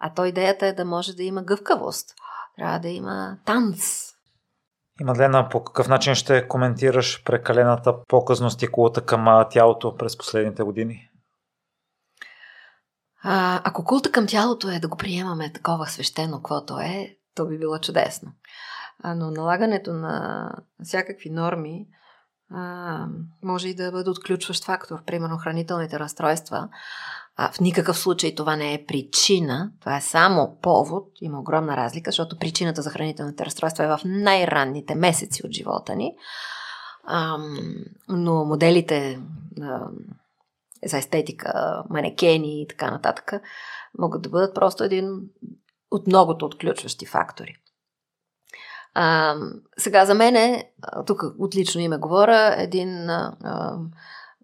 А 0.00 0.14
то 0.14 0.24
идеята 0.24 0.66
е 0.66 0.72
да 0.72 0.84
може 0.84 1.16
да 1.16 1.22
има 1.22 1.42
гъвкавост. 1.42 2.14
Трябва 2.56 2.78
да 2.78 2.88
има 2.88 3.38
танц. 3.44 4.08
И 5.00 5.04
Мадлена, 5.04 5.48
по 5.48 5.64
какъв 5.64 5.88
начин 5.88 6.14
ще 6.14 6.48
коментираш 6.48 7.24
прекалената 7.24 8.04
показност 8.04 8.62
и 8.62 8.68
култа 8.68 9.04
към 9.04 9.46
тялото 9.50 9.96
през 9.96 10.18
последните 10.18 10.62
години? 10.62 11.10
А, 13.22 13.60
ако 13.64 13.84
култа 13.84 14.12
към 14.12 14.26
тялото 14.26 14.68
е 14.68 14.78
да 14.78 14.88
го 14.88 14.96
приемаме 14.96 15.52
такова 15.52 15.86
свещено, 15.86 16.36
каквото 16.36 16.78
е, 16.78 17.17
то 17.38 17.46
би 17.46 17.58
било 17.58 17.78
чудесно. 17.78 18.32
А, 19.02 19.14
но 19.14 19.30
налагането 19.30 19.92
на 19.92 20.50
всякакви 20.84 21.30
норми 21.30 21.86
а, 22.50 23.06
може 23.42 23.68
и 23.68 23.74
да 23.74 23.92
бъде 23.92 24.10
отключващ 24.10 24.64
фактор. 24.64 25.04
Примерно 25.04 25.38
хранителните 25.38 25.98
разстройства. 25.98 26.68
А, 27.36 27.52
в 27.52 27.60
никакъв 27.60 27.98
случай 27.98 28.34
това 28.34 28.56
не 28.56 28.74
е 28.74 28.84
причина, 28.86 29.70
това 29.80 29.96
е 29.96 30.00
само 30.00 30.58
повод. 30.62 31.08
Има 31.20 31.40
огромна 31.40 31.76
разлика, 31.76 32.10
защото 32.10 32.38
причината 32.38 32.82
за 32.82 32.90
хранителните 32.90 33.44
разстройства 33.44 33.84
е 33.84 33.88
в 33.88 34.00
най-ранните 34.04 34.94
месеци 34.94 35.46
от 35.46 35.52
живота 35.52 35.96
ни. 35.96 36.14
А, 37.04 37.38
но 38.08 38.44
моделите 38.44 39.20
а, 39.62 39.80
за 40.86 40.98
естетика, 40.98 41.82
манекени 41.90 42.62
и 42.62 42.66
така 42.68 42.90
нататък 42.90 43.32
могат 43.98 44.22
да 44.22 44.28
бъдат 44.28 44.54
просто 44.54 44.84
един 44.84 45.20
от 45.90 46.06
многото 46.06 46.46
отключващи 46.46 47.06
фактори. 47.06 47.56
А, 48.94 49.36
сега 49.78 50.06
за 50.06 50.14
мен 50.14 50.36
е, 50.36 50.72
тук 51.06 51.22
отлично 51.38 51.80
име 51.80 51.98
говоря, 51.98 52.54
един 52.62 53.10
а, 53.10 53.36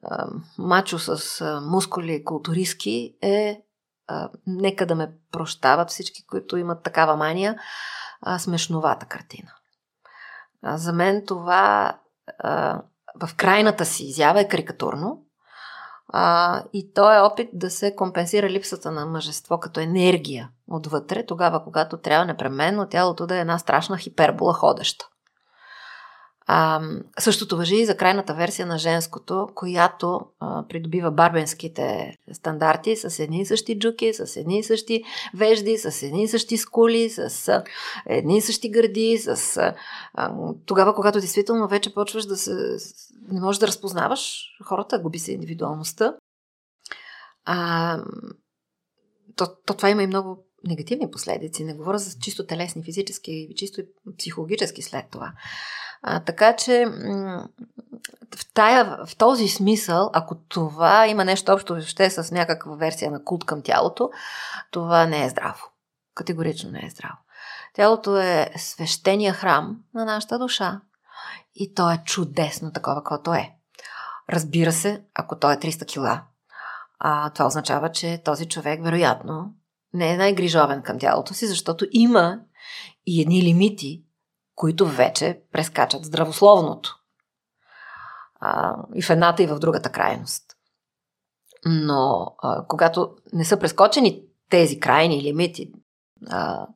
а, 0.02 0.26
мачо 0.58 0.98
с 0.98 1.40
а, 1.40 1.60
мускули 1.60 2.24
културистки 2.24 3.16
е, 3.22 3.62
а, 4.06 4.30
нека 4.46 4.86
да 4.86 4.94
ме 4.94 5.12
прощават 5.32 5.90
всички, 5.90 6.26
които 6.26 6.56
имат 6.56 6.82
такава 6.82 7.16
мания, 7.16 7.58
а, 8.22 8.38
смешновата 8.38 9.06
картина. 9.06 9.52
А, 10.62 10.76
за 10.78 10.92
мен 10.92 11.26
това 11.26 11.98
а, 12.38 12.82
в 13.22 13.34
крайната 13.36 13.84
си 13.84 14.04
изява 14.04 14.40
е 14.40 14.48
карикатурно, 14.48 15.24
а, 16.08 16.62
и 16.72 16.92
то 16.94 17.14
е 17.14 17.20
опит 17.20 17.48
да 17.52 17.70
се 17.70 17.96
компенсира 17.96 18.50
липсата 18.50 18.90
на 18.90 19.06
мъжество 19.06 19.60
като 19.60 19.80
енергия 19.80 20.50
отвътре, 20.70 21.26
тогава 21.26 21.64
когато 21.64 21.96
трябва 21.96 22.24
непременно 22.24 22.88
тялото 22.88 23.26
да 23.26 23.36
е 23.36 23.40
една 23.40 23.58
страшна 23.58 23.98
хипербола 23.98 24.54
ходеща. 24.54 25.08
А, 26.46 26.80
същото 27.18 27.56
въжи 27.56 27.76
и 27.76 27.86
за 27.86 27.96
крайната 27.96 28.34
версия 28.34 28.66
на 28.66 28.78
женското, 28.78 29.48
която 29.54 30.20
а, 30.40 30.64
придобива 30.68 31.10
барбенските 31.10 32.16
стандарти 32.32 32.96
с 32.96 33.18
едни 33.18 33.40
и 33.40 33.46
същи 33.46 33.78
джуки, 33.78 34.14
с 34.14 34.36
едни 34.36 34.58
и 34.58 34.62
същи 34.62 35.02
вежди, 35.34 35.78
с 35.78 36.02
едни 36.02 36.22
и 36.22 36.28
същи 36.28 36.56
скули, 36.56 37.10
с 37.10 37.48
а, 37.48 37.64
едни 38.06 38.36
и 38.36 38.40
същи 38.40 38.70
гърди, 38.70 39.18
с 39.18 39.56
а, 40.14 40.32
тогава, 40.66 40.94
когато 40.94 41.20
действително 41.20 41.68
вече 41.68 41.94
почваш 41.94 42.24
да 42.24 42.36
се... 42.36 42.76
не 43.28 43.40
можеш 43.40 43.58
да 43.60 43.66
разпознаваш 43.66 44.42
хората, 44.64 44.98
губи 44.98 45.18
се 45.18 45.32
индивидуалността. 45.32 46.14
А, 47.44 47.98
то, 49.36 49.46
то 49.66 49.74
това 49.74 49.90
има 49.90 50.02
и 50.02 50.06
много 50.06 50.46
негативни 50.66 51.10
последици. 51.10 51.64
Не 51.64 51.74
говоря 51.74 51.98
за 51.98 52.18
чисто 52.18 52.46
телесни, 52.46 52.84
физически, 52.84 53.48
чисто 53.56 53.80
и 53.80 53.86
психологически 54.18 54.82
след 54.82 55.04
това. 55.10 55.32
А, 56.02 56.20
така 56.20 56.56
че 56.56 56.86
в, 58.36 58.52
тая, 58.54 59.06
в 59.06 59.16
този 59.16 59.48
смисъл, 59.48 60.10
ако 60.12 60.34
това 60.34 61.06
има 61.06 61.24
нещо 61.24 61.52
общо 61.52 61.74
въобще 61.74 62.10
с 62.10 62.32
някаква 62.32 62.76
версия 62.76 63.10
на 63.10 63.24
култ 63.24 63.44
към 63.44 63.62
тялото, 63.62 64.10
това 64.70 65.06
не 65.06 65.24
е 65.24 65.30
здраво. 65.30 65.62
Категорично 66.14 66.70
не 66.70 66.86
е 66.86 66.90
здраво. 66.90 67.16
Тялото 67.74 68.18
е 68.18 68.50
свещения 68.56 69.32
храм 69.32 69.76
на 69.94 70.04
нашата 70.04 70.38
душа. 70.38 70.80
И 71.54 71.74
то 71.74 71.90
е 71.90 72.02
чудесно 72.04 72.72
такова, 72.72 73.04
каквото 73.04 73.34
е. 73.34 73.50
Разбира 74.30 74.72
се, 74.72 75.02
ако 75.14 75.38
той 75.38 75.54
е 75.54 75.56
300 75.56 75.86
кила, 75.86 76.22
а, 76.98 77.30
това 77.30 77.46
означава, 77.46 77.92
че 77.92 78.22
този 78.24 78.48
човек 78.48 78.84
вероятно 78.84 79.54
не 79.94 80.12
е 80.12 80.16
най-грижовен 80.16 80.82
към 80.82 80.98
тялото 80.98 81.34
си, 81.34 81.46
защото 81.46 81.86
има 81.90 82.40
и 83.06 83.22
едни 83.22 83.42
лимити, 83.42 84.04
които 84.54 84.86
вече 84.86 85.40
прескачат 85.52 86.04
здравословното. 86.04 86.96
А, 88.40 88.76
и 88.94 89.02
в 89.02 89.10
едната, 89.10 89.42
и 89.42 89.46
в 89.46 89.58
другата 89.58 89.92
крайност. 89.92 90.44
Но 91.66 92.34
а, 92.42 92.66
когато 92.68 93.16
не 93.32 93.44
са 93.44 93.58
прескочени 93.58 94.22
тези 94.50 94.80
крайни 94.80 95.22
лимити, 95.22 95.72
а, 96.28 96.66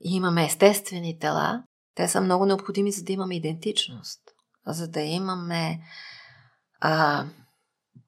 имаме 0.00 0.44
естествени 0.44 1.18
тела, 1.18 1.62
те 1.94 2.08
са 2.08 2.20
много 2.20 2.46
необходими, 2.46 2.92
за 2.92 3.04
да 3.04 3.12
имаме 3.12 3.36
идентичност. 3.36 4.20
За 4.66 4.88
да 4.88 5.00
имаме, 5.00 5.80
а, 6.80 7.24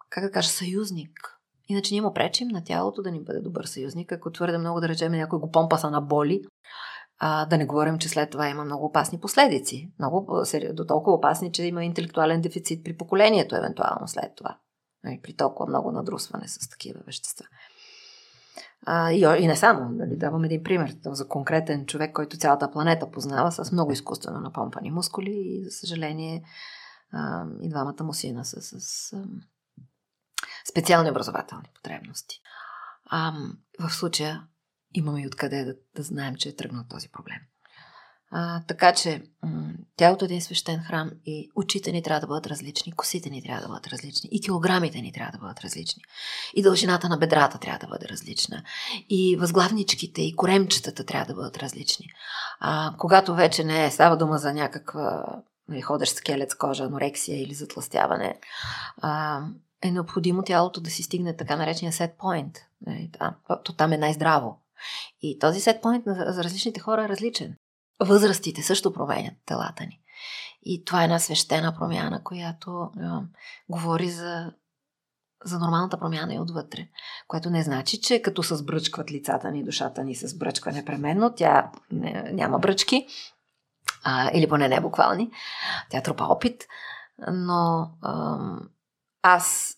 как 0.09 0.25
да 0.25 0.31
кажа, 0.31 0.49
съюзник. 0.49 1.36
Иначе 1.69 1.95
ние 1.95 2.03
му 2.03 2.15
пречим 2.15 2.49
на 2.49 2.65
тялото 2.65 3.03
да 3.03 3.11
ни 3.11 3.25
бъде 3.25 3.41
добър 3.41 3.65
съюзник, 3.65 4.13
ако 4.13 4.33
твърде 4.33 4.59
много 4.59 4.81
да 4.81 4.89
речем 4.89 5.13
някой 5.13 5.39
го 5.39 5.51
помпаса 5.51 5.91
на 5.91 6.01
боли, 6.01 6.43
а, 7.19 7.47
да 7.47 7.59
не 7.59 7.67
говорим, 7.67 7.99
че 7.99 8.09
след 8.09 8.31
това 8.31 8.49
има 8.49 8.65
много 8.65 8.87
опасни 8.87 9.21
последици. 9.21 9.93
Много, 9.99 10.45
до 10.73 10.85
толкова 10.87 11.17
опасни, 11.17 11.53
че 11.53 11.65
има 11.65 11.85
интелектуален 11.85 12.41
дефицит 12.41 12.85
при 12.85 12.97
поколението, 12.97 13.57
евентуално 13.57 14.09
след 14.09 14.33
това. 14.37 14.59
Нали, 15.05 15.21
при 15.23 15.37
толкова 15.37 15.69
много 15.69 15.93
надрусване 15.93 16.49
с 16.49 16.69
такива 16.69 17.01
вещества. 17.07 17.47
А, 18.87 19.13
и, 19.13 19.43
и 19.43 19.47
не 19.47 19.57
само. 19.57 19.89
Нали, 19.91 20.17
давам 20.17 20.45
един 20.45 20.63
пример 20.63 20.97
за 21.05 21.29
конкретен 21.29 21.87
човек, 21.87 22.13
който 22.15 22.37
цялата 22.37 22.71
планета 22.71 23.11
познава 23.11 23.53
с 23.53 23.73
много 23.73 23.93
изкуствено 23.93 24.41
напомпани 24.41 24.91
мускули 24.91 25.33
и, 25.35 25.65
за 25.65 25.71
съжаление, 25.71 26.43
а, 27.13 27.45
и 27.63 27.69
двамата 27.69 28.05
му 28.05 28.13
сина 28.15 28.45
са 28.45 28.61
с, 28.61 28.81
с 28.81 29.17
специални 30.71 31.11
образователни 31.11 31.69
потребности. 31.75 32.41
А, 33.07 33.33
в 33.81 33.91
случая 33.91 34.43
имаме 34.95 35.23
и 35.23 35.27
откъде 35.27 35.65
да, 35.65 35.75
да 35.97 36.03
знаем, 36.03 36.37
че 36.37 36.49
е 36.49 36.57
тръгнал 36.57 36.85
този 36.91 37.09
проблем. 37.09 37.39
А, 38.31 38.63
така 38.69 38.95
че 38.95 39.23
м- 39.43 39.73
тялото 39.97 40.25
е 40.25 40.27
един 40.27 40.43
свещен 40.43 40.81
храм 40.81 41.11
и 41.27 41.51
очите 41.55 41.93
ни 41.93 42.03
трябва 42.03 42.21
да 42.21 42.27
бъдат 42.27 42.47
различни, 42.47 42.93
косите 42.93 43.31
ни 43.31 43.43
трябва 43.43 43.63
да 43.63 43.69
бъдат 43.69 43.87
различни, 43.87 44.29
и 44.33 44.41
килограмите 44.41 45.01
ни 45.01 45.13
трябва 45.13 45.33
да 45.33 45.39
бъдат 45.39 45.61
различни, 45.61 46.03
и 46.55 46.63
дължината 46.63 47.09
на 47.09 47.17
бедрата 47.17 47.59
трябва 47.59 47.79
да 47.79 47.87
бъде 47.87 48.09
различна, 48.09 48.63
и 49.09 49.37
възглавничките, 49.37 50.23
и 50.23 50.37
коремчетата 50.37 51.05
трябва 51.05 51.27
да 51.27 51.35
бъдат 51.35 51.57
различни. 51.57 52.07
А, 52.61 52.95
когато 52.99 53.35
вече 53.35 53.65
не 53.65 53.87
е, 53.87 53.91
става 53.91 54.17
дума 54.17 54.39
за 54.39 54.53
някаква 54.53 55.43
нали, 55.69 55.83
скелет 56.07 56.51
с 56.51 56.55
кожа, 56.55 56.85
анорексия 56.85 57.43
или 57.43 57.55
затластяване, 57.55 58.39
а, 59.03 59.43
е 59.83 59.91
необходимо 59.91 60.43
тялото 60.43 60.81
да 60.81 60.91
си 60.91 61.03
стигне 61.03 61.37
така 61.37 61.57
наречения 61.57 61.93
set 61.93 62.17
point. 62.17 62.59
Нали, 62.87 63.11
то 63.65 63.73
там 63.73 63.93
е 63.93 63.97
най-здраво. 63.97 64.63
И 65.23 65.39
този 65.39 65.61
сетпоинт 65.61 66.05
за 66.07 66.45
различните 66.45 66.81
хора 66.81 67.05
е 67.05 67.09
различен. 67.09 67.57
Възрастите 68.01 68.63
също 68.63 68.93
променят 68.93 69.35
телата 69.47 69.83
ни. 69.83 70.01
И 70.63 70.85
това 70.85 71.01
е 71.01 71.05
една 71.05 71.19
свещена 71.19 71.75
промяна, 71.75 72.23
която 72.25 72.91
е, 73.01 73.03
говори 73.69 74.11
за, 74.11 74.53
за 75.45 75.59
нормалната 75.59 75.99
промяна 75.99 76.35
и 76.35 76.41
отвътре. 76.41 76.89
Което 77.29 77.51
не 77.51 77.63
значи, 77.63 78.01
че 78.01 78.23
като 78.23 78.43
се 78.43 78.57
сбръчкват 78.57 79.11
лицата 79.11 79.51
ни, 79.51 79.65
душата 79.65 80.05
ни 80.05 80.15
се 80.15 80.29
сбръчква 80.29 80.73
непременно. 80.73 81.35
Тя 81.37 81.71
не, 81.91 82.31
няма 82.33 82.59
бръчки, 82.59 83.07
а, 84.05 84.31
или 84.35 84.49
поне 84.49 84.69
не 84.69 84.81
буквални. 84.81 85.31
Тя 85.91 86.03
трупа 86.03 86.25
опит. 86.25 86.65
Но 87.33 87.91
а, 88.03 88.39
аз 89.23 89.77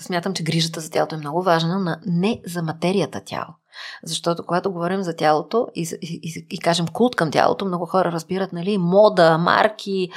смятам, 0.00 0.34
че 0.34 0.42
грижата 0.42 0.80
за 0.80 0.90
тялото 0.90 1.14
е 1.14 1.18
много 1.18 1.42
важна, 1.42 1.78
но 1.78 1.96
не 2.06 2.42
за 2.46 2.62
материята 2.62 3.20
тяло. 3.24 3.54
Защото 4.04 4.46
когато 4.46 4.72
говорим 4.72 5.02
за 5.02 5.16
тялото 5.16 5.66
и, 5.74 5.98
и, 6.02 6.46
и, 6.50 6.58
кажем 6.58 6.86
култ 6.92 7.16
към 7.16 7.30
тялото, 7.30 7.64
много 7.64 7.86
хора 7.86 8.12
разбират, 8.12 8.52
нали, 8.52 8.78
мода, 8.78 9.38
марки, 9.38 10.10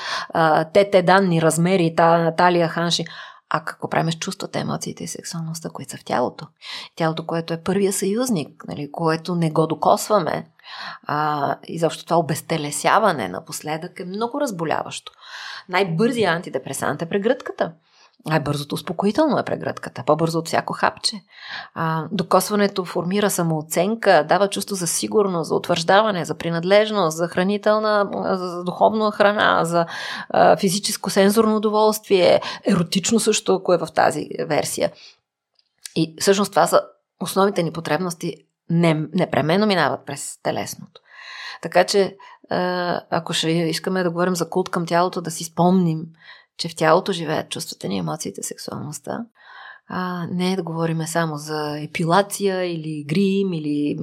те, 0.73 0.89
те 0.91 1.01
данни, 1.01 1.41
размери, 1.41 1.93
та, 1.97 2.35
талия, 2.37 2.67
ханши. 2.67 3.05
А 3.49 3.65
какво 3.65 3.89
правим 3.89 4.11
с 4.11 4.15
чувствата, 4.15 4.59
емоциите 4.59 5.03
и 5.03 5.07
сексуалността, 5.07 5.69
които 5.69 5.91
са 5.91 5.97
в 5.97 6.03
тялото? 6.03 6.47
Тялото, 6.95 7.25
което 7.25 7.53
е 7.53 7.63
първия 7.63 7.93
съюзник, 7.93 8.63
нали, 8.67 8.91
което 8.91 9.35
не 9.35 9.51
го 9.51 9.67
докосваме. 9.67 10.51
А, 11.03 11.55
и 11.63 11.79
защо 11.79 12.05
това 12.05 12.17
обезтелесяване 12.17 13.27
напоследък 13.27 13.99
е 13.99 14.05
много 14.05 14.41
разболяващо. 14.41 15.11
Най-бързият 15.69 16.35
антидепресант 16.35 17.01
е 17.01 17.09
прегръдката. 17.09 17.73
Най-бързото 18.25 18.75
успокоително 18.75 19.39
е 19.39 19.43
прегръдката, 19.43 20.03
по-бързо 20.05 20.39
от 20.39 20.47
всяко 20.47 20.73
хапче. 20.73 21.21
А, 21.73 22.05
докосването 22.11 22.85
формира 22.85 23.29
самооценка, 23.29 24.25
дава 24.29 24.49
чувство 24.49 24.75
за 24.75 24.87
сигурност, 24.87 25.47
за 25.47 25.55
утвърждаване, 25.55 26.25
за 26.25 26.35
принадлежност, 26.35 27.17
за 27.17 27.27
хранителна, 27.27 28.09
за 28.37 28.63
духовна 28.63 29.11
храна, 29.11 29.65
за 29.65 29.85
а, 30.29 30.57
физическо 30.57 31.09
сензорно 31.09 31.55
удоволствие, 31.55 32.41
еротично 32.67 33.19
също, 33.19 33.55
ако 33.55 33.73
е 33.73 33.77
в 33.77 33.87
тази 33.95 34.27
версия. 34.47 34.91
И 35.95 36.15
всъщност 36.19 36.51
това 36.51 36.67
са 36.67 36.81
основните 37.21 37.63
ни 37.63 37.71
потребности, 37.71 38.35
не, 38.69 39.07
непременно 39.13 39.65
минават 39.65 40.05
през 40.05 40.41
телесното. 40.43 41.01
Така 41.61 41.83
че, 41.83 42.15
ако 43.09 43.33
ще 43.33 43.49
искаме 43.49 44.03
да 44.03 44.11
говорим 44.11 44.35
за 44.35 44.49
култ 44.49 44.69
към 44.69 44.85
тялото, 44.85 45.21
да 45.21 45.31
си 45.31 45.43
спомним, 45.43 46.01
че 46.57 46.69
в 46.69 46.75
тялото 46.75 47.11
живеят 47.11 47.49
чувствата 47.49 47.87
ни, 47.87 47.97
емоциите, 47.97 48.43
сексуалността. 48.43 49.25
А, 49.87 50.27
не 50.31 50.55
да 50.55 50.63
говорим 50.63 51.07
само 51.07 51.37
за 51.37 51.79
епилация 51.79 52.63
или 52.63 53.03
грим 53.03 53.53
или 53.53 53.97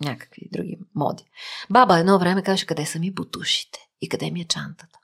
някакви 0.00 0.48
други 0.52 0.78
моди. 0.94 1.24
Баба 1.70 1.98
едно 1.98 2.18
време 2.18 2.42
каже, 2.42 2.66
къде 2.66 2.86
са 2.86 2.98
ми 2.98 3.10
бутушите 3.10 3.78
и 4.00 4.08
къде 4.08 4.30
ми 4.30 4.40
е 4.40 4.44
чантата. 4.44 4.98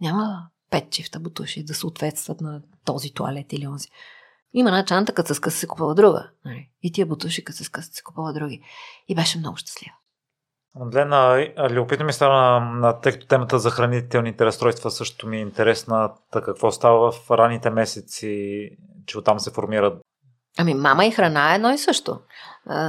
Няма 0.00 0.48
пет 0.70 0.90
чифта 0.90 1.20
бутуши 1.20 1.64
да 1.64 1.74
съответстват 1.74 2.40
на 2.40 2.62
този 2.84 3.14
туалет 3.14 3.52
или 3.52 3.66
онзи. 3.66 3.88
Има 4.52 4.70
една 4.70 4.84
чанта, 4.84 5.12
като 5.12 5.28
се 5.28 5.34
скъса 5.34 5.58
се 5.58 5.66
купува 5.66 5.94
друга. 5.94 6.30
Нали? 6.44 6.70
И 6.82 6.92
тия 6.92 7.06
бутуши, 7.06 7.44
като 7.44 7.56
се 7.56 7.64
скъса 7.64 7.92
се 7.92 8.02
купува 8.02 8.32
други. 8.32 8.62
И 9.08 9.14
беше 9.14 9.38
много 9.38 9.56
щастлива. 9.56 9.94
Мадлена, 10.74 11.48
любопитно 11.70 12.06
ми 12.06 12.12
на, 12.20 13.00
тъй 13.02 13.12
като 13.12 13.26
темата 13.26 13.58
за 13.58 13.70
хранителните 13.70 14.44
разстройства 14.44 14.90
също 14.90 15.26
ми 15.26 15.36
е 15.36 15.40
интересна. 15.40 16.10
Какво 16.32 16.72
става 16.72 17.12
в 17.12 17.30
ранните 17.30 17.70
месеци, 17.70 18.68
че 19.06 19.18
оттам 19.18 19.40
се 19.40 19.50
формират 19.50 20.02
Ами 20.58 20.74
мама 20.74 21.04
и 21.04 21.10
храна 21.10 21.52
е 21.52 21.54
едно 21.54 21.70
и 21.70 21.78
също. 21.78 22.20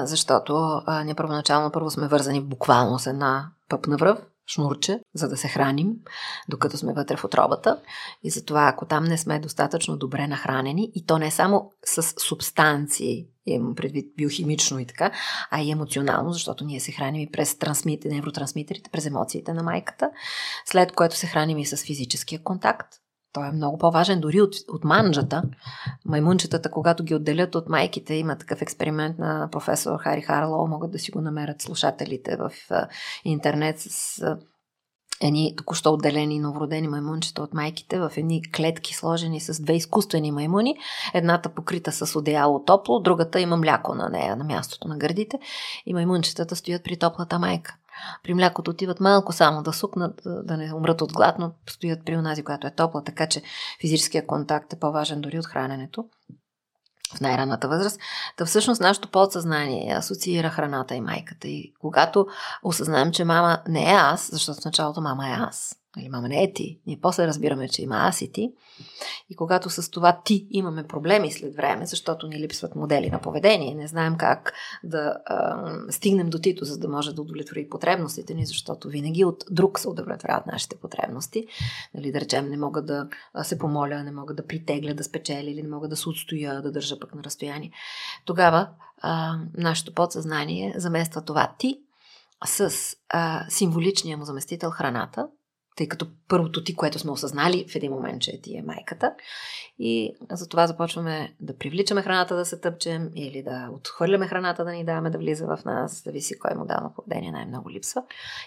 Защото 0.03 0.81
ние 1.05 1.15
първоначално 1.15 1.71
първо 1.71 1.91
сме 1.91 2.07
вързани 2.07 2.41
буквално 2.41 2.99
с 2.99 3.07
една 3.07 3.51
пъпна 3.69 3.97
връв, 3.97 4.19
шнурче, 4.47 4.99
за 5.13 5.29
да 5.29 5.37
се 5.37 5.47
храним, 5.47 5.93
докато 6.49 6.77
сме 6.77 6.93
вътре 6.93 7.15
в 7.15 7.23
отробата. 7.23 7.79
И 8.23 8.29
затова, 8.29 8.67
ако 8.67 8.85
там 8.85 9.03
не 9.03 9.17
сме 9.17 9.39
достатъчно 9.39 9.97
добре 9.97 10.27
нахранени, 10.27 10.91
и 10.95 11.05
то 11.05 11.17
не 11.17 11.31
само 11.31 11.71
с 11.85 12.03
субстанции, 12.19 13.27
имам 13.45 13.75
предвид 13.75 14.05
биохимично 14.17 14.79
и 14.79 14.85
така, 14.85 15.11
а 15.51 15.61
и 15.61 15.71
емоционално, 15.71 16.33
защото 16.33 16.65
ние 16.65 16.79
се 16.79 16.91
храним 16.91 17.21
и 17.21 17.31
през 17.31 17.57
трансмит, 17.57 18.05
невротрансмитерите, 18.05 18.89
през 18.89 19.05
емоциите 19.05 19.53
на 19.53 19.63
майката, 19.63 20.09
след 20.65 20.91
което 20.91 21.15
се 21.15 21.27
храним 21.27 21.57
и 21.57 21.65
с 21.65 21.77
физическия 21.77 22.43
контакт, 22.43 22.87
той 23.33 23.47
е 23.47 23.51
много 23.51 23.77
по-важен 23.77 24.19
дори 24.19 24.41
от, 24.41 24.55
от 24.69 24.83
манджата. 24.83 25.43
Маймунчетата, 26.05 26.71
когато 26.71 27.03
ги 27.03 27.15
отделят 27.15 27.55
от 27.55 27.69
майките, 27.69 28.13
има 28.13 28.37
такъв 28.37 28.61
експеримент 28.61 29.19
на 29.19 29.49
професор 29.51 29.99
Хари 29.99 30.21
Харлоу, 30.21 30.67
могат 30.67 30.91
да 30.91 30.99
си 30.99 31.11
го 31.11 31.21
намерят 31.21 31.61
слушателите 31.61 32.37
в 32.37 32.51
интернет 33.23 33.79
с 33.79 34.21
едни 35.23 35.55
току-що 35.55 35.93
отделени 35.93 36.39
новородени 36.39 36.87
маймунчета 36.87 37.43
от 37.43 37.53
майките 37.53 37.99
в 37.99 38.11
едни 38.17 38.51
клетки 38.51 38.93
сложени 38.93 39.39
с 39.39 39.61
две 39.61 39.73
изкуствени 39.73 40.31
маймуни. 40.31 40.75
Едната 41.13 41.49
покрита 41.49 41.91
с 41.91 42.15
одеяло 42.15 42.63
топло, 42.65 42.99
другата 42.99 43.39
има 43.39 43.57
мляко 43.57 43.95
на 43.95 44.09
нея, 44.09 44.35
на 44.35 44.43
мястото 44.43 44.87
на 44.87 44.97
гърдите 44.97 45.39
и 45.85 45.93
маймунчетата 45.93 46.55
стоят 46.55 46.83
при 46.83 46.97
топлата 46.97 47.39
майка. 47.39 47.75
При 48.23 48.33
млякото 48.33 48.71
отиват 48.71 48.99
малко 48.99 49.33
само 49.33 49.63
да 49.63 49.73
сукнат, 49.73 50.21
да 50.25 50.57
не 50.57 50.73
умрат 50.73 51.01
от 51.01 51.13
глад, 51.13 51.35
но 51.39 51.51
стоят 51.69 52.05
при 52.05 52.17
онази, 52.17 52.43
която 52.43 52.67
е 52.67 52.71
топла, 52.71 53.03
така 53.03 53.27
че 53.27 53.41
физическия 53.81 54.27
контакт 54.27 54.73
е 54.73 54.79
по-важен 54.79 55.21
дори 55.21 55.39
от 55.39 55.45
храненето 55.45 56.05
в 57.17 57.21
най-ранната 57.21 57.67
възраст. 57.67 57.99
Та 58.37 58.45
всъщност 58.45 58.81
нашето 58.81 59.11
подсъзнание 59.11 59.93
асоциира 59.93 60.49
храната 60.49 60.95
и 60.95 61.01
майката. 61.01 61.47
И 61.47 61.73
когато 61.79 62.25
осъзнаем, 62.63 63.11
че 63.11 63.25
мама 63.25 63.57
не 63.67 63.91
е 63.91 63.95
аз, 63.95 64.29
защото 64.31 64.61
в 64.61 64.65
началото 64.65 65.01
мама 65.01 65.29
е 65.29 65.33
аз, 65.33 65.75
или 65.97 66.09
мама 66.09 66.27
не 66.27 66.43
е 66.43 66.53
ти, 66.53 66.79
ние 66.87 66.99
после 67.01 67.27
разбираме, 67.27 67.69
че 67.69 67.81
има 67.81 67.95
аз 67.95 68.21
и 68.21 68.31
ти, 68.31 68.51
и 69.29 69.35
когато 69.35 69.69
с 69.69 69.91
това 69.91 70.21
ти 70.25 70.47
имаме 70.49 70.87
проблеми 70.87 71.31
след 71.31 71.55
време, 71.55 71.85
защото 71.85 72.27
ни 72.27 72.39
липсват 72.39 72.75
модели 72.75 73.09
на 73.09 73.21
поведение, 73.21 73.75
не 73.75 73.87
знаем 73.87 74.15
как 74.17 74.53
да 74.83 75.17
а, 75.25 75.57
стигнем 75.89 76.29
до 76.29 76.39
тито, 76.39 76.65
за 76.65 76.77
да 76.77 76.87
може 76.89 77.15
да 77.15 77.21
удовлетвори 77.21 77.69
потребностите 77.69 78.33
ни, 78.33 78.45
защото 78.45 78.89
винаги 78.89 79.25
от 79.25 79.43
друг 79.51 79.79
се 79.79 79.89
удовлетворяват 79.89 80.47
нашите 80.47 80.75
потребности. 80.75 81.47
Нали, 81.93 82.11
да 82.11 82.21
речем, 82.21 82.49
не 82.49 82.57
мога 82.57 82.81
да 82.81 83.07
се 83.43 83.57
помоля, 83.57 84.03
не 84.03 84.11
мога 84.11 84.33
да 84.33 84.47
притегля, 84.47 84.93
да 84.93 85.03
спечеля 85.03 85.49
или 85.49 85.61
не 85.61 85.69
мога 85.69 85.87
да 85.87 85.95
се 85.95 86.09
отстоя, 86.09 86.61
да 86.61 86.71
държа 86.71 86.99
пък 86.99 87.15
на 87.15 87.23
разстояние. 87.23 87.71
Тогава 88.25 88.69
а, 89.01 89.37
нашето 89.57 89.93
подсъзнание 89.93 90.73
замества 90.77 91.21
това 91.21 91.55
ти 91.59 91.79
с 92.45 92.73
а, 93.09 93.45
символичния 93.49 94.17
му 94.17 94.25
заместител 94.25 94.69
храната, 94.69 95.27
тъй 95.75 95.87
като 95.87 96.07
първото 96.27 96.63
ти, 96.63 96.75
което 96.75 96.99
сме 96.99 97.11
осъзнали 97.11 97.65
в 97.69 97.75
един 97.75 97.91
момент, 97.91 98.21
че 98.21 98.41
ти 98.41 98.57
е 98.57 98.61
майката. 98.61 99.15
И 99.79 100.15
затова 100.31 100.67
започваме 100.67 101.35
да 101.39 101.57
привличаме 101.57 102.01
храната 102.01 102.35
да 102.35 102.45
се 102.45 102.59
тъпчем 102.59 103.09
или 103.15 103.43
да 103.43 103.69
отхвърляме 103.73 104.27
храната 104.27 104.65
да 104.65 104.71
ни 104.71 104.85
даваме 104.85 105.09
да 105.09 105.17
влиза 105.17 105.45
в 105.45 105.65
нас, 105.65 106.03
зависи 106.03 106.39
кой 106.39 106.57
модел 106.57 106.77
на 106.81 106.93
поведение 106.93 107.31
най-много 107.31 107.71
липсва. 107.71 108.03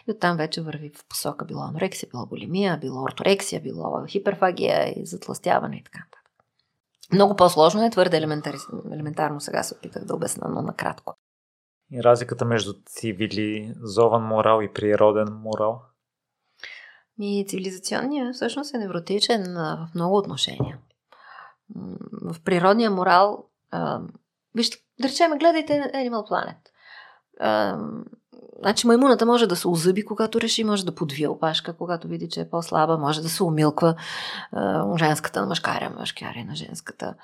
И 0.08 0.10
оттам 0.10 0.36
вече 0.36 0.62
върви 0.62 0.90
в 0.94 1.08
посока 1.08 1.44
било 1.44 1.62
анорексия, 1.62 2.08
било 2.12 2.26
булимия, 2.26 2.78
било 2.78 3.02
орторексия, 3.02 3.60
било 3.60 4.06
хиперфагия 4.08 5.00
и 5.00 5.06
затластяване 5.06 5.76
и 5.76 5.84
така. 5.84 6.00
Много 7.12 7.36
по-сложно 7.36 7.84
е, 7.84 7.90
твърде 7.90 8.16
елементарно 8.92 9.40
сега 9.40 9.62
се 9.62 9.74
опитах 9.74 10.04
да 10.04 10.14
обясна, 10.14 10.48
но 10.50 10.62
накратко. 10.62 11.14
И 11.92 12.02
разликата 12.02 12.44
между 12.44 12.72
цивилизован 12.86 14.22
морал 14.22 14.62
и 14.62 14.72
природен 14.72 15.28
морал? 15.32 15.82
И 17.20 17.46
цивилизационният 17.48 18.34
всъщност 18.34 18.74
е 18.74 18.78
невротичен 18.78 19.54
в 19.54 19.88
много 19.94 20.16
отношения. 20.16 20.78
В 22.22 22.36
природния 22.44 22.90
морал, 22.90 23.44
а, 23.70 24.00
вижте, 24.54 24.78
да 25.00 25.08
речем, 25.08 25.38
гледайте 25.38 25.72
Animal 25.94 26.30
Planet. 26.30 26.56
А, 27.40 27.78
значи 28.58 28.86
маймуната 28.86 29.26
може 29.26 29.46
да 29.46 29.56
се 29.56 29.68
озъби, 29.68 30.04
когато 30.04 30.40
реши, 30.40 30.64
може 30.64 30.86
да 30.86 30.94
подвие 30.94 31.28
опашка, 31.28 31.76
когато 31.76 32.08
види, 32.08 32.28
че 32.28 32.40
е 32.40 32.50
по-слаба, 32.50 32.98
може 32.98 33.22
да 33.22 33.28
се 33.28 33.42
умилква 33.42 33.94
а, 34.52 34.96
женската 34.98 35.40
на 35.40 35.46
мъжкаря, 35.46 35.90
мъжкаря 35.98 36.44
на 36.44 36.54
женската. 36.54 37.14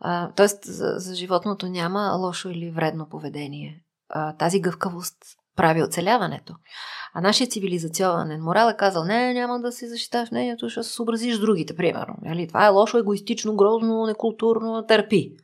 А, 0.00 0.30
тоест, 0.36 0.64
за, 0.64 0.94
за 0.96 1.14
животното 1.14 1.68
няма 1.68 2.16
лошо 2.20 2.48
или 2.48 2.70
вредно 2.70 3.08
поведение. 3.08 3.82
А, 4.08 4.32
тази 4.32 4.60
гъвкавост 4.60 5.16
прави 5.56 5.82
оцеляването. 5.82 6.54
А 7.14 7.20
нашия 7.20 7.46
цивилизационен 7.46 8.42
морал 8.42 8.70
е 8.70 8.76
казал, 8.76 9.04
не, 9.04 9.34
няма 9.34 9.60
да 9.60 9.72
си 9.72 9.88
защитаваш 9.88 10.30
мнението, 10.30 10.68
ще 10.68 10.82
се 10.82 10.92
съобразиш 10.92 11.38
другите, 11.38 11.76
примерно. 11.76 12.14
Нали? 12.22 12.48
Това 12.48 12.66
е 12.66 12.70
лошо, 12.70 12.98
егоистично, 12.98 13.56
грозно, 13.56 14.06
некултурно, 14.06 14.86
търпи. 14.86 15.36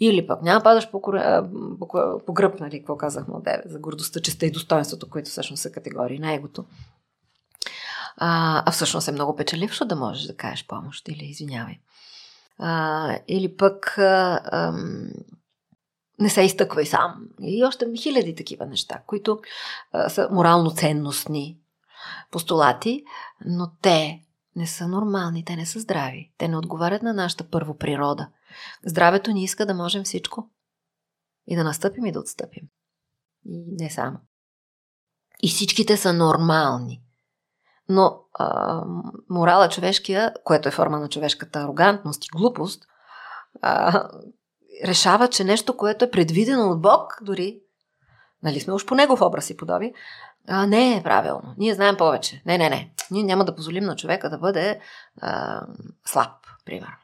Или 0.00 0.26
пък 0.26 0.42
няма 0.42 0.62
падаш 0.62 0.90
по, 0.90 1.00
по, 1.00 1.88
по 2.26 2.32
гръб, 2.32 2.60
нали, 2.60 2.78
какво 2.78 2.96
казахме 2.96 3.34
от 3.34 3.44
тебе, 3.44 3.62
за 3.66 3.78
гордостта, 3.78 4.20
честа 4.20 4.46
и 4.46 4.50
достоинството, 4.50 5.10
които 5.10 5.30
всъщност 5.30 5.62
са 5.62 5.72
категории 5.72 6.18
на 6.18 6.32
егото. 6.32 6.64
А, 8.16 8.62
а 8.66 8.70
всъщност 8.70 9.08
е 9.08 9.12
много 9.12 9.36
печелившо 9.36 9.84
да 9.84 9.96
можеш 9.96 10.26
да 10.26 10.36
кажеш 10.36 10.66
помощ 10.66 11.08
или 11.08 11.24
извинявай. 11.24 11.74
А, 12.58 13.18
или 13.28 13.56
пък 13.56 13.98
а, 13.98 14.40
а, 14.44 14.72
не 16.18 16.30
се 16.30 16.42
изтъквай 16.42 16.86
сам. 16.86 17.28
И 17.40 17.64
още 17.64 17.86
хиляди 17.96 18.34
такива 18.34 18.66
неща, 18.66 19.02
които 19.06 19.40
а, 19.92 20.08
са 20.08 20.28
морално 20.32 20.70
ценностни 20.70 21.58
постулати, 22.30 23.04
но 23.46 23.70
те 23.82 24.24
не 24.56 24.66
са 24.66 24.88
нормални, 24.88 25.44
те 25.44 25.56
не 25.56 25.66
са 25.66 25.80
здрави. 25.80 26.32
Те 26.38 26.48
не 26.48 26.56
отговарят 26.56 27.02
на 27.02 27.14
нашата 27.14 27.50
първо 27.50 27.76
природа. 27.76 28.28
Здравето 28.86 29.30
ни 29.30 29.44
иска 29.44 29.66
да 29.66 29.74
можем 29.74 30.04
всичко. 30.04 30.50
И 31.46 31.56
да 31.56 31.64
настъпим 31.64 32.06
и 32.06 32.12
да 32.12 32.20
отстъпим. 32.20 32.68
И 33.44 33.64
не 33.78 33.90
само. 33.90 34.18
И 35.42 35.48
всичките 35.48 35.96
са 35.96 36.12
нормални. 36.12 37.02
Но 37.88 38.20
а, 38.34 38.82
морала 39.30 39.68
човешкия, 39.68 40.34
което 40.44 40.68
е 40.68 40.72
форма 40.72 41.00
на 41.00 41.08
човешката 41.08 41.60
арогантност 41.60 42.24
и 42.24 42.28
глупост, 42.32 42.84
а, 43.62 44.08
решава, 44.84 45.28
че 45.28 45.44
нещо, 45.44 45.76
което 45.76 46.04
е 46.04 46.10
предвидено 46.10 46.70
от 46.70 46.82
Бог, 46.82 47.18
дори, 47.22 47.60
нали 48.42 48.60
сме 48.60 48.74
уж 48.74 48.86
по 48.86 48.94
негов 48.94 49.20
образ 49.20 49.50
и 49.50 49.56
подоби, 49.56 49.92
а, 50.48 50.66
не 50.66 50.96
е 50.96 51.02
правилно. 51.02 51.54
Ние 51.58 51.74
знаем 51.74 51.96
повече. 51.96 52.42
Не, 52.46 52.58
не, 52.58 52.70
не. 52.70 52.90
Ние 53.10 53.22
няма 53.22 53.44
да 53.44 53.54
позволим 53.54 53.84
на 53.84 53.96
човека 53.96 54.30
да 54.30 54.38
бъде 54.38 54.80
а, 55.20 55.62
слаб, 56.06 56.30
примерно. 56.64 56.96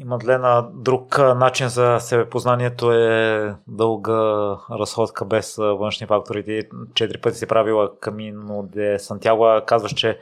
И 0.00 0.04
Мадлена, 0.04 0.68
друг 0.74 1.18
начин 1.18 1.68
за 1.68 1.96
себепознанието 2.00 2.92
е 2.92 3.54
дълга 3.68 4.56
разходка 4.70 5.24
без 5.24 5.56
външни 5.56 6.06
фактори. 6.06 6.44
Ти 6.44 6.62
четири 6.94 7.20
пъти 7.20 7.38
си 7.38 7.46
правила 7.46 7.98
Камино 8.00 8.68
де 8.72 8.98
Сантьяго. 8.98 9.60
Казваш, 9.66 9.94
че 9.94 10.20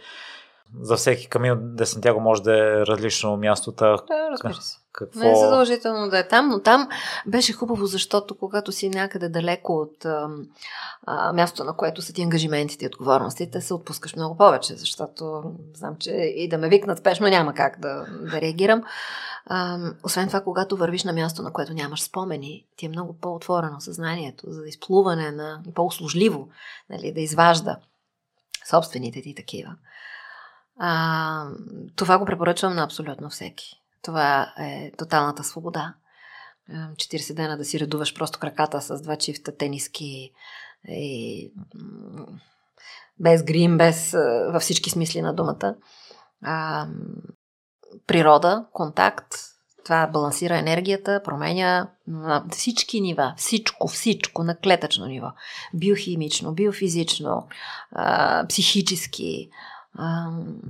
за 0.81 0.97
всеки 0.97 1.29
Камино 1.29 1.57
де 1.61 1.87
Сантьяго 1.87 2.21
може 2.21 2.43
да 2.43 2.59
е 2.59 2.87
различно 2.87 3.37
мястото. 3.37 3.85
Да, 3.85 4.31
разбира 4.31 4.55
се. 4.55 4.79
Какво... 4.97 5.21
Не 5.21 5.33
е 5.33 5.35
задължително 5.35 6.09
да 6.09 6.19
е 6.19 6.29
там, 6.29 6.49
но 6.49 6.61
там 6.61 6.89
беше 7.27 7.53
хубаво, 7.53 7.87
защото 7.87 8.35
когато 8.35 8.73
си 8.73 8.89
някъде 8.89 9.29
далеко 9.29 9.73
от 9.73 10.07
мястото, 11.35 11.65
на 11.65 11.77
което 11.77 12.03
са 12.03 12.13
ти 12.13 12.23
ангажиментите 12.23 12.85
и 12.85 12.89
отговорностите, 12.89 13.61
се 13.61 13.75
отпускаш 13.75 14.17
много 14.17 14.37
повече, 14.37 14.75
защото 14.75 15.43
знам, 15.75 15.97
че 15.99 16.11
и 16.11 16.49
да 16.49 16.59
ме 16.59 16.69
викнат 16.69 16.99
спешно 16.99 17.29
няма 17.29 17.55
как 17.55 17.81
да, 17.81 18.07
да 18.33 18.41
реагирам. 18.41 18.83
А, 19.47 19.79
освен 20.05 20.27
това, 20.27 20.41
когато 20.41 20.77
вървиш 20.77 21.05
на 21.05 21.13
място, 21.13 21.43
на 21.43 21.53
което 21.53 21.75
нямаш 21.75 22.03
спомени, 22.03 22.67
ти 22.77 22.87
е 22.87 22.89
много 22.89 23.19
по-отворено 23.21 23.81
съзнанието 23.81 24.47
за 24.51 24.69
изплуване 24.69 25.31
на 25.31 25.63
по-услужливо, 25.75 26.49
нали, 26.91 27.13
да 27.13 27.21
изважда 27.21 27.77
собствените 28.71 29.23
ти 29.23 29.35
такива. 29.35 29.75
А, 30.79 31.47
това 31.97 32.19
го 32.19 32.25
препоръчвам 32.25 32.75
на 32.75 32.85
абсолютно 32.85 33.31
всеки. 33.31 33.83
Това 34.07 34.53
е 34.59 34.93
тоталната 34.99 35.45
свобода. 35.45 35.95
40 36.71 37.35
дена 37.35 37.57
да 37.57 37.65
си 37.65 37.81
редуваш 37.81 38.15
просто 38.15 38.39
краката 38.39 38.81
с 38.81 39.03
два 39.03 39.17
чифта 39.17 39.57
тениски 39.57 40.33
и 40.89 41.53
без 43.21 43.43
грим, 43.43 43.79
без 43.79 44.13
във 44.53 44.63
всички 44.63 44.91
смисли 44.91 45.23
на 45.23 45.35
думата. 45.35 45.75
Природа, 48.07 48.67
контакт, 48.73 49.35
това 49.85 50.07
балансира 50.07 50.59
енергията, 50.59 51.21
променя 51.25 51.91
на 52.07 52.45
всички 52.51 53.01
нива, 53.01 53.35
всичко, 53.37 53.89
всичко 53.89 54.43
на 54.45 54.57
клетъчно 54.57 55.07
ниво. 55.07 55.29
Биохимично, 55.75 56.55
биофизично, 56.55 57.49
психически. 58.49 59.51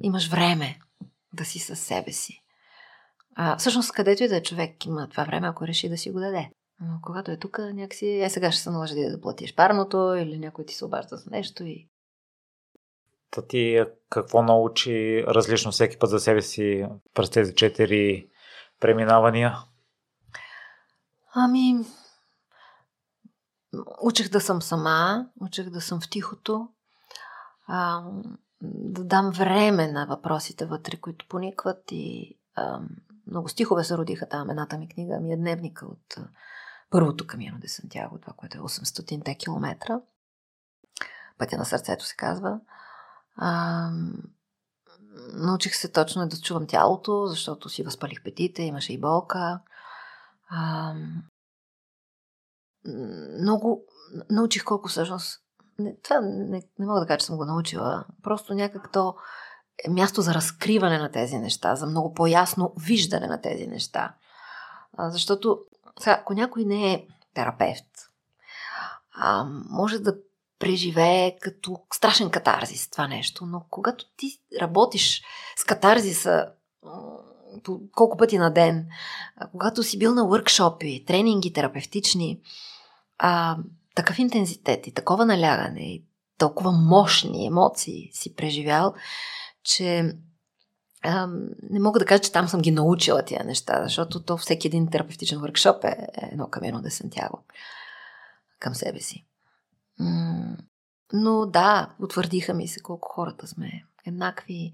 Имаш 0.03 0.29
време 0.29 0.79
да 1.33 1.45
си 1.45 1.59
със 1.59 1.81
себе 1.81 2.13
си. 2.13 2.43
А, 3.39 3.57
всъщност, 3.57 3.93
където 3.93 4.23
и 4.23 4.29
да 4.29 4.37
е 4.37 4.43
човек 4.43 4.87
има 4.87 5.09
това 5.09 5.25
време, 5.25 5.49
ако 5.49 5.67
реши 5.67 5.89
да 5.89 5.99
си 5.99 6.11
го 6.11 6.21
даде. 6.21 6.51
Но 6.81 6.99
когато 7.03 7.31
е 7.31 7.37
тук, 7.37 7.59
някакси, 7.59 8.07
е 8.07 8.31
сега 8.31 8.53
ще 8.53 8.63
се 8.63 8.71
наложи 8.71 8.95
да 8.95 9.21
платиш 9.21 9.55
парното 9.55 10.15
или 10.19 10.39
някой 10.39 10.65
ти 10.65 10.75
се 10.75 10.85
обажда 10.85 11.17
за 11.17 11.31
нещо 11.31 11.65
и... 11.65 11.89
Та 13.31 13.47
ти 13.47 13.85
какво 14.11 14.43
научи 14.43 15.25
различно 15.29 15.73
всеки 15.73 15.99
път 15.99 16.11
за 16.11 16.21
себе 16.21 16.43
си 16.43 16.87
през 17.15 17.31
тези 17.31 17.55
четири 17.55 18.29
преминавания? 18.81 19.59
Ами, 21.35 21.85
учих 24.03 24.31
да 24.31 24.41
съм 24.41 24.63
сама, 24.63 25.27
учих 25.41 25.71
да 25.71 25.81
съм 25.81 26.01
в 26.01 26.11
тихото, 26.11 26.69
а, 27.67 28.03
да 28.63 29.05
дам 29.05 29.31
време 29.31 29.93
на 29.93 30.07
въпросите 30.07 30.67
вътре, 30.67 30.97
които 30.97 31.29
поникват 31.29 31.83
и 31.91 32.39
а, 32.55 32.81
много 33.27 33.49
стихове 33.49 33.85
се 33.85 33.99
родиха 33.99 34.29
там. 34.29 34.51
Едната 34.51 34.79
ми 34.79 34.89
книга 34.89 35.21
ми 35.21 35.33
е 35.33 35.37
дневника 35.37 35.87
от 35.87 36.17
първото 36.91 37.27
камино 37.27 37.59
де 37.59 37.69
Сантьяго, 37.69 38.19
това, 38.19 38.33
което 38.37 38.59
е 38.59 38.61
800-те 38.61 39.35
километра. 39.35 40.01
Пътя 41.39 41.57
на 41.57 41.65
сърцето 41.65 42.05
се 42.05 42.17
казва. 42.17 42.61
А, 43.37 43.91
научих 45.33 45.75
се 45.75 45.93
точно 45.93 46.29
да 46.29 46.41
чувам 46.41 46.67
тялото, 46.67 47.27
защото 47.27 47.69
си 47.69 47.83
възпалих 47.83 48.23
петите, 48.23 48.63
имаше 48.63 48.93
и 48.93 49.01
болка. 49.01 49.61
А, 50.49 50.95
много 53.41 53.85
научих 54.31 54.65
колко 54.65 54.89
всъщност. 54.89 55.43
Не, 55.79 55.97
това 56.03 56.21
не, 56.21 56.63
не 56.79 56.87
мога 56.87 57.01
да 57.01 57.07
кажа, 57.07 57.19
че 57.19 57.27
съм 57.27 57.37
го 57.37 57.45
научила. 57.45 58.05
Просто 58.23 58.55
някак 58.55 58.93
то 58.93 59.17
място 59.89 60.23
за 60.23 60.35
разкриване 60.35 60.99
на 60.99 61.11
тези 61.11 61.39
неща, 61.39 61.77
за 61.77 61.87
много 61.87 62.15
по-ясно 62.15 62.73
виждане 62.77 63.27
на 63.27 63.41
тези 63.41 63.67
неща. 63.67 64.15
Защото 64.99 65.59
сега, 66.01 66.19
ако 66.21 66.35
някой 66.35 66.65
не 66.65 66.93
е 66.93 67.07
терапевт, 67.35 67.87
а, 69.15 69.45
може 69.71 69.99
да 69.99 70.17
преживее 70.59 71.37
като 71.41 71.79
страшен 71.95 72.31
катарзис 72.31 72.91
това 72.91 73.09
нещо, 73.09 73.47
но 73.47 73.65
когато 73.71 74.05
ти 74.17 74.41
работиш 74.61 75.23
с 75.57 75.65
катарзиса 75.65 76.47
колко 77.93 78.17
пъти 78.17 78.39
на 78.39 78.53
ден, 78.53 78.89
когато 79.51 79.83
си 79.83 79.99
бил 79.99 80.15
на 80.15 80.27
въркшопи, 80.27 81.05
тренинги 81.07 81.53
терапевтични, 81.53 82.41
а, 83.19 83.57
такъв 83.95 84.19
интензитет 84.19 84.87
и 84.87 84.95
такова 84.95 85.27
налягане 85.27 85.81
и 85.81 86.05
толкова 86.39 86.73
мощни 86.73 87.47
емоции 87.47 88.11
си 88.13 88.35
преживял, 88.35 88.95
че 89.67 90.13
а, 91.03 91.29
не 91.71 91.81
мога 91.81 91.99
да 91.99 92.07
кажа, 92.07 92.23
че 92.23 92.33
там 92.33 92.49
съм 92.49 92.61
ги 92.61 92.71
научила 92.71 93.23
тия 93.23 93.45
неща, 93.45 93.83
защото 93.85 94.23
то 94.23 94.37
всеки 94.37 94.67
един 94.67 94.91
терапевтичен 94.91 95.39
въркшоп 95.39 95.85
е 95.85 95.97
едно 96.33 96.49
камено 96.49 96.81
де 96.83 96.91
Сантьяго 96.91 97.45
към 98.61 98.75
себе 98.75 99.01
си. 99.01 99.27
Но 101.13 101.47
да, 101.47 101.95
утвърдиха 102.03 102.55
ми 102.55 102.69
се 102.69 102.81
колко 102.81 103.09
хората 103.09 103.47
сме 103.47 103.85
еднакви, 104.07 104.73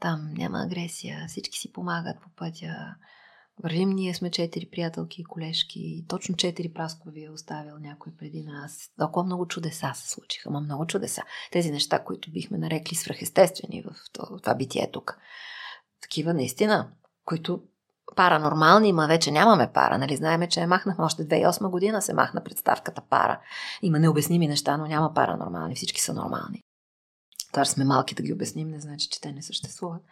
там 0.00 0.34
няма 0.36 0.62
агресия, 0.62 1.24
всички 1.28 1.58
си 1.58 1.72
помагат 1.72 2.16
по 2.22 2.28
пътя. 2.36 2.94
Вървим, 3.62 3.90
ние 3.90 4.14
сме 4.14 4.30
четири 4.30 4.66
приятелки 4.66 5.20
и 5.20 5.24
колежки. 5.24 6.04
Точно 6.08 6.36
четири 6.36 6.72
праскови 6.72 7.24
е 7.24 7.30
оставил 7.30 7.78
някой 7.78 8.12
преди 8.18 8.42
нас. 8.42 8.90
Толкова 8.98 9.24
много 9.24 9.46
чудеса 9.46 9.92
се 9.94 10.10
случиха, 10.10 10.50
ма 10.50 10.60
много 10.60 10.86
чудеса. 10.86 11.22
Тези 11.52 11.70
неща, 11.70 12.04
които 12.04 12.30
бихме 12.30 12.58
нарекли 12.58 12.96
свръхестествени 12.96 13.82
в 13.82 13.94
това 14.42 14.54
битие 14.54 14.90
тук. 14.92 15.18
Такива 16.02 16.34
наистина, 16.34 16.90
които 17.24 17.62
паранормални, 18.16 18.92
ма 18.92 19.06
вече 19.06 19.30
нямаме 19.30 19.72
пара. 19.72 19.98
Нали? 19.98 20.16
Знаеме, 20.16 20.48
че 20.48 20.60
я 20.60 20.68
махнахме 20.68 21.04
още 21.04 21.28
2008 21.28 21.70
година, 21.70 22.02
се 22.02 22.14
махна 22.14 22.44
представката 22.44 23.02
пара. 23.10 23.40
Има 23.82 23.98
необясними 23.98 24.48
неща, 24.48 24.76
но 24.76 24.86
няма 24.86 25.14
паранормални. 25.14 25.74
Всички 25.74 26.00
са 26.00 26.14
нормални. 26.14 26.62
Това 27.52 27.64
сме 27.64 27.84
малки 27.84 28.14
да 28.14 28.22
ги 28.22 28.32
обясним, 28.32 28.68
не 28.68 28.80
значи, 28.80 29.08
че 29.08 29.20
те 29.20 29.32
не 29.32 29.42
съществуват. 29.42 30.02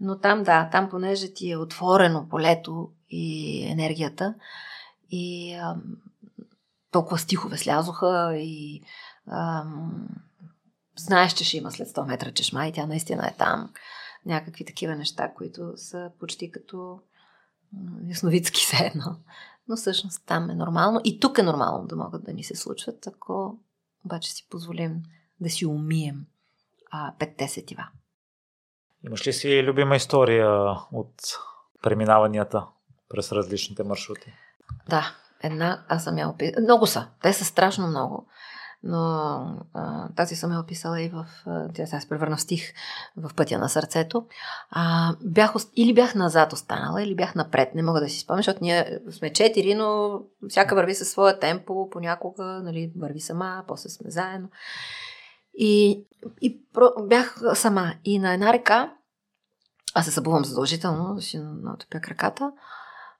Но 0.00 0.18
там, 0.18 0.42
да, 0.42 0.68
там 0.72 0.88
понеже 0.90 1.34
ти 1.34 1.50
е 1.50 1.56
отворено 1.56 2.28
полето 2.28 2.90
и 3.10 3.62
енергията 3.70 4.34
и 5.10 5.54
ам, 5.54 5.82
толкова 6.90 7.18
стихове 7.18 7.56
слязоха 7.56 8.36
и 8.36 8.82
ам, 9.26 10.08
знаеш, 10.96 11.32
че 11.32 11.44
ще 11.44 11.56
има 11.56 11.72
след 11.72 11.88
100 11.88 12.06
метра 12.06 12.32
чешма 12.32 12.66
и 12.66 12.72
тя 12.72 12.86
наистина 12.86 13.26
е 13.26 13.34
там. 13.38 13.72
Някакви 14.26 14.64
такива 14.64 14.96
неща, 14.96 15.32
които 15.34 15.72
са 15.76 16.10
почти 16.20 16.50
като 16.50 17.00
ясновидски 18.08 18.60
се 18.64 18.76
едно. 18.86 19.16
Но 19.68 19.76
всъщност 19.76 20.26
там 20.26 20.50
е 20.50 20.54
нормално. 20.54 21.00
И 21.04 21.20
тук 21.20 21.38
е 21.38 21.42
нормално 21.42 21.86
да 21.86 21.96
могат 21.96 22.24
да 22.24 22.32
ни 22.32 22.44
се 22.44 22.56
случват, 22.56 23.06
ако 23.06 23.58
обаче 24.04 24.32
си 24.32 24.46
позволим 24.50 25.02
да 25.40 25.50
си 25.50 25.66
умием 25.66 26.26
а, 26.90 27.14
петте 27.18 27.48
сетива. 27.48 27.88
Имаш 29.04 29.26
ли 29.26 29.32
си 29.32 29.62
любима 29.62 29.96
история 29.96 30.76
от 30.92 31.14
преминаванията 31.82 32.66
през 33.08 33.32
различните 33.32 33.82
маршрути? 33.82 34.32
Да, 34.88 35.14
една, 35.42 35.84
аз 35.88 36.04
съм 36.04 36.18
я 36.18 36.28
описала. 36.28 36.62
Много 36.62 36.86
са. 36.86 37.08
Те 37.22 37.32
са 37.32 37.44
страшно 37.44 37.86
много 37.86 38.26
но 38.82 38.98
а, 39.74 40.08
тази 40.16 40.36
съм 40.36 40.52
я 40.52 40.60
описала 40.60 41.02
и 41.02 41.08
в... 41.08 41.26
Тя 41.74 41.86
сега 41.86 42.00
се 42.00 42.08
превърна 42.08 42.36
в 42.36 42.40
стих 42.40 42.72
в 43.16 43.34
пътя 43.34 43.58
на 43.58 43.68
сърцето. 43.68 44.26
А, 44.70 45.14
бях, 45.24 45.54
или 45.76 45.94
бях 45.94 46.14
назад 46.14 46.52
останала, 46.52 47.02
или 47.02 47.14
бях 47.14 47.34
напред. 47.34 47.74
Не 47.74 47.82
мога 47.82 48.00
да 48.00 48.08
си 48.08 48.20
спомня, 48.20 48.38
защото 48.38 48.58
ние 48.62 48.98
сме 49.10 49.32
четири, 49.32 49.74
но 49.74 50.20
всяка 50.48 50.74
върви 50.74 50.94
със 50.94 51.10
своя 51.10 51.38
темпо, 51.38 51.90
понякога 51.90 52.44
нали, 52.44 52.92
върви 52.96 53.20
сама, 53.20 53.64
после 53.68 53.88
сме 53.88 54.10
заедно. 54.10 54.48
И, 55.56 56.04
и 56.40 56.64
про, 56.72 56.90
бях 57.02 57.40
сама. 57.54 57.94
И 58.04 58.18
на 58.18 58.34
една 58.34 58.52
река, 58.52 58.92
аз 59.94 60.04
се 60.04 60.12
събувам 60.12 60.44
задължително, 60.44 61.20
си 61.20 61.38
натопя 61.38 62.00
краката, 62.00 62.52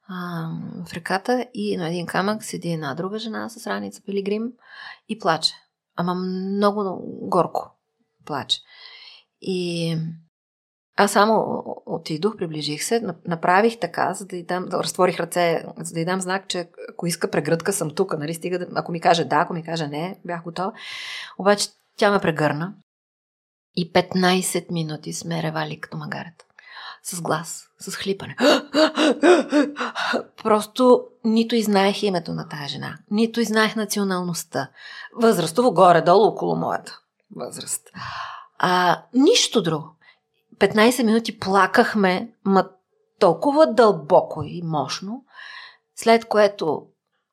а, 0.08 0.48
в 0.86 0.92
реката 0.92 1.46
и 1.54 1.76
на 1.76 1.88
един 1.88 2.06
камък 2.06 2.44
седи 2.44 2.72
една 2.72 2.94
друга 2.94 3.18
жена 3.18 3.48
с 3.48 3.66
раница 3.66 4.02
пилигрим 4.02 4.52
и 5.08 5.18
плаче. 5.18 5.54
Ама 5.96 6.14
много 6.14 7.00
горко 7.22 7.70
плаче. 8.24 8.60
И 9.40 9.96
аз 10.96 11.12
само 11.12 11.64
отидох, 11.86 12.36
приближих 12.36 12.84
се, 12.84 13.14
направих 13.26 13.80
така, 13.80 14.14
за 14.14 14.26
да 14.26 14.36
й 14.36 14.42
дам, 14.42 14.66
да 14.68 14.78
разтворих 14.78 15.20
ръце, 15.20 15.64
за 15.78 15.94
да 15.94 16.00
й 16.00 16.04
дам 16.04 16.20
знак, 16.20 16.48
че 16.48 16.70
ако 16.90 17.06
иска 17.06 17.30
прегръдка, 17.30 17.72
съм 17.72 17.90
тук, 17.90 18.18
нали, 18.18 18.34
стига 18.34 18.66
ако 18.74 18.92
ми 18.92 19.00
каже 19.00 19.24
да, 19.24 19.36
ако 19.36 19.54
ми 19.54 19.64
каже 19.64 19.86
не, 19.86 20.20
бях 20.24 20.42
готова. 20.42 20.72
Обаче 21.38 21.68
тя 21.97 22.10
ме 22.10 22.18
прегърна 22.18 22.74
и 23.77 23.93
15 23.93 24.73
минути 24.73 25.12
сме 25.12 25.43
ревали 25.43 25.81
като 25.81 25.97
магарета 25.97 26.44
с 27.02 27.20
глас, 27.20 27.68
с 27.78 27.97
хлипане. 27.97 28.36
Просто 30.43 31.05
нито 31.24 31.55
и 31.55 31.62
знаех 31.62 32.02
името 32.02 32.32
на 32.32 32.48
тази 32.48 32.68
жена, 32.68 32.98
нито 33.10 33.40
и 33.40 33.44
знаех 33.44 33.77
националността. 33.77 34.70
Възрастово 35.14 35.74
горе-долу 35.74 36.27
около 36.27 36.56
моята 36.56 36.98
възраст. 37.36 37.89
А, 38.59 39.02
нищо 39.14 39.62
друго. 39.62 39.97
15 40.59 41.02
минути 41.02 41.39
плакахме, 41.39 42.32
ма 42.44 42.68
толкова 43.20 43.66
дълбоко 43.66 44.43
и 44.43 44.62
мощно, 44.64 45.24
след 45.97 46.24
което 46.24 46.86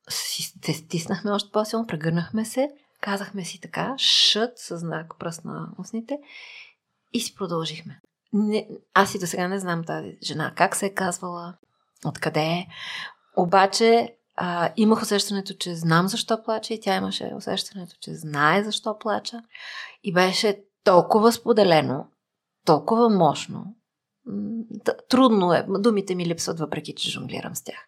се 0.10 0.74
стиснахме 0.74 1.32
още 1.32 1.52
по-силно, 1.52 1.88
прегърнахме 1.88 2.46
се, 2.46 2.70
казахме 3.04 3.46
си 3.46 3.62
така, 3.62 3.96
шът 3.98 4.58
със 4.60 4.80
знак 4.80 5.14
пръст 5.20 5.46
на 5.46 5.70
устните 5.80 6.20
и 7.14 7.20
си 7.20 7.36
продължихме. 7.36 8.02
Не, 8.34 8.68
аз 8.94 9.16
и 9.16 9.20
до 9.20 9.28
сега 9.28 9.48
не 9.48 9.60
знам 9.60 9.84
тази 9.84 10.18
жена 10.24 10.54
как 10.56 10.76
се 10.76 10.86
е 10.86 10.94
казвала, 10.94 11.58
откъде 12.06 12.40
е. 12.40 12.68
Обаче 13.38 14.18
а, 14.36 14.74
имах 14.76 15.02
усещането, 15.02 15.54
че 15.54 15.76
знам 15.76 16.08
защо 16.08 16.44
плача 16.44 16.74
и 16.74 16.82
тя 16.82 16.96
имаше 16.96 17.34
усещането, 17.36 17.96
че 18.00 18.16
знае 18.16 18.64
защо 18.64 19.00
плача. 19.00 19.44
И 20.04 20.14
беше 20.14 20.64
толкова 20.84 21.32
споделено, 21.32 22.08
толкова 22.66 23.10
мощно. 23.10 23.76
Трудно 25.10 25.54
е. 25.54 25.66
Думите 25.70 26.16
ми 26.16 26.26
липсват, 26.26 26.60
въпреки 26.60 26.96
че 26.96 27.12
жонглирам 27.12 27.56
с 27.56 27.64
тях. 27.64 27.88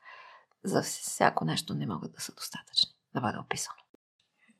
за 0.63 0.81
всяко 0.81 1.45
нещо 1.45 1.73
не 1.73 1.87
могат 1.87 2.13
да 2.13 2.21
са 2.21 2.33
достатъчни 2.35 2.91
да 3.13 3.21
бъде 3.21 3.37
описано. 3.37 3.84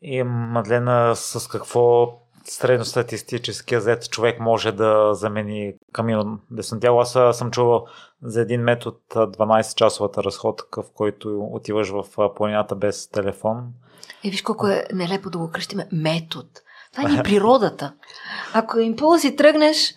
И 0.08 0.24
Мадлена, 0.24 1.16
с 1.16 1.48
какво 1.48 2.14
средностатистическия 2.46 3.82
зет 3.82 4.10
човек 4.10 4.40
може 4.40 4.72
да 4.72 5.14
замени 5.14 5.74
Камино 5.94 6.40
де 6.52 6.64
Сантьяго. 6.64 7.00
Аз 7.00 7.38
съм 7.38 7.52
чувал 7.52 7.86
за 8.24 8.42
един 8.42 8.62
метод 8.62 8.98
12-часовата 9.16 10.24
разходка, 10.24 10.82
в 10.82 10.86
който 10.96 11.40
отиваш 11.52 11.90
в 11.90 12.06
планината 12.36 12.76
без 12.76 13.10
телефон. 13.10 13.64
Е, 14.24 14.30
виж 14.30 14.42
колко 14.42 14.68
е 14.68 14.86
нелепо 14.94 15.30
да 15.30 15.38
го 15.38 15.52
кръщиме 15.52 15.88
метод. 15.92 16.48
Това 16.96 17.20
е 17.20 17.24
природата. 17.24 17.94
Ако 18.54 18.80
импулс 18.80 19.24
и 19.24 19.36
тръгнеш, 19.36 19.96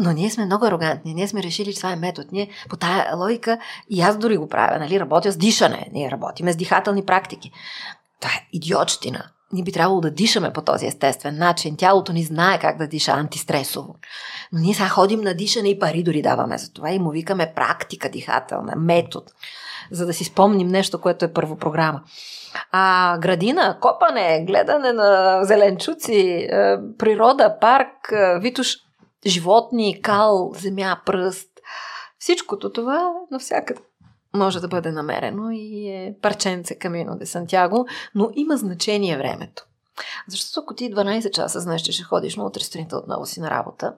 но 0.00 0.12
ние 0.12 0.30
сме 0.30 0.46
много 0.46 0.64
арогантни. 0.64 1.14
Ние 1.14 1.28
сме 1.28 1.42
решили, 1.42 1.72
че 1.72 1.80
това 1.80 1.92
е 1.92 1.96
метод. 1.96 2.28
Ние 2.32 2.50
по 2.68 2.76
тая 2.76 3.16
логика, 3.16 3.58
и 3.90 4.00
аз 4.00 4.18
дори 4.18 4.36
го 4.36 4.48
правя, 4.48 4.78
нали, 4.78 5.00
работя 5.00 5.32
с 5.32 5.36
дишане. 5.36 5.88
Ние 5.92 6.10
работиме 6.10 6.52
с 6.52 6.56
дихателни 6.56 7.06
практики. 7.06 7.52
Това 8.20 8.32
е 8.32 8.48
идиотщина. 8.52 9.24
Ние 9.52 9.64
би 9.64 9.72
трябвало 9.72 10.00
да 10.00 10.10
дишаме 10.10 10.52
по 10.52 10.62
този 10.62 10.86
естествен 10.86 11.38
начин. 11.38 11.76
Тялото 11.76 12.12
ни 12.12 12.22
знае 12.22 12.58
как 12.58 12.78
да 12.78 12.86
диша 12.86 13.12
антистресово. 13.12 13.94
Но 14.52 14.60
ние 14.60 14.74
сега 14.74 14.88
ходим 14.88 15.20
на 15.20 15.34
дишане 15.34 15.68
и 15.68 15.78
пари 15.78 16.02
дори 16.02 16.22
даваме 16.22 16.58
за 16.58 16.72
това 16.72 16.90
и 16.90 16.98
му 16.98 17.10
викаме 17.10 17.52
практика 17.56 18.08
дихателна, 18.08 18.76
метод, 18.76 19.26
за 19.90 20.06
да 20.06 20.12
си 20.12 20.24
спомним 20.24 20.68
нещо, 20.68 21.00
което 21.00 21.24
е 21.24 21.32
първо 21.32 21.56
програма. 21.56 22.02
А 22.72 23.18
градина, 23.18 23.78
копане, 23.80 24.44
гледане 24.46 24.92
на 24.92 25.40
зеленчуци, 25.44 26.48
е, 26.50 26.76
природа, 26.98 27.56
парк, 27.60 28.12
е, 28.12 28.38
витуш, 28.38 28.76
животни, 29.26 30.02
кал, 30.02 30.52
земя, 30.54 31.00
пръст. 31.06 31.50
Всичкото 32.18 32.72
това 32.72 33.12
навсякъде 33.30 33.80
може 34.34 34.60
да 34.60 34.68
бъде 34.68 34.92
намерено 34.92 35.50
и 35.50 35.88
е 35.88 36.14
парченце 36.22 36.74
Камино 36.74 37.16
де 37.16 37.26
Сантяго, 37.26 37.86
но 38.14 38.30
има 38.34 38.56
значение 38.56 39.16
времето. 39.16 39.66
Защото 40.28 40.60
ако 40.60 40.74
ти 40.74 40.94
12 40.94 41.30
часа 41.30 41.60
знаеш, 41.60 41.82
че 41.82 41.92
ще 41.92 42.02
ходиш, 42.02 42.36
но 42.36 42.46
утре 42.46 42.60
сутринта 42.60 42.96
отново 42.96 43.26
си 43.26 43.40
на 43.40 43.50
работа, 43.50 43.94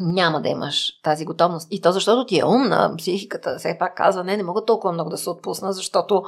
няма 0.00 0.42
да 0.42 0.48
имаш 0.48 1.00
тази 1.02 1.24
готовност. 1.24 1.68
И 1.70 1.80
то 1.80 1.92
защото 1.92 2.26
ти 2.26 2.38
е 2.38 2.44
умна, 2.44 2.94
психиката 2.98 3.56
все 3.58 3.76
пак 3.78 3.96
казва, 3.96 4.24
не, 4.24 4.36
не 4.36 4.42
мога 4.42 4.64
толкова 4.64 4.92
много 4.92 5.10
да 5.10 5.18
се 5.18 5.30
отпусна, 5.30 5.72
защото 5.72 6.22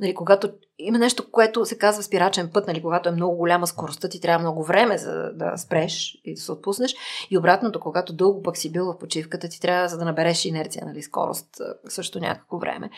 нали, 0.00 0.14
когато 0.14 0.50
има 0.78 0.98
нещо, 0.98 1.30
което 1.30 1.66
се 1.66 1.78
казва 1.78 2.02
спирачен 2.02 2.50
път, 2.52 2.66
нали, 2.66 2.82
когато 2.82 3.08
е 3.08 3.12
много 3.12 3.36
голяма 3.36 3.66
скоростта, 3.66 4.08
ти 4.08 4.20
трябва 4.20 4.38
много 4.38 4.64
време 4.64 4.98
за 4.98 5.30
да 5.34 5.56
спреш 5.56 6.20
и 6.24 6.34
да 6.34 6.40
се 6.40 6.52
отпуснеш. 6.52 6.94
И 7.30 7.38
обратното, 7.38 7.80
когато 7.80 8.12
дълго 8.12 8.42
пък 8.42 8.56
си 8.56 8.72
бил 8.72 8.84
в 8.84 8.98
почивката, 8.98 9.48
ти 9.48 9.60
трябва 9.60 9.88
за 9.88 9.98
да 9.98 10.04
набереш 10.04 10.44
инерция, 10.44 10.86
нали, 10.86 11.02
скорост 11.02 11.48
също 11.88 12.20
някакво 12.20 12.58
време. 12.58 12.90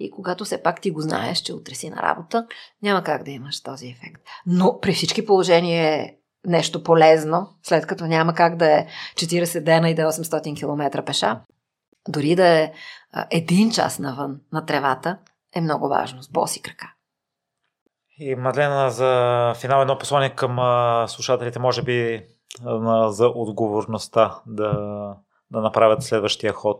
И 0.00 0.10
когато 0.10 0.44
все 0.44 0.62
пак 0.62 0.80
ти 0.80 0.90
го 0.90 1.00
знаеш, 1.00 1.38
че 1.38 1.54
утре 1.54 1.74
си 1.74 1.90
на 1.90 1.96
работа, 1.96 2.46
няма 2.82 3.02
как 3.02 3.22
да 3.22 3.30
имаш 3.30 3.62
този 3.62 3.86
ефект. 3.86 4.22
Но 4.46 4.78
при 4.80 4.92
всички 4.92 5.26
положения 5.26 6.10
нещо 6.46 6.82
полезно, 6.82 7.48
след 7.62 7.86
като 7.86 8.06
няма 8.06 8.34
как 8.34 8.56
да 8.56 8.78
е 8.78 8.86
40 9.14 9.60
дена 9.60 9.90
и 9.90 9.94
да 9.94 10.02
е 10.02 10.06
800 10.06 10.58
км 10.58 11.02
пеша, 11.04 11.40
дори 12.08 12.36
да 12.36 12.48
е 12.48 12.72
един 13.30 13.70
час 13.70 13.98
навън 13.98 14.40
на 14.52 14.66
тревата, 14.66 15.18
е 15.54 15.60
много 15.60 15.88
важно, 15.88 16.22
с 16.22 16.30
боси 16.30 16.62
крака. 16.62 16.92
И 18.18 18.34
Мадлена, 18.34 18.90
за 18.90 19.52
финал 19.60 19.80
едно 19.80 19.98
послание 19.98 20.30
към 20.30 20.56
слушателите, 21.08 21.58
може 21.58 21.82
би 21.82 22.26
за 23.08 23.26
отговорността 23.34 24.40
да, 24.46 24.72
да 25.50 25.60
направят 25.60 26.02
следващия 26.02 26.52
ход, 26.52 26.78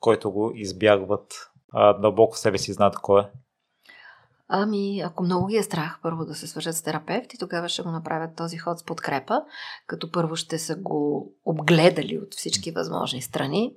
който 0.00 0.32
го 0.32 0.52
избягват, 0.54 1.50
а 1.72 1.92
дълбоко 1.92 2.36
в 2.36 2.38
себе 2.38 2.58
си 2.58 2.72
знаят 2.72 2.96
кой 2.96 3.20
е. 3.20 3.24
Ами, 4.48 5.00
ако 5.00 5.22
много 5.22 5.46
ги 5.46 5.56
е 5.56 5.62
страх, 5.62 5.98
първо 6.02 6.24
да 6.24 6.34
се 6.34 6.46
свържат 6.46 6.76
с 6.76 6.82
терапевт 6.82 7.34
и 7.34 7.38
тогава 7.38 7.68
ще 7.68 7.82
го 7.82 7.90
направят 7.90 8.36
този 8.36 8.56
ход 8.56 8.78
с 8.78 8.84
подкрепа, 8.84 9.42
като 9.86 10.10
първо 10.10 10.36
ще 10.36 10.58
са 10.58 10.76
го 10.76 11.32
обгледали 11.44 12.18
от 12.18 12.34
всички 12.34 12.70
възможни 12.70 13.22
страни, 13.22 13.74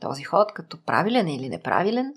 този 0.00 0.22
ход, 0.22 0.52
като 0.52 0.84
правилен 0.84 1.28
или 1.28 1.48
неправилен, 1.48 2.14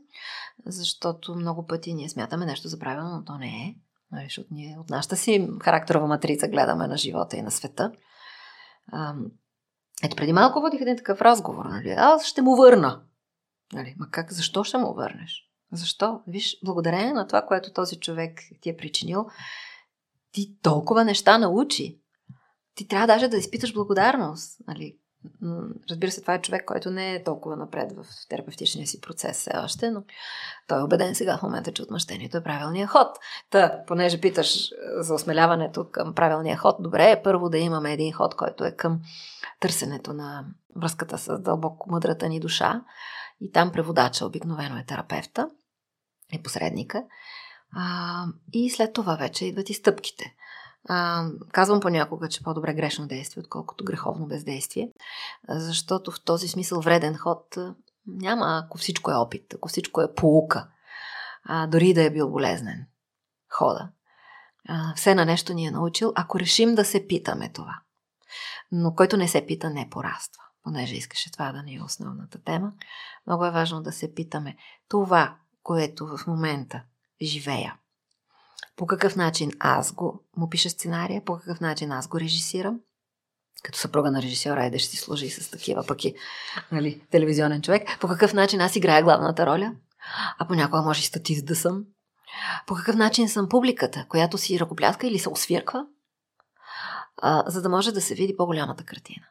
защото 0.65 1.35
много 1.35 1.67
пъти 1.67 1.93
ние 1.93 2.09
смятаме 2.09 2.45
нещо 2.45 2.67
за 2.67 2.79
правилно, 2.79 3.09
но 3.09 3.23
то 3.23 3.37
не 3.37 3.47
е. 3.47 3.75
Нали, 4.11 4.25
защото 4.25 4.47
ние 4.51 4.77
от 4.79 4.89
нашата 4.89 5.15
си 5.15 5.49
характерова 5.61 6.07
матрица 6.07 6.47
гледаме 6.47 6.87
на 6.87 6.97
живота 6.97 7.37
и 7.37 7.41
на 7.41 7.51
света. 7.51 7.91
Ето 10.03 10.15
преди 10.15 10.33
малко 10.33 10.61
водих 10.61 10.81
един 10.81 10.97
такъв 10.97 11.21
разговор. 11.21 11.65
Нали? 11.65 11.89
Аз 11.89 12.25
ще 12.25 12.41
му 12.41 12.55
върна. 12.55 13.01
Нали? 13.73 13.95
Ма 13.97 14.07
как, 14.11 14.33
защо 14.33 14.63
ще 14.63 14.77
му 14.77 14.93
върнеш? 14.93 15.52
Защо? 15.73 16.21
Виж, 16.27 16.57
благодарение 16.63 17.13
на 17.13 17.27
това, 17.27 17.41
което 17.41 17.73
този 17.73 17.99
човек 17.99 18.39
ти 18.61 18.69
е 18.69 18.77
причинил, 18.77 19.25
ти 20.31 20.57
толкова 20.61 21.05
неща 21.05 21.37
научи. 21.37 21.99
Ти 22.75 22.87
трябва 22.87 23.07
даже 23.07 23.27
да 23.27 23.37
изпиташ 23.37 23.73
благодарност. 23.73 24.61
Нали? 24.67 24.97
Разбира 25.89 26.11
се, 26.11 26.21
това 26.21 26.33
е 26.33 26.41
човек, 26.41 26.65
който 26.65 26.91
не 26.91 27.13
е 27.13 27.23
толкова 27.23 27.55
напред 27.55 27.91
в 27.91 28.05
терапевтичния 28.29 28.87
си 28.87 29.01
процес 29.01 29.37
все 29.37 29.51
още, 29.63 29.91
но 29.91 30.03
той 30.67 30.79
е 30.79 30.83
убеден 30.83 31.15
сега 31.15 31.37
в 31.37 31.43
момента, 31.43 31.71
че 31.71 31.83
отмъщението 31.83 32.37
е 32.37 32.43
правилният 32.43 32.89
ход. 32.89 33.07
Та, 33.49 33.83
понеже 33.87 34.21
питаш 34.21 34.69
за 34.97 35.13
осмеляването 35.13 35.89
към 35.91 36.15
правилния 36.15 36.57
ход, 36.57 36.75
добре 36.79 37.11
е 37.11 37.21
първо 37.23 37.49
да 37.49 37.57
имаме 37.57 37.93
един 37.93 38.13
ход, 38.13 38.35
който 38.35 38.65
е 38.65 38.71
към 38.71 39.01
търсенето 39.59 40.13
на 40.13 40.45
връзката 40.75 41.17
с 41.17 41.39
дълбоко 41.39 41.91
мъдрата 41.91 42.29
ни 42.29 42.39
душа. 42.39 42.81
И 43.41 43.51
там 43.51 43.71
преводача 43.71 44.25
обикновено 44.25 44.77
е 44.77 44.85
терапевта 44.85 45.49
е 46.33 46.41
посредника. 46.41 47.03
А, 47.75 48.25
и 48.53 48.69
след 48.69 48.93
това 48.93 49.15
вече 49.15 49.45
идват 49.45 49.69
и 49.69 49.73
стъпките. 49.73 50.35
А, 50.89 51.27
казвам 51.51 51.79
понякога, 51.79 52.29
че 52.29 52.43
по-добре 52.43 52.73
грешно 52.73 53.07
действие, 53.07 53.41
отколкото 53.41 53.85
греховно 53.85 54.27
бездействие, 54.27 54.91
защото 55.49 56.11
в 56.11 56.23
този 56.23 56.47
смисъл 56.47 56.81
вреден 56.81 57.15
ход 57.15 57.57
няма, 58.07 58.61
ако 58.65 58.77
всичко 58.77 59.11
е 59.11 59.15
опит, 59.15 59.53
ако 59.53 59.69
всичко 59.69 60.01
е 60.01 60.13
полука, 60.13 60.67
а, 61.43 61.67
дори 61.67 61.93
да 61.93 62.03
е 62.03 62.09
бил 62.09 62.29
болезнен 62.29 62.85
хода. 63.49 63.89
А, 64.67 64.93
все 64.95 65.15
на 65.15 65.25
нещо 65.25 65.53
ни 65.53 65.65
е 65.65 65.71
научил, 65.71 66.11
ако 66.15 66.39
решим 66.39 66.75
да 66.75 66.85
се 66.85 67.07
питаме 67.07 67.51
това. 67.53 67.79
Но 68.71 68.95
който 68.95 69.17
не 69.17 69.27
се 69.27 69.45
пита, 69.45 69.69
не 69.69 69.89
пораства, 69.89 70.43
понеже 70.63 70.95
искаше 70.95 71.31
това 71.31 71.51
да 71.51 71.63
ни 71.63 71.75
е 71.75 71.83
основната 71.83 72.43
тема. 72.43 72.71
Много 73.27 73.45
е 73.45 73.51
важно 73.51 73.81
да 73.81 73.91
се 73.91 74.13
питаме 74.13 74.55
това, 74.89 75.35
което 75.63 76.07
в 76.07 76.27
момента 76.27 76.83
живея. 77.21 77.75
По 78.75 78.87
какъв 78.87 79.15
начин 79.15 79.51
аз 79.59 79.93
го 79.93 80.23
му 80.37 80.49
пиша 80.49 80.69
сценария, 80.69 81.25
по 81.25 81.37
какъв 81.37 81.59
начин 81.59 81.91
аз 81.91 82.07
го 82.07 82.19
режисирам. 82.19 82.79
Като 83.63 83.79
съпруга 83.79 84.11
на 84.11 84.21
режисьора, 84.21 84.71
да 84.71 84.79
ще 84.79 84.89
си 84.89 84.97
служи 84.97 85.29
с 85.29 85.51
такива 85.51 85.85
пък 85.87 86.05
и 86.05 86.15
нали, 86.71 87.01
телевизионен 87.11 87.61
човек. 87.61 87.99
По 87.99 88.07
какъв 88.07 88.33
начин 88.33 88.61
аз 88.61 88.75
играя 88.75 89.03
главната 89.03 89.45
роля, 89.45 89.75
а 90.39 90.47
понякога 90.47 90.81
може 90.81 91.01
и 91.01 91.05
статист 91.05 91.45
да 91.45 91.55
съм. 91.55 91.85
По 92.67 92.75
какъв 92.75 92.95
начин 92.95 93.29
съм 93.29 93.49
публиката, 93.49 94.05
която 94.09 94.37
си 94.37 94.59
ръкопляска 94.59 95.07
или 95.07 95.19
се 95.19 95.29
освирква, 95.29 95.85
а, 97.17 97.43
за 97.47 97.61
да 97.61 97.69
може 97.69 97.91
да 97.91 98.01
се 98.01 98.15
види 98.15 98.37
по-голямата 98.37 98.83
картина. 98.83 99.25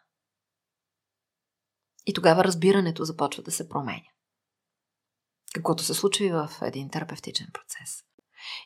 И 2.06 2.14
тогава 2.14 2.44
разбирането 2.44 3.04
започва 3.04 3.42
да 3.42 3.50
се 3.50 3.68
променя 3.68 4.12
каквото 5.52 5.82
се 5.82 5.94
случва 5.94 6.24
и 6.24 6.30
в 6.30 6.48
един 6.62 6.90
терапевтичен 6.90 7.46
процес. 7.52 8.02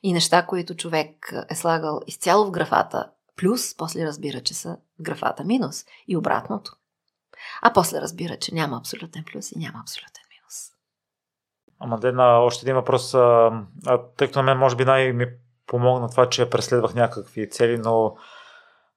И 0.03 0.13
неща, 0.13 0.47
които 0.47 0.77
човек 0.77 1.33
е 1.51 1.55
слагал 1.55 2.01
изцяло 2.07 2.47
в 2.47 2.51
графата 2.51 3.11
плюс, 3.37 3.77
после 3.77 4.07
разбира, 4.07 4.41
че 4.41 4.55
са 4.55 4.77
в 4.99 5.03
графата 5.03 5.45
минус 5.45 5.85
и 6.09 6.17
обратното. 6.17 6.73
А 7.63 7.73
после 7.73 8.01
разбира, 8.01 8.37
че 8.37 8.55
няма 8.55 8.77
абсолютен 8.79 9.25
плюс 9.33 9.53
и 9.53 9.59
няма 9.59 9.81
абсолютен 9.83 10.23
минус. 10.31 10.55
Ама 11.81 11.99
Дена, 12.01 12.25
още 12.25 12.65
един 12.67 12.75
въпрос. 12.75 13.15
А, 13.15 13.51
тъй 14.17 14.29
като 14.29 14.39
на 14.39 14.43
мен 14.43 14.59
може 14.59 14.77
би 14.77 14.85
най- 14.85 15.13
ми 15.13 15.27
помогна 15.67 16.09
това, 16.09 16.29
че 16.29 16.51
преследвах 16.51 16.95
някакви 16.95 17.51
цели, 17.51 17.79
но 17.79 18.17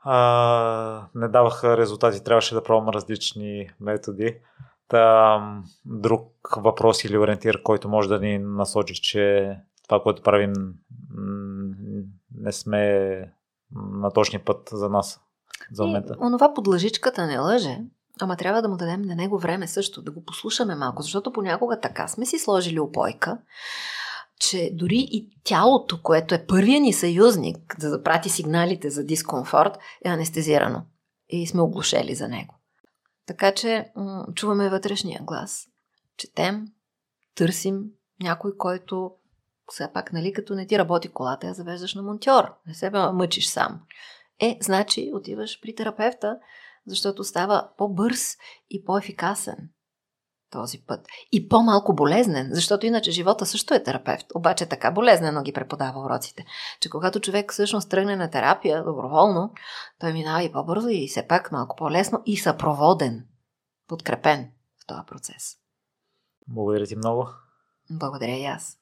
а, 0.03 1.07
не 1.15 1.27
даваха 1.27 1.77
резултати, 1.77 2.23
трябваше 2.23 2.55
да 2.55 2.63
пробвам 2.63 2.89
различни 2.89 3.69
методи. 3.79 4.37
Та, 4.89 5.61
друг 5.85 6.31
въпрос 6.57 7.03
или 7.03 7.17
ориентир, 7.17 7.63
който 7.63 7.89
може 7.89 8.09
да 8.09 8.19
ни 8.19 8.39
насочи, 8.39 8.93
че 9.01 9.55
това, 9.87 10.03
което 10.03 10.23
правим, 10.23 10.53
не 12.35 12.51
сме 12.51 13.33
на 13.75 14.11
точния 14.11 14.45
път 14.45 14.69
за 14.71 14.89
нас 14.89 15.19
за 15.71 15.85
момента. 15.85 16.13
И, 16.13 16.25
онова 16.25 16.53
под 16.53 16.67
лъжичката 16.67 17.27
не 17.27 17.39
лъже, 17.39 17.77
ама 18.21 18.35
трябва 18.35 18.61
да 18.61 18.69
му 18.69 18.77
дадем 18.77 19.01
на 19.01 19.15
него 19.15 19.39
време 19.39 19.67
също, 19.67 20.01
да 20.01 20.11
го 20.11 20.25
послушаме 20.25 20.75
малко, 20.75 21.01
защото 21.01 21.33
понякога 21.33 21.79
така 21.79 22.07
сме 22.07 22.25
си 22.25 22.39
сложили 22.39 22.79
опойка, 22.79 23.37
че 24.39 24.71
дори 24.73 25.07
и 25.11 25.29
тялото, 25.43 26.01
което 26.01 26.35
е 26.35 26.45
първия 26.47 26.81
ни 26.81 26.93
съюзник 26.93 27.75
да 27.79 27.89
запрати 27.89 28.29
сигналите 28.29 28.89
за 28.89 29.03
дискомфорт, 29.03 29.77
е 30.05 30.09
анестезирано 30.09 30.81
и 31.29 31.47
сме 31.47 31.61
оглушели 31.61 32.15
за 32.15 32.27
него. 32.27 32.58
Така 33.29 33.51
че 33.51 33.91
чуваме 34.35 34.69
вътрешния 34.69 35.21
глас. 35.23 35.67
Четем, 36.17 36.65
търсим, 37.35 37.83
някой, 38.21 38.57
който 38.57 39.11
все 39.67 39.89
пак, 39.93 40.13
нали, 40.13 40.33
като 40.33 40.55
не 40.55 40.67
ти 40.67 40.79
работи 40.79 41.07
колата, 41.07 41.47
я 41.47 41.53
завеждаш 41.53 41.95
на 41.95 42.01
монтьор. 42.01 42.53
Не 42.67 42.73
се 42.73 42.89
мъчиш 42.89 43.47
сам. 43.47 43.81
Е, 44.39 44.57
значи 44.61 45.11
отиваш 45.13 45.61
при 45.61 45.75
терапевта, 45.75 46.37
защото 46.85 47.23
става 47.23 47.69
по-бърз 47.77 48.37
и 48.69 48.85
по-ефикасен 48.85 49.69
този 50.49 50.81
път. 50.87 51.07
И 51.31 51.49
по-малко 51.49 51.95
болезнен, 51.95 52.49
защото 52.51 52.85
иначе 52.85 53.11
живота 53.11 53.45
също 53.45 53.73
е 53.73 53.83
терапевт. 53.83 54.25
Обаче 54.35 54.65
така 54.65 54.91
болезнено 54.91 55.43
ги 55.43 55.53
преподава 55.53 56.05
уроците, 56.05 56.45
че 56.81 56.89
когато 56.89 57.19
човек 57.19 57.51
всъщност 57.51 57.89
тръгне 57.89 58.15
на 58.15 58.29
терапия 58.29 58.83
доброволно, 58.83 59.53
той 59.99 60.13
минава 60.13 60.43
и 60.43 60.51
по-бързо 60.51 60.87
и 60.87 61.07
все 61.07 61.27
пак 61.27 61.51
малко 61.51 61.75
по-лесно 61.75 62.21
и 62.25 62.37
съпроводен, 62.37 63.25
подкрепен 63.87 64.51
в 64.83 64.87
този 64.87 65.01
процес. 65.07 65.55
Благодаря 66.47 66.85
ти 66.85 66.95
много. 66.95 67.27
Благодаря 67.91 68.37
и 68.37 68.45
аз. 68.45 68.78